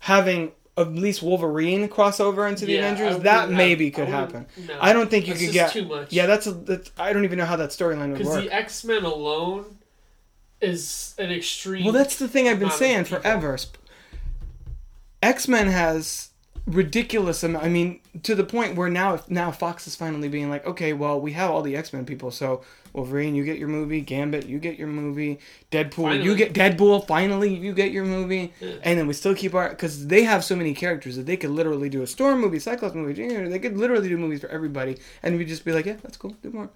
having 0.00 0.52
at 0.76 0.92
least 0.92 1.22
Wolverine 1.22 1.88
crossover 1.88 2.48
into 2.48 2.66
the 2.66 2.72
Yeah, 2.74 2.90
Avengers, 2.90 3.22
that 3.22 3.50
maybe 3.50 3.90
could 3.90 4.08
wouldn't- 4.08 4.32
happen. 4.32 4.46
no. 4.66 4.76
I 4.80 4.92
don't 4.92 5.08
think 5.08 5.28
you 5.28 5.34
could 5.34 5.52
get. 5.52 5.70
too 5.72 5.84
much. 5.86 6.12
Yeah, 6.12 6.26
that's 6.26 6.46
a. 6.46 6.52
That's, 6.52 6.90
I 6.98 7.12
don't 7.12 7.24
even 7.24 7.38
know 7.38 7.44
how 7.44 7.56
that 7.56 7.70
storyline 7.70 8.08
would 8.10 8.18
because 8.18 8.28
work. 8.34 8.44
the 8.44 8.52
X 8.52 8.84
Men 8.84 9.04
alone 9.04 9.78
is 10.60 11.14
an 11.18 11.30
extreme. 11.30 11.84
Well, 11.84 11.92
that's 11.92 12.16
the 12.18 12.26
thing 12.28 12.48
I've 12.48 12.58
been 12.58 12.70
saying 12.70 13.04
forever. 13.04 13.56
X 15.22 15.48
Men 15.48 15.68
has 15.68 16.30
ridiculous 16.66 17.42
amount. 17.42 17.64
I 17.64 17.68
mean, 17.68 18.00
to 18.22 18.34
the 18.34 18.44
point 18.44 18.74
where 18.76 18.88
now, 18.88 19.20
now 19.28 19.50
Fox 19.50 19.86
is 19.86 19.94
finally 19.96 20.28
being 20.28 20.50
like, 20.50 20.66
okay, 20.66 20.92
well, 20.92 21.20
we 21.20 21.32
have 21.32 21.50
all 21.50 21.62
the 21.62 21.76
X 21.76 21.92
Men 21.92 22.04
people, 22.04 22.30
so 22.30 22.62
Wolverine, 22.94 23.34
you 23.34 23.44
get 23.44 23.58
your 23.58 23.68
movie. 23.68 24.00
Gambit, 24.00 24.46
you 24.46 24.58
get 24.58 24.78
your 24.78 24.88
movie. 24.88 25.40
Deadpool, 25.70 26.22
you 26.22 26.34
get 26.34 26.54
Deadpool. 26.54 27.06
Finally, 27.06 27.52
you 27.52 27.74
get 27.74 27.90
your 27.90 28.04
movie. 28.04 28.54
Yeah. 28.60 28.74
And 28.84 28.98
then 28.98 29.06
we 29.06 29.12
still 29.12 29.34
keep 29.34 29.52
our 29.54 29.68
because 29.68 30.06
they 30.06 30.22
have 30.22 30.44
so 30.44 30.56
many 30.56 30.72
characters 30.74 31.16
that 31.16 31.26
they 31.26 31.36
could 31.36 31.50
literally 31.50 31.88
do 31.88 32.02
a 32.02 32.06
Storm 32.06 32.40
movie, 32.40 32.60
Cyclops 32.60 32.94
movie. 32.94 33.12
They 33.48 33.58
could 33.58 33.76
literally 33.76 34.08
do 34.08 34.16
movies 34.16 34.40
for 34.40 34.48
everybody, 34.48 34.96
and 35.22 35.36
we'd 35.36 35.48
just 35.48 35.64
be 35.64 35.72
like, 35.72 35.86
yeah, 35.86 35.96
that's 36.02 36.16
cool, 36.16 36.36
do 36.42 36.50
more. 36.50 36.70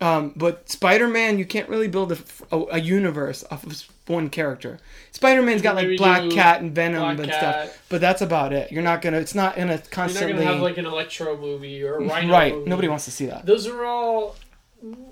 Um, 0.00 0.32
but 0.34 0.68
Spider-Man, 0.68 1.38
you 1.38 1.44
can't 1.44 1.68
really 1.68 1.86
build 1.86 2.10
a, 2.10 2.18
a, 2.50 2.64
a 2.72 2.78
universe 2.78 3.44
off 3.52 3.64
of 3.64 3.84
one 4.08 4.30
character. 4.30 4.80
Spider-Man's 5.12 5.62
got 5.62 5.76
like 5.76 5.96
Black 5.96 6.28
Cat 6.30 6.60
and 6.60 6.74
Venom 6.74 7.02
Black 7.02 7.18
and 7.18 7.30
Cat. 7.30 7.38
stuff, 7.68 7.86
but 7.88 8.00
that's 8.00 8.20
about 8.20 8.52
it. 8.52 8.72
You're 8.72 8.82
not 8.82 9.00
gonna. 9.00 9.18
It's 9.18 9.34
not 9.34 9.56
in 9.56 9.70
a 9.70 9.78
constantly. 9.78 10.30
You're 10.34 10.38
not 10.38 10.44
gonna 10.44 10.54
have 10.54 10.62
like 10.62 10.78
an 10.78 10.86
Electro 10.86 11.36
movie 11.36 11.84
or 11.84 11.94
a 11.94 11.98
Rhino 12.00 12.14
movie. 12.14 12.32
right. 12.32 12.54
movie. 12.54 12.70
Nobody 12.70 12.88
wants 12.88 13.04
to 13.04 13.12
see 13.12 13.26
that. 13.26 13.46
Those 13.46 13.66
are 13.68 13.84
all. 13.84 14.34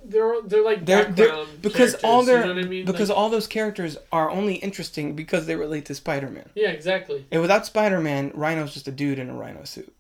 They're 0.04 0.42
they're 0.42 0.64
like 0.64 0.84
They're, 0.84 1.04
they're 1.04 1.44
because 1.62 1.94
all 2.02 2.24
their 2.24 2.44
you 2.46 2.54
know 2.54 2.60
I 2.60 2.64
mean? 2.64 2.84
because 2.84 3.08
Like- 3.08 3.18
all 3.18 3.30
those 3.30 3.46
characters 3.46 3.96
are 4.10 4.28
only 4.30 4.54
interesting 4.56 5.14
because 5.14 5.46
they 5.46 5.54
relate 5.56 5.84
to 5.86 5.94
Spider-Man. 5.94 6.50
yeah, 6.56 6.70
exactly. 6.70 7.24
And 7.30 7.40
without 7.40 7.66
Spider-Man, 7.66 8.32
Rhino's 8.34 8.74
just 8.74 8.88
a 8.88 8.92
dude 8.92 9.18
in 9.20 9.30
a 9.30 9.34
rhino 9.34 9.62
suit. 9.64 9.92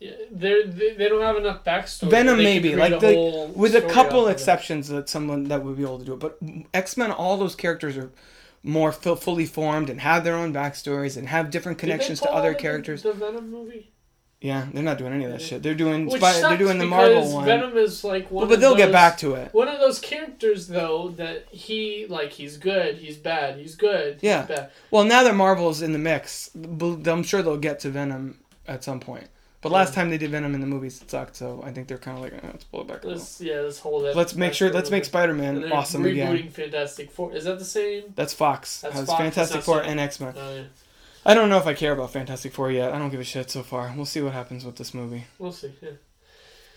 Yeah, 0.00 0.12
they 0.32 0.62
they 0.64 1.08
don't 1.08 1.20
have 1.22 1.36
enough 1.36 1.62
backstory. 1.62 2.10
Venom 2.10 2.38
maybe, 2.38 2.74
like 2.74 2.98
the- 2.98 3.52
with 3.54 3.74
a 3.76 3.82
couple 3.82 4.20
off 4.20 4.24
of 4.26 4.30
it. 4.30 4.32
exceptions 4.32 4.88
that 4.88 5.08
someone 5.08 5.44
that 5.44 5.62
would 5.62 5.76
be 5.76 5.82
able 5.82 5.98
to 6.00 6.04
do 6.04 6.14
it. 6.14 6.18
But 6.18 6.38
X 6.74 6.96
Men, 6.96 7.12
all 7.12 7.36
those 7.36 7.54
characters 7.54 7.96
are 7.96 8.10
more 8.64 8.90
fu- 8.92 9.14
fully 9.16 9.46
formed 9.46 9.90
and 9.90 10.00
have 10.00 10.24
their 10.24 10.34
own 10.34 10.52
backstories 10.52 11.16
and 11.16 11.28
have 11.28 11.50
different 11.50 11.78
connections 11.78 12.20
to 12.20 12.30
other 12.32 12.50
of 12.50 12.56
the- 12.56 12.62
characters. 12.62 13.02
The 13.02 13.12
Venom 13.12 13.50
movie. 13.50 13.91
Yeah, 14.42 14.66
they're 14.74 14.82
not 14.82 14.98
doing 14.98 15.12
any 15.12 15.24
of 15.24 15.30
that 15.30 15.40
shit. 15.40 15.62
They're 15.62 15.74
doing 15.74 16.06
Which 16.06 16.20
Spy- 16.20 16.40
they're 16.40 16.56
doing 16.58 16.78
the 16.78 16.84
Marvel 16.84 17.32
one. 17.32 17.44
Venom 17.44 17.76
is 17.78 18.02
like 18.02 18.30
one 18.30 18.42
Well, 18.42 18.48
but 18.48 18.54
of 18.56 18.60
they'll 18.60 18.74
get 18.74 18.86
those- 18.86 18.92
back 18.92 19.18
to 19.18 19.34
it. 19.34 19.54
One 19.54 19.68
of 19.68 19.78
those 19.78 20.00
characters 20.00 20.66
though 20.66 21.10
that 21.16 21.46
he 21.50 22.06
like 22.08 22.32
he's 22.32 22.56
good, 22.56 22.96
he's 22.96 23.16
bad, 23.16 23.56
he's 23.58 23.76
good, 23.76 24.14
he's 24.14 24.24
Yeah. 24.24 24.42
bad. 24.42 24.70
Well, 24.90 25.04
now 25.04 25.22
that 25.22 25.34
Marvel's 25.36 25.80
in 25.80 25.92
the 25.92 25.98
mix, 25.98 26.50
I'm 26.54 27.22
sure 27.22 27.40
they'll 27.42 27.56
get 27.56 27.78
to 27.80 27.88
Venom 27.90 28.38
at 28.66 28.82
some 28.84 28.98
point. 29.00 29.28
But 29.60 29.70
last 29.70 29.94
time 29.94 30.10
they 30.10 30.18
did 30.18 30.32
Venom 30.32 30.56
in 30.56 30.60
the 30.60 30.66
movies, 30.66 31.00
it 31.00 31.08
sucked. 31.08 31.36
So 31.36 31.62
I 31.64 31.70
think 31.70 31.86
they're 31.86 31.96
kind 31.96 32.16
of 32.16 32.24
like, 32.24 32.32
eh, 32.32 32.40
let's 32.42 32.64
pull 32.64 32.80
it 32.80 32.88
back 32.88 33.04
a. 33.04 33.06
Let's 33.10 33.40
yeah, 33.40 33.60
let's 33.60 33.78
hold 33.78 34.04
it. 34.06 34.16
Let's 34.16 34.34
make 34.34 34.54
sure. 34.54 34.72
Let's 34.72 34.90
make 34.90 35.04
Spider-Man 35.04 35.60
they're 35.60 35.72
awesome 35.72 36.02
rebooting 36.02 36.32
again. 36.34 36.48
Fantastic 36.50 37.12
Four. 37.12 37.32
Is 37.32 37.44
that 37.44 37.60
the 37.60 37.64
same? 37.64 38.12
That's 38.16 38.34
Fox. 38.34 38.80
That's 38.80 38.96
Fox, 39.02 39.12
Fantastic 39.12 39.62
Four 39.62 39.82
and 39.84 40.00
X 40.00 40.18
Men. 40.18 40.34
Oh 40.36 40.54
yeah, 40.56 40.62
I 41.24 41.34
don't 41.34 41.48
know 41.48 41.58
if 41.58 41.66
I 41.66 41.74
care 41.74 41.92
about 41.92 42.12
Fantastic 42.12 42.52
Four 42.52 42.70
yet. 42.72 42.92
I 42.92 42.98
don't 42.98 43.10
give 43.10 43.20
a 43.20 43.24
shit 43.24 43.50
so 43.50 43.62
far. 43.62 43.92
We'll 43.96 44.06
see 44.06 44.20
what 44.20 44.32
happens 44.32 44.64
with 44.64 44.76
this 44.76 44.92
movie. 44.92 45.24
we'll 45.38 45.52
see. 45.52 45.72
Yeah. 45.80 45.90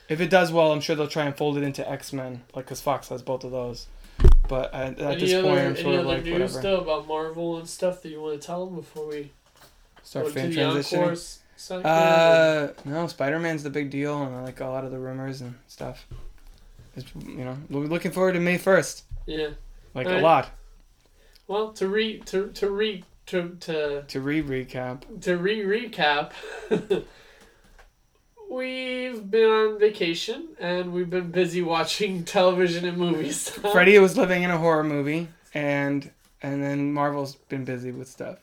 If 0.07 0.21
it 0.21 0.29
does 0.29 0.51
well, 0.51 0.71
I'm 0.71 0.81
sure 0.81 0.95
they'll 0.95 1.07
try 1.07 1.25
and 1.25 1.35
fold 1.35 1.57
it 1.57 1.63
into 1.63 1.89
X 1.89 2.13
Men, 2.13 2.43
like 2.53 2.65
because 2.65 2.81
Fox 2.81 3.09
has 3.09 3.23
both 3.23 3.43
of 3.43 3.51
those. 3.51 3.87
But 4.47 4.73
at, 4.73 4.99
at 4.99 5.13
any 5.13 5.21
this 5.21 5.33
other 5.33 5.47
point, 5.47 5.59
I'm 5.61 5.75
sort 5.75 5.95
of 5.95 6.05
like 6.05 6.23
news 6.23 6.53
whatever. 6.53 6.61
though 6.61 6.81
about 6.81 7.07
Marvel 7.07 7.57
and 7.57 7.67
stuff 7.67 8.03
that 8.03 8.09
you 8.09 8.21
want 8.21 8.39
to 8.39 8.45
tell 8.45 8.65
them 8.65 8.75
before 8.75 9.07
we 9.07 9.31
Start 10.03 10.31
fan 10.31 10.51
transitioning. 10.51 11.39
Uh, 11.83 12.73
no, 12.85 13.07
Spider 13.07 13.39
Man's 13.39 13.63
the 13.63 13.71
big 13.71 13.89
deal, 13.89 14.21
and 14.21 14.35
I 14.35 14.43
like 14.43 14.59
a 14.59 14.65
lot 14.65 14.85
of 14.85 14.91
the 14.91 14.99
rumors 14.99 15.41
and 15.41 15.55
stuff. 15.67 16.05
It's, 16.95 17.11
you 17.25 17.43
know, 17.43 17.57
we're 17.69 17.85
looking 17.85 18.11
forward 18.11 18.33
to 18.33 18.39
May 18.39 18.57
first, 18.57 19.03
yeah. 19.25 19.49
like 19.95 20.07
a 20.07 20.19
lot. 20.19 20.51
Well, 21.47 21.73
to 21.73 21.87
re 21.87 22.19
to 22.25 22.51
to 22.51 22.69
re 22.69 23.03
to 23.27 23.57
to 23.61 24.03
To 24.07 24.19
re 24.21 24.41
recap, 24.41 25.21
to 25.21 25.37
re 25.37 25.63
recap, 25.63 26.31
we've 28.49 29.29
been 29.29 29.49
on 29.49 29.79
vacation 29.79 30.49
and 30.59 30.93
we've 30.93 31.09
been 31.09 31.31
busy 31.31 31.61
watching 31.61 32.23
television 32.37 32.85
and 32.85 32.97
movies. 32.97 33.49
Freddy 33.71 33.97
was 33.99 34.17
living 34.17 34.43
in 34.43 34.51
a 34.51 34.57
horror 34.57 34.83
movie, 34.83 35.27
and 35.53 36.09
and 36.41 36.63
then 36.63 36.93
Marvel's 36.93 37.35
been 37.35 37.65
busy 37.65 37.91
with 37.91 38.07
stuff, 38.07 38.37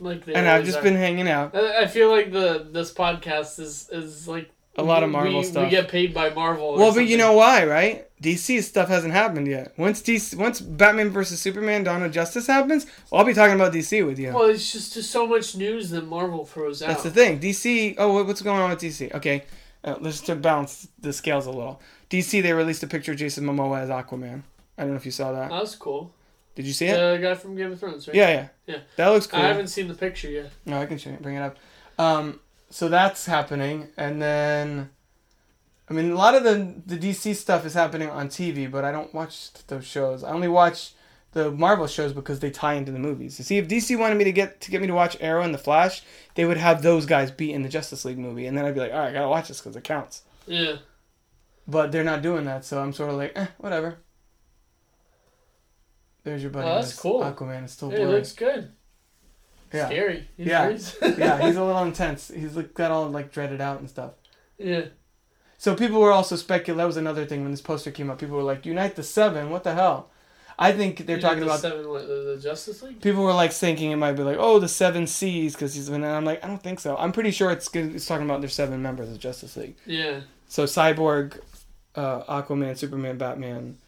like 0.00 0.22
and 0.26 0.48
I've 0.48 0.64
just 0.64 0.78
are. 0.78 0.82
been 0.82 0.96
hanging 0.96 1.28
out. 1.28 1.54
I 1.54 1.82
I 1.82 1.86
feel 1.86 2.10
like 2.10 2.32
the 2.32 2.66
this 2.70 2.92
podcast 2.92 3.58
is 3.60 3.88
is 3.90 4.26
like 4.26 4.50
A 4.78 4.82
lot 4.82 5.02
of 5.02 5.10
Marvel 5.10 5.38
we, 5.38 5.44
stuff. 5.44 5.64
We 5.64 5.70
get 5.70 5.88
paid 5.88 6.12
by 6.12 6.30
Marvel. 6.30 6.76
Well, 6.76 6.92
but 6.94 7.06
you 7.06 7.16
know 7.16 7.32
why, 7.32 7.64
right? 7.64 8.06
DC 8.22 8.62
stuff 8.62 8.88
hasn't 8.88 9.12
happened 9.12 9.46
yet. 9.46 9.72
Once 9.78 10.02
DC, 10.02 10.36
once 10.36 10.60
Batman 10.60 11.10
versus 11.10 11.40
Superman: 11.40 11.84
Dawn 11.84 12.02
of 12.02 12.12
Justice 12.12 12.46
happens, 12.46 12.86
I'll 13.12 13.24
be 13.24 13.34
talking 13.34 13.54
about 13.54 13.72
DC 13.72 14.04
with 14.06 14.18
you. 14.18 14.32
Well, 14.32 14.50
it's 14.50 14.72
just 14.72 14.94
there's 14.94 15.08
so 15.08 15.26
much 15.26 15.56
news 15.56 15.90
that 15.90 16.06
Marvel 16.06 16.44
throws 16.44 16.82
out. 16.82 16.88
That's 16.88 17.02
the 17.02 17.10
thing. 17.10 17.40
DC. 17.40 17.94
Oh, 17.98 18.22
what's 18.24 18.42
going 18.42 18.60
on 18.60 18.70
with 18.70 18.80
DC? 18.80 19.14
Okay, 19.14 19.44
uh, 19.84 19.96
let's 20.00 20.20
to 20.22 20.36
balance 20.36 20.88
the 20.98 21.12
scales 21.12 21.46
a 21.46 21.50
little. 21.50 21.80
DC 22.10 22.42
they 22.42 22.52
released 22.52 22.82
a 22.82 22.86
picture 22.86 23.12
of 23.12 23.18
Jason 23.18 23.44
Momoa 23.44 23.80
as 23.80 23.88
Aquaman. 23.88 24.42
I 24.78 24.82
don't 24.82 24.90
know 24.90 24.96
if 24.96 25.06
you 25.06 25.12
saw 25.12 25.32
that. 25.32 25.50
That 25.50 25.60
was 25.60 25.74
cool. 25.74 26.12
Did 26.54 26.66
you 26.66 26.72
see 26.72 26.86
it? 26.86 26.96
The 26.96 27.18
guy 27.20 27.34
from 27.34 27.54
Game 27.54 27.72
of 27.72 27.78
Thrones, 27.78 28.08
right? 28.08 28.16
yeah, 28.16 28.28
yeah, 28.30 28.48
Yeah. 28.66 28.78
That 28.96 29.08
looks 29.08 29.26
cool. 29.26 29.40
I 29.40 29.48
haven't 29.48 29.68
seen 29.68 29.88
the 29.88 29.94
picture 29.94 30.30
yet. 30.30 30.50
No, 30.64 30.80
I 30.80 30.86
can 30.86 30.96
show 30.96 31.10
you, 31.10 31.18
bring 31.18 31.36
it 31.36 31.40
up. 31.40 31.58
Um, 31.98 32.40
so 32.70 32.88
that's 32.88 33.26
happening, 33.26 33.88
and 33.96 34.20
then, 34.20 34.90
I 35.88 35.94
mean, 35.94 36.10
a 36.10 36.14
lot 36.16 36.34
of 36.34 36.44
the 36.44 36.74
the 36.86 36.96
DC 36.98 37.34
stuff 37.36 37.64
is 37.64 37.74
happening 37.74 38.08
on 38.10 38.28
TV, 38.28 38.70
but 38.70 38.84
I 38.84 38.92
don't 38.92 39.12
watch 39.14 39.52
those 39.68 39.84
shows. 39.86 40.24
I 40.24 40.30
only 40.32 40.48
watch 40.48 40.92
the 41.32 41.50
Marvel 41.50 41.86
shows 41.86 42.12
because 42.12 42.40
they 42.40 42.50
tie 42.50 42.74
into 42.74 42.90
the 42.92 42.98
movies. 42.98 43.38
You 43.38 43.44
see, 43.44 43.58
if 43.58 43.68
DC 43.68 43.98
wanted 43.98 44.16
me 44.16 44.24
to 44.24 44.32
get 44.32 44.60
to 44.62 44.70
get 44.70 44.80
me 44.80 44.86
to 44.86 44.94
watch 44.94 45.16
Arrow 45.20 45.42
and 45.42 45.52
the 45.54 45.58
Flash, 45.58 46.02
they 46.34 46.44
would 46.44 46.56
have 46.56 46.82
those 46.82 47.06
guys 47.06 47.30
be 47.30 47.52
in 47.52 47.62
the 47.62 47.68
Justice 47.68 48.04
League 48.04 48.18
movie, 48.18 48.46
and 48.46 48.56
then 48.56 48.64
I'd 48.64 48.74
be 48.74 48.80
like, 48.80 48.92
all 48.92 48.98
right, 49.00 49.10
I 49.10 49.12
gotta 49.12 49.28
watch 49.28 49.48
this 49.48 49.60
because 49.60 49.76
it 49.76 49.84
counts. 49.84 50.22
Yeah. 50.46 50.76
But 51.68 51.90
they're 51.92 52.04
not 52.04 52.22
doing 52.22 52.44
that, 52.44 52.64
so 52.64 52.80
I'm 52.80 52.92
sort 52.92 53.10
of 53.10 53.16
like, 53.16 53.32
eh, 53.34 53.48
whatever. 53.58 53.98
There's 56.22 56.42
your 56.42 56.50
buddy. 56.50 56.68
Oh, 56.68 56.74
that's 56.76 56.98
cool. 56.98 57.20
Aquaman 57.22 57.64
is 57.64 57.72
still 57.72 57.90
Hey, 57.90 57.96
it 57.96 58.00
blurry. 58.00 58.12
looks 58.14 58.32
good. 58.32 58.72
Yeah. 59.72 59.86
Scary. 59.86 60.28
He's 60.36 60.46
Yeah. 60.46 60.68
yeah, 61.16 61.46
he's 61.46 61.56
a 61.56 61.64
little 61.64 61.82
intense. 61.84 62.28
He's 62.34 62.56
like 62.56 62.74
got 62.74 62.90
all 62.90 63.08
like 63.08 63.32
dreaded 63.32 63.60
out 63.60 63.80
and 63.80 63.88
stuff. 63.90 64.12
yeah. 64.58 64.86
So 65.58 65.74
people 65.74 66.00
were 66.00 66.12
also 66.12 66.36
speculating. 66.36 66.76
That 66.78 66.84
was 66.86 66.98
another 66.98 67.24
thing 67.24 67.42
when 67.42 67.50
this 67.50 67.62
poster 67.62 67.90
came 67.90 68.10
up. 68.10 68.18
People 68.18 68.36
were 68.36 68.42
like, 68.42 68.66
"Unite 68.66 68.94
the 68.94 69.02
Seven? 69.02 69.48
What 69.50 69.64
the 69.64 69.72
hell?" 69.74 70.10
I 70.58 70.72
think 70.72 71.06
they're 71.06 71.16
You 71.16 71.22
talking 71.22 71.40
the 71.40 71.46
about. 71.46 71.60
seven, 71.60 71.82
the, 71.82 72.34
the 72.36 72.40
Justice 72.42 72.82
League. 72.82 73.00
People 73.00 73.22
were 73.24 73.32
like 73.32 73.52
thinking 73.52 73.90
it 73.90 73.96
might 73.96 74.12
be 74.12 74.22
like, 74.22 74.36
"Oh, 74.38 74.58
the 74.58 74.68
Seven 74.68 75.06
Seas," 75.06 75.54
because 75.54 75.74
he's 75.74 75.88
been. 75.88 76.04
And 76.04 76.12
I'm 76.14 76.24
like, 76.26 76.44
I 76.44 76.48
don't 76.48 76.62
think 76.62 76.78
so. 76.80 76.94
I'm 76.98 77.10
pretty 77.10 77.30
sure 77.30 77.50
it's 77.50 77.68
it's 77.74 78.04
talking 78.06 78.26
about 78.26 78.40
their 78.40 78.50
seven 78.50 78.82
members 78.82 79.08
of 79.10 79.18
Justice 79.18 79.56
League. 79.56 79.76
Yeah. 79.86 80.20
So 80.46 80.64
Cyborg, 80.64 81.40
uh, 81.94 82.22
Aquaman, 82.24 82.76
Superman, 82.76 83.16
Batman, 83.16 83.78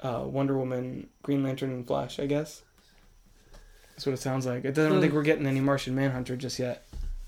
uh, 0.00 0.22
Wonder 0.26 0.56
Woman, 0.56 1.08
Green 1.24 1.42
Lantern, 1.42 1.70
and 1.70 1.86
Flash. 1.86 2.20
I 2.20 2.26
guess. 2.26 2.62
That's 3.96 4.06
what 4.06 4.12
it 4.12 4.20
sounds 4.20 4.44
like. 4.46 4.64
I 4.66 4.70
don't 4.70 4.92
Hmm. 4.94 5.00
think 5.00 5.14
we're 5.14 5.22
getting 5.22 5.46
any 5.46 5.60
Martian 5.60 5.94
Manhunter 5.94 6.36
just 6.36 6.58
yet. 6.58 6.84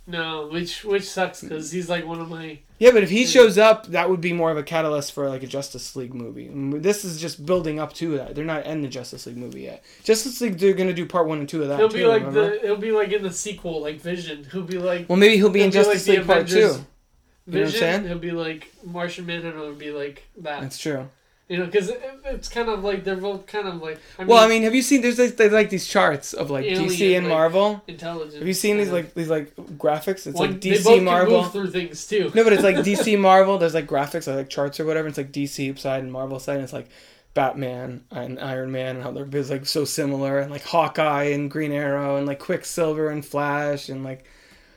No, 0.07 0.47
which 0.51 0.85
which 0.85 1.05
sucks 1.05 1.43
because 1.43 1.71
he's 1.71 1.89
like 1.91 2.07
one 2.07 2.19
of 2.21 2.31
my. 2.31 2.59
Yeah, 2.79 2.93
but 2.93 3.03
if 3.03 3.11
he 3.11 3.25
Hmm. 3.25 3.29
shows 3.31 3.59
up, 3.59 3.87
that 3.89 4.09
would 4.09 4.21
be 4.23 4.33
more 4.33 4.51
of 4.51 4.57
a 4.57 4.63
catalyst 4.63 5.13
for 5.13 5.29
like 5.29 5.43
a 5.43 5.47
Justice 5.47 5.95
League 5.97 6.15
movie. 6.15 6.49
This 6.79 7.05
is 7.05 7.21
just 7.21 7.45
building 7.45 7.79
up 7.79 7.93
to 7.95 8.17
that. 8.17 8.35
They're 8.35 8.45
not 8.45 8.65
in 8.65 8.81
the 8.81 8.89
Justice 8.89 9.27
League 9.27 9.37
movie 9.37 9.63
yet. 9.63 9.83
Justice 10.05 10.41
League, 10.41 10.57
they're 10.59 10.73
gonna 10.73 10.95
do 10.95 11.05
part 11.05 11.27
one 11.27 11.41
and 11.41 11.49
two 11.49 11.61
of 11.63 11.69
that. 11.69 11.79
He'll 11.79 11.91
too, 11.91 11.99
be 11.99 12.07
like 12.07 12.21
remember? 12.25 12.59
the. 12.59 12.67
He'll 12.67 12.77
be 12.77 12.91
like 12.93 13.13
in 13.13 13.23
the 13.23 13.33
sequel, 13.33 13.83
like 13.83 14.01
Vision. 14.01 14.47
He'll 14.51 14.63
be 14.63 14.79
like 14.79 15.09
Well, 15.11 15.19
maybe 15.19 15.37
he'll 15.37 15.51
be 15.51 15.61
in 15.63 15.71
he'll 15.73 15.83
be 15.83 15.89
like 15.89 15.95
Justice 15.97 16.05
the 16.07 16.17
League 16.19 16.27
part 16.27 16.39
Avengers. 16.43 16.55
two. 16.55 16.61
You 16.61 16.73
know 16.73 16.81
what 16.81 17.57
I'm 17.61 17.65
Vision. 17.65 17.81
saying? 17.81 18.05
He'll 18.09 18.19
be 18.19 18.31
like 18.31 18.73
Martian 18.85 19.27
Manhunter. 19.27 19.59
Will 19.59 19.73
be 19.75 19.91
like 19.91 20.23
that. 20.39 20.61
That's 20.63 20.79
true. 20.79 21.09
You 21.49 21.57
know, 21.57 21.65
because 21.65 21.89
it, 21.89 22.03
it's 22.27 22.49
kind 22.49 22.69
of 22.69 22.85
like 22.85 23.05
they're 23.05 23.17
both 23.17 23.47
kind 23.47 23.67
of 23.67 23.81
like. 23.81 23.99
I 24.19 24.23
mean, 24.23 24.29
well, 24.29 24.45
I 24.45 24.49
mean, 24.49 24.65
have 24.65 24.75
you 24.75 24.83
seen? 24.83 25.01
There's 25.01 25.19
like, 25.19 25.37
there's 25.39 25.53
like 25.53 25.71
these 25.71 25.87
charts 25.87 26.35
of 26.35 26.51
like 26.51 26.67
DC 26.67 27.17
and 27.17 27.27
like, 27.27 27.33
Marvel. 27.35 27.83
intelligence. 27.89 28.35
Have 28.35 28.47
you 28.47 28.53
seen 28.53 28.77
these 28.77 28.91
like 28.91 29.15
these 29.15 29.31
like 29.31 29.57
graphics? 29.57 30.27
It's 30.27 30.33
One- 30.39 30.51
like 30.53 30.61
they 30.61 30.73
both 30.83 31.01
DC 31.01 31.03
Marvel. 31.05 31.43
move 31.43 31.53
through 31.53 31.71
things 31.71 32.07
too. 32.07 32.31
No, 32.35 32.45
but 32.45 32.53
it's 32.53 32.63
like 32.63 32.77
DC 32.77 33.19
Marvel. 33.31 33.57
There's 33.57 33.75
like 33.75 33.87
graphics, 33.87 34.29
or 34.29 34.37
like 34.37 34.51
charts 34.51 34.79
or 34.79 34.85
whatever. 34.85 35.09
It's 35.09 35.17
like 35.17 35.33
DC 35.33 35.79
side 35.79 36.03
and 36.03 36.13
Marvel 36.13 36.39
side. 36.39 36.57
And 36.57 36.65
it's 36.65 36.73
like 36.75 36.91
Batman 37.33 38.05
and 38.11 38.39
Iron 38.39 38.71
Man 38.71 38.97
and 38.97 39.03
how 39.03 39.13
they're 39.13 39.25
like 39.45 39.65
so 39.65 39.87
similar, 39.87 40.41
and 40.41 40.51
like 40.51 40.65
Hawkeye 40.65 41.31
and 41.31 41.51
Green 41.51 41.73
Arrow 41.73 42.17
and 42.17 42.27
like 42.27 42.41
Quicksilver 42.41 43.09
and 43.09 43.25
Flash 43.25 43.89
and 43.89 44.05
like 44.05 44.25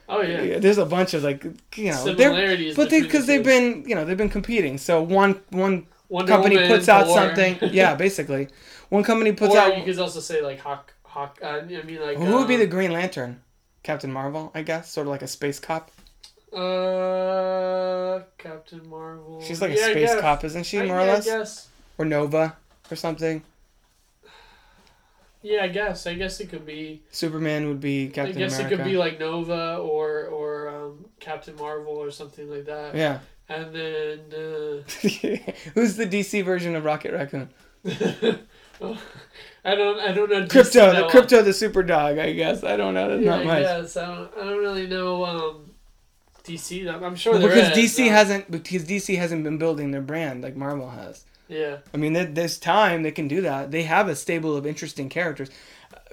Oh 0.08 0.22
yeah. 0.22 0.60
there's 0.60 0.78
a 0.78 0.86
bunch 0.86 1.14
of 1.14 1.24
like 1.24 1.44
you 1.76 1.92
know 1.92 2.04
Similarities. 2.04 2.76
but 2.76 2.90
they 2.90 3.02
because 3.02 3.28
the 3.28 3.38
they've 3.38 3.46
been 3.46 3.84
you 3.88 3.96
know 3.96 4.04
they've 4.06 4.18
been 4.18 4.30
competing. 4.30 4.78
So 4.78 5.02
one 5.02 5.40
one 5.50 5.86
Wonder 6.12 6.32
company 6.34 6.56
Woman, 6.58 6.72
puts 6.72 6.90
out 6.90 7.06
Thor. 7.08 7.16
something, 7.18 7.58
yeah, 7.72 7.96
basically 7.96 8.50
one 8.90 9.04
company 9.04 9.32
puts 9.32 9.56
or 9.56 9.60
out. 9.60 9.78
you 9.78 9.84
could 9.84 9.98
also 10.00 10.20
say 10.20 10.42
like 10.42 10.60
Hawk. 10.60 10.94
Hawk. 11.04 11.40
Uh, 11.42 11.48
I 11.48 11.62
mean 11.84 12.02
like. 12.02 12.18
who 12.18 12.36
would 12.38 12.48
be 12.48 12.56
uh, 12.56 12.60
the 12.60 12.68
Green 12.68 12.92
Lantern? 12.92 13.42
Captain 13.84 14.12
Marvel, 14.12 14.52
I 14.54 14.62
guess, 14.62 14.92
sort 14.92 15.08
of 15.08 15.12
like 15.12 15.22
a 15.24 15.28
space 15.28 15.60
cop. 15.60 15.90
Uh, 16.54 18.22
Captain 18.38 18.88
Marvel. 18.90 19.42
She's 19.42 19.62
like 19.62 19.72
a 19.72 19.76
Yeah, 19.76 19.86
I 19.88 19.92
space 19.92 20.16
cop, 20.22 20.44
isn't 20.44 20.66
she? 20.66 20.80
I- 20.80 20.86
More 20.86 20.98
or 21.00 21.06
yeah, 21.06 21.14
less, 21.14 21.28
I 21.28 21.38
guess. 21.40 21.68
or 21.98 22.06
Nova, 22.06 22.56
or 22.92 22.96
something. 22.96 23.42
Yeah, 25.44 25.64
I 25.64 25.70
guess. 25.70 26.06
I 26.06 26.14
guess 26.14 26.40
it 26.40 26.50
could 26.50 26.66
be. 26.66 27.02
Superman 27.12 27.68
would 27.70 27.82
be 27.82 28.08
Captain 28.10 28.24
Marvel. 28.26 28.44
I 28.44 28.46
guess 28.46 28.56
America. 28.60 28.74
it 28.74 28.78
could 28.78 28.86
be 28.86 28.98
like 28.98 29.20
Nova 29.20 29.78
or 29.78 30.26
or 30.28 30.70
um, 30.70 31.06
Captain 31.20 31.56
Marvel 31.56 31.94
or 31.98 32.12
something 32.12 32.50
like 32.50 32.66
that. 32.66 32.96
yeah. 32.96 33.20
And 33.52 33.76
then 33.76 34.20
uh, 34.34 35.52
Who's 35.74 35.98
the 35.98 36.06
DC 36.08 36.44
version 36.46 36.76
of 36.76 36.86
Rocket 36.86 37.12
Raccoon? 37.14 37.50
I 39.64 39.76
don't 39.76 40.00
I 40.00 40.12
don't 40.12 40.30
know. 40.30 40.44
DC 40.46 40.50
Krypto, 40.50 40.96
the. 40.96 41.08
Krypto, 41.20 41.44
the 41.44 41.54
super 41.54 41.84
dog. 41.84 42.18
I 42.18 42.32
guess 42.34 42.64
I 42.64 42.78
don't 42.78 42.94
know. 42.94 43.10
That's 43.10 43.24
Yeah, 43.24 43.32
not 43.32 43.42
I 43.42 43.44
much. 43.46 43.62
guess 43.64 43.98
I 43.98 44.06
don't. 44.08 44.32
I 44.38 44.44
don't 44.46 44.58
really 44.60 44.88
know. 44.88 45.26
Um, 45.26 45.72
DC. 46.44 46.88
I'm- 46.92 47.04
I'm 47.04 47.16
sure 47.16 47.34
Well, 47.34 47.42
because 47.44 47.78
is, 47.78 47.92
DC 47.96 48.08
hasn't 48.10 48.50
because 48.50 48.86
DC 48.86 49.18
hasn't 49.18 49.44
been 49.44 49.58
building 49.58 49.92
their 49.92 50.02
brand 50.02 50.42
like 50.44 50.56
Marvel 50.56 50.90
has. 50.90 51.26
Yeah. 51.48 51.78
I 51.94 51.98
mean, 51.98 52.14
this 52.34 52.58
time 52.58 53.04
they 53.04 53.12
can 53.12 53.28
do 53.28 53.42
that. 53.42 53.72
They 53.72 53.84
have 53.84 54.08
a 54.08 54.16
stable 54.16 54.56
of 54.56 54.66
interesting 54.66 55.10
characters. 55.10 55.50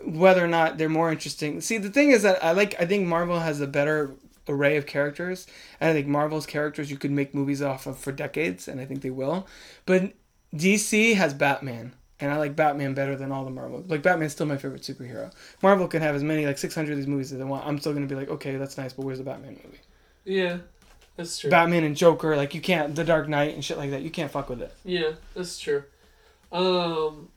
Whether 0.05 0.44
or 0.44 0.48
not 0.48 0.77
they're 0.78 0.89
more 0.89 1.10
interesting. 1.12 1.60
See, 1.60 1.78
the 1.78 1.90
thing 1.90 2.10
is 2.10 2.23
that 2.23 2.43
I 2.44 2.52
like. 2.52 2.74
I 2.81 2.86
think 2.86 3.06
Marvel 3.06 3.39
has 3.40 3.60
a 3.60 3.66
better 3.66 4.10
array 4.49 4.77
of 4.77 4.87
characters, 4.87 5.47
and 5.81 5.91
I 5.91 5.93
think 5.93 6.07
Marvel's 6.07 6.47
characters 6.47 6.91
you 6.91 6.97
could 6.97 7.11
make 7.11 7.35
movies 7.35 7.62
off 7.62 7.87
of 7.87 7.99
for 7.99 8.12
decades, 8.12 8.69
and 8.69 8.81
I 8.81 8.85
think 8.85 9.03
they 9.03 9.11
will. 9.11 9.47
But 9.87 10.12
DC 10.55 11.15
has 11.15 11.35
Batman, 11.35 11.95
and 12.20 12.31
I 12.31 12.39
like 12.39 12.57
Batman 12.57 12.95
better 12.95 13.16
than 13.16 13.33
all 13.33 13.45
the 13.45 13.51
Marvel. 13.51 13.85
Like 13.87 14.03
Batman's 14.03 14.33
still 14.33 14.47
my 14.47 14.57
favorite 14.57 14.83
superhero. 14.83 15.33
Marvel 15.62 15.89
can 15.89 16.03
have 16.03 16.15
as 16.15 16.23
many 16.23 16.47
like 16.47 16.59
six 16.59 16.75
hundred 16.75 16.93
of 16.93 16.99
these 16.99 17.07
movies 17.07 17.33
as 17.33 17.39
they 17.39 17.45
want. 17.45 17.66
I'm 17.66 17.79
still 17.79 17.93
gonna 17.93 18.07
be 18.07 18.15
like, 18.15 18.29
okay, 18.29 18.57
that's 18.57 18.77
nice, 18.77 18.93
but 18.93 19.05
where's 19.05 19.19
the 19.19 19.25
Batman 19.25 19.59
movie? 19.65 19.81
Yeah. 20.25 20.59
That's 21.19 21.37
true. 21.37 21.51
Batman 21.51 21.83
and 21.83 21.97
Joker, 21.97 22.37
like 22.37 22.55
you 22.55 22.61
can't 22.61 22.95
the 22.95 23.03
Dark 23.03 23.29
Knight 23.29 23.53
and 23.55 23.65
shit 23.65 23.77
like 23.77 23.91
that. 23.91 24.03
You 24.03 24.11
can't 24.11 24.31
fuck 24.31 24.49
with 24.49 24.62
it. 24.62 24.73
Yeah, 24.85 25.15
that's 25.35 25.59
true. 25.59 25.83
Um, 26.53 27.29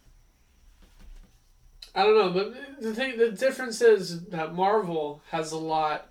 I 1.96 2.04
don't 2.04 2.16
know, 2.16 2.30
but 2.30 2.54
the 2.80 2.94
thing, 2.94 3.18
the 3.18 3.32
difference 3.32 3.82
is 3.82 4.26
that 4.26 4.54
Marvel 4.54 5.22
has 5.32 5.52
a 5.52 5.58
lot. 5.58 6.08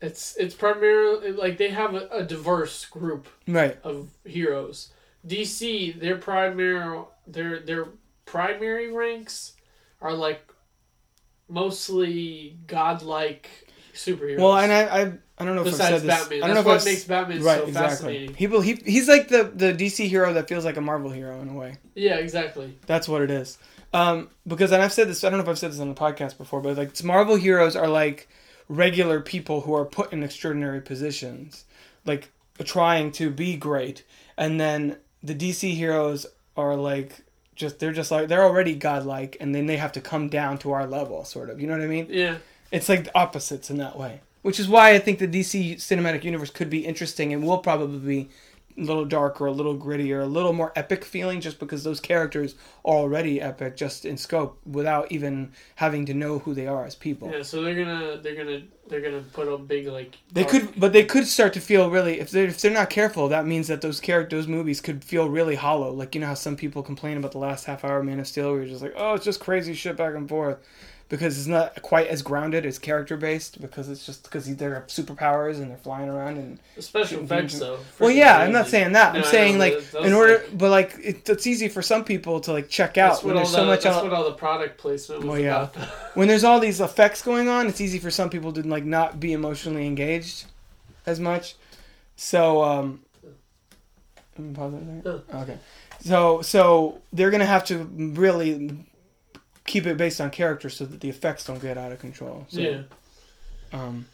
It's 0.00 0.36
it's 0.36 0.54
primarily 0.54 1.32
like 1.32 1.58
they 1.58 1.70
have 1.70 1.94
a, 1.94 2.08
a 2.10 2.22
diverse 2.22 2.84
group 2.86 3.26
Right. 3.46 3.76
of 3.82 4.10
heroes. 4.24 4.92
DC, 5.26 5.98
their 5.98 6.16
primary 6.16 7.02
their 7.26 7.58
their 7.60 7.86
primary 8.24 8.92
ranks 8.92 9.54
are 10.00 10.12
like 10.14 10.42
mostly 11.48 12.56
godlike 12.66 13.48
superheroes. 13.94 14.38
Well, 14.38 14.56
and 14.58 14.72
I, 14.72 14.82
I, 14.82 15.12
I 15.38 15.44
don't 15.44 15.56
know 15.56 15.62
if 15.62 15.68
I've 15.68 15.74
said 15.74 16.02
this. 16.02 16.06
Batman, 16.06 16.42
I 16.42 16.46
don't 16.46 16.54
that's 16.56 16.64
know 16.66 16.70
what 16.70 16.76
if 16.76 16.82
I've 16.82 16.86
makes 16.86 17.04
Batman 17.04 17.42
right 17.42 17.58
so 17.60 17.66
exactly. 17.66 18.28
fascinating. 18.28 18.34
He, 18.34 18.74
he 18.74 18.90
he's 18.92 19.08
like 19.08 19.28
the 19.28 19.44
the 19.54 19.72
DC 19.72 20.08
hero 20.08 20.32
that 20.34 20.48
feels 20.48 20.64
like 20.64 20.76
a 20.76 20.80
Marvel 20.80 21.10
hero 21.10 21.40
in 21.40 21.48
a 21.48 21.54
way. 21.54 21.76
Yeah, 21.94 22.16
exactly. 22.16 22.76
That's 22.86 23.08
what 23.08 23.22
it 23.22 23.30
is. 23.30 23.58
Um, 23.92 24.28
because 24.46 24.70
and 24.72 24.82
I've 24.82 24.92
said 24.92 25.08
this. 25.08 25.24
I 25.24 25.30
don't 25.30 25.38
know 25.38 25.42
if 25.44 25.48
I've 25.48 25.58
said 25.58 25.72
this 25.72 25.80
on 25.80 25.88
the 25.88 25.94
podcast 25.94 26.38
before, 26.38 26.60
but 26.60 26.76
like 26.76 27.02
Marvel 27.02 27.36
heroes 27.36 27.74
are 27.74 27.88
like 27.88 28.28
regular 28.68 29.20
people 29.20 29.62
who 29.62 29.74
are 29.74 29.84
put 29.84 30.12
in 30.12 30.22
extraordinary 30.22 30.80
positions, 30.80 31.64
like 32.04 32.30
trying 32.64 33.12
to 33.12 33.30
be 33.30 33.56
great, 33.56 34.04
and 34.36 34.60
then 34.60 34.96
the 35.22 35.34
DC 35.34 35.74
heroes 35.74 36.26
are 36.56 36.76
like 36.76 37.24
just 37.54 37.78
they're 37.78 37.92
just 37.92 38.10
like 38.10 38.28
they're 38.28 38.44
already 38.44 38.74
godlike, 38.74 39.36
and 39.40 39.54
then 39.54 39.66
they 39.66 39.76
have 39.76 39.92
to 39.92 40.00
come 40.00 40.28
down 40.28 40.58
to 40.58 40.72
our 40.72 40.86
level, 40.86 41.24
sort 41.24 41.50
of. 41.50 41.60
You 41.60 41.66
know 41.66 41.74
what 41.74 41.82
I 41.82 41.88
mean? 41.88 42.06
Yeah. 42.10 42.38
It's 42.70 42.88
like 42.88 43.04
the 43.04 43.18
opposites 43.18 43.70
in 43.70 43.78
that 43.78 43.98
way, 43.98 44.20
which 44.42 44.60
is 44.60 44.68
why 44.68 44.90
I 44.90 44.98
think 44.98 45.18
the 45.18 45.28
DC 45.28 45.76
cinematic 45.76 46.22
universe 46.24 46.50
could 46.50 46.68
be 46.68 46.84
interesting 46.84 47.32
and 47.32 47.42
will 47.42 47.58
probably 47.58 47.98
be 47.98 48.28
little 48.78 49.04
darker, 49.04 49.46
a 49.46 49.52
little 49.52 49.76
grittier, 49.76 50.22
a 50.22 50.26
little 50.26 50.52
more 50.52 50.72
epic 50.76 51.04
feeling, 51.04 51.40
just 51.40 51.58
because 51.58 51.84
those 51.84 52.00
characters 52.00 52.54
are 52.84 52.94
already 52.94 53.40
epic, 53.40 53.76
just 53.76 54.04
in 54.04 54.16
scope, 54.16 54.58
without 54.66 55.10
even 55.12 55.52
having 55.76 56.06
to 56.06 56.14
know 56.14 56.38
who 56.38 56.54
they 56.54 56.66
are 56.66 56.84
as 56.84 56.94
people. 56.94 57.30
Yeah, 57.30 57.42
so 57.42 57.62
they're 57.62 57.74
gonna 57.74 58.18
they're 58.22 58.36
gonna 58.36 58.62
they're 58.88 59.00
gonna 59.00 59.22
put 59.32 59.48
a 59.48 59.58
big 59.58 59.86
like 59.86 60.16
They 60.32 60.42
dark- 60.42 60.50
could, 60.50 60.80
but 60.80 60.92
they 60.92 61.04
could 61.04 61.26
start 61.26 61.52
to 61.54 61.60
feel 61.60 61.90
really. 61.90 62.20
If 62.20 62.30
they're 62.30 62.46
if 62.46 62.60
they're 62.60 62.70
not 62.70 62.90
careful, 62.90 63.28
that 63.28 63.46
means 63.46 63.68
that 63.68 63.80
those 63.80 64.00
characters, 64.00 64.46
those 64.46 64.48
movies, 64.48 64.80
could 64.80 65.04
feel 65.04 65.28
really 65.28 65.56
hollow. 65.56 65.92
Like 65.92 66.14
you 66.14 66.20
know 66.20 66.28
how 66.28 66.34
some 66.34 66.56
people 66.56 66.82
complain 66.82 67.16
about 67.16 67.32
the 67.32 67.38
last 67.38 67.64
half 67.64 67.84
hour 67.84 67.98
of 67.98 68.04
Man 68.04 68.20
of 68.20 68.26
Steel, 68.26 68.50
where 68.52 68.60
you're 68.60 68.70
just 68.70 68.82
like, 68.82 68.94
oh, 68.96 69.14
it's 69.14 69.24
just 69.24 69.40
crazy 69.40 69.74
shit 69.74 69.96
back 69.96 70.14
and 70.14 70.28
forth, 70.28 70.58
because 71.08 71.38
it's 71.38 71.46
not 71.46 71.80
quite 71.82 72.06
as 72.08 72.20
grounded 72.22 72.66
as 72.66 72.78
character 72.78 73.16
based. 73.16 73.60
Because 73.60 73.88
it's 73.88 74.04
just 74.04 74.24
because 74.24 74.54
they're 74.56 74.84
superpowers 74.88 75.56
and 75.56 75.70
they're 75.70 75.78
flying 75.78 76.08
around 76.08 76.36
and 76.36 76.58
the 76.76 76.82
special 76.82 77.22
effects 77.22 77.58
though. 77.58 77.78
Well, 77.98 78.10
yeah, 78.10 78.38
I'm 78.38 78.52
not 78.52 78.66
saying 78.68 78.92
that. 78.92 79.14
No, 79.14 79.20
I'm 79.20 79.24
saying 79.26 79.58
like 79.58 79.82
in 80.02 80.12
order, 80.12 80.38
like- 80.38 80.58
but 80.58 80.70
like 80.70 80.94
it, 81.02 81.28
it's 81.28 81.46
easy 81.46 81.68
for 81.68 81.80
some 81.82 82.04
people 82.04 82.40
to 82.40 82.52
like 82.52 82.68
check 82.68 82.98
out 82.98 83.24
when 83.24 83.36
there's 83.36 83.50
the, 83.50 83.56
so 83.58 83.64
much. 83.66 83.82
that's 83.84 83.96
on- 83.96 84.04
what 84.04 84.12
all 84.12 84.24
the 84.24 84.32
product 84.32 84.78
placement 84.78 85.22
was 85.22 85.28
Well, 85.30 85.38
yeah. 85.38 85.62
about. 85.64 85.76
when 86.14 86.28
there's 86.28 86.44
all 86.44 86.60
these 86.60 86.80
effects 86.80 87.22
going 87.22 87.48
on, 87.48 87.66
it's 87.66 87.80
easy 87.80 87.98
for 87.98 88.10
some 88.10 88.28
people 88.28 88.52
to 88.52 88.62
like 88.62 88.84
not 88.84 89.18
be 89.18 89.32
emotionally 89.32 89.86
engaged 89.86 90.44
as 91.06 91.18
much. 91.18 91.54
So, 92.16 92.62
um, 92.64 93.00
pause 94.54 94.74
it 94.74 95.04
there. 95.04 95.20
Okay. 95.34 95.58
So, 96.00 96.42
so 96.42 97.00
they're 97.12 97.30
gonna 97.30 97.46
have 97.46 97.64
to 97.66 97.78
really 97.78 98.84
keep 99.68 99.86
it 99.86 99.96
based 99.96 100.20
on 100.20 100.30
character 100.30 100.68
so 100.68 100.84
that 100.84 101.00
the 101.00 101.08
effects 101.08 101.44
don't 101.44 101.62
get 101.62 101.78
out 101.78 101.92
of 101.92 102.00
control. 102.00 102.46
So, 102.48 102.60
yeah. 102.60 102.82
Um. 103.72 104.06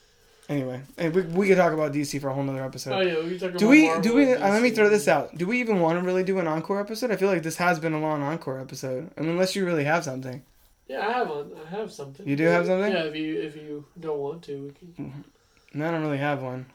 Anyway, 0.46 0.82
and 0.98 1.14
we 1.14 1.22
we 1.22 1.48
could 1.48 1.56
talk 1.56 1.72
about 1.72 1.92
DC 1.94 2.20
for 2.20 2.28
a 2.28 2.34
whole 2.34 2.42
nother 2.42 2.62
episode. 2.62 2.92
Oh 2.92 3.00
yeah, 3.00 3.14
we 3.24 3.38
talking 3.38 3.56
Do 3.56 3.64
about 3.64 3.70
we? 3.70 3.86
Marvel 3.86 4.02
Do 4.02 4.14
we? 4.14 4.34
Uh, 4.34 4.50
let 4.50 4.62
me 4.62 4.70
throw 4.70 4.90
this 4.90 5.08
out. 5.08 5.34
Do 5.38 5.46
we 5.46 5.58
even 5.60 5.80
want 5.80 5.98
to 5.98 6.04
really 6.04 6.22
do 6.22 6.38
an 6.38 6.46
encore 6.46 6.80
episode? 6.80 7.10
I 7.10 7.16
feel 7.16 7.30
like 7.30 7.42
this 7.42 7.56
has 7.56 7.78
been 7.78 7.94
a 7.94 8.00
long 8.00 8.22
encore 8.22 8.60
episode. 8.60 9.10
I 9.16 9.22
mean, 9.22 9.30
unless 9.30 9.56
you 9.56 9.64
really 9.64 9.84
have 9.84 10.04
something. 10.04 10.42
Yeah, 10.86 11.08
I 11.08 11.12
have 11.12 11.30
one. 11.30 11.50
I 11.64 11.70
have 11.70 11.90
something. 11.90 12.28
You 12.28 12.36
do 12.36 12.44
have 12.44 12.66
something? 12.66 12.92
Yeah, 12.92 13.04
if 13.04 13.16
you 13.16 13.40
if 13.40 13.56
you 13.56 13.86
don't 13.98 14.18
want 14.18 14.42
to, 14.42 14.64
we 14.64 14.70
can. 14.72 15.24
No, 15.72 15.88
I 15.88 15.90
don't 15.90 16.02
really 16.02 16.18
have 16.18 16.42
one. 16.42 16.66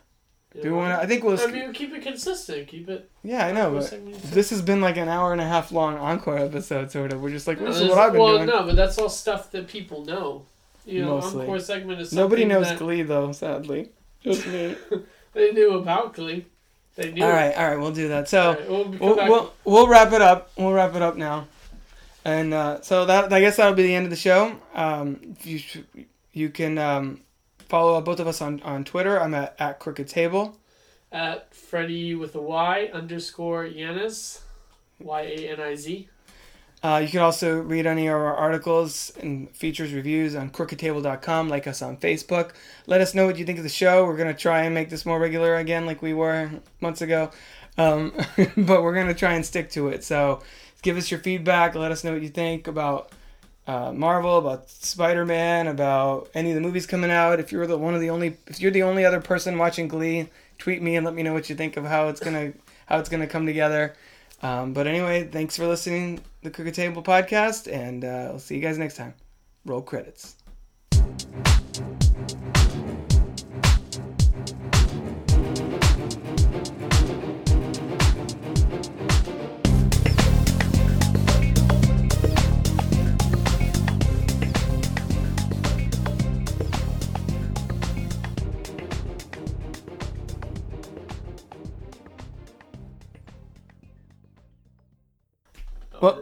You 0.55 0.63
Do 0.63 0.69
we 0.69 0.75
know. 0.75 0.77
want 0.77 0.99
to? 0.99 1.03
I 1.03 1.05
think 1.07 1.23
we'll. 1.23 1.39
I 1.39 1.45
mean, 1.47 1.73
keep 1.73 1.93
it 1.93 2.01
consistent. 2.01 2.67
Keep 2.67 2.89
it. 2.89 3.09
yeah, 3.23 3.45
I 3.45 3.51
know, 3.51 3.71
but 3.71 3.91
this 4.31 4.49
has 4.49 4.61
been 4.61 4.81
like 4.81 4.97
an 4.97 5.07
hour 5.07 5.31
and 5.31 5.39
a 5.41 5.47
half 5.47 5.71
long 5.71 5.97
encore 5.97 6.37
episode, 6.39 6.91
sort 6.91 7.13
of. 7.13 7.21
We're 7.21 7.29
just 7.29 7.47
like, 7.47 7.59
No, 7.59 7.67
this 7.67 7.81
is 7.81 7.89
what 7.89 7.97
I've 7.99 8.13
been 8.13 8.21
well, 8.21 8.37
doing. 8.37 8.47
no, 8.47 8.63
but 8.65 8.75
that's 8.75 8.97
all 8.97 9.09
stuff 9.09 9.51
that 9.51 9.67
people 9.67 10.05
know. 10.05 10.45
You 10.85 11.03
know, 11.05 11.19
Mostly. 11.19 11.41
encore 11.41 11.59
segment 11.59 12.01
is 12.01 12.09
so. 12.09 12.15
Nobody 12.15 12.45
knows 12.45 12.67
that 12.67 12.79
Glee 12.79 13.03
though, 13.03 13.31
sadly. 13.31 13.89
Just 14.23 14.47
me. 14.47 14.75
they 15.33 15.51
knew 15.51 15.73
about 15.77 16.13
Glee. 16.15 16.45
They 16.95 17.11
knew. 17.11 17.23
all 17.23 17.29
right, 17.29 17.55
all 17.55 17.67
right, 17.67 17.79
we'll 17.79 17.91
do 17.91 18.07
that. 18.07 18.27
So. 18.27 18.53
Right, 18.53 18.69
we'll, 18.69 18.85
we'll, 18.89 19.15
we'll, 19.15 19.53
we'll 19.65 19.87
wrap 19.87 20.11
it 20.13 20.21
up. 20.21 20.51
We'll 20.57 20.73
wrap 20.73 20.95
it 20.95 21.01
up 21.03 21.15
now. 21.15 21.47
And 22.25 22.53
uh, 22.53 22.81
so 22.81 23.05
that 23.05 23.31
I 23.31 23.39
guess 23.39 23.57
that'll 23.57 23.73
be 23.75 23.83
the 23.83 23.95
end 23.95 24.05
of 24.05 24.09
the 24.09 24.15
show. 24.17 24.55
Um, 24.73 25.37
you 25.43 25.61
you 26.33 26.49
can 26.49 26.77
um, 26.77 27.21
follow 27.69 28.01
both 28.01 28.19
of 28.19 28.27
us 28.27 28.41
on, 28.41 28.61
on 28.63 28.83
Twitter. 28.83 29.21
I'm 29.21 29.33
at, 29.33 29.55
at 29.59 29.79
Crooked 29.79 30.07
Table. 30.09 30.57
at 31.11 31.53
Freddy 31.53 32.15
with 32.15 32.35
a 32.35 32.41
Y 32.41 32.89
underscore 32.91 33.63
Yaniz, 33.63 34.41
Y 34.99 35.21
A 35.21 35.51
N 35.53 35.61
I 35.61 35.75
Z. 35.75 36.09
Uh, 36.81 37.01
you 37.03 37.09
can 37.09 37.19
also 37.19 37.59
read 37.59 37.85
any 37.85 38.07
of 38.07 38.13
our 38.13 38.35
articles 38.35 39.11
and 39.19 39.49
features 39.51 39.91
reviews 39.93 40.33
on 40.33 40.49
crookedtable.com. 40.49 41.49
Like 41.49 41.67
us 41.67 41.81
on 41.81 41.97
Facebook. 41.97 42.51
Let 42.87 43.01
us 43.01 43.13
know 43.13 43.25
what 43.25 43.37
you 43.37 43.45
think 43.45 43.57
of 43.57 43.63
the 43.63 43.69
show. 43.69 44.05
We're 44.05 44.15
going 44.15 44.33
to 44.33 44.39
try 44.39 44.63
and 44.63 44.73
make 44.73 44.89
this 44.89 45.05
more 45.05 45.19
regular 45.19 45.57
again, 45.57 45.85
like 45.85 46.01
we 46.01 46.13
were 46.13 46.49
months 46.79 47.01
ago. 47.01 47.31
Um, 47.77 48.13
but 48.57 48.81
we're 48.81 48.93
going 48.93 49.07
to 49.07 49.13
try 49.13 49.33
and 49.33 49.45
stick 49.45 49.69
to 49.71 49.89
it. 49.89 50.03
So 50.05 50.41
give 50.81 50.95
us 50.95 51.11
your 51.11 51.19
feedback. 51.19 51.75
Let 51.75 51.91
us 51.91 52.03
know 52.03 52.13
what 52.13 52.21
you 52.21 52.29
think 52.29 52.67
about 52.67 53.11
uh, 53.69 53.93
Marvel, 53.93 54.39
about 54.39 54.67
Spider 54.67 55.25
Man, 55.25 55.67
about 55.67 56.29
any 56.33 56.49
of 56.49 56.55
the 56.55 56.61
movies 56.61 56.87
coming 56.87 57.11
out. 57.11 57.39
If 57.39 57.51
you're 57.51 57.67
the 57.67 57.77
one 57.77 57.93
of 57.93 58.01
the 58.01 58.09
only, 58.09 58.35
if 58.47 58.59
you're 58.59 58.71
the 58.71 58.81
only 58.81 59.05
other 59.05 59.21
person 59.21 59.59
watching 59.59 59.87
Glee, 59.87 60.27
tweet 60.57 60.81
me 60.81 60.95
and 60.95 61.05
let 61.05 61.13
me 61.13 61.21
know 61.21 61.33
what 61.33 61.51
you 61.51 61.55
think 61.55 61.77
of 61.77 61.85
how 61.85 62.07
it's 62.07 62.19
gonna 62.19 62.53
how 62.87 62.97
it's 62.97 63.09
gonna 63.09 63.27
come 63.27 63.45
together. 63.45 63.93
Um, 64.41 64.73
but 64.73 64.87
anyway, 64.87 65.25
thanks 65.25 65.55
for 65.55 65.67
listening 65.67 66.17
to 66.17 66.23
the 66.41 66.49
Crooked 66.49 66.73
Table 66.73 67.03
podcast, 67.03 67.71
and 67.71 68.03
uh, 68.03 68.31
I'll 68.31 68.39
see 68.39 68.55
you 68.55 68.61
guys 68.61 68.79
next 68.79 68.95
time. 68.95 69.13
Roll 69.65 69.83
credits. 69.83 70.35
Well, 96.01 96.21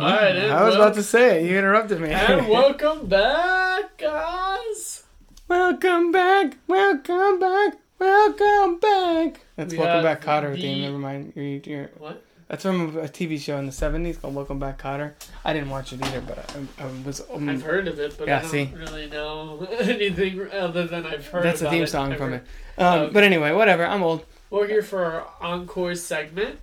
Right, 0.00 0.36
I 0.36 0.62
was 0.64 0.74
wel- 0.74 0.82
about 0.82 0.94
to 0.96 1.02
say 1.02 1.40
it. 1.44 1.50
You 1.50 1.58
interrupted 1.58 2.00
me. 2.00 2.10
And 2.10 2.48
welcome 2.48 3.06
back, 3.06 3.96
guys. 3.98 5.04
welcome 5.48 6.10
back. 6.12 6.56
Welcome 6.66 7.38
back. 7.40 7.74
Welcome 7.98 8.78
back. 8.78 9.40
That's 9.56 9.72
We 9.72 9.78
Welcome 9.78 10.02
Back 10.02 10.22
Kotter 10.22 10.54
the- 10.54 10.60
theme. 10.60 10.82
Never 10.82 10.98
mind. 10.98 11.32
You're, 11.34 11.44
you're, 11.44 11.86
What? 11.98 12.22
that's 12.48 12.62
from 12.62 12.96
a 12.98 13.02
TV 13.08 13.38
show 13.40 13.56
in 13.58 13.66
the 13.66 13.72
70s 13.72 14.20
called 14.20 14.34
Welcome 14.34 14.58
Back 14.58 14.80
Kotter. 14.82 15.12
I 15.44 15.52
didn't 15.52 15.70
watch 15.70 15.92
it 15.92 16.04
either, 16.04 16.20
but 16.20 16.38
I, 16.78 16.84
I 16.84 16.88
was. 17.06 17.22
Um, 17.32 17.48
I've 17.48 17.62
heard 17.62 17.88
of 17.88 17.98
it, 17.98 18.18
but 18.18 18.26
Yeah, 18.28 18.38
I 18.38 18.42
don't 18.42 18.50
see? 18.50 18.70
really 18.76 19.08
know 19.08 19.66
anything 19.80 20.50
other 20.52 20.86
than 20.86 21.06
I've 21.06 21.26
heard. 21.28 21.44
that's 21.44 21.60
the 21.60 21.66
about 21.66 21.72
theme 21.76 21.86
song 21.86 22.12
ever. 22.12 22.18
from 22.24 22.32
it. 22.34 22.42
Um, 22.76 22.86
Um, 23.04 23.12
but 23.12 23.22
anyway, 23.24 23.52
whatever. 23.52 23.86
I'm 23.86 24.02
old. 24.02 24.24
We're 24.50 24.66
here 24.68 24.82
for 24.82 25.04
our 25.04 25.26
encore 25.40 25.94
segment, 25.94 26.58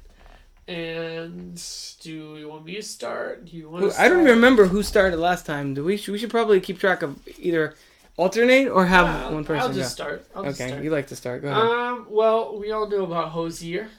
and 0.68 1.62
do 2.02 2.38
you 2.38 2.48
want 2.50 2.66
me 2.66 2.76
to 2.76 2.82
start? 2.84 3.46
Do 3.46 3.56
you 3.58 3.70
want? 3.70 3.92
To 3.92 4.02
I 4.02 4.10
don't 4.10 4.26
remember 4.26 4.66
who 4.68 4.84
started 4.84 5.18
last 5.18 5.46
time. 5.46 5.74
Do 5.74 5.84
we? 5.84 5.98
Should, 5.98 6.12
we 6.14 6.18
should 6.18 6.30
probably 6.30 6.60
keep 6.62 6.80
track 6.80 7.02
of 7.02 7.18
either 7.40 7.76
alternate 8.18 8.68
or 8.70 8.86
have 8.86 9.06
Yeah, 9.08 9.30
one 9.32 9.44
person 9.46 9.62
I'll 9.62 9.70
go. 9.70 9.76
just 9.76 9.92
start. 9.94 10.26
I'll 10.36 10.44
just 10.44 10.60
okay, 10.62 10.70
start. 10.70 10.84
you 10.84 10.90
like 10.90 11.08
to 11.08 11.16
start. 11.16 11.42
Go 11.42 11.50
ahead. 11.50 11.62
Um. 11.62 12.08
Well, 12.10 12.58
we 12.60 12.72
all 12.72 12.88
know 12.88 13.04
about 13.04 13.30
Hozier. 13.30 13.90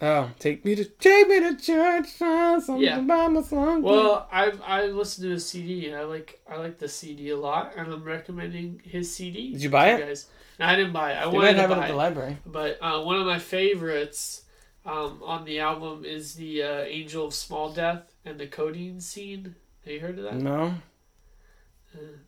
oh, 0.00 0.30
take 0.38 0.64
me 0.64 0.74
to 0.74 0.84
take 0.84 1.28
me 1.28 1.40
to 1.40 1.56
church. 1.56 2.08
Find 2.10 2.62
something 2.62 2.82
Yeah. 2.84 3.00
about 3.00 3.32
my 3.32 3.42
song. 3.42 3.82
Well, 3.82 4.28
I've 4.32 4.60
I 4.62 4.86
listened 4.86 5.24
to 5.26 5.30
his 5.30 5.46
CD 5.46 5.88
and 5.88 5.96
I 5.96 6.04
like 6.04 6.40
I 6.50 6.56
like 6.56 6.78
the 6.78 6.88
CD 6.88 7.30
a 7.30 7.36
lot, 7.36 7.72
and 7.76 7.92
I'm 7.92 8.04
recommending 8.04 8.80
his 8.84 9.14
CD. 9.14 9.52
Did 9.52 9.62
you 9.62 9.70
buy 9.70 9.90
it? 9.90 10.00
Guys. 10.06 10.26
No, 10.58 10.64
I 10.66 10.74
didn't 10.76 10.92
buy 10.94 11.12
it. 11.12 11.16
I 11.16 11.24
you 11.26 11.32
wanted 11.32 11.48
might 11.48 11.52
to 11.54 11.60
have 11.60 11.70
it 11.72 11.78
at 11.78 11.86
the 11.88 11.92
it, 11.92 11.96
library. 11.96 12.38
but 12.46 12.78
uh, 12.80 13.02
one 13.02 13.16
of 13.20 13.26
my 13.26 13.38
favorites 13.38 14.42
um, 14.86 15.20
on 15.24 15.44
the 15.44 15.58
album 15.60 16.04
is 16.04 16.34
the 16.34 16.62
uh, 16.62 16.80
Angel 16.82 17.26
of 17.26 17.34
Small 17.34 17.70
Death 17.72 18.14
and 18.24 18.38
the 18.38 18.46
codeine 18.46 19.00
scene. 19.00 19.54
Have 19.84 19.92
you 19.92 20.00
heard 20.00 20.18
of 20.18 20.24
that? 20.24 20.34
No. 20.36 20.74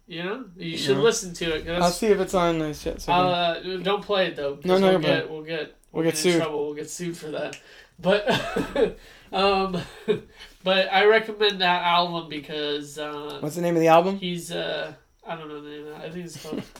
You 0.06 0.22
know, 0.22 0.44
you 0.56 0.78
should 0.78 0.96
No. 0.96 1.02
listen 1.02 1.34
to 1.34 1.56
it. 1.56 1.68
I'll 1.68 1.90
see 1.90 2.06
if 2.06 2.18
it's 2.20 2.32
on 2.32 2.58
the 2.58 2.72
shit. 2.72 3.02
So 3.02 3.12
uh, 3.12 3.60
don't 3.82 4.02
play 4.02 4.28
it 4.28 4.36
though. 4.36 4.58
No, 4.64 4.78
no, 4.78 4.90
we'll 4.92 5.00
get 5.00 5.30
we'll 5.30 5.42
get 5.42 5.74
We'll 5.92 6.02
we'll 6.02 6.04
get 6.04 6.14
in 6.14 6.32
sued. 6.32 6.40
trouble. 6.40 6.64
We'll 6.66 6.74
get 6.74 6.88
sued 6.88 7.16
for 7.18 7.28
that. 7.32 7.58
But 7.98 8.26
um, 9.32 9.76
but 10.64 10.90
I 10.90 11.04
recommend 11.04 11.60
that 11.60 11.82
album 11.82 12.30
because 12.30 12.98
uh, 12.98 13.38
What's 13.40 13.56
the 13.56 13.62
name 13.62 13.74
of 13.76 13.80
the 13.82 13.88
album? 13.88 14.16
he's 14.18 14.50
uh, 14.50 14.94
I 15.26 15.36
don't 15.36 15.48
know 15.48 15.60
the 15.60 15.68
name 15.68 15.86
of 15.88 15.92
that. 15.98 16.00
I 16.06 16.10
think 16.10 16.24
it's 16.24 16.42
called. 16.42 16.62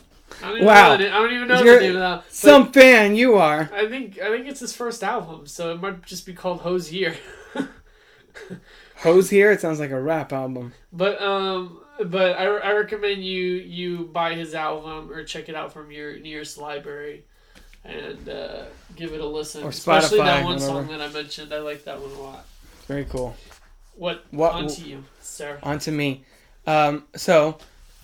I 0.43 0.63
Wow. 0.63 0.89
Know 0.91 0.97
the 0.99 1.05
name, 1.05 1.13
I 1.13 1.17
don't 1.19 1.33
even 1.33 1.49
know 1.49 1.63
You're- 1.63 1.75
the 1.79 1.81
name 1.81 1.97
of 1.97 2.01
that. 2.25 2.33
Some 2.33 2.73
fan 2.73 3.15
you 3.17 3.37
are. 3.37 3.71
I 3.75 3.89
think 3.89 4.19
I 4.21 4.29
think 4.31 4.47
it's 4.47 4.61
his 4.61 4.75
first 4.75 5.03
album, 5.03 5.47
so 5.47 5.73
it 5.73 5.81
might 5.81 6.05
just 6.05 6.27
be 6.27 6.33
called 6.35 6.61
Hozier. 6.61 7.17
Hose 8.97 9.31
here. 9.31 9.51
It 9.53 9.61
sounds 9.61 9.79
like 9.81 9.91
a 9.91 10.01
rap 10.01 10.33
album. 10.33 10.73
But 10.93 11.21
um, 11.23 11.81
but 12.05 12.37
I, 12.39 12.45
I 12.47 12.73
recommend 12.73 13.25
you 13.25 13.45
you 13.55 14.05
buy 14.13 14.35
his 14.35 14.55
album 14.55 15.11
or 15.13 15.23
check 15.25 15.49
it 15.49 15.55
out 15.55 15.73
from 15.73 15.91
your 15.91 16.19
nearest 16.19 16.59
library, 16.59 17.25
and 17.85 18.29
uh, 18.29 18.65
give 18.97 19.13
it 19.13 19.21
a 19.21 19.27
listen. 19.27 19.63
Or 19.65 19.69
Especially 19.69 20.19
that 20.19 20.43
one 20.45 20.55
whatever. 20.55 20.73
song 20.73 20.89
that 20.89 21.01
I 21.01 21.09
mentioned. 21.09 21.53
I 21.53 21.59
like 21.61 21.85
that 21.85 22.01
one 22.01 22.11
a 22.11 22.21
lot. 22.21 22.47
Very 22.87 23.05
cool. 23.05 23.37
What? 23.95 24.25
What- 24.31 24.53
On 24.53 24.67
to 24.69 24.83
you, 24.83 25.05
sir. 25.21 25.59
On 25.63 25.79
to 25.81 25.93
me. 25.93 26.25
Um, 26.67 27.05
so, 27.17 27.59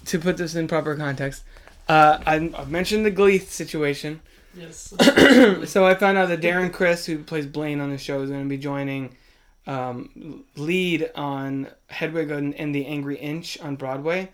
to 0.06 0.18
put 0.18 0.36
this 0.36 0.54
in 0.54 0.66
proper 0.68 0.96
context, 0.96 1.42
uh, 1.88 2.18
I, 2.26 2.50
I've 2.56 2.70
mentioned 2.70 3.04
the 3.04 3.10
Glee 3.10 3.38
situation. 3.38 4.20
Yes. 4.56 4.94
so 5.70 5.84
I 5.84 5.94
found 5.94 6.18
out 6.18 6.28
that 6.28 6.40
Darren 6.40 6.72
Criss, 6.72 7.06
who 7.06 7.18
plays 7.18 7.46
Blaine 7.46 7.80
on 7.80 7.90
the 7.90 7.98
show, 7.98 8.22
is 8.22 8.30
going 8.30 8.42
to 8.42 8.48
be 8.48 8.58
joining 8.58 9.16
um, 9.66 10.44
lead 10.56 11.10
on 11.14 11.68
Hedwig 11.88 12.30
and, 12.30 12.54
and 12.54 12.74
the 12.74 12.86
Angry 12.86 13.16
Inch 13.16 13.58
on 13.60 13.76
Broadway. 13.76 14.30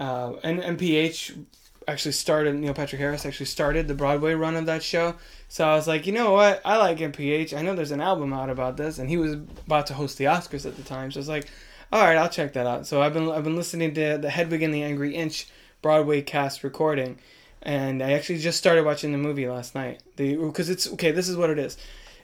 Uh, 0.00 0.34
and 0.42 0.60
NPH 0.60 1.44
actually 1.86 2.12
started, 2.12 2.54
Neil 2.54 2.74
Patrick 2.74 3.00
Harris 3.00 3.26
actually 3.26 3.46
started 3.46 3.88
the 3.88 3.94
Broadway 3.94 4.34
run 4.34 4.56
of 4.56 4.66
that 4.66 4.82
show. 4.82 5.14
So 5.48 5.66
I 5.66 5.74
was 5.74 5.86
like, 5.86 6.06
you 6.06 6.12
know 6.12 6.32
what? 6.32 6.60
I 6.64 6.78
like 6.78 6.98
NPH. 6.98 7.56
I 7.56 7.62
know 7.62 7.74
there's 7.74 7.90
an 7.90 8.00
album 8.00 8.32
out 8.32 8.50
about 8.50 8.76
this, 8.76 8.98
and 8.98 9.08
he 9.08 9.16
was 9.16 9.34
about 9.34 9.86
to 9.88 9.94
host 9.94 10.18
the 10.18 10.24
Oscars 10.24 10.66
at 10.66 10.76
the 10.76 10.82
time. 10.82 11.10
So 11.10 11.18
I 11.18 11.20
was 11.20 11.28
like, 11.28 11.48
all 11.92 12.02
right, 12.02 12.16
I'll 12.16 12.28
check 12.28 12.54
that 12.54 12.66
out. 12.66 12.86
So 12.86 13.02
I've 13.02 13.12
been 13.12 13.30
I've 13.30 13.44
been 13.44 13.56
listening 13.56 13.92
to 13.94 14.16
the 14.16 14.30
Hedwig 14.30 14.62
and 14.62 14.72
the 14.72 14.82
Angry 14.82 15.14
Inch 15.14 15.46
Broadway 15.82 16.22
cast 16.22 16.62
recording, 16.62 17.18
and 17.60 18.02
I 18.02 18.12
actually 18.12 18.38
just 18.38 18.58
started 18.58 18.84
watching 18.84 19.12
the 19.12 19.18
movie 19.18 19.48
last 19.48 19.74
night. 19.74 20.00
The 20.16 20.36
because 20.36 20.70
it's 20.70 20.90
okay. 20.92 21.10
This 21.10 21.28
is 21.28 21.36
what 21.36 21.50
it 21.50 21.58
is. 21.58 21.76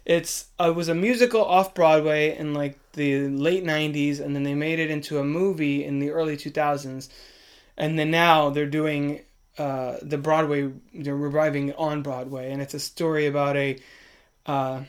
It's 0.05 0.47
uh, 0.59 0.70
it 0.70 0.76
was 0.76 0.89
a 0.89 0.94
musical 0.94 1.44
off 1.44 1.74
Broadway 1.74 2.36
in 2.39 2.55
like 2.55 2.78
the 2.93 3.28
late 3.28 3.64
'90s, 3.64 4.20
and 4.20 4.35
then 4.35 4.44
they 4.44 4.55
made 4.55 4.78
it 4.78 4.90
into 4.90 5.18
a 5.18 5.24
movie 5.24 5.85
in 5.85 5.98
the 5.98 6.10
early 6.10 6.36
2000s, 6.36 7.09
and 7.76 7.98
then 7.98 8.10
now 8.10 8.48
they're 8.48 8.66
doing 8.66 9.20
uh, 9.59 9.97
the 10.01 10.18
Broadway. 10.18 10.70
They're 10.94 11.16
reviving 11.16 11.70
it 11.70 11.76
on 11.78 12.02
Broadway, 12.02 12.52
and 12.52 12.62
it's 12.62 12.74
a 12.74 12.80
story 12.80 13.26
about 13.26 13.56
a 13.56 13.78
uh, 14.47 14.82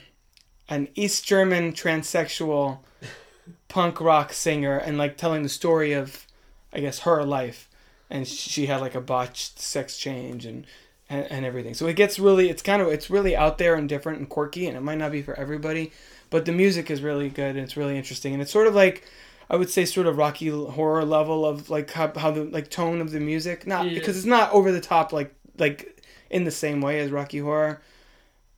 an 0.68 0.88
East 0.94 1.26
German 1.26 1.72
transsexual 1.72 2.78
punk 3.68 4.00
rock 4.00 4.32
singer, 4.32 4.78
and 4.78 4.96
like 4.96 5.16
telling 5.16 5.42
the 5.42 5.48
story 5.48 5.92
of, 5.92 6.24
I 6.72 6.80
guess, 6.80 7.00
her 7.00 7.24
life 7.24 7.68
and 8.10 8.26
she 8.26 8.66
had 8.66 8.80
like 8.80 8.94
a 8.94 9.00
botched 9.00 9.58
sex 9.60 9.96
change 9.96 10.44
and, 10.44 10.66
and 11.08 11.24
and 11.30 11.44
everything. 11.44 11.74
So 11.74 11.86
it 11.86 11.96
gets 11.96 12.18
really 12.18 12.50
it's 12.50 12.62
kind 12.62 12.82
of 12.82 12.88
it's 12.88 13.08
really 13.10 13.36
out 13.36 13.58
there 13.58 13.74
and 13.74 13.88
different 13.88 14.18
and 14.18 14.28
quirky 14.28 14.66
and 14.66 14.76
it 14.76 14.80
might 14.80 14.98
not 14.98 15.12
be 15.12 15.22
for 15.22 15.34
everybody, 15.38 15.92
but 16.30 16.44
the 16.44 16.52
music 16.52 16.90
is 16.90 17.02
really 17.02 17.28
good 17.28 17.56
and 17.56 17.60
it's 17.60 17.76
really 17.76 17.96
interesting 17.96 18.32
and 18.32 18.42
it's 18.42 18.52
sort 18.52 18.66
of 18.66 18.74
like 18.74 19.04
I 19.48 19.56
would 19.56 19.70
say 19.70 19.84
sort 19.84 20.06
of 20.06 20.16
Rocky 20.16 20.48
horror 20.48 21.04
level 21.04 21.44
of 21.44 21.70
like 21.70 21.90
how, 21.92 22.12
how 22.16 22.30
the 22.30 22.44
like 22.44 22.70
tone 22.70 23.00
of 23.00 23.10
the 23.10 23.20
music 23.20 23.66
not 23.66 23.86
Yeah. 23.86 23.94
because 23.94 24.16
it's 24.16 24.26
not 24.26 24.52
over 24.52 24.70
the 24.72 24.80
top 24.80 25.12
like 25.12 25.34
like 25.58 26.00
in 26.30 26.44
the 26.44 26.50
same 26.52 26.80
way 26.80 27.00
as 27.00 27.10
Rocky 27.10 27.38
horror, 27.38 27.80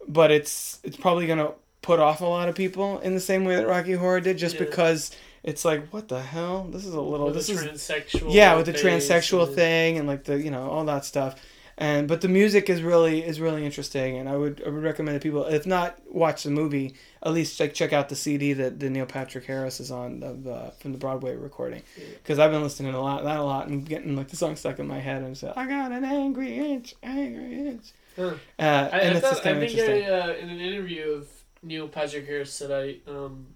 but 0.08 0.30
it's 0.30 0.78
it's 0.84 0.96
probably 0.96 1.26
gonna 1.26 1.52
put 1.80 1.98
off 1.98 2.20
a 2.20 2.24
lot 2.26 2.48
of 2.48 2.54
people 2.54 2.98
in 3.00 3.14
the 3.14 3.20
same 3.20 3.44
way 3.44 3.56
that 3.56 3.66
Rocky 3.66 3.94
horror 3.94 4.20
did 4.20 4.38
just 4.38 4.54
Yeah. 4.56 4.64
because 4.64 5.10
it's 5.44 5.64
like 5.64 5.88
what 5.92 6.08
the 6.08 6.20
hell? 6.22 6.64
This 6.70 6.84
is 6.86 6.94
a 6.94 7.00
little 7.00 7.26
With 7.26 7.34
this 7.34 7.46
the 7.48 7.54
is 7.54 7.60
transsexual. 7.62 8.32
yeah 8.32 8.54
with 8.56 8.66
the 8.66 8.72
transsexual 8.72 9.46
and- 9.46 9.54
thing 9.56 9.98
and 9.98 10.06
like 10.08 10.24
the 10.24 10.38
you 10.40 10.50
know 10.50 10.68
all 10.70 10.84
that 10.86 11.04
stuff. 11.04 11.34
And 11.78 12.06
but 12.06 12.20
the 12.20 12.28
music 12.28 12.68
is 12.68 12.82
really 12.82 13.24
is 13.24 13.40
really 13.40 13.64
interesting 13.64 14.18
and 14.18 14.28
i 14.28 14.36
would 14.36 14.62
i 14.64 14.68
would 14.68 14.82
recommend 14.82 15.16
that 15.16 15.22
people 15.22 15.46
if 15.46 15.66
not 15.66 15.98
watch 16.06 16.42
the 16.42 16.50
movie 16.50 16.94
at 17.22 17.32
least 17.32 17.58
like 17.58 17.72
check 17.72 17.94
out 17.94 18.10
the 18.10 18.14
cd 18.14 18.52
that 18.52 18.78
the 18.78 18.90
neil 18.90 19.06
patrick 19.06 19.46
harris 19.46 19.80
is 19.80 19.90
on 19.90 20.22
of 20.22 20.46
uh, 20.46 20.70
from 20.72 20.92
the 20.92 20.98
broadway 20.98 21.34
recording. 21.34 21.82
Because 22.22 22.38
i've 22.38 22.50
been 22.52 22.62
listening 22.62 22.92
a 22.94 23.00
lot 23.00 23.24
that 23.24 23.38
a 23.38 23.42
lot 23.42 23.68
and 23.68 23.88
getting 23.88 24.14
like 24.14 24.28
the 24.28 24.36
song 24.36 24.54
stuck 24.54 24.78
in 24.80 24.86
my 24.86 25.00
head 25.00 25.22
and 25.22 25.36
so 25.36 25.52
i 25.56 25.66
got 25.66 25.90
an 25.92 26.04
angry 26.04 26.54
inch 26.58 26.94
angry 27.02 27.54
inch 27.68 27.86
Huh. 28.16 28.22
uh, 28.26 28.30
I, 28.58 28.64
and 28.66 28.94
I, 28.94 28.98
it's 29.12 29.20
thought, 29.20 29.30
just 29.30 29.42
kind 29.42 29.58
I 29.58 29.66
think 29.66 29.78
I, 29.80 30.02
uh, 30.10 30.32
in 30.34 30.50
an 30.50 30.60
interview 30.60 31.04
of 31.12 31.26
Neil 31.62 31.88
Patrick 31.88 32.26
Harris 32.26 32.58
that 32.58 32.70
I 32.70 33.10
um, 33.10 33.46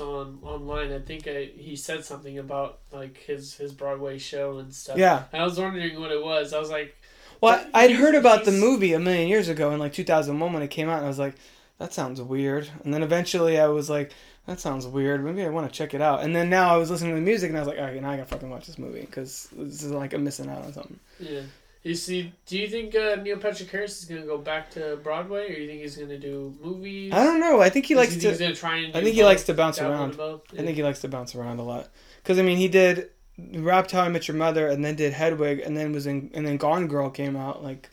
on, 0.00 0.38
online, 0.42 0.92
I 0.92 0.98
think 1.00 1.26
I, 1.26 1.50
he 1.56 1.76
said 1.76 2.04
something 2.04 2.38
about 2.38 2.78
like 2.92 3.18
his 3.18 3.54
his 3.54 3.72
Broadway 3.72 4.18
show 4.18 4.58
and 4.58 4.74
stuff. 4.74 4.96
yeah 4.98 5.24
And 5.32 5.42
I 5.42 5.44
was 5.44 5.58
wondering 5.58 6.00
what 6.00 6.10
it 6.10 6.22
was. 6.22 6.52
I 6.52 6.58
was 6.58 6.70
like, 6.70 6.96
well 7.40 7.64
i'd 7.74 7.90
heard 7.90 8.14
about 8.14 8.44
the 8.44 8.52
movie 8.52 8.92
a 8.92 8.98
million 9.00 9.28
years 9.28 9.48
ago 9.48 9.72
in 9.72 9.80
like 9.80 9.92
2001 9.92 10.52
when 10.52 10.62
it 10.62 10.68
came 10.68 10.88
out 10.88 10.98
and 10.98 11.06
i 11.06 11.08
was 11.08 11.18
like 11.18 11.34
that 11.78 11.92
sounds 11.92 12.20
weird 12.22 12.70
and 12.84 12.94
then 12.94 13.02
eventually 13.02 13.58
i 13.58 13.66
was 13.66 13.90
like 13.90 14.12
that 14.46 14.58
sounds 14.58 14.86
weird. 14.86 15.24
Maybe 15.24 15.44
I 15.44 15.48
want 15.50 15.70
to 15.70 15.76
check 15.76 15.94
it 15.94 16.00
out. 16.00 16.22
And 16.24 16.34
then 16.34 16.50
now 16.50 16.74
I 16.74 16.76
was 16.76 16.90
listening 16.90 17.12
to 17.12 17.14
the 17.16 17.24
music 17.24 17.50
and 17.50 17.56
I 17.56 17.60
was 17.60 17.68
like, 17.68 17.78
all 17.78 17.84
right, 17.84 18.02
now 18.02 18.10
I 18.10 18.16
gotta 18.16 18.28
fucking 18.28 18.50
watch 18.50 18.66
this 18.66 18.78
movie 18.78 19.02
because 19.02 19.48
this 19.52 19.82
is 19.84 19.92
like 19.92 20.12
I'm 20.14 20.24
missing 20.24 20.48
out 20.50 20.64
on 20.64 20.72
something. 20.72 20.98
yeah. 21.20 21.42
You 21.82 21.96
see, 21.96 22.32
do 22.46 22.56
you 22.58 22.68
think 22.68 22.94
uh, 22.94 23.16
Neil 23.16 23.38
Patrick 23.38 23.68
Harris 23.70 24.00
is 24.00 24.08
gonna 24.08 24.22
go 24.22 24.38
back 24.38 24.70
to 24.72 25.00
Broadway, 25.02 25.52
or 25.52 25.58
you 25.58 25.66
think 25.66 25.80
he's 25.80 25.96
gonna 25.96 26.18
do 26.18 26.54
movies? 26.62 27.12
I 27.12 27.24
don't 27.24 27.40
know. 27.40 27.60
I 27.60 27.70
think 27.70 27.86
he 27.86 27.96
likes 27.96 28.14
think 28.14 28.36
to. 28.38 28.54
Try 28.54 28.76
and. 28.76 28.96
I 28.96 29.02
think 29.02 29.16
he 29.16 29.24
likes 29.24 29.42
to 29.44 29.54
bounce 29.54 29.80
around. 29.80 30.16
both? 30.16 30.42
I 30.52 30.62
think 30.62 30.76
he 30.76 30.84
likes 30.84 31.00
to 31.00 31.08
bounce 31.08 31.34
around 31.34 31.58
a 31.58 31.64
lot. 31.64 31.88
Because 32.22 32.38
I 32.38 32.42
mean, 32.42 32.58
he 32.58 32.68
did 32.68 33.10
wrapped 33.54 33.90
How 33.90 34.02
I 34.02 34.08
Met 34.08 34.28
Your 34.28 34.36
Mother, 34.36 34.68
and 34.68 34.84
then 34.84 34.94
did 34.94 35.12
Hedwig, 35.12 35.60
and 35.60 35.76
then 35.76 35.92
was 35.92 36.06
in, 36.06 36.30
and 36.34 36.46
then 36.46 36.56
Gone 36.56 36.86
Girl 36.86 37.10
came 37.10 37.36
out 37.36 37.64
like 37.64 37.90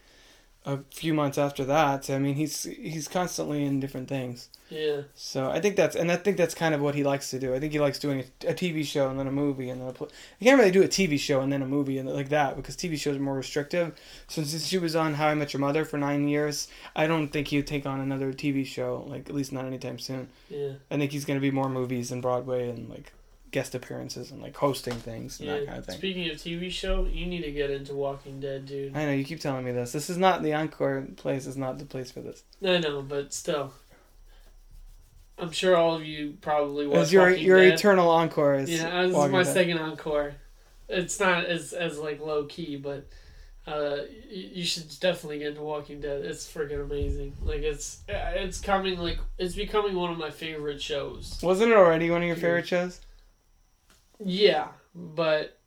a 0.74 0.80
few 0.92 1.14
months 1.14 1.38
after 1.38 1.66
that. 1.66 2.10
I 2.10 2.20
mean, 2.20 2.36
he's 2.36 2.64
he's 2.64 3.08
constantly 3.08 3.64
in 3.64 3.80
different 3.80 4.08
things. 4.08 4.50
Yeah. 4.70 5.02
So 5.16 5.50
I 5.50 5.60
think 5.60 5.76
that's 5.76 5.96
and 5.96 6.12
I 6.12 6.16
think 6.16 6.38
that's 6.38 6.54
kind 6.54 6.76
of 6.76 6.82
what 6.82 6.96
he 6.96 7.04
likes 7.04 7.32
to 7.32 7.40
do. 7.40 7.56
I 7.56 7.60
think 7.60 7.74
he 7.74 7.80
likes 7.80 7.98
doing 7.98 8.20
a, 8.20 8.50
a 8.50 8.54
TV 8.54 8.86
show 8.86 9.10
and 9.10 9.20
then 9.20 9.28
a 9.28 9.32
movie 9.32 9.70
and 9.70 9.82
then 9.82 9.88
a 9.90 9.94
pl- 9.94 10.10
you 10.40 10.46
can't 10.46 10.60
really 10.60 10.72
do 10.72 10.84
a 10.84 10.88
TV 10.88 11.20
show 11.20 11.42
and 11.42 11.52
then 11.52 11.62
a 11.62 11.68
movie 11.68 11.98
and 11.98 12.08
like 12.08 12.30
that 12.30 12.56
because 12.56 12.76
TV 12.76 12.98
shows 12.98 13.18
are 13.18 13.22
more 13.22 13.36
restrictive. 13.36 14.00
So 14.28 14.44
since 14.44 14.68
she 14.68 14.78
was 14.78 14.96
on 14.96 15.16
How 15.16 15.28
I 15.28 15.36
Met 15.36 15.54
Your 15.54 15.62
Mother 15.62 15.86
for 15.86 15.98
nine 15.98 16.28
years, 16.28 16.68
I 16.96 17.08
don't 17.08 17.30
think 17.30 17.48
he'd 17.48 17.66
take 17.66 17.86
on 17.86 18.00
another 18.00 18.32
TV 18.32 18.66
show 18.66 19.06
like 19.08 19.28
at 19.30 19.36
least 19.36 19.52
not 19.52 19.66
anytime 19.66 19.98
soon. 19.98 20.30
Yeah. 20.50 20.74
I 20.92 20.98
think 20.98 21.12
he's 21.12 21.26
going 21.26 21.40
to 21.40 21.42
be 21.42 21.52
more 21.52 21.70
movies 21.70 22.12
and 22.12 22.22
Broadway 22.22 22.70
and 22.70 22.90
like 22.90 23.12
guest 23.52 23.74
appearances 23.76 24.32
and 24.32 24.42
like 24.42 24.56
hosting 24.56 24.94
things 24.96 25.40
and 25.40 25.48
Yeah. 25.50 25.58
that 25.58 25.66
kind 25.68 25.78
of 25.80 25.86
thing. 25.86 25.98
Speaking 25.98 26.30
of 26.30 26.38
TV 26.38 26.70
show, 26.72 27.06
you 27.06 27.26
need 27.26 27.42
to 27.44 27.52
get 27.52 27.70
into 27.72 27.94
Walking 27.96 28.40
Dead, 28.40 28.66
dude. 28.66 28.96
I 28.96 29.06
know 29.06 29.12
you 29.14 29.24
keep 29.24 29.40
telling 29.40 29.66
me 29.66 29.72
this. 29.72 29.92
This 29.92 30.10
is 30.10 30.18
not 30.18 30.44
the 30.44 30.54
encore 30.54 31.06
place. 31.16 31.46
Is 31.48 31.58
not 31.58 31.80
the 31.80 31.86
place 31.86 32.12
for 32.12 32.22
this. 32.22 32.44
I 32.64 32.78
know, 32.78 33.02
but 33.02 33.34
still. 33.34 33.74
I'm 35.38 35.52
sure 35.52 35.76
all 35.76 35.96
of 35.96 36.04
you 36.06 36.38
probably 36.42 36.86
watch 36.88 36.98
As 36.98 37.14
your 37.14 37.30
Walking 37.30 37.46
your 37.46 37.62
Dead. 37.62 37.74
eternal 37.76 38.10
encore 38.10 38.56
is. 38.56 38.70
Yeah, 38.70 39.04
this 39.04 39.12
is 39.16 39.32
my 39.32 39.44
Dead. 39.44 39.54
second 39.54 39.78
encore. 39.80 40.34
It's 40.90 41.20
not 41.20 41.46
as 41.46 41.72
as 41.74 41.98
like 41.98 42.20
low 42.20 42.44
key, 42.46 42.76
but 42.76 43.08
uh, 43.66 43.98
you 44.30 44.66
should 44.66 44.88
definitely 45.00 45.40
get 45.40 45.50
into 45.50 45.62
Walking 45.62 46.02
Dead. 46.02 46.26
It's 46.26 46.52
freaking 46.52 46.84
amazing. 46.84 47.38
Like 47.42 47.62
it's 47.62 48.02
it's 48.08 48.60
coming 48.60 48.98
like 49.00 49.20
it's 49.38 49.56
becoming 49.56 49.96
one 49.96 50.12
of 50.12 50.18
my 50.18 50.30
favorite 50.32 50.82
shows. 50.82 51.40
Wasn't 51.42 51.72
it 51.72 51.76
already 51.78 52.10
one 52.10 52.22
of 52.22 52.28
your 52.28 52.36
favorite 52.36 52.68
shows? 52.68 53.00
Yeah, 54.24 54.70
but 54.94 55.58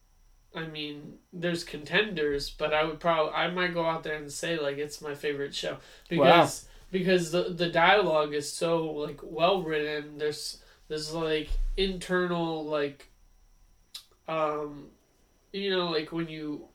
I 0.55 0.67
mean, 0.67 1.15
there's 1.33 1.65
contenders, 1.65 2.51
but 2.51 2.75
I 2.75 2.85
would 2.85 3.01
probably 3.01 3.33
I 3.33 3.49
might 3.51 3.75
go 3.75 3.87
out 3.87 4.03
there 4.03 4.17
and 4.17 4.31
say 4.31 4.59
like 4.59 4.79
it's 4.79 5.01
my 5.01 5.15
favorite 5.15 5.55
show 5.55 5.79
because 6.09 6.67
because 6.91 7.31
the 7.33 7.45
the 7.45 7.71
dialogue 7.71 8.35
is 8.35 8.53
so 8.53 8.85
like 8.87 9.21
well 9.23 9.63
written. 9.63 10.19
There's 10.19 10.63
there's 10.89 11.13
like 11.15 11.49
internal 11.77 12.65
like 12.67 13.09
um 14.29 14.89
you 15.53 15.71
know 15.71 15.89
like 15.91 16.13
when 16.13 16.29
you 16.29 16.67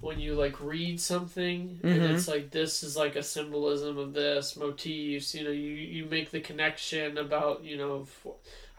when 0.00 0.18
you 0.18 0.34
like 0.34 0.60
read 0.60 1.00
something 1.00 1.78
and 1.82 1.92
Mhm. 1.92 2.14
it's 2.14 2.28
like 2.28 2.50
this 2.50 2.82
is 2.82 2.96
like 2.96 3.16
a 3.16 3.22
symbolism 3.22 3.98
of 3.98 4.12
this 4.14 4.56
motifs 4.56 5.34
you 5.34 5.44
know 5.44 5.50
you 5.50 5.70
you 5.72 6.04
make 6.06 6.30
the 6.30 6.40
connection 6.40 7.18
about 7.18 7.64
you 7.64 7.76
know 7.76 8.06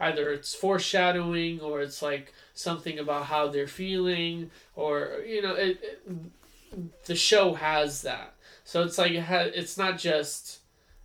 either 0.02 0.30
it's 0.32 0.54
foreshadowing 0.54 1.60
or 1.60 1.80
it's 1.80 2.02
like 2.02 2.32
something 2.54 2.98
about 2.98 3.24
how 3.26 3.48
they're 3.48 3.66
feeling 3.66 4.50
or 4.76 5.22
you 5.26 5.40
know 5.42 5.54
it, 5.54 5.78
it 5.82 7.04
the 7.06 7.14
show 7.14 7.54
has 7.54 8.02
that 8.02 8.34
so 8.64 8.82
it's 8.82 8.98
like 8.98 9.12
it 9.12 9.20
ha- 9.22 9.50
it's 9.54 9.76
not 9.78 9.98
just 9.98 10.58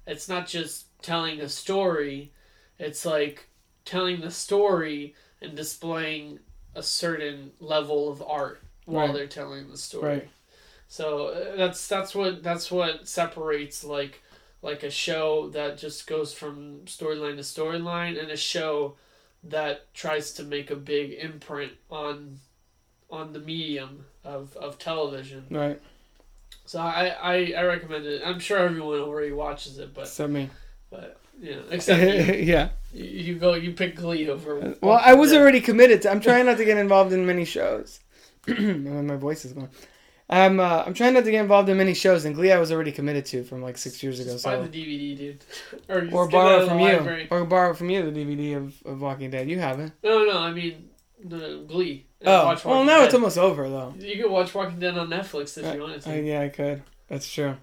it's 0.06 0.28
not 0.28 0.48
just 0.48 0.86
telling 1.02 1.40
a 1.42 1.50
story 1.50 2.32
it's 2.80 3.06
like 3.06 3.48
telling 3.86 4.20
the 4.22 4.32
story 4.32 5.14
and 5.42 5.56
displaying 5.56 6.40
a 6.76 6.84
certain 6.84 7.52
level 7.60 8.10
of 8.10 8.22
art 8.22 8.62
while 8.86 9.08
Right. 9.08 9.14
they're 9.16 9.28
telling 9.28 9.70
the 9.70 9.78
story. 9.78 10.08
Right. 10.10 10.30
So 10.88 11.28
uh, 11.28 11.56
that's 11.58 11.88
that's 11.88 12.14
what 12.16 12.44
that's 12.44 12.72
what 12.72 13.08
separates 13.08 13.84
like 13.84 14.22
like 14.62 14.84
a 14.84 14.92
show 14.92 15.50
that 15.50 15.78
just 15.78 16.08
goes 16.08 16.34
from 16.34 16.82
storyline 16.86 17.36
to 17.36 17.42
storyline 17.42 18.20
and 18.20 18.32
a 18.32 18.38
show 18.38 18.96
that 19.44 19.94
tries 19.94 20.34
to 20.34 20.44
make 20.44 20.72
a 20.72 20.76
big 20.76 21.14
imprint 21.14 21.74
on 21.90 22.40
on 23.10 23.34
the 23.34 23.40
medium 23.40 24.06
of, 24.24 24.56
of 24.58 24.78
television. 24.78 25.46
Right. 25.50 25.82
So 26.66 26.80
I, 26.80 27.16
I, 27.22 27.54
I 27.58 27.64
recommend 27.64 28.06
it. 28.06 28.22
I'm 28.26 28.40
sure 28.40 28.58
everyone 28.58 29.00
already 29.00 29.32
watches 29.32 29.80
it, 29.80 29.94
but 29.94 30.08
So 30.10 30.28
me. 30.28 30.50
but 30.90 31.18
know, 31.42 31.64
except 31.72 32.02
you, 32.02 32.34
yeah. 32.44 32.70
you, 32.94 33.06
you 33.06 33.36
go 33.36 33.54
you 33.54 33.72
pick 33.72 33.96
Glee 33.96 34.30
over. 34.30 34.60
Uh, 34.60 34.74
well, 34.82 35.00
I 35.02 35.14
was 35.14 35.34
already 35.34 35.62
committed 35.62 36.02
to. 36.02 36.12
I'm 36.12 36.20
trying 36.20 36.46
not 36.46 36.58
to 36.58 36.66
get 36.66 36.78
involved 36.78 37.14
in 37.14 37.26
many 37.26 37.46
shows. 37.46 38.00
my 38.48 39.16
voice 39.16 39.46
is 39.46 39.54
going. 39.54 39.70
I'm 40.30 40.60
uh, 40.60 40.84
I'm 40.86 40.94
trying 40.94 41.14
not 41.14 41.24
to 41.24 41.32
get 41.32 41.40
involved 41.42 41.70
in 41.70 41.78
many 41.78 41.94
shows, 41.94 42.26
and 42.26 42.36
Glee 42.36 42.52
I 42.52 42.60
was 42.60 42.72
already 42.72 42.92
committed 42.92 43.26
to 43.28 43.44
from 43.46 43.62
like 43.62 43.78
six 43.78 44.04
years 44.04 44.20
ago. 44.20 44.32
Just 44.34 44.44
buy 44.44 44.58
the 44.58 44.66
So 44.66 44.70
DVD, 44.72 45.18
dude, 45.18 45.46
or, 45.90 46.10
or 46.12 46.28
borrow 46.28 46.68
from 46.68 46.80
you, 46.80 46.86
library. 46.86 47.28
or 47.32 47.46
borrow 47.46 47.74
from 47.74 47.90
you 47.90 48.10
the 48.12 48.20
DVD 48.26 48.58
of, 48.58 48.76
of 48.86 49.02
Walking 49.02 49.30
Dead. 49.30 49.50
You 49.50 49.60
haven't. 49.60 49.94
No, 50.04 50.26
no, 50.26 50.38
I 50.40 50.52
mean 50.52 50.90
the 51.24 51.64
Glee. 51.68 52.08
Oh, 52.26 52.58
well 52.66 52.84
now 52.84 52.98
Dead. 52.98 53.06
it's 53.06 53.14
almost 53.14 53.38
over 53.38 53.70
though. 53.70 53.94
You 54.00 54.22
can 54.22 54.32
watch 54.32 54.54
Walking 54.54 54.80
Dead 54.80 54.98
on 54.98 55.08
Netflix 55.10 55.58
if 55.58 55.66
Uh, 55.66 55.74
you 55.76 55.82
wanted 55.82 56.02
to. 56.02 56.12
Uh, 56.12 56.16
yeah, 56.16 56.42
I 56.42 56.50
could. 56.50 56.84
That's 57.08 57.32
true. 57.32 57.56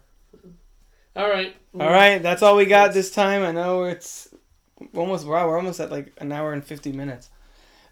All 1.17 1.29
right. 1.29 1.55
All 1.79 1.91
right, 1.91 2.23
that's 2.23 2.43
all 2.43 2.57
we 2.57 2.65
got 2.67 2.93
this 2.95 3.11
time. 3.11 3.43
I 3.43 3.53
know 3.53 3.85
it's 3.85 4.29
almost 4.95 5.27
wow. 5.27 5.47
We're 5.49 5.59
almost 5.59 5.81
at 5.81 5.91
like 5.91 6.13
an 6.19 6.33
hour 6.33 6.53
and 6.55 6.65
fifty 6.65 6.93
minutes. 6.93 7.29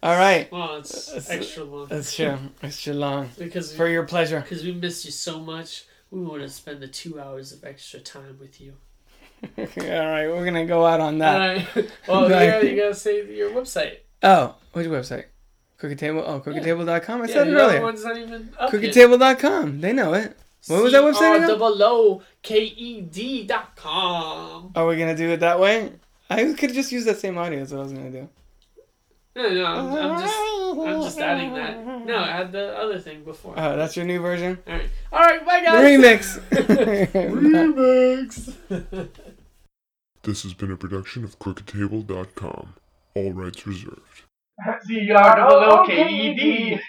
All 0.03 0.17
right, 0.17 0.51
Well, 0.51 0.77
it's 0.79 1.07
That's- 1.07 1.31
extra 1.31 1.63
long 1.63 1.87
that's 1.87 2.15
true. 2.17 2.37
Extra 2.63 2.93
long 2.93 3.31
because 3.39 3.73
for 3.75 3.87
your 3.89 4.03
pleasure. 4.05 4.41
because 4.41 4.65
we 4.65 4.73
missed 4.73 5.05
you 5.05 5.13
so 5.13 5.39
much. 5.39 5.85
We 6.11 6.21
want 6.23 6.43
to 6.43 6.49
spend 6.49 6.81
the 6.81 6.89
two 6.89 7.21
hours 7.21 7.53
of 7.53 7.63
extra 7.65 8.01
time 8.01 8.37
with 8.41 8.61
you. 8.61 8.75
all 9.59 9.65
right, 9.67 10.27
we're 10.29 10.45
gonna 10.45 10.67
go 10.67 10.85
out 10.85 11.01
on 11.01 11.19
that. 11.19 11.41
All 11.41 11.47
right. 11.49 11.91
Well, 12.09 12.25
you 12.65 12.77
gotta 12.77 12.95
say 12.95 13.25
your 13.33 13.51
website. 13.51 13.99
Oh, 14.23 14.57
which 14.73 14.87
website? 14.89 15.27
Crooked 15.79 15.99
Table. 15.99 16.23
Oh, 16.27 16.41
crookedtable.com. 16.41 17.23
I 17.23 17.27
yeah, 17.27 17.33
said 17.33 17.49
it 17.49 17.55
earlier. 17.55 17.83
one's 17.83 18.05
not 18.05 18.17
even 18.17 18.53
up 18.59 18.73
yet. 18.73 18.83
Crookedtable.com. 18.83 19.81
They 19.81 19.93
know 19.93 20.15
it. 20.15 20.37
What 20.69 20.83
was 20.85 20.93
that 20.93 21.03
website 21.03 21.37
again? 21.37 21.49
C-R-O-O-K-E-D 21.49 23.47
dot 23.47 23.75
com. 23.77 24.73
Are 24.77 24.87
we 24.87 24.97
gonna 24.97 25.17
do 25.17 25.31
it 25.31 25.41
that 25.41 25.59
way? 25.59 25.93
I 26.31 26.53
could 26.55 26.73
just 26.73 26.93
use 26.93 27.05
that 27.07 27.19
same 27.19 27.37
audio. 27.37 27.59
That's 27.61 27.73
what 27.73 27.81
I 27.81 27.83
was 27.83 27.93
gonna 27.93 28.11
do. 28.11 28.29
No, 29.35 29.49
no, 29.49 29.65
I'm, 29.65 29.93
I'm 29.95 30.21
just 30.21 30.39
I'm 30.39 31.03
just 31.03 31.19
adding 31.19 31.55
that. 31.55 31.85
No, 32.07 32.19
add 32.19 32.53
the 32.53 32.77
other 32.77 32.99
thing 32.99 33.25
before. 33.25 33.55
Oh, 33.57 33.77
that's 33.77 33.97
your 33.97 34.05
new 34.05 34.21
version. 34.21 34.59
All 34.67 34.75
right. 34.75 34.89
All 35.13 35.21
right. 35.21 35.47
Bye, 35.47 35.65
guys. 35.65 35.85
Remix. 35.85 36.39
Remix. 38.71 39.09
This 40.25 40.45
has 40.45 40.55
been 40.55 40.71
a 40.71 40.77
production 40.77 41.25
of 41.25 41.41
crookedtable.com. 41.41 42.75
All 43.17 43.33
rights 43.33 43.67
reserved. 43.67 44.23
C-R-O-O-K-E-D. 44.87 46.81